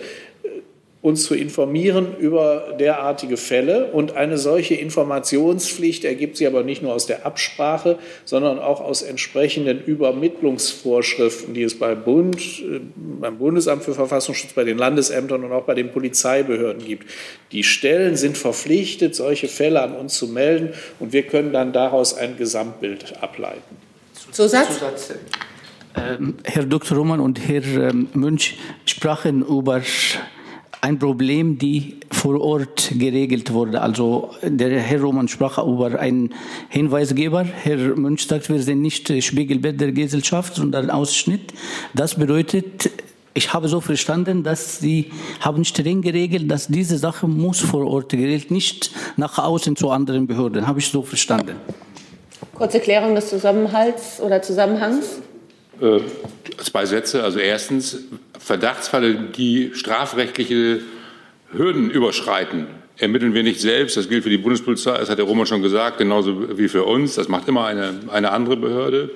uns 1.06 1.22
zu 1.22 1.36
informieren 1.36 2.16
über 2.18 2.74
derartige 2.80 3.36
Fälle. 3.36 3.92
Und 3.92 4.16
eine 4.16 4.38
solche 4.38 4.74
Informationspflicht 4.74 6.04
ergibt 6.04 6.36
sich 6.36 6.48
aber 6.48 6.64
nicht 6.64 6.82
nur 6.82 6.92
aus 6.92 7.06
der 7.06 7.24
Absprache, 7.24 7.96
sondern 8.24 8.58
auch 8.58 8.80
aus 8.80 9.02
entsprechenden 9.02 9.84
Übermittlungsvorschriften, 9.84 11.54
die 11.54 11.62
es 11.62 11.78
beim 11.78 12.02
Bund, 12.02 12.40
äh, 12.40 12.80
beim 13.20 13.38
Bundesamt 13.38 13.84
für 13.84 13.94
Verfassungsschutz, 13.94 14.52
bei 14.52 14.64
den 14.64 14.78
Landesämtern 14.78 15.44
und 15.44 15.52
auch 15.52 15.62
bei 15.62 15.74
den 15.74 15.92
Polizeibehörden 15.92 16.84
gibt. 16.84 17.08
Die 17.52 17.62
Stellen 17.62 18.16
sind 18.16 18.36
verpflichtet, 18.36 19.14
solche 19.14 19.46
Fälle 19.46 19.82
an 19.82 19.94
uns 19.94 20.18
zu 20.18 20.26
melden 20.26 20.74
und 20.98 21.12
wir 21.12 21.22
können 21.22 21.52
dann 21.52 21.72
daraus 21.72 22.14
ein 22.14 22.36
Gesamtbild 22.36 23.14
ableiten. 23.22 23.76
Zusatz? 24.32 24.74
Zusatz. 24.74 25.14
Ähm, 25.94 26.34
Herr 26.42 26.64
Dr. 26.64 26.98
Roman 26.98 27.20
und 27.20 27.38
Herr 27.46 27.62
ähm, 27.64 28.08
Münch 28.12 28.58
sprachen 28.84 29.42
über 29.42 29.80
ein 30.80 30.98
Problem, 30.98 31.58
die 31.58 32.00
vor 32.10 32.40
Ort 32.40 32.92
geregelt 32.96 33.52
wurde. 33.52 33.80
Also 33.82 34.30
der 34.42 34.80
Herr 34.80 35.00
Roman 35.00 35.28
sprach 35.28 35.58
über 35.58 35.98
einen 35.98 36.34
Hinweisgeber. 36.68 37.44
Herr 37.44 37.76
Münch 37.96 38.26
sagt, 38.26 38.48
wir 38.48 38.62
sind 38.62 38.82
nicht 38.82 39.10
Spiegelbild 39.22 39.80
der 39.80 39.92
Gesellschaft, 39.92 40.54
sondern 40.54 40.90
Ausschnitt. 40.90 41.52
Das 41.94 42.14
bedeutet, 42.14 42.90
ich 43.34 43.52
habe 43.52 43.68
so 43.68 43.80
verstanden, 43.80 44.42
dass 44.42 44.78
Sie 44.78 45.10
haben 45.40 45.64
streng 45.64 46.00
geregelt, 46.00 46.50
dass 46.50 46.68
diese 46.68 46.96
Sache 46.96 47.28
muss 47.28 47.60
vor 47.60 47.86
Ort 47.86 48.10
geregelt, 48.10 48.50
nicht 48.50 48.90
nach 49.16 49.38
außen 49.38 49.76
zu 49.76 49.90
anderen 49.90 50.26
Behörden. 50.26 50.66
Habe 50.66 50.78
ich 50.78 50.88
so 50.88 51.02
verstanden. 51.02 51.56
Kurze 52.54 52.80
Klärung 52.80 53.14
des 53.14 53.28
Zusammenhalts 53.28 54.20
oder 54.20 54.40
Zusammenhangs. 54.40 55.20
Äh, 55.80 56.00
zwei 56.58 56.86
Sätze. 56.86 57.22
Also 57.22 57.38
erstens, 57.38 58.04
Verdachtsfälle, 58.38 59.14
die 59.36 59.72
strafrechtliche 59.74 60.80
Hürden 61.52 61.90
überschreiten, 61.90 62.66
ermitteln 62.98 63.34
wir 63.34 63.42
nicht 63.42 63.60
selbst. 63.60 63.96
Das 63.96 64.08
gilt 64.08 64.22
für 64.22 64.30
die 64.30 64.38
Bundespolizei, 64.38 64.98
das 64.98 65.10
hat 65.10 65.18
der 65.18 65.26
Roman 65.26 65.46
schon 65.46 65.62
gesagt, 65.62 65.98
genauso 65.98 66.58
wie 66.58 66.68
für 66.68 66.84
uns. 66.84 67.14
Das 67.14 67.28
macht 67.28 67.48
immer 67.48 67.66
eine, 67.66 68.00
eine 68.08 68.30
andere 68.30 68.56
Behörde. 68.56 69.10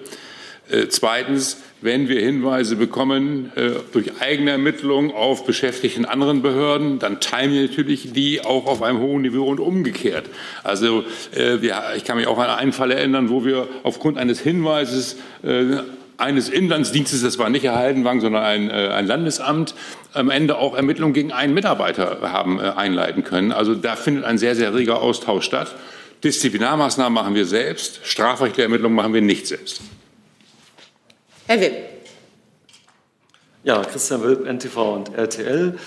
Äh, 0.71 0.89
zweitens, 0.89 1.59
wenn 1.81 2.09
wir 2.09 2.21
Hinweise 2.21 2.77
bekommen 2.77 3.51
äh, 3.57 3.71
durch 3.93 4.21
eigene 4.21 4.53
Ermittlungen 4.53 5.11
auf 5.11 5.45
Beschäftigte 5.47 5.99
in 5.99 6.05
anderen 6.05 6.43
Behörden, 6.43 6.99
dann 6.99 7.21
teilen 7.21 7.53
wir 7.53 7.63
natürlich 7.63 8.13
die 8.13 8.45
auch 8.45 8.67
auf 8.67 8.83
einem 8.83 9.01
hohen 9.01 9.23
Niveau 9.23 9.47
und 9.47 9.59
umgekehrt. 9.61 10.27
Also 10.63 11.05
äh, 11.35 11.57
ich 11.97 12.05
kann 12.05 12.19
mich 12.19 12.27
auch 12.27 12.39
an 12.39 12.51
einen 12.51 12.73
Fall 12.73 12.93
erinnern, 12.93 13.31
wo 13.31 13.45
wir 13.45 13.67
aufgrund 13.83 14.19
eines 14.19 14.41
Hinweises 14.41 15.17
äh, 15.43 15.79
eines 16.21 16.49
Inlandsdienstes, 16.49 17.23
das 17.23 17.39
war 17.39 17.51
nicht 17.51 17.65
Herr 17.65 17.77
Haldenwang, 17.77 18.21
sondern 18.21 18.43
ein, 18.43 18.71
äh, 18.71 18.89
ein 18.89 19.07
Landesamt, 19.07 19.75
am 20.13 20.31
Ende 20.31 20.59
auch 20.59 20.75
Ermittlungen 20.77 21.15
gegen 21.15 21.33
einen 21.33 21.55
Mitarbeiter 21.55 22.33
haben 22.33 22.59
äh, 22.59 22.63
einleiten 22.63 23.25
können. 23.25 23.53
Also 23.53 23.75
da 23.75 23.97
findet 23.97 24.25
ein 24.25 24.39
sehr, 24.39 24.55
sehr 24.55 24.75
reger 24.75 25.01
Austausch 25.01 25.45
statt. 25.45 25.75
Disziplinarmaßnahmen 26.25 27.13
machen 27.13 27.35
wir 27.35 27.47
selbst, 27.47 28.01
strafrechtliche 28.05 28.63
Ermittlungen 28.63 28.95
machen 28.95 29.15
wir 29.15 29.23
nicht 29.23 29.47
selbst. 29.47 29.81
Herr 31.47 31.61
Wipp. 31.61 31.75
Ja, 33.65 33.83
Christian 33.83 34.23
Wilp, 34.23 34.47
NTV 34.47 34.95
und 34.95 35.15
RTL. 35.15 35.79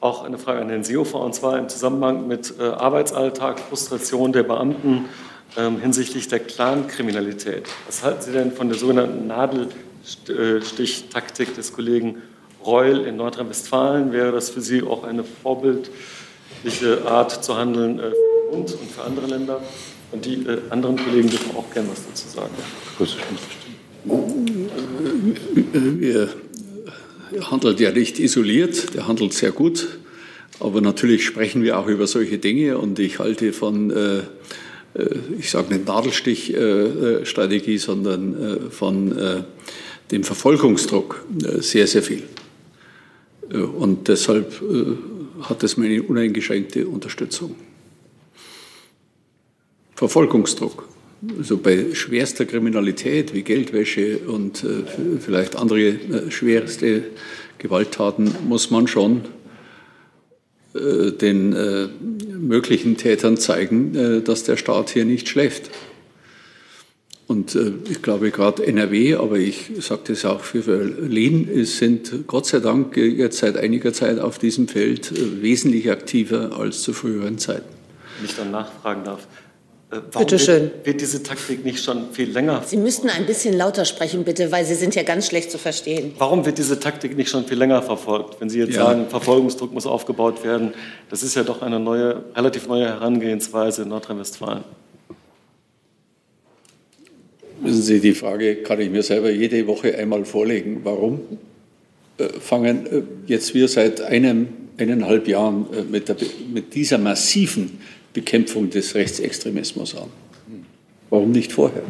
Auch 0.00 0.24
eine 0.24 0.38
Frage 0.38 0.60
an 0.60 0.68
den 0.68 0.82
Seehofer, 0.82 1.20
und 1.20 1.34
zwar 1.34 1.58
im 1.58 1.68
Zusammenhang 1.68 2.26
mit 2.26 2.54
äh, 2.58 2.62
Arbeitsalltag, 2.62 3.60
Frustration 3.60 4.32
der 4.32 4.44
Beamten 4.44 5.08
ähm, 5.56 5.80
hinsichtlich 5.80 6.28
der 6.28 6.40
Clankriminalität. 6.40 7.62
Was 7.86 8.02
halten 8.02 8.22
Sie 8.22 8.32
denn 8.32 8.52
von 8.52 8.68
der 8.68 8.78
sogenannten 8.78 9.26
Nadelstichtaktik 9.26 11.54
des 11.54 11.72
Kollegen 11.72 12.22
Reul 12.64 13.00
in 13.00 13.16
Nordrhein-Westfalen? 13.16 14.12
Wäre 14.12 14.32
das 14.32 14.50
für 14.50 14.60
Sie 14.60 14.82
auch 14.82 15.04
eine 15.04 15.24
vorbildliche 15.24 17.06
Art 17.06 17.44
zu 17.44 17.56
handeln 17.56 17.98
äh, 17.98 18.10
für 18.10 18.56
uns 18.56 18.74
und 18.74 18.90
für 18.90 19.02
andere 19.02 19.26
Länder? 19.26 19.62
Und 20.12 20.24
die 20.24 20.44
äh, 20.44 20.58
anderen 20.70 20.96
Kollegen 20.96 21.30
dürfen 21.30 21.56
auch 21.56 21.70
gerne 21.72 21.88
was 21.90 22.04
dazu 22.06 22.28
sagen. 22.28 22.54
Wir 25.98 26.28
handelt 27.50 27.80
ja 27.80 27.92
nicht 27.92 28.18
isoliert, 28.18 28.94
der 28.94 29.06
handelt 29.06 29.32
sehr 29.32 29.52
gut. 29.52 29.98
Aber 30.58 30.80
natürlich 30.80 31.24
sprechen 31.24 31.62
wir 31.62 31.78
auch 31.78 31.86
über 31.86 32.06
solche 32.06 32.38
Dinge 32.38 32.76
und 32.76 32.98
ich 32.98 33.18
halte 33.18 33.52
von, 33.52 33.90
äh, 33.90 34.18
äh 34.18 34.22
ich 35.38 35.50
sage 35.50 35.72
nicht 35.72 35.86
Nadelstichstrategie, 35.86 37.74
äh, 37.74 37.78
sondern 37.78 38.42
äh, 38.42 38.70
von 38.70 39.16
äh, 39.16 39.42
dem 40.10 40.24
Verfolgungsdruck 40.24 41.24
äh, 41.42 41.60
sehr, 41.60 41.86
sehr 41.86 42.02
viel. 42.02 42.24
und 43.52 44.06
deshalb 44.06 44.62
hat 45.42 45.62
es 45.64 45.76
meine 45.76 46.02
uneingeschränkte 46.02 46.86
Unterstützung. 46.86 47.56
Verfolgungsdruck. 49.96 50.88
Also 51.36 51.58
bei 51.58 51.92
schwerster 51.92 52.46
Kriminalität 52.46 53.34
wie 53.34 53.42
Geldwäsche 53.42 54.20
und 54.20 54.64
äh, 54.64 55.18
vielleicht 55.20 55.56
andere 55.56 55.88
äh, 55.88 56.30
schwerste 56.30 57.02
Gewalttaten 57.58 58.34
muss 58.48 58.70
man 58.70 58.86
schon 58.86 59.18
äh, 59.18 59.39
den 60.72 61.52
äh, 61.52 61.88
möglichen 62.38 62.96
Tätern 62.96 63.36
zeigen, 63.36 63.94
äh, 63.94 64.20
dass 64.20 64.44
der 64.44 64.56
Staat 64.56 64.90
hier 64.90 65.04
nicht 65.04 65.28
schläft. 65.28 65.70
Und 67.26 67.54
äh, 67.54 67.72
ich 67.88 68.02
glaube, 68.02 68.30
gerade 68.30 68.66
NRW, 68.66 69.16
aber 69.16 69.36
ich 69.38 69.70
sage 69.80 70.02
das 70.08 70.24
auch 70.24 70.40
für 70.40 70.62
Berlin, 70.62 71.64
sind 71.64 72.26
Gott 72.26 72.46
sei 72.46 72.60
Dank 72.60 72.96
jetzt 72.96 73.38
seit 73.38 73.56
einiger 73.56 73.92
Zeit 73.92 74.20
auf 74.20 74.38
diesem 74.38 74.68
Feld 74.68 75.12
wesentlich 75.42 75.90
aktiver 75.90 76.56
als 76.58 76.82
zu 76.82 76.92
früheren 76.92 77.38
Zeiten. 77.38 77.68
Wenn 78.18 78.28
ich 78.28 78.36
dann 78.36 78.50
nachfragen 78.50 79.04
darf, 79.04 79.22
äh, 79.22 79.39
warum 79.90 80.10
bitte 80.18 80.38
schön. 80.38 80.62
Wird, 80.62 80.86
wird, 80.86 81.00
diese 81.00 81.22
Taktik 81.22 81.64
nicht 81.64 81.82
schon 81.82 82.12
viel 82.12 82.30
länger? 82.30 82.62
Sie 82.64 82.76
müssten 82.76 83.08
ein 83.08 83.26
bisschen 83.26 83.56
lauter 83.56 83.84
sprechen, 83.84 84.24
bitte, 84.24 84.52
weil 84.52 84.64
Sie 84.64 84.74
sind 84.74 84.94
ja 84.94 85.02
ganz 85.02 85.26
schlecht 85.26 85.50
zu 85.50 85.58
verstehen. 85.58 86.12
Warum 86.18 86.46
wird 86.46 86.58
diese 86.58 86.78
Taktik 86.78 87.16
nicht 87.16 87.28
schon 87.28 87.44
viel 87.44 87.58
länger 87.58 87.82
verfolgt? 87.82 88.40
Wenn 88.40 88.48
Sie 88.48 88.60
jetzt 88.60 88.74
ja. 88.74 88.84
sagen, 88.84 89.08
Verfolgungsdruck 89.08 89.72
muss 89.72 89.86
aufgebaut 89.86 90.44
werden, 90.44 90.74
das 91.08 91.22
ist 91.22 91.34
ja 91.34 91.42
doch 91.42 91.62
eine 91.62 91.80
neue, 91.80 92.22
relativ 92.36 92.68
neue 92.68 92.86
Herangehensweise 92.86 93.82
in 93.82 93.88
Nordrhein-Westfalen. 93.88 94.64
Wissen 97.62 97.82
Sie, 97.82 98.00
die 98.00 98.14
Frage 98.14 98.56
kann 98.56 98.80
ich 98.80 98.90
mir 98.90 99.02
selber 99.02 99.30
jede 99.30 99.66
Woche 99.66 99.96
einmal 99.98 100.24
vorlegen. 100.24 100.80
Warum 100.84 101.20
äh, 102.16 102.28
fangen 102.40 102.86
äh, 102.86 103.02
jetzt 103.26 103.54
wir 103.54 103.68
seit 103.68 104.00
einem, 104.00 104.48
eineinhalb 104.78 105.28
Jahren 105.28 105.66
mit, 105.90 106.08
der, 106.08 106.16
mit 106.54 106.74
dieser 106.74 106.96
massiven 106.96 107.80
Bekämpfung 108.12 108.70
des 108.70 108.94
Rechtsextremismus 108.94 109.94
an. 109.96 110.08
Warum 111.10 111.32
nicht 111.32 111.52
vorher? 111.52 111.82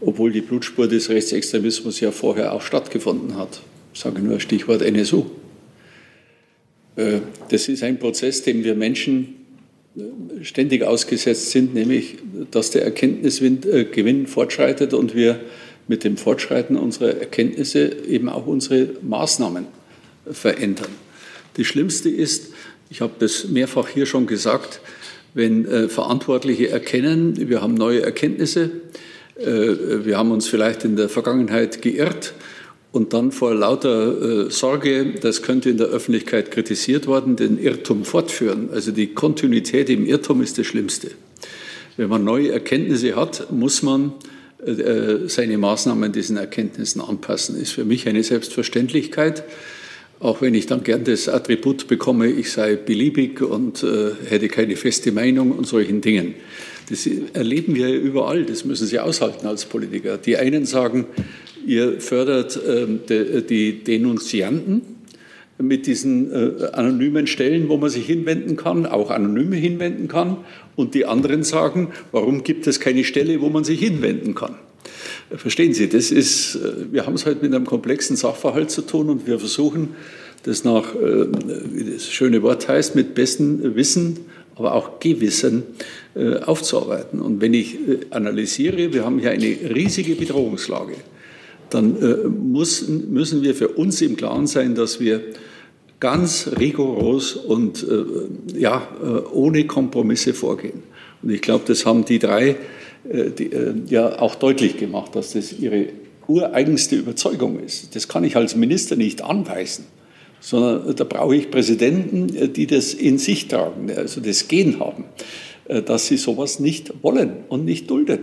Obwohl 0.00 0.32
die 0.32 0.40
Blutspur 0.40 0.88
des 0.88 1.08
Rechtsextremismus 1.08 2.00
ja 2.00 2.10
vorher 2.10 2.52
auch 2.52 2.62
stattgefunden 2.62 3.36
hat. 3.36 3.60
Ich 3.94 4.00
sage 4.00 4.20
nur 4.20 4.40
Stichwort 4.40 4.82
NSU. 4.82 5.26
Äh, 6.96 7.20
das 7.48 7.68
ist 7.68 7.82
ein 7.82 7.98
Prozess, 7.98 8.42
dem 8.42 8.64
wir 8.64 8.74
Menschen 8.74 9.36
äh, 9.96 10.44
ständig 10.44 10.82
ausgesetzt 10.82 11.50
sind, 11.50 11.74
nämlich 11.74 12.16
dass 12.50 12.70
der 12.70 12.84
Erkenntnisgewinn 12.84 14.24
äh, 14.24 14.26
fortschreitet 14.26 14.92
und 14.92 15.14
wir 15.14 15.40
mit 15.88 16.04
dem 16.04 16.16
Fortschreiten 16.16 16.76
unserer 16.76 17.18
Erkenntnisse 17.18 17.96
eben 18.08 18.28
auch 18.28 18.46
unsere 18.46 18.90
Maßnahmen 19.02 19.66
verändern. 20.30 20.90
Das 21.56 21.66
Schlimmste 21.66 22.10
ist, 22.10 22.52
ich 22.90 23.00
habe 23.00 23.12
das 23.18 23.48
mehrfach 23.48 23.88
hier 23.88 24.06
schon 24.06 24.26
gesagt, 24.26 24.80
wenn 25.34 25.66
äh, 25.66 25.88
Verantwortliche 25.88 26.68
erkennen, 26.68 27.48
wir 27.48 27.60
haben 27.60 27.74
neue 27.74 28.02
Erkenntnisse, 28.02 28.70
äh, 29.38 30.04
wir 30.04 30.16
haben 30.16 30.30
uns 30.30 30.48
vielleicht 30.48 30.84
in 30.84 30.96
der 30.96 31.08
Vergangenheit 31.08 31.82
geirrt 31.82 32.32
und 32.92 33.12
dann 33.12 33.32
vor 33.32 33.54
lauter 33.54 34.46
äh, 34.46 34.50
Sorge, 34.50 35.14
das 35.20 35.42
könnte 35.42 35.68
in 35.68 35.76
der 35.76 35.88
Öffentlichkeit 35.88 36.50
kritisiert 36.50 37.06
worden, 37.06 37.36
den 37.36 37.58
Irrtum 37.58 38.04
fortführen. 38.04 38.70
Also 38.72 38.92
die 38.92 39.08
Kontinuität 39.08 39.90
im 39.90 40.06
Irrtum 40.06 40.40
ist 40.40 40.56
das 40.56 40.66
Schlimmste. 40.66 41.10
Wenn 41.98 42.08
man 42.08 42.24
neue 42.24 42.52
Erkenntnisse 42.52 43.16
hat, 43.16 43.52
muss 43.52 43.82
man 43.82 44.12
äh, 44.64 45.28
seine 45.28 45.58
Maßnahmen 45.58 46.12
diesen 46.12 46.38
Erkenntnissen 46.38 47.02
anpassen. 47.02 47.60
Ist 47.60 47.72
für 47.72 47.84
mich 47.84 48.08
eine 48.08 48.22
Selbstverständlichkeit 48.22 49.44
auch 50.20 50.40
wenn 50.40 50.54
ich 50.54 50.66
dann 50.66 50.82
gern 50.82 51.04
das 51.04 51.28
Attribut 51.28 51.88
bekomme, 51.88 52.28
ich 52.28 52.50
sei 52.50 52.76
beliebig 52.76 53.42
und 53.42 53.82
äh, 53.82 54.12
hätte 54.28 54.48
keine 54.48 54.76
feste 54.76 55.12
Meinung 55.12 55.52
und 55.52 55.66
solchen 55.66 56.00
Dingen. 56.00 56.34
Das 56.88 57.08
erleben 57.34 57.74
wir 57.74 57.92
überall, 57.92 58.44
das 58.44 58.64
müssen 58.64 58.86
Sie 58.86 58.98
aushalten 58.98 59.46
als 59.46 59.64
Politiker. 59.64 60.18
Die 60.18 60.36
einen 60.36 60.64
sagen, 60.64 61.06
ihr 61.66 62.00
fördert 62.00 62.56
äh, 62.56 62.86
de, 62.86 63.42
die 63.42 63.82
Denunzianten 63.82 64.82
mit 65.58 65.86
diesen 65.86 66.32
äh, 66.32 66.66
anonymen 66.72 67.26
Stellen, 67.26 67.68
wo 67.68 67.76
man 67.76 67.90
sich 67.90 68.06
hinwenden 68.06 68.56
kann, 68.56 68.86
auch 68.86 69.10
anonyme 69.10 69.56
hinwenden 69.56 70.08
kann. 70.08 70.38
Und 70.76 70.94
die 70.94 71.06
anderen 71.06 71.42
sagen, 71.42 71.88
warum 72.12 72.44
gibt 72.44 72.66
es 72.66 72.80
keine 72.80 73.04
Stelle, 73.04 73.40
wo 73.40 73.48
man 73.48 73.64
sich 73.64 73.80
hinwenden 73.80 74.34
kann? 74.34 74.56
Verstehen 75.34 75.74
Sie, 75.74 75.88
das 75.88 76.12
ist, 76.12 76.54
äh, 76.54 76.92
wir 76.92 77.06
haben 77.06 77.14
es 77.14 77.26
heute 77.26 77.42
mit 77.42 77.52
einem 77.52 77.66
komplexen 77.66 78.16
Sachverhalt 78.16 78.70
zu 78.70 78.82
tun 78.82 79.10
und 79.10 79.26
wir 79.26 79.38
versuchen, 79.40 79.96
das 80.44 80.62
nach, 80.62 80.94
äh, 80.94 81.26
wie 81.72 81.92
das 81.92 82.08
schöne 82.08 82.42
Wort 82.42 82.68
heißt, 82.68 82.94
mit 82.94 83.14
bestem 83.14 83.74
Wissen, 83.74 84.18
aber 84.54 84.74
auch 84.74 85.00
Gewissen 85.00 85.64
äh, 86.14 86.36
aufzuarbeiten. 86.36 87.20
Und 87.20 87.40
wenn 87.40 87.54
ich 87.54 87.76
analysiere, 88.10 88.92
wir 88.92 89.04
haben 89.04 89.18
hier 89.18 89.30
eine 89.30 89.56
riesige 89.74 90.14
Bedrohungslage, 90.14 90.94
dann 91.70 91.96
müssen, 92.52 93.42
wir 93.42 93.54
für 93.56 93.68
uns 93.68 94.00
im 94.00 94.16
Klaren 94.16 94.46
sein, 94.46 94.76
dass 94.76 95.00
wir 95.00 95.20
ganz 95.98 96.48
rigoros 96.60 97.34
und 97.34 97.84
ja, 98.56 98.86
ohne 99.32 99.66
Kompromisse 99.66 100.32
vorgehen. 100.32 100.84
Und 101.22 101.30
ich 101.30 101.42
glaube, 101.42 101.64
das 101.66 101.84
haben 101.84 102.04
die 102.04 102.20
drei 102.20 102.56
die, 103.06 103.52
äh, 103.52 103.74
ja 103.88 104.20
auch 104.20 104.34
deutlich 104.34 104.76
gemacht, 104.76 105.14
dass 105.14 105.32
das 105.32 105.52
ihre 105.52 105.86
ureigenste 106.26 106.96
Überzeugung 106.96 107.60
ist. 107.60 107.94
Das 107.94 108.08
kann 108.08 108.24
ich 108.24 108.36
als 108.36 108.56
Minister 108.56 108.96
nicht 108.96 109.22
anweisen, 109.22 109.86
sondern 110.40 110.94
da 110.96 111.04
brauche 111.04 111.36
ich 111.36 111.50
Präsidenten, 111.50 112.34
äh, 112.34 112.48
die 112.48 112.66
das 112.66 112.94
in 112.94 113.18
sich 113.18 113.48
tragen, 113.48 113.90
also 113.94 114.20
das 114.20 114.48
Gen 114.48 114.80
haben, 114.80 115.04
dass 115.68 116.06
sie 116.06 116.16
sowas 116.16 116.60
nicht 116.60 117.02
wollen 117.02 117.32
und 117.48 117.64
nicht 117.64 117.90
dulden. 117.90 118.20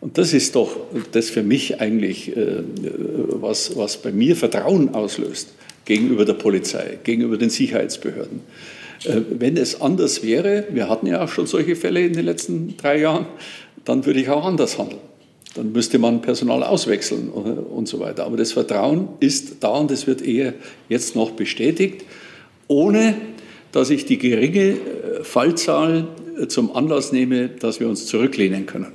Und 0.00 0.18
das 0.18 0.32
ist 0.32 0.56
doch 0.56 0.76
das 1.12 1.30
für 1.30 1.44
mich 1.44 1.80
eigentlich, 1.80 2.32
was, 2.34 3.76
was 3.76 3.96
bei 3.96 4.10
mir 4.10 4.34
Vertrauen 4.34 4.92
auslöst 4.92 5.54
gegenüber 5.84 6.24
der 6.24 6.34
Polizei, 6.34 6.98
gegenüber 7.04 7.36
den 7.36 7.50
Sicherheitsbehörden. 7.50 8.40
Wenn 9.30 9.56
es 9.56 9.80
anders 9.80 10.24
wäre, 10.24 10.66
wir 10.70 10.88
hatten 10.88 11.06
ja 11.06 11.22
auch 11.22 11.28
schon 11.28 11.46
solche 11.46 11.76
Fälle 11.76 12.04
in 12.04 12.12
den 12.12 12.24
letzten 12.24 12.76
drei 12.76 13.00
Jahren, 13.00 13.26
dann 13.84 14.06
würde 14.06 14.20
ich 14.20 14.28
auch 14.28 14.44
anders 14.44 14.78
handeln. 14.78 15.00
Dann 15.54 15.72
müsste 15.72 15.98
man 15.98 16.22
Personal 16.22 16.62
auswechseln 16.62 17.30
und 17.30 17.88
so 17.88 18.00
weiter. 18.00 18.24
Aber 18.26 18.36
das 18.36 18.52
Vertrauen 18.52 19.08
ist 19.20 19.56
da 19.60 19.70
und 19.70 19.90
es 19.90 20.06
wird 20.06 20.22
eher 20.22 20.54
jetzt 20.88 21.16
noch 21.16 21.32
bestätigt, 21.32 22.04
ohne 22.68 23.14
dass 23.72 23.90
ich 23.90 24.06
die 24.06 24.18
geringe 24.18 24.70
äh, 24.70 24.76
Fallzahl 25.22 26.08
äh, 26.38 26.46
zum 26.46 26.74
Anlass 26.74 27.12
nehme, 27.12 27.48
dass 27.48 27.80
wir 27.80 27.88
uns 27.88 28.06
zurücklehnen 28.06 28.66
können. 28.66 28.92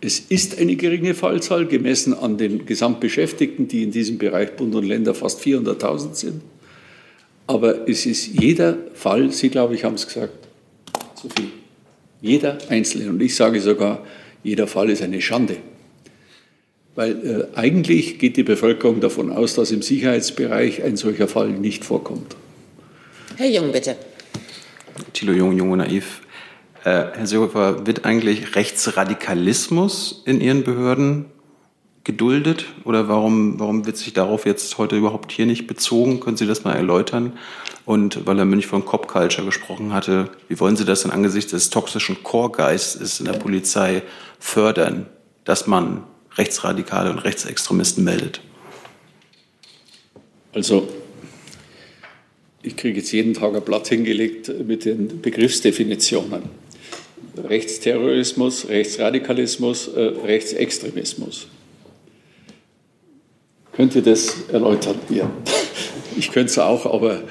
Es 0.00 0.20
ist 0.20 0.58
eine 0.58 0.76
geringe 0.76 1.14
Fallzahl 1.14 1.66
gemessen 1.66 2.14
an 2.14 2.36
den 2.36 2.66
Gesamtbeschäftigten, 2.66 3.66
die 3.66 3.82
in 3.82 3.90
diesem 3.90 4.18
Bereich 4.18 4.54
Bund 4.54 4.74
und 4.74 4.84
Länder 4.84 5.14
fast 5.14 5.40
400.000 5.42 6.14
sind. 6.14 6.42
Aber 7.46 7.88
es 7.88 8.06
ist 8.06 8.26
jeder 8.26 8.76
Fall, 8.94 9.32
Sie, 9.32 9.48
glaube 9.48 9.74
ich, 9.74 9.84
haben 9.84 9.94
es 9.94 10.06
gesagt, 10.06 10.48
zu 11.14 11.28
viel. 11.28 11.48
Jeder 12.20 12.58
Einzelne. 12.68 13.10
Und 13.10 13.20
ich 13.22 13.34
sage 13.34 13.60
sogar, 13.60 14.04
jeder 14.42 14.66
Fall 14.66 14.90
ist 14.90 15.02
eine 15.02 15.20
Schande. 15.20 15.56
Weil 16.94 17.48
äh, 17.54 17.58
eigentlich 17.58 18.18
geht 18.18 18.36
die 18.36 18.42
Bevölkerung 18.42 19.00
davon 19.00 19.30
aus, 19.30 19.54
dass 19.54 19.70
im 19.70 19.82
Sicherheitsbereich 19.82 20.82
ein 20.82 20.96
solcher 20.96 21.28
Fall 21.28 21.50
nicht 21.50 21.84
vorkommt. 21.84 22.36
Herr 23.36 23.48
Jung, 23.48 23.70
bitte. 23.70 23.96
Thilo 25.12 25.32
Jung, 25.32 25.56
Jung 25.56 25.70
und 25.72 25.78
Naiv. 25.78 26.22
Äh, 26.84 27.04
Herr 27.12 27.26
Seehofer, 27.26 27.86
wird 27.86 28.06
eigentlich 28.06 28.56
Rechtsradikalismus 28.56 30.22
in 30.24 30.40
Ihren 30.40 30.64
Behörden 30.64 31.26
geduldet 32.06 32.66
oder 32.84 33.08
warum, 33.08 33.58
warum 33.58 33.84
wird 33.84 33.96
sich 33.96 34.12
darauf 34.12 34.46
jetzt 34.46 34.78
heute 34.78 34.96
überhaupt 34.96 35.32
hier 35.32 35.44
nicht 35.44 35.66
bezogen? 35.66 36.20
Können 36.20 36.36
Sie 36.36 36.46
das 36.46 36.62
mal 36.62 36.74
erläutern? 36.74 37.32
Und 37.84 38.26
weil 38.26 38.36
Herr 38.36 38.44
Münch 38.44 38.68
von 38.68 38.84
Cop 38.84 39.08
Culture 39.08 39.44
gesprochen 39.44 39.92
hatte, 39.92 40.30
wie 40.48 40.58
wollen 40.60 40.76
Sie 40.76 40.84
das 40.84 41.02
denn 41.02 41.10
angesichts 41.10 41.50
des 41.50 41.68
toxischen 41.68 42.22
Chorgeistes 42.22 43.18
in 43.18 43.26
der 43.26 43.32
Polizei 43.32 44.02
fördern, 44.38 45.06
dass 45.44 45.66
man 45.66 46.04
Rechtsradikale 46.36 47.10
und 47.10 47.18
Rechtsextremisten 47.18 48.04
meldet? 48.04 48.40
Also 50.52 50.88
ich 52.62 52.76
kriege 52.76 53.00
jetzt 53.00 53.10
jeden 53.10 53.34
Tag 53.34 53.56
ein 53.56 53.62
Blatt 53.62 53.88
hingelegt 53.88 54.48
mit 54.64 54.84
den 54.84 55.20
Begriffsdefinitionen. 55.20 56.42
Rechtsterrorismus, 57.36 58.68
Rechtsradikalismus, 58.68 59.88
äh, 59.88 60.00
Rechtsextremismus. 60.00 61.48
Könnt 63.76 63.94
ihr 63.94 64.02
das 64.02 64.36
erläutern? 64.52 64.98
Ja. 65.08 65.30
Ich 66.18 66.32
könnte 66.32 66.50
es 66.50 66.58
auch, 66.58 66.86
aber 66.86 67.24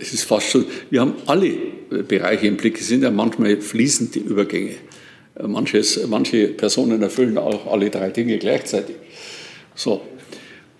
es 0.00 0.14
ist 0.14 0.24
fast 0.24 0.48
schon, 0.48 0.64
wir 0.88 1.02
haben 1.02 1.16
alle 1.26 1.52
Bereiche 2.08 2.46
im 2.46 2.56
Blick. 2.56 2.80
Es 2.80 2.88
sind 2.88 3.02
ja 3.02 3.10
manchmal 3.10 3.60
fließende 3.60 4.20
Übergänge. 4.20 4.76
Manches, 5.46 6.00
manche 6.08 6.48
Personen 6.48 7.02
erfüllen 7.02 7.36
auch 7.36 7.70
alle 7.70 7.90
drei 7.90 8.08
Dinge 8.08 8.38
gleichzeitig. 8.38 8.96
So. 9.74 10.00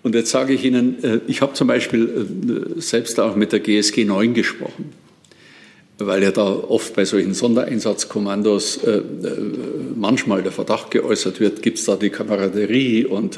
Und 0.03 0.15
jetzt 0.15 0.31
sage 0.31 0.53
ich 0.53 0.65
Ihnen, 0.65 1.03
äh, 1.03 1.19
ich 1.27 1.41
habe 1.41 1.53
zum 1.53 1.67
Beispiel 1.67 2.75
äh, 2.77 2.81
selbst 2.81 3.19
auch 3.19 3.35
mit 3.35 3.51
der 3.51 3.59
GSG 3.59 4.03
9 4.03 4.33
gesprochen, 4.33 4.93
weil 6.05 6.23
ja 6.23 6.31
da 6.31 6.45
oft 6.45 6.95
bei 6.95 7.05
solchen 7.05 7.33
Sondereinsatzkommandos 7.33 8.77
äh, 8.83 9.01
manchmal 9.95 10.43
der 10.43 10.51
Verdacht 10.51 10.91
geäußert 10.91 11.39
wird, 11.39 11.61
gibt 11.61 11.79
es 11.79 11.85
da 11.85 11.95
die 11.95 12.09
Kameraderie 12.09 13.05
und 13.05 13.37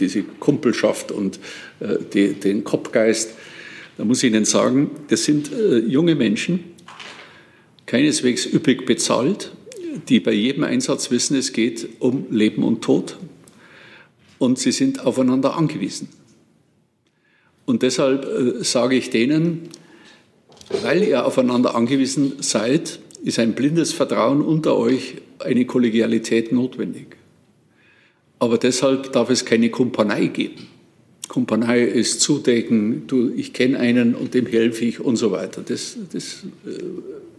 diese 0.00 0.22
Kumpelschaft 0.40 1.10
und 1.10 1.38
die, 2.12 2.34
den 2.34 2.64
Kopfgeist. 2.64 3.34
Da 3.96 4.04
muss 4.04 4.22
ich 4.22 4.30
Ihnen 4.30 4.44
sagen, 4.44 4.90
das 5.08 5.24
sind 5.24 5.50
junge 5.86 6.14
Menschen, 6.14 6.64
keineswegs 7.86 8.46
üppig 8.46 8.86
bezahlt, 8.86 9.52
die 10.08 10.20
bei 10.20 10.32
jedem 10.32 10.64
Einsatz 10.64 11.10
wissen, 11.10 11.36
es 11.36 11.52
geht 11.52 11.88
um 11.98 12.26
Leben 12.30 12.64
und 12.64 12.82
Tod 12.82 13.16
und 14.38 14.58
sie 14.58 14.72
sind 14.72 15.06
aufeinander 15.06 15.56
angewiesen. 15.56 16.08
Und 17.64 17.82
deshalb 17.82 18.24
äh, 18.24 18.64
sage 18.64 18.96
ich 18.96 19.10
denen, 19.10 19.68
weil 20.82 21.02
ihr 21.02 21.26
aufeinander 21.26 21.74
angewiesen 21.74 22.34
seid, 22.40 22.98
ist 23.24 23.38
ein 23.38 23.54
blindes 23.54 23.92
Vertrauen 23.92 24.40
unter 24.40 24.76
euch, 24.76 25.16
eine 25.38 25.64
Kollegialität 25.64 26.52
notwendig. 26.52 27.16
Aber 28.38 28.58
deshalb 28.58 29.12
darf 29.12 29.30
es 29.30 29.44
keine 29.44 29.70
Kumpanei 29.70 30.26
geben. 30.26 30.66
Kumpanei 31.28 31.82
ist 31.82 32.20
zudecken, 32.20 33.06
du, 33.06 33.32
ich 33.34 33.52
kenne 33.52 33.78
einen 33.78 34.14
und 34.14 34.34
dem 34.34 34.46
helfe 34.46 34.84
ich 34.84 35.00
und 35.00 35.16
so 35.16 35.30
weiter. 35.30 35.62
Das, 35.64 35.96
das 36.12 36.44
äh, 36.66 36.82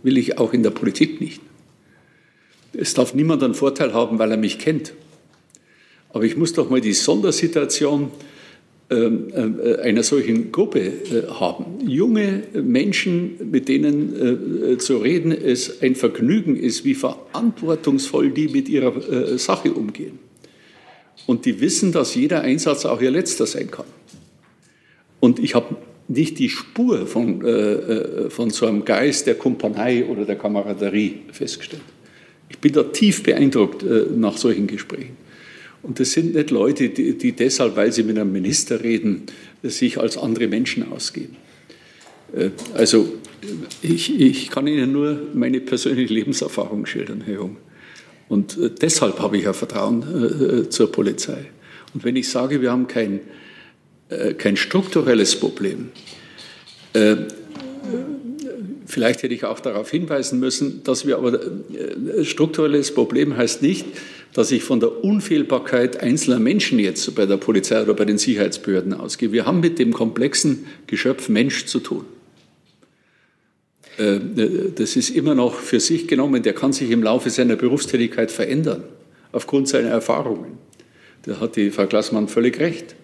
will 0.02 0.18
ich 0.18 0.38
auch 0.38 0.54
in 0.54 0.64
der 0.64 0.72
Politik 0.72 1.20
nicht. 1.22 1.42
Es 2.72 2.94
darf 2.94 3.14
niemand 3.14 3.44
einen 3.44 3.54
Vorteil 3.54 3.94
haben, 3.94 4.18
weil 4.18 4.32
er 4.32 4.38
mich 4.38 4.58
kennt. 4.58 4.94
Aber 6.10 6.24
ich 6.24 6.38
muss 6.38 6.54
doch 6.54 6.70
mal 6.70 6.82
die 6.82 6.94
Sondersituation 6.94 8.12
einer 8.90 10.04
solchen 10.04 10.52
Gruppe 10.52 10.80
äh, 10.80 11.28
haben. 11.28 11.66
Junge 11.88 12.44
Menschen, 12.54 13.50
mit 13.50 13.68
denen 13.68 14.74
äh, 14.74 14.78
zu 14.78 14.98
reden 14.98 15.32
es 15.32 15.82
ein 15.82 15.96
Vergnügen 15.96 16.56
ist, 16.56 16.84
wie 16.86 16.94
verantwortungsvoll 16.94 18.32
die 18.32 18.50
mit 18.50 18.70
ihrer 18.70 19.38
Sache 19.38 19.74
umgehen. 19.74 20.20
Und 21.26 21.46
die 21.46 21.62
wissen, 21.62 21.92
dass 21.92 22.16
jeder 22.16 22.42
Einsatz 22.42 22.86
auch 22.86 23.02
ihr 23.02 23.12
letzter 23.12 23.46
sein 23.46 23.72
kann. 23.72 23.86
Und 25.20 25.40
ich 25.40 25.56
habe 25.56 25.78
nicht 26.08 26.38
die 26.40 26.50
Spur 26.50 27.08
von, 27.08 27.42
von 28.30 28.50
so 28.50 28.66
einem 28.66 28.84
Geist 28.84 29.26
der 29.26 29.36
Kumpanei 29.36 30.06
oder 30.06 30.26
der 30.26 30.36
Kameraderie 30.36 31.22
festgestellt. 31.32 31.84
Ich 32.50 32.58
bin 32.58 32.74
da 32.74 32.84
tief 32.84 33.24
beeindruckt 33.24 33.86
nach 34.18 34.36
solchen 34.38 34.68
Gesprächen. 34.68 35.23
Und 35.84 36.00
das 36.00 36.14
sind 36.14 36.34
nicht 36.34 36.50
Leute, 36.50 36.90
die, 36.90 37.18
die, 37.18 37.34
deshalb, 37.34 37.76
weil 37.76 37.92
sie 37.92 38.04
mit 38.04 38.18
einem 38.18 38.32
Minister 38.32 38.82
reden, 38.82 39.24
sich 39.62 40.00
als 40.00 40.18
andere 40.18 40.48
Menschen 40.48 40.92
ausgeben. 40.92 41.36
Äh, 42.34 42.50
also 42.74 43.14
ich, 43.82 44.20
ich 44.20 44.50
kann 44.50 44.66
Ihnen 44.66 44.94
nur 44.94 45.20
meine 45.34 45.60
persönliche 45.60 46.14
Lebenserfahrung 46.14 46.86
schildern, 46.86 47.22
Herr 47.26 47.36
Jung. 47.36 47.58
Und 48.30 48.58
äh, 48.58 48.70
deshalb 48.70 49.20
habe 49.20 49.38
ich 49.38 49.44
ja 49.44 49.52
Vertrauen 49.52 50.64
äh, 50.66 50.70
zur 50.70 50.90
Polizei. 50.90 51.46
Und 51.94 52.06
wenn 52.06 52.16
ich 52.16 52.30
sage, 52.30 52.62
wir 52.62 52.72
haben 52.72 52.88
kein, 52.88 53.20
kein 54.40 54.58
strukturelles 54.58 55.36
Problem, 55.36 55.90
vielleicht 58.94 59.24
hätte 59.24 59.34
ich 59.34 59.44
auch 59.44 59.60
darauf 59.60 59.90
hinweisen 59.90 60.40
müssen, 60.40 60.84
dass 60.84 61.06
wir 61.06 61.18
aber 61.18 61.40
strukturelles 62.24 62.94
Problem 62.94 63.36
heißt 63.36 63.62
nicht, 63.62 63.86
dass 64.34 64.52
ich 64.52 64.64
von 64.64 64.80
der 64.80 65.04
Unfehlbarkeit 65.04 66.02
einzelner 66.02 66.40
Menschen 66.40 66.80
jetzt 66.80 67.14
bei 67.16 67.26
der 67.26 67.38
Polizei 67.38 67.82
oder 67.82 67.94
bei 67.94 68.06
den 68.06 68.18
Sicherheitsbehörden 68.18 68.94
ausgehe. 68.94 69.32
Wir 69.32 69.46
haben 69.46 69.60
mit 69.60 69.80
dem 69.80 69.94
komplexen 69.94 70.66
Geschöpf 70.88 71.30
Mensch 71.30 71.66
zu 71.66 71.80
tun. 71.80 72.06
Äh, 73.98 74.20
das 74.76 74.96
ist 74.96 75.10
immer 75.10 75.36
noch 75.36 75.56
für 75.56 75.80
sich 75.80 76.08
genommen, 76.08 76.42
der 76.42 76.54
kann 76.54 76.74
sich 76.74 76.90
im 76.90 77.04
Laufe 77.04 77.30
seiner 77.30 77.56
Berufstätigkeit 77.56 78.32
verändern, 78.32 78.84
aufgrund 79.32 79.68
seiner 79.68 79.90
Erfahrungen. 79.90 80.58
Da 81.26 81.40
hat 81.40 81.56
die 81.56 81.70
Frau 81.70 81.86
Glassmann 81.86 82.28
völlig 82.28 82.60
recht. 82.60 82.96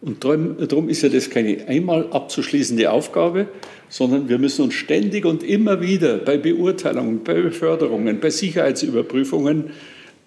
Und 0.00 0.24
darum 0.24 0.88
ist 0.88 1.02
ja 1.02 1.08
das 1.08 1.28
keine 1.28 1.66
einmal 1.66 2.08
abzuschließende 2.12 2.90
Aufgabe, 2.90 3.48
sondern 3.88 4.28
wir 4.28 4.38
müssen 4.38 4.64
uns 4.64 4.74
ständig 4.74 5.24
und 5.24 5.42
immer 5.42 5.80
wieder 5.80 6.18
bei 6.18 6.36
Beurteilungen, 6.36 7.24
bei 7.24 7.34
Beförderungen, 7.34 8.20
bei 8.20 8.30
Sicherheitsüberprüfungen 8.30 9.70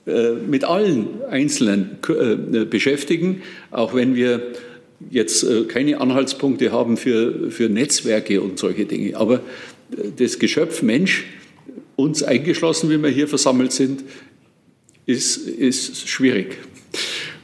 äh, 0.07 0.31
mit 0.31 0.63
allen 0.63 1.23
Einzelnen 1.29 1.97
äh, 2.09 2.65
beschäftigen, 2.65 3.43
auch 3.69 3.93
wenn 3.93 4.15
wir 4.15 4.41
jetzt 5.09 5.43
äh, 5.43 5.63
keine 5.65 6.01
Anhaltspunkte 6.01 6.71
haben 6.71 6.97
für, 6.97 7.51
für 7.51 7.69
Netzwerke 7.69 8.41
und 8.41 8.57
solche 8.57 8.85
Dinge. 8.85 9.15
Aber 9.15 9.41
das 10.17 10.39
Geschöpf 10.39 10.81
Mensch, 10.81 11.25
uns 11.95 12.23
eingeschlossen, 12.23 12.89
wie 12.89 12.97
wir 12.97 13.09
hier 13.09 13.27
versammelt 13.27 13.73
sind, 13.73 14.03
ist, 15.05 15.47
ist 15.47 16.07
schwierig. 16.07 16.57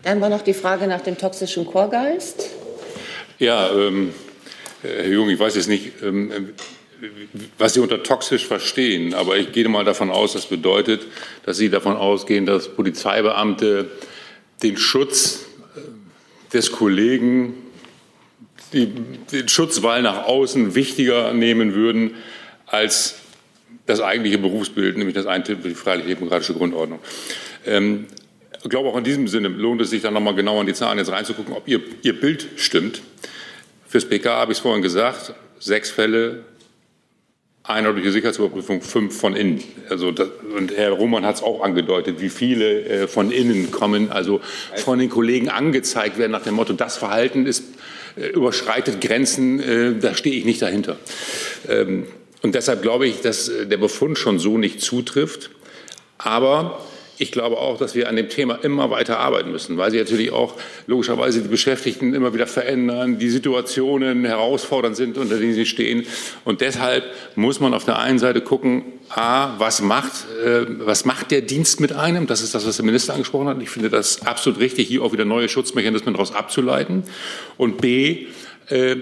Dann 0.03 0.21
war 0.21 0.29
noch 0.29 0.41
die 0.41 0.53
Frage 0.53 0.87
nach 0.87 1.01
dem 1.01 1.17
toxischen 1.17 1.65
Chorgeist. 1.65 2.49
Ja, 3.39 3.69
ähm, 3.75 4.09
Herr 4.95 5.07
Jung, 5.07 5.29
ich 5.29 5.39
weiß 5.39 5.55
jetzt 5.55 5.67
nicht, 5.67 5.91
ähm, 6.03 6.53
was 7.57 7.73
Sie 7.73 7.79
unter 7.79 8.03
toxisch 8.03 8.45
verstehen. 8.45 9.13
Aber 9.13 9.37
ich 9.37 9.51
gehe 9.51 9.67
mal 9.69 9.83
davon 9.83 10.09
aus, 10.09 10.33
das 10.33 10.47
bedeutet, 10.47 11.05
dass 11.45 11.57
Sie 11.57 11.69
davon 11.69 11.95
ausgehen, 11.95 12.45
dass 12.45 12.69
Polizeibeamte 12.69 13.89
den 14.63 14.77
Schutz 14.77 15.45
äh, 15.75 15.79
des 16.53 16.71
Kollegen, 16.71 17.53
den 18.73 19.47
Schutzwall 19.47 20.01
nach 20.01 20.25
außen 20.25 20.75
wichtiger 20.75 21.33
nehmen 21.33 21.73
würden 21.73 22.15
als 22.65 23.15
das 23.85 24.01
eigentliche 24.01 24.37
Berufsbild, 24.37 24.97
nämlich 24.97 25.15
das 25.15 25.25
Eintritt 25.25 25.61
für 25.61 25.69
die 25.69 25.75
freiheitlich-demokratische 25.75 26.53
Grundordnung. 26.53 26.99
Ähm, 27.65 28.07
ich 28.63 28.69
glaube, 28.69 28.89
auch 28.89 28.97
in 28.97 29.03
diesem 29.03 29.27
Sinne 29.27 29.47
lohnt 29.47 29.81
es 29.81 29.91
sich 29.91 30.01
dann 30.01 30.13
nochmal 30.13 30.35
genau 30.35 30.59
in 30.59 30.67
die 30.67 30.73
Zahlen 30.73 30.97
jetzt 30.97 31.11
reinzugucken, 31.11 31.53
ob 31.53 31.67
Ihr, 31.67 31.79
Ihr 32.01 32.19
Bild 32.19 32.47
stimmt. 32.57 33.01
Fürs 33.87 34.05
PK 34.05 34.29
habe 34.29 34.51
ich 34.51 34.57
es 34.57 34.61
vorhin 34.61 34.81
gesagt, 34.81 35.33
sechs 35.59 35.89
Fälle 35.89 36.43
eindeutige 37.63 38.11
Sicherheitsüberprüfung, 38.11 38.81
fünf 38.81 39.17
von 39.19 39.35
innen. 39.35 39.63
Also 39.89 40.11
das, 40.11 40.29
und 40.57 40.75
Herr 40.75 40.91
Roman 40.91 41.25
hat 41.25 41.35
es 41.35 41.43
auch 41.43 41.61
angedeutet, 41.61 42.21
wie 42.21 42.29
viele 42.29 42.83
äh, 42.85 43.07
von 43.07 43.31
innen 43.31 43.71
kommen, 43.71 44.09
also 44.09 44.39
von 44.75 44.99
den 44.99 45.09
Kollegen 45.09 45.49
angezeigt 45.49 46.17
werden 46.17 46.31
nach 46.31 46.43
dem 46.43 46.55
Motto, 46.55 46.73
das 46.73 46.97
Verhalten 46.97 47.45
ist, 47.45 47.63
äh, 48.15 48.27
überschreitet 48.27 49.01
Grenzen, 49.01 49.59
äh, 49.59 49.95
da 49.99 50.15
stehe 50.15 50.35
ich 50.35 50.45
nicht 50.45 50.61
dahinter. 50.61 50.97
Ähm, 51.67 52.07
und 52.41 52.55
deshalb 52.55 52.81
glaube 52.81 53.07
ich, 53.07 53.21
dass 53.21 53.49
äh, 53.49 53.67
der 53.67 53.77
Befund 53.77 54.17
schon 54.17 54.39
so 54.39 54.57
nicht 54.57 54.81
zutrifft. 54.81 55.49
Aber 56.17 56.85
ich 57.19 57.31
glaube 57.31 57.57
auch, 57.57 57.77
dass 57.77 57.95
wir 57.95 58.09
an 58.09 58.15
dem 58.15 58.29
Thema 58.29 58.55
immer 58.55 58.89
weiter 58.89 59.19
arbeiten 59.19 59.51
müssen, 59.51 59.77
weil 59.77 59.91
sie 59.91 59.97
natürlich 59.97 60.31
auch 60.31 60.55
logischerweise 60.85 61.41
die 61.41 61.47
Beschäftigten 61.47 62.13
immer 62.13 62.33
wieder 62.33 62.47
verändern, 62.47 63.17
die 63.17 63.29
Situationen 63.29 64.25
herausfordernd 64.25 64.95
sind, 64.95 65.17
unter 65.17 65.37
denen 65.37 65.53
sie 65.53 65.65
stehen. 65.65 66.05
Und 66.45 66.61
deshalb 66.61 67.03
muss 67.35 67.59
man 67.59 67.73
auf 67.73 67.85
der 67.85 67.99
einen 67.99 68.19
Seite 68.19 68.41
gucken, 68.41 68.83
A, 69.09 69.55
was 69.57 69.81
macht, 69.81 70.27
äh, 70.43 70.65
was 70.79 71.05
macht 71.05 71.31
der 71.31 71.41
Dienst 71.41 71.79
mit 71.79 71.93
einem? 71.93 72.27
Das 72.27 72.41
ist 72.41 72.53
das, 72.53 72.67
was 72.67 72.75
der 72.75 72.85
Minister 72.85 73.13
angesprochen 73.13 73.47
hat. 73.47 73.61
Ich 73.61 73.69
finde 73.69 73.89
das 73.89 74.25
absolut 74.25 74.59
richtig, 74.59 74.87
hier 74.87 75.01
auch 75.01 75.13
wieder 75.13 75.25
neue 75.25 75.49
Schutzmechanismen 75.49 76.13
daraus 76.13 76.33
abzuleiten. 76.33 77.03
Und 77.57 77.79
B, 77.79 78.27
äh, 78.69 78.97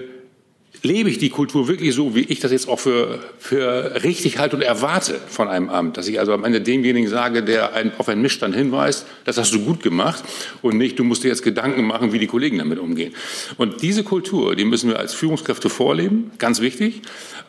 lebe 0.86 1.10
ich 1.10 1.18
die 1.18 1.30
Kultur 1.30 1.68
wirklich 1.68 1.94
so, 1.94 2.14
wie 2.14 2.20
ich 2.20 2.40
das 2.40 2.52
jetzt 2.52 2.68
auch 2.68 2.78
für, 2.78 3.18
für 3.38 4.02
richtig 4.04 4.38
halte 4.38 4.56
und 4.56 4.62
erwarte 4.62 5.20
von 5.28 5.48
einem 5.48 5.68
Amt. 5.68 5.96
Dass 5.96 6.08
ich 6.08 6.18
also 6.18 6.32
am 6.32 6.44
Ende 6.44 6.60
demjenigen 6.60 7.08
sage, 7.08 7.42
der 7.42 7.74
einen, 7.74 7.92
auf 7.98 8.08
einen 8.08 8.22
Missstand 8.22 8.54
hinweist, 8.54 9.06
das 9.24 9.36
hast 9.36 9.52
du 9.52 9.60
gut 9.60 9.82
gemacht 9.82 10.24
und 10.62 10.78
nicht, 10.78 10.98
du 10.98 11.04
musst 11.04 11.24
dir 11.24 11.28
jetzt 11.28 11.42
Gedanken 11.42 11.84
machen, 11.84 12.12
wie 12.12 12.18
die 12.18 12.26
Kollegen 12.26 12.58
damit 12.58 12.78
umgehen. 12.78 13.14
Und 13.56 13.82
diese 13.82 14.04
Kultur, 14.04 14.56
die 14.56 14.64
müssen 14.64 14.90
wir 14.90 14.98
als 14.98 15.14
Führungskräfte 15.14 15.68
vorleben, 15.68 16.30
ganz 16.38 16.60
wichtig. 16.60 17.02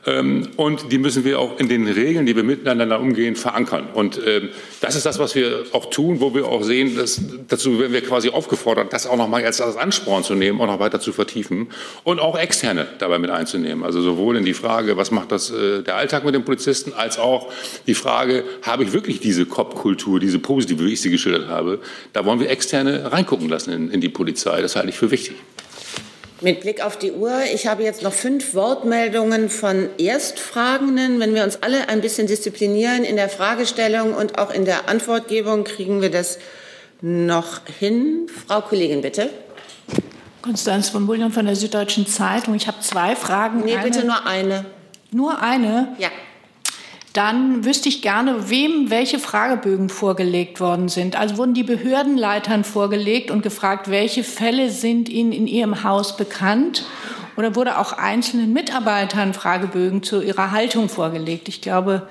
Ähm, 0.08 0.48
und 0.56 0.92
die 0.92 0.98
müssen 0.98 1.26
wir 1.26 1.40
auch 1.40 1.60
in 1.60 1.68
den 1.68 1.86
Regeln, 1.86 2.26
die 2.26 2.36
wir 2.36 2.44
miteinander 2.44 3.00
umgehen, 3.00 3.36
verankern. 3.36 3.90
Und 3.94 4.20
ähm, 4.26 4.50
das 4.80 4.96
ist 4.96 5.06
das, 5.06 5.20
was 5.20 5.36
wir 5.36 5.66
auch 5.74 5.90
tun, 5.90 6.22
wo 6.22 6.34
wir 6.34 6.48
auch 6.48 6.64
sehen, 6.64 6.96
dass 6.96 7.22
dazu 7.50 7.78
werden 7.80 7.92
wir 7.92 8.02
quasi 8.02 8.30
aufgefordert, 8.30 8.94
das 8.94 9.06
auch 9.06 9.18
nochmal 9.18 9.44
als 9.44 9.60
Ansporn 9.60 10.24
zu 10.24 10.34
nehmen, 10.34 10.62
auch 10.62 10.68
noch 10.68 10.80
weiter 10.80 11.02
zu 11.02 11.12
vertiefen 11.12 11.68
und 12.06 12.22
auch 12.22 12.40
externe 12.40 12.88
dabei 13.00 13.20
mit 13.20 13.30
einzunehmen. 13.30 13.84
Also 13.84 14.02
sowohl 14.02 14.38
in 14.38 14.46
die 14.46 14.54
Frage, 14.54 14.96
was 14.96 15.12
macht 15.12 15.34
das 15.34 15.52
äh, 15.52 15.84
der 15.84 15.98
Alltag 15.98 16.24
mit 16.24 16.34
den 16.34 16.46
Polizisten, 16.46 16.94
als 16.94 17.20
auch 17.20 17.52
die 17.86 17.94
Frage, 17.94 18.46
habe 18.62 18.86
ich 18.86 18.94
wirklich 18.94 19.20
diese 19.20 19.46
Cop-Kultur, 19.46 20.22
diese 20.22 20.40
positive, 20.40 20.86
wie 20.86 20.94
ich 20.94 21.02
sie 21.02 21.10
geschildert 21.10 21.50
habe. 21.50 21.80
Da 22.14 22.26
wollen 22.26 22.40
wir 22.40 22.50
externe 22.50 23.12
reingucken 23.12 23.50
lassen 23.50 23.74
in, 23.74 23.92
in 23.92 24.00
die 24.00 24.10
Polizei. 24.10 24.62
Das 24.62 24.78
halte 24.78 24.90
ich 24.90 24.96
für 24.96 25.12
wichtig. 25.12 25.36
Mit 26.40 26.62
Blick 26.62 26.86
auf 26.86 26.98
die 26.98 27.14
Uhr, 27.14 27.34
ich 27.52 27.66
habe 27.66 27.84
jetzt 27.84 28.04
noch 28.04 28.14
fünf 28.14 28.54
Wortmeldungen 28.54 29.50
von 29.50 29.90
Erstfragenden. 29.98 31.20
Wenn 31.20 31.34
wir 31.34 31.44
uns 31.44 31.64
alle 31.64 31.90
ein 31.90 32.00
bisschen 32.00 32.28
disziplinieren 32.28 33.04
in 33.04 33.16
der 33.16 33.28
Fragestellung 33.28 34.14
und 34.14 34.38
auch 34.38 34.52
in 34.52 34.64
der 34.64 34.88
Antwortgebung, 34.88 35.64
kriegen 35.64 36.00
wir 36.02 36.12
das 36.12 36.38
noch 37.02 37.62
hin. 37.80 38.28
Frau 38.48 38.62
Kollegin, 38.62 39.02
bitte. 39.02 39.32
Konstanz 40.44 40.90
von 40.90 41.08
Bullion 41.08 41.32
von 41.32 41.46
der 41.48 41.56
Süddeutschen 41.56 42.06
Zeitung. 42.06 42.54
Ich 42.54 42.68
habe 42.68 42.82
zwei 42.82 43.16
Fragen. 43.16 43.62
Nee, 43.66 43.78
bitte 43.84 44.06
nur 44.06 44.28
eine. 44.28 44.66
Nur 45.12 45.42
eine? 45.42 45.96
Ja 45.98 46.10
dann 47.18 47.66
wüsste 47.66 47.90
ich 47.90 48.04
gerne, 48.04 48.52
wem 48.52 48.92
welche 48.92 49.18
Fragebögen 49.18 49.90
vorgelegt 49.90 50.60
worden 50.60 50.88
sind. 50.88 51.20
Also 51.20 51.38
wurden 51.38 51.56
die 51.56 51.64
Behördenleitern 51.64 52.64
vorgelegt 52.64 53.32
und 53.32 53.42
gefragt, 53.42 53.90
welche 53.90 54.24
Fälle 54.24 54.70
sind 54.70 55.10
ihnen 55.10 55.32
in 55.32 55.48
ihrem 55.48 55.84
Haus 55.84 56.16
bekannt? 56.16 56.86
Oder 57.36 57.56
wurde 57.56 57.80
auch 57.80 57.94
einzelnen 57.94 58.54
Mitarbeitern 58.54 59.34
Fragebögen 59.34 60.04
zu 60.04 60.22
ihrer 60.22 60.52
Haltung 60.52 60.90
vorgelegt? 60.90 61.50
Ich 61.50 61.62
glaube, 61.62 62.08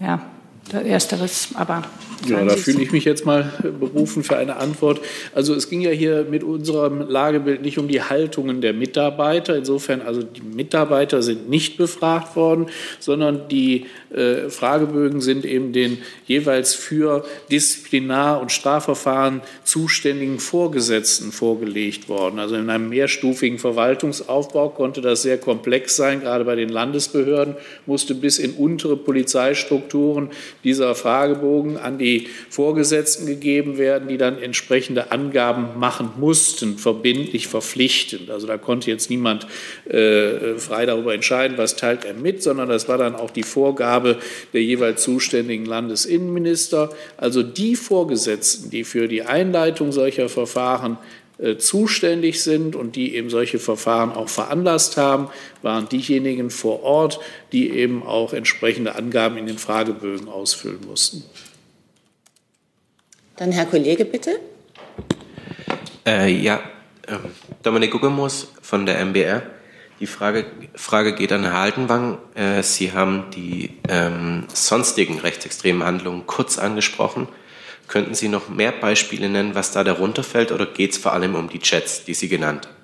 ja, 0.00 0.22
Ersteres, 0.70 1.50
aber. 1.54 1.82
Ja, 2.26 2.44
da 2.44 2.56
fühle 2.56 2.82
ich 2.82 2.92
mich 2.92 3.04
jetzt 3.04 3.26
mal 3.26 3.52
berufen 3.80 4.22
für 4.22 4.36
eine 4.36 4.56
Antwort. 4.56 5.00
Also 5.34 5.54
es 5.54 5.68
ging 5.68 5.80
ja 5.80 5.90
hier 5.90 6.24
mit 6.30 6.44
unserem 6.44 7.00
Lagebild 7.00 7.62
nicht 7.62 7.78
um 7.78 7.88
die 7.88 8.00
Haltungen 8.00 8.60
der 8.60 8.72
Mitarbeiter. 8.72 9.56
Insofern, 9.56 10.02
also 10.02 10.22
die 10.22 10.40
Mitarbeiter 10.40 11.20
sind 11.22 11.50
nicht 11.50 11.76
befragt 11.76 12.36
worden, 12.36 12.66
sondern 13.00 13.48
die 13.48 13.86
äh, 14.14 14.50
Fragebögen 14.50 15.20
sind 15.20 15.44
eben 15.44 15.72
den 15.72 15.98
jeweils 16.26 16.74
für 16.74 17.24
Disziplinar- 17.50 18.40
und 18.40 18.52
Strafverfahren 18.52 19.40
zuständigen 19.64 20.38
Vorgesetzten 20.38 21.32
vorgelegt 21.32 22.08
worden. 22.08 22.38
Also 22.38 22.56
in 22.56 22.68
einem 22.68 22.88
mehrstufigen 22.88 23.58
Verwaltungsaufbau 23.58 24.70
konnte 24.70 25.00
das 25.00 25.22
sehr 25.22 25.38
komplex 25.38 25.96
sein. 25.96 26.20
Gerade 26.20 26.44
bei 26.44 26.56
den 26.56 26.68
Landesbehörden 26.68 27.56
musste 27.86 28.14
bis 28.14 28.38
in 28.38 28.52
untere 28.52 28.96
Polizeistrukturen 28.96 30.30
dieser 30.64 30.94
Fragebogen 30.94 31.78
an 31.78 31.98
die 31.98 32.28
Vorgesetzten 32.50 33.26
gegeben 33.26 33.78
werden, 33.78 34.08
die 34.08 34.18
dann 34.18 34.40
entsprechende 34.40 35.10
Angaben 35.10 35.78
machen 35.78 36.10
mussten, 36.18 36.76
verbindlich, 36.76 37.48
verpflichtend. 37.48 38.30
Also 38.30 38.46
da 38.46 38.58
konnte 38.58 38.90
jetzt 38.90 39.10
niemand 39.10 39.46
äh, 39.88 40.58
frei 40.58 40.86
darüber 40.86 41.14
entscheiden, 41.14 41.56
was 41.56 41.76
teilt 41.76 42.04
er 42.04 42.14
mit, 42.14 42.42
sondern 42.42 42.68
das 42.68 42.88
war 42.88 42.98
dann 42.98 43.14
auch 43.14 43.30
die 43.30 43.42
Vorgabe 43.42 44.01
der 44.52 44.62
jeweils 44.62 45.02
zuständigen 45.02 45.66
Landesinnenminister. 45.66 46.90
Also 47.16 47.42
die 47.42 47.76
Vorgesetzten, 47.76 48.70
die 48.70 48.84
für 48.84 49.08
die 49.08 49.22
Einleitung 49.22 49.92
solcher 49.92 50.28
Verfahren 50.28 50.98
äh, 51.38 51.56
zuständig 51.56 52.42
sind 52.42 52.76
und 52.76 52.94
die 52.94 53.16
eben 53.16 53.30
solche 53.30 53.58
Verfahren 53.58 54.12
auch 54.12 54.28
veranlasst 54.28 54.96
haben, 54.96 55.28
waren 55.62 55.88
diejenigen 55.88 56.50
vor 56.50 56.82
Ort, 56.82 57.18
die 57.50 57.70
eben 57.70 58.02
auch 58.02 58.32
entsprechende 58.32 58.94
Angaben 58.94 59.36
in 59.36 59.46
den 59.46 59.58
Fragebögen 59.58 60.28
ausfüllen 60.28 60.80
mussten. 60.86 61.24
Dann 63.36 63.50
Herr 63.50 63.66
Kollege, 63.66 64.04
bitte. 64.04 64.38
Äh, 66.06 66.32
ja, 66.32 66.60
äh, 67.06 67.16
Dominik 67.62 67.90
Guggemus 67.90 68.48
von 68.60 68.86
der 68.86 69.00
MBR. 69.04 69.42
Die 70.02 70.08
Frage, 70.08 70.46
Frage 70.74 71.14
geht 71.14 71.30
an 71.30 71.44
Herrn 71.44 71.56
Haltenwang. 71.56 72.18
Äh, 72.34 72.64
Sie 72.64 72.90
haben 72.90 73.30
die 73.36 73.78
ähm, 73.88 74.48
sonstigen 74.52 75.20
rechtsextremen 75.20 75.84
Handlungen 75.84 76.26
kurz 76.26 76.58
angesprochen. 76.58 77.28
Könnten 77.86 78.16
Sie 78.16 78.26
noch 78.26 78.48
mehr 78.48 78.72
Beispiele 78.72 79.28
nennen, 79.28 79.54
was 79.54 79.70
da 79.70 79.84
darunter 79.84 80.24
fällt, 80.24 80.50
oder 80.50 80.66
geht 80.66 80.90
es 80.90 80.98
vor 80.98 81.12
allem 81.12 81.36
um 81.36 81.48
die 81.48 81.60
Chats, 81.60 82.04
die 82.04 82.14
Sie 82.14 82.26
genannt 82.26 82.66
haben? 82.66 82.81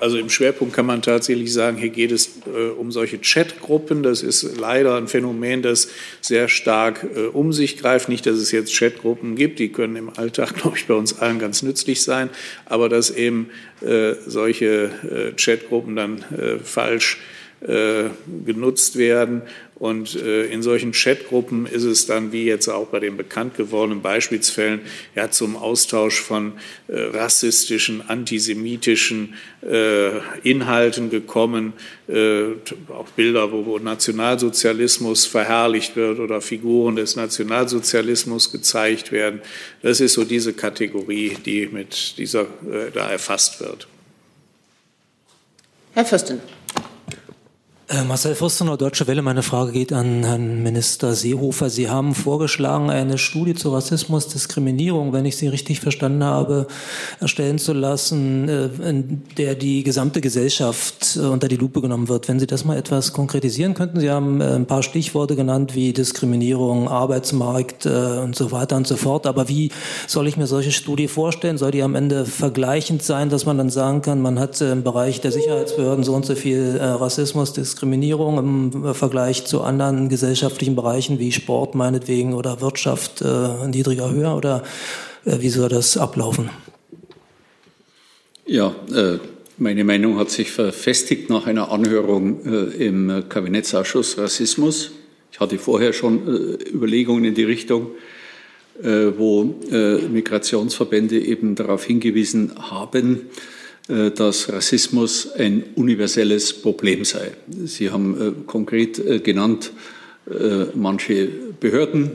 Also 0.00 0.18
im 0.18 0.30
Schwerpunkt 0.30 0.74
kann 0.74 0.86
man 0.86 1.02
tatsächlich 1.02 1.52
sagen, 1.52 1.76
hier 1.76 1.88
geht 1.88 2.12
es 2.12 2.40
äh, 2.46 2.70
um 2.70 2.92
solche 2.92 3.18
Chatgruppen. 3.18 4.02
Das 4.02 4.22
ist 4.22 4.56
leider 4.58 4.96
ein 4.96 5.08
Phänomen, 5.08 5.62
das 5.62 5.88
sehr 6.20 6.48
stark 6.48 7.04
äh, 7.14 7.26
um 7.26 7.52
sich 7.52 7.78
greift. 7.78 8.08
Nicht, 8.08 8.26
dass 8.26 8.36
es 8.36 8.52
jetzt 8.52 8.76
Chatgruppen 8.76 9.36
gibt, 9.36 9.58
die 9.58 9.70
können 9.70 9.96
im 9.96 10.10
Alltag, 10.16 10.54
glaube 10.60 10.76
ich, 10.76 10.86
bei 10.86 10.94
uns 10.94 11.18
allen 11.18 11.38
ganz 11.38 11.62
nützlich 11.62 12.02
sein, 12.02 12.30
aber 12.66 12.88
dass 12.88 13.10
eben 13.10 13.50
äh, 13.80 14.14
solche 14.26 14.90
äh, 15.02 15.32
Chatgruppen 15.36 15.96
dann 15.96 16.24
äh, 16.32 16.58
falsch 16.58 17.18
äh, 17.66 18.10
genutzt 18.44 18.98
werden 18.98 19.42
und 19.76 20.16
äh, 20.16 20.46
in 20.46 20.64
solchen 20.64 20.90
Chatgruppen 20.90 21.66
ist 21.66 21.84
es 21.84 22.06
dann, 22.06 22.32
wie 22.32 22.44
jetzt 22.44 22.68
auch 22.68 22.88
bei 22.88 22.98
den 22.98 23.16
bekannt 23.16 23.56
gewordenen 23.56 24.02
Beispielsfällen, 24.02 24.80
ja 25.14 25.30
zum 25.30 25.54
Austausch 25.54 26.20
von 26.20 26.54
äh, 26.88 27.00
rassistischen, 27.00 28.02
antisemitischen 28.08 29.34
Inhalten 30.42 31.08
gekommen, 31.08 31.72
auch 32.08 33.08
Bilder, 33.14 33.52
wo, 33.52 33.78
Nationalsozialismus 33.78 35.24
verherrlicht 35.24 35.94
wird 35.94 36.18
oder 36.18 36.40
Figuren 36.40 36.96
des 36.96 37.14
Nationalsozialismus 37.14 38.50
gezeigt 38.50 39.12
werden. 39.12 39.40
Das 39.80 40.00
ist 40.00 40.14
so 40.14 40.24
diese 40.24 40.52
Kategorie, 40.52 41.36
die 41.46 41.68
mit 41.68 42.18
dieser 42.18 42.48
da 42.92 43.08
erfasst 43.08 43.60
wird. 43.60 43.86
Herr 45.94 46.04
Fürsten. 46.04 46.40
Äh, 47.88 48.04
Marcel 48.04 48.36
Fürstener, 48.36 48.76
Deutsche 48.76 49.08
Welle. 49.08 49.22
Meine 49.22 49.42
Frage 49.42 49.72
geht 49.72 49.92
an 49.92 50.22
Herrn 50.22 50.62
Minister 50.62 51.14
Seehofer. 51.14 51.68
Sie 51.68 51.90
haben 51.90 52.14
vorgeschlagen, 52.14 52.90
eine 52.90 53.18
Studie 53.18 53.54
zu 53.54 53.72
Rassismus, 53.72 54.28
Diskriminierung, 54.28 55.12
wenn 55.12 55.24
ich 55.24 55.36
Sie 55.36 55.48
richtig 55.48 55.80
verstanden 55.80 56.22
habe, 56.22 56.68
erstellen 57.18 57.58
zu 57.58 57.72
lassen, 57.72 58.48
äh, 58.48 58.66
in 58.88 59.22
der 59.36 59.56
die 59.56 59.82
gesamte 59.82 60.20
Gesellschaft 60.20 61.16
äh, 61.16 61.26
unter 61.26 61.48
die 61.48 61.56
Lupe 61.56 61.80
genommen 61.80 62.08
wird. 62.08 62.28
Wenn 62.28 62.38
Sie 62.38 62.46
das 62.46 62.64
mal 62.64 62.76
etwas 62.76 63.12
konkretisieren 63.12 63.74
könnten. 63.74 63.98
Sie 63.98 64.10
haben 64.10 64.40
ein 64.40 64.66
paar 64.66 64.84
Stichworte 64.84 65.34
genannt 65.34 65.74
wie 65.74 65.92
Diskriminierung, 65.92 66.88
Arbeitsmarkt 66.88 67.86
und 67.86 68.36
so 68.36 68.52
weiter 68.52 68.76
und 68.76 68.86
so 68.86 68.96
fort. 68.96 69.26
Aber 69.26 69.48
wie 69.48 69.70
soll 70.06 70.28
ich 70.28 70.36
mir 70.36 70.46
solche 70.46 70.70
Studie 70.70 71.08
vorstellen? 71.08 71.58
Soll 71.58 71.72
die 71.72 71.82
am 71.82 71.96
Ende 71.96 72.26
vergleichend 72.26 73.02
sein, 73.02 73.28
dass 73.28 73.44
man 73.44 73.58
dann 73.58 73.70
sagen 73.70 74.02
kann, 74.02 74.22
man 74.22 74.38
hat 74.38 74.60
im 74.60 74.84
Bereich 74.84 75.20
der 75.20 75.32
Sicherheitsbehörden 75.32 76.04
so 76.04 76.14
und 76.14 76.24
so 76.24 76.34
viel 76.34 76.78
Rassismus, 76.80 77.52
Diskriminierung, 77.52 77.71
Diskriminierung 77.72 78.38
im 78.38 78.94
Vergleich 78.94 79.46
zu 79.46 79.62
anderen 79.62 80.10
gesellschaftlichen 80.10 80.76
Bereichen 80.76 81.18
wie 81.18 81.32
Sport 81.32 81.74
meinetwegen 81.74 82.34
oder 82.34 82.60
Wirtschaft 82.60 83.22
äh, 83.22 83.66
niedriger, 83.66 84.12
höher 84.12 84.36
oder 84.36 84.62
äh, 85.24 85.38
wie 85.40 85.48
soll 85.48 85.70
das 85.70 85.96
ablaufen? 85.96 86.50
Ja, 88.44 88.76
äh, 88.94 89.20
meine 89.56 89.84
Meinung 89.84 90.18
hat 90.18 90.28
sich 90.28 90.50
verfestigt 90.50 91.30
nach 91.30 91.46
einer 91.46 91.72
Anhörung 91.72 92.44
äh, 92.44 92.86
im 92.86 93.24
Kabinettsausschuss 93.30 94.18
Rassismus. 94.18 94.90
Ich 95.32 95.40
hatte 95.40 95.56
vorher 95.56 95.94
schon 95.94 96.28
äh, 96.28 96.68
Überlegungen 96.74 97.24
in 97.24 97.34
die 97.34 97.44
Richtung, 97.44 97.86
äh, 98.82 99.12
wo 99.16 99.44
Migrationsverbände 99.44 101.18
eben 101.18 101.54
darauf 101.54 101.84
hingewiesen 101.84 102.52
haben, 102.70 103.16
äh, 103.16 103.61
dass 103.88 104.52
Rassismus 104.52 105.32
ein 105.32 105.64
universelles 105.74 106.52
Problem 106.52 107.04
sei. 107.04 107.32
Sie 107.64 107.90
haben 107.90 108.20
äh, 108.20 108.32
konkret 108.46 108.98
äh, 108.98 109.18
genannt, 109.18 109.72
manche 110.74 111.28
Behörden, 111.58 112.12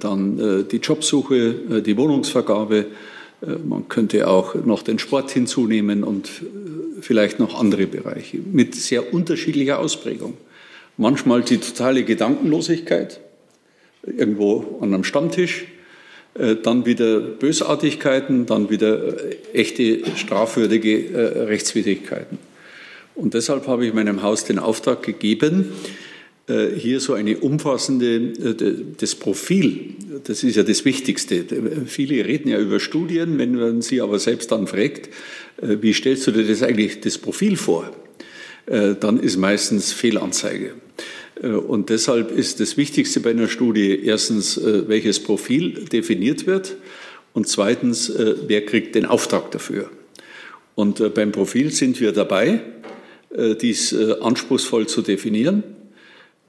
dann 0.00 0.64
die 0.70 0.78
Jobsuche, 0.78 1.82
die 1.82 1.98
Wohnungsvergabe. 1.98 2.86
Man 3.68 3.88
könnte 3.88 4.26
auch 4.26 4.54
noch 4.54 4.82
den 4.82 4.98
Sport 4.98 5.30
hinzunehmen 5.32 6.02
und 6.02 6.30
vielleicht 7.02 7.40
noch 7.40 7.60
andere 7.60 7.86
Bereiche 7.86 8.38
mit 8.38 8.74
sehr 8.74 9.12
unterschiedlicher 9.12 9.80
Ausprägung. 9.80 10.38
Manchmal 10.96 11.42
die 11.42 11.58
totale 11.58 12.04
Gedankenlosigkeit, 12.04 13.20
irgendwo 14.06 14.78
an 14.80 14.94
einem 14.94 15.04
Stammtisch, 15.04 15.64
äh, 15.64 15.71
dann 16.34 16.86
wieder 16.86 17.20
Bösartigkeiten, 17.20 18.46
dann 18.46 18.70
wieder 18.70 19.22
äh, 19.22 19.36
echte 19.52 20.00
strafwürdige 20.16 21.12
äh, 21.12 21.42
Rechtswidrigkeiten. 21.44 22.38
Und 23.14 23.34
deshalb 23.34 23.66
habe 23.66 23.86
ich 23.86 23.92
meinem 23.92 24.22
Haus 24.22 24.44
den 24.44 24.58
Auftrag 24.58 25.02
gegeben, 25.02 25.72
äh, 26.48 26.70
hier 26.76 26.98
so 26.98 27.14
eine 27.14 27.38
umfassende, 27.38 28.16
äh, 28.16 28.74
das 28.98 29.14
Profil, 29.14 29.94
das 30.24 30.42
ist 30.42 30.56
ja 30.56 30.64
das 30.64 30.84
Wichtigste. 30.84 31.44
Viele 31.86 32.24
reden 32.24 32.48
ja 32.48 32.58
über 32.58 32.80
Studien, 32.80 33.38
wenn 33.38 33.54
man 33.54 33.80
sie 33.80 34.00
aber 34.00 34.18
selbst 34.18 34.50
dann 34.50 34.66
fragt, 34.66 35.08
äh, 35.60 35.76
wie 35.80 35.92
stellst 35.92 36.26
du 36.26 36.32
dir 36.32 36.44
das 36.44 36.62
eigentlich, 36.62 37.00
das 37.00 37.18
Profil 37.18 37.56
vor? 37.56 37.90
Dann 38.64 39.18
ist 39.18 39.38
meistens 39.38 39.92
Fehlanzeige. 39.92 40.74
Und 41.42 41.90
deshalb 41.90 42.30
ist 42.30 42.60
das 42.60 42.76
Wichtigste 42.76 43.18
bei 43.18 43.30
einer 43.30 43.48
Studie 43.48 44.04
erstens, 44.04 44.60
welches 44.62 45.20
Profil 45.20 45.86
definiert 45.86 46.46
wird 46.46 46.76
und 47.32 47.48
zweitens, 47.48 48.12
wer 48.46 48.64
kriegt 48.64 48.94
den 48.94 49.06
Auftrag 49.06 49.50
dafür. 49.50 49.90
Und 50.76 51.14
beim 51.14 51.32
Profil 51.32 51.72
sind 51.72 52.00
wir 52.00 52.12
dabei, 52.12 52.60
dies 53.60 53.92
anspruchsvoll 53.92 54.86
zu 54.86 55.02
definieren. 55.02 55.64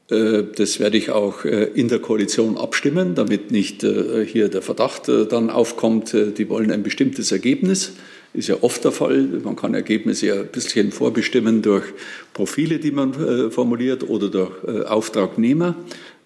Äh, 0.09 0.43
das 0.55 0.79
werde 0.79 0.97
ich 0.97 1.09
auch 1.09 1.45
äh, 1.45 1.65
in 1.73 1.87
der 1.87 1.99
Koalition 1.99 2.57
abstimmen, 2.57 3.15
damit 3.15 3.51
nicht 3.51 3.83
äh, 3.83 4.25
hier 4.25 4.49
der 4.49 4.61
Verdacht 4.61 5.07
dann 5.07 5.49
aufkommt, 5.49 6.13
die 6.13 6.49
wollen 6.49 6.71
ein 6.71 6.83
bestimmtes 6.83 7.31
Ergebnis. 7.31 7.93
Ist 8.33 8.47
ja 8.47 8.57
oft 8.61 8.83
der 8.83 8.91
Fall. 8.91 9.41
Man 9.43 9.55
kann 9.55 9.73
Ergebnisse 9.73 10.27
ja 10.27 10.35
ein 10.35 10.47
bisschen 10.47 10.91
vorbestimmen 10.91 11.61
durch 11.61 11.85
Profile, 12.33 12.79
die 12.79 12.91
man 12.91 13.51
formuliert 13.51 14.09
oder 14.09 14.29
durch 14.29 14.51
Auftragnehmer. 14.87 15.75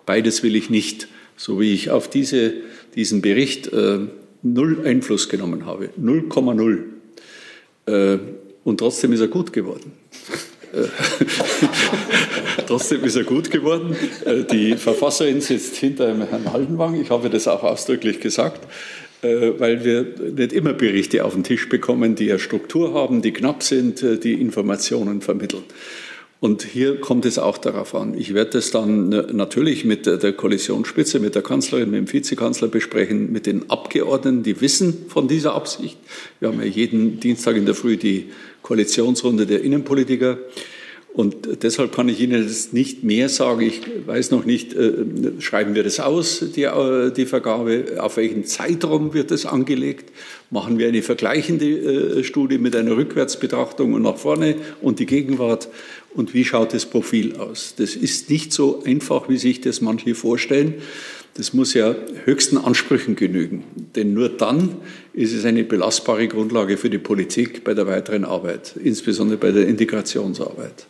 Beides 0.06 0.42
will 0.42 0.56
ich 0.56 0.70
nicht, 0.70 1.10
so 1.36 1.60
wie 1.60 1.74
ich 1.74 1.90
auf 1.90 2.10
diese, 2.10 2.54
diesen 2.96 3.22
Bericht 3.22 3.70
null 4.42 4.82
Einfluss 4.86 5.28
genommen 5.28 5.66
habe. 5.66 5.90
0,0. 6.02 8.20
Und 8.64 8.78
trotzdem 8.78 9.12
ist 9.12 9.20
er 9.20 9.28
gut 9.28 9.52
geworden. 9.52 9.92
Trotzdem 12.68 13.04
ist 13.04 13.16
er 13.16 13.24
gut 13.24 13.52
geworden. 13.52 13.96
Äh, 14.26 14.44
die 14.44 14.76
Verfasserin 14.76 15.42
sitzt 15.42 15.78
hinter 15.78 16.08
Herrn 16.08 16.52
Haldenwang. 16.52 17.00
Ich 17.00 17.10
habe 17.10 17.30
das 17.30 17.48
auch 17.48 17.64
ausdrücklich 17.64 18.20
gesagt, 18.20 18.66
äh, 18.66 18.68
weil 19.22 19.84
wir 19.84 20.06
nicht 20.36 20.54
immer 20.54 20.74
Berichte 20.74 21.26
auf 21.26 21.34
den 21.34 21.44
Tisch 21.44 21.70
bekommen, 21.70 22.16
die 22.16 22.26
ja 22.26 22.38
Struktur 22.38 22.94
haben, 22.94 23.22
die 23.22 23.32
knapp 23.32 23.64
sind, 23.64 24.04
äh, 24.04 24.18
die 24.18 24.34
Informationen 24.34 25.22
vermitteln. 25.22 25.64
Und 26.40 26.62
hier 26.62 27.02
kommt 27.02 27.26
es 27.26 27.40
auch 27.40 27.58
darauf 27.58 27.96
an. 27.96 28.16
Ich 28.16 28.36
werde 28.36 28.52
das 28.52 28.70
dann 28.70 29.10
natürlich 29.10 29.86
mit 29.86 30.06
der 30.06 30.34
Koalitionsspitze, 30.34 31.20
mit 31.20 31.34
der 31.34 31.42
Kanzlerin, 31.42 31.90
mit 31.90 31.98
dem 31.98 32.14
Vizekanzler 32.14 32.68
besprechen, 32.68 33.32
mit 33.32 33.48
den 33.48 33.72
Abgeordneten, 33.72 34.44
die 34.44 34.62
wissen 34.62 35.06
von 35.08 35.28
dieser 35.28 35.56
Absicht. 35.56 35.98
Wir 36.40 36.50
haben 36.50 36.60
ja 36.60 36.68
jeden 36.68 37.20
Dienstag 37.20 37.56
in 37.56 37.66
der 37.66 37.74
Früh 37.74 37.98
die 37.98 38.28
Koalitionsrunde 38.62 39.48
der 39.48 39.64
Innenpolitiker. 39.64 40.38
Und 41.18 41.64
deshalb 41.64 41.96
kann 41.96 42.10
ich 42.10 42.20
Ihnen 42.20 42.44
jetzt 42.44 42.74
nicht 42.74 43.04
mehr 43.04 43.28
sagen. 43.28 43.62
Ich 43.62 43.82
weiß 44.06 44.30
noch 44.30 44.46
nicht, 44.46 44.76
äh, 44.76 44.92
schreiben 45.40 45.74
wir 45.74 45.82
das 45.82 46.00
aus, 46.00 46.46
die, 46.56 46.66
äh, 46.66 47.12
die 47.12 47.26
Vergabe? 47.26 47.98
Auf 47.98 48.18
welchen 48.18 48.46
Zeitraum 48.46 49.16
wird 49.16 49.32
das 49.32 49.48
angelegt? 49.48 50.12
Machen 50.52 50.78
wir 50.78 50.88
eine 50.88 51.02
vergleichende 51.02 51.66
äh, 51.66 52.24
Studie 52.24 52.60
mit 52.60 52.76
einer 52.76 52.96
Rückwärtsbetrachtung 52.96 53.94
und 53.94 54.04
nach 54.04 54.18
vorne 54.18 54.58
und 54.80 55.00
die 55.00 55.08
Gegenwart? 55.08 55.70
Und 56.14 56.36
wie 56.36 56.46
schaut 56.46 56.76
das 56.76 56.86
Profil 56.86 57.38
aus? 57.38 57.74
Das 57.76 57.96
ist 57.96 58.30
nicht 58.30 58.54
so 58.54 58.84
einfach, 58.86 59.28
wie 59.28 59.38
sich 59.38 59.60
das 59.60 59.82
manche 59.82 60.14
vorstellen. 60.14 60.76
Das 61.34 61.52
muss 61.52 61.74
ja 61.74 61.96
höchsten 62.26 62.60
Ansprüchen 62.60 63.16
genügen. 63.16 63.64
Denn 63.96 64.14
nur 64.14 64.30
dann 64.30 64.76
ist 65.14 65.34
es 65.34 65.46
eine 65.46 65.64
belastbare 65.64 66.28
Grundlage 66.28 66.78
für 66.78 66.92
die 66.92 67.00
Politik 67.00 67.64
bei 67.64 67.74
der 67.74 67.88
weiteren 67.88 68.24
Arbeit, 68.24 68.76
insbesondere 68.84 69.40
bei 69.40 69.50
der 69.52 69.68
Integrationsarbeit. 69.68 70.86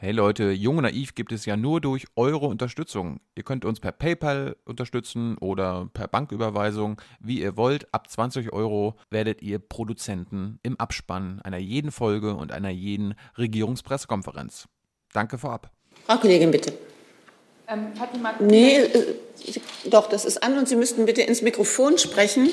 Hey 0.00 0.12
Leute, 0.12 0.52
Jung 0.52 0.76
und 0.76 0.84
Naiv 0.84 1.16
gibt 1.16 1.32
es 1.32 1.44
ja 1.44 1.56
nur 1.56 1.80
durch 1.80 2.06
eure 2.14 2.46
Unterstützung. 2.46 3.18
Ihr 3.34 3.42
könnt 3.42 3.64
uns 3.64 3.80
per 3.80 3.90
PayPal 3.90 4.54
unterstützen 4.64 5.36
oder 5.38 5.90
per 5.92 6.06
Banküberweisung, 6.06 7.00
wie 7.18 7.40
ihr 7.40 7.56
wollt. 7.56 7.92
Ab 7.92 8.08
20 8.08 8.52
Euro 8.52 8.94
werdet 9.10 9.42
ihr 9.42 9.58
Produzenten 9.58 10.60
im 10.62 10.78
Abspann 10.78 11.40
einer 11.42 11.58
jeden 11.58 11.90
Folge 11.90 12.36
und 12.36 12.52
einer 12.52 12.68
jeden 12.68 13.16
Regierungspressekonferenz. 13.38 14.68
Danke 15.12 15.36
vorab. 15.36 15.72
Frau 16.06 16.18
Kollegin, 16.18 16.52
bitte. 16.52 16.74
Ähm, 17.66 17.88
Fatima, 17.96 18.34
nee, 18.38 18.76
äh, 18.76 19.16
doch, 19.90 20.08
das 20.08 20.24
ist 20.24 20.44
an 20.44 20.56
und 20.58 20.68
Sie 20.68 20.76
müssten 20.76 21.06
bitte 21.06 21.22
ins 21.22 21.42
Mikrofon 21.42 21.98
sprechen. 21.98 22.48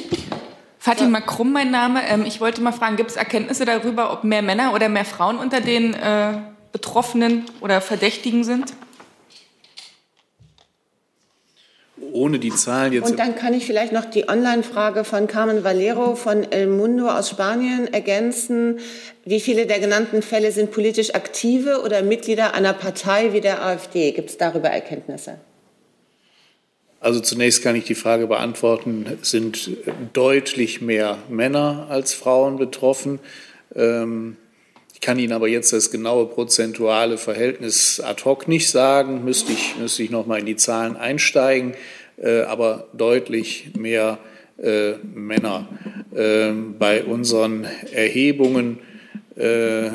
Fatima 0.79 1.21
Krumm, 1.21 1.51
mein 1.51 1.69
Name. 1.69 2.01
Ähm, 2.07 2.25
ich 2.25 2.41
wollte 2.41 2.61
mal 2.61 2.71
fragen, 2.71 2.95
gibt 2.95 3.11
es 3.11 3.17
Erkenntnisse 3.17 3.65
darüber, 3.65 4.11
ob 4.11 4.23
mehr 4.23 4.41
Männer 4.41 4.73
oder 4.73 4.89
mehr 4.89 5.05
Frauen 5.05 5.37
unter 5.37 5.61
den 5.61 5.93
äh, 5.93 6.41
Betroffenen 6.75 7.45
oder 7.61 7.79
Verdächtigen 7.79 8.43
sind? 8.43 8.73
Ohne 12.11 12.37
die 12.37 12.49
Zahlen 12.49 12.91
jetzt. 12.91 13.09
Und 13.09 13.17
dann 13.17 13.37
kann 13.37 13.53
ich 13.53 13.65
vielleicht 13.65 13.93
noch 13.93 14.03
die 14.03 14.27
Online-Frage 14.27 15.05
von 15.05 15.27
Carmen 15.27 15.63
Valero 15.63 16.15
von 16.15 16.43
El 16.51 16.67
Mundo 16.67 17.07
aus 17.07 17.29
Spanien 17.29 17.93
ergänzen. 17.93 18.79
Wie 19.23 19.39
viele 19.39 19.67
der 19.67 19.79
genannten 19.79 20.21
Fälle 20.21 20.51
sind 20.51 20.71
politisch 20.71 21.15
aktive 21.15 21.81
oder 21.81 22.03
Mitglieder 22.03 22.53
einer 22.53 22.73
Partei 22.73 23.31
wie 23.31 23.39
der 23.39 23.63
AfD? 23.63 24.11
Gibt 24.11 24.31
es 24.31 24.37
darüber 24.37 24.67
Erkenntnisse? 24.67 25.39
Also 26.99 27.21
zunächst 27.21 27.63
kann 27.63 27.77
ich 27.77 27.85
die 27.85 27.95
Frage 27.95 28.27
beantworten, 28.27 29.17
sind 29.21 29.69
deutlich 30.11 30.81
mehr 30.81 31.19
Männer 31.29 31.87
als 31.89 32.13
Frauen 32.13 32.57
betroffen. 32.57 33.19
Ähm, 33.73 34.35
kann 35.05 35.19
Ihnen 35.19 35.33
aber 35.33 35.47
jetzt 35.47 35.71
das 35.71 35.91
genaue 35.91 36.25
prozentuale 36.25 37.19
Verhältnis 37.19 37.99
ad 37.99 38.25
hoc 38.25 38.47
nicht 38.47 38.71
sagen, 38.71 39.23
müsste 39.23 39.51
ich, 39.53 39.75
müsste 39.77 40.01
ich 40.01 40.09
noch 40.09 40.25
mal 40.25 40.39
in 40.39 40.47
die 40.47 40.55
Zahlen 40.55 40.97
einsteigen, 40.97 41.75
äh, 42.17 42.41
aber 42.41 42.87
deutlich 42.91 43.69
mehr 43.77 44.17
äh, 44.57 44.93
Männer. 45.13 45.67
Äh, 46.11 46.53
bei 46.79 47.03
unseren 47.03 47.67
Erhebungen 47.91 48.79
äh, 49.35 49.89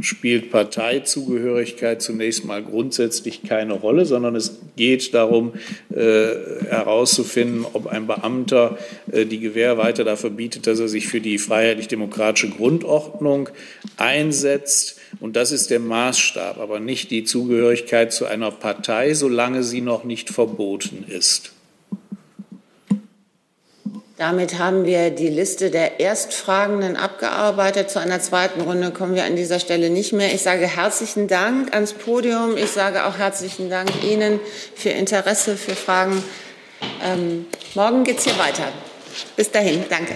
spielt 0.00 0.50
Parteizugehörigkeit 0.50 2.02
zunächst 2.02 2.44
mal 2.44 2.62
grundsätzlich 2.62 3.42
keine 3.42 3.74
Rolle, 3.74 4.06
sondern 4.06 4.36
es 4.36 4.58
geht 4.76 5.14
darum 5.14 5.52
äh, 5.90 6.34
herauszufinden, 6.68 7.66
ob 7.72 7.86
ein 7.86 8.06
Beamter 8.06 8.78
äh, 9.12 9.26
die 9.26 9.40
Gewähr 9.40 9.78
weiter 9.78 10.04
dafür 10.04 10.30
bietet, 10.30 10.66
dass 10.66 10.80
er 10.80 10.88
sich 10.88 11.08
für 11.08 11.20
die 11.20 11.38
freiheitlich-demokratische 11.38 12.50
Grundordnung 12.50 13.48
einsetzt. 13.96 14.98
Und 15.20 15.36
das 15.36 15.52
ist 15.52 15.70
der 15.70 15.80
Maßstab, 15.80 16.58
aber 16.58 16.80
nicht 16.80 17.10
die 17.10 17.24
Zugehörigkeit 17.24 18.12
zu 18.12 18.26
einer 18.26 18.50
Partei, 18.50 19.14
solange 19.14 19.62
sie 19.62 19.80
noch 19.80 20.04
nicht 20.04 20.30
verboten 20.30 21.04
ist. 21.08 21.52
Damit 24.20 24.58
haben 24.58 24.84
wir 24.84 25.08
die 25.08 25.30
Liste 25.30 25.70
der 25.70 25.98
Erstfragenden 25.98 26.94
abgearbeitet. 26.94 27.88
Zu 27.88 28.00
einer 28.00 28.20
zweiten 28.20 28.60
Runde 28.60 28.90
kommen 28.90 29.14
wir 29.14 29.24
an 29.24 29.34
dieser 29.34 29.58
Stelle 29.58 29.88
nicht 29.88 30.12
mehr. 30.12 30.34
Ich 30.34 30.42
sage 30.42 30.66
herzlichen 30.66 31.26
Dank 31.26 31.72
ans 31.72 31.94
Podium. 31.94 32.58
Ich 32.58 32.70
sage 32.70 33.06
auch 33.06 33.16
herzlichen 33.16 33.70
Dank 33.70 33.88
Ihnen 34.04 34.38
für 34.74 34.90
Interesse, 34.90 35.56
für 35.56 35.74
Fragen. 35.74 36.22
Ähm, 37.02 37.46
morgen 37.74 38.04
geht 38.04 38.18
es 38.18 38.24
hier 38.24 38.36
weiter. 38.36 38.64
Bis 39.36 39.50
dahin. 39.50 39.86
Danke. 39.88 40.12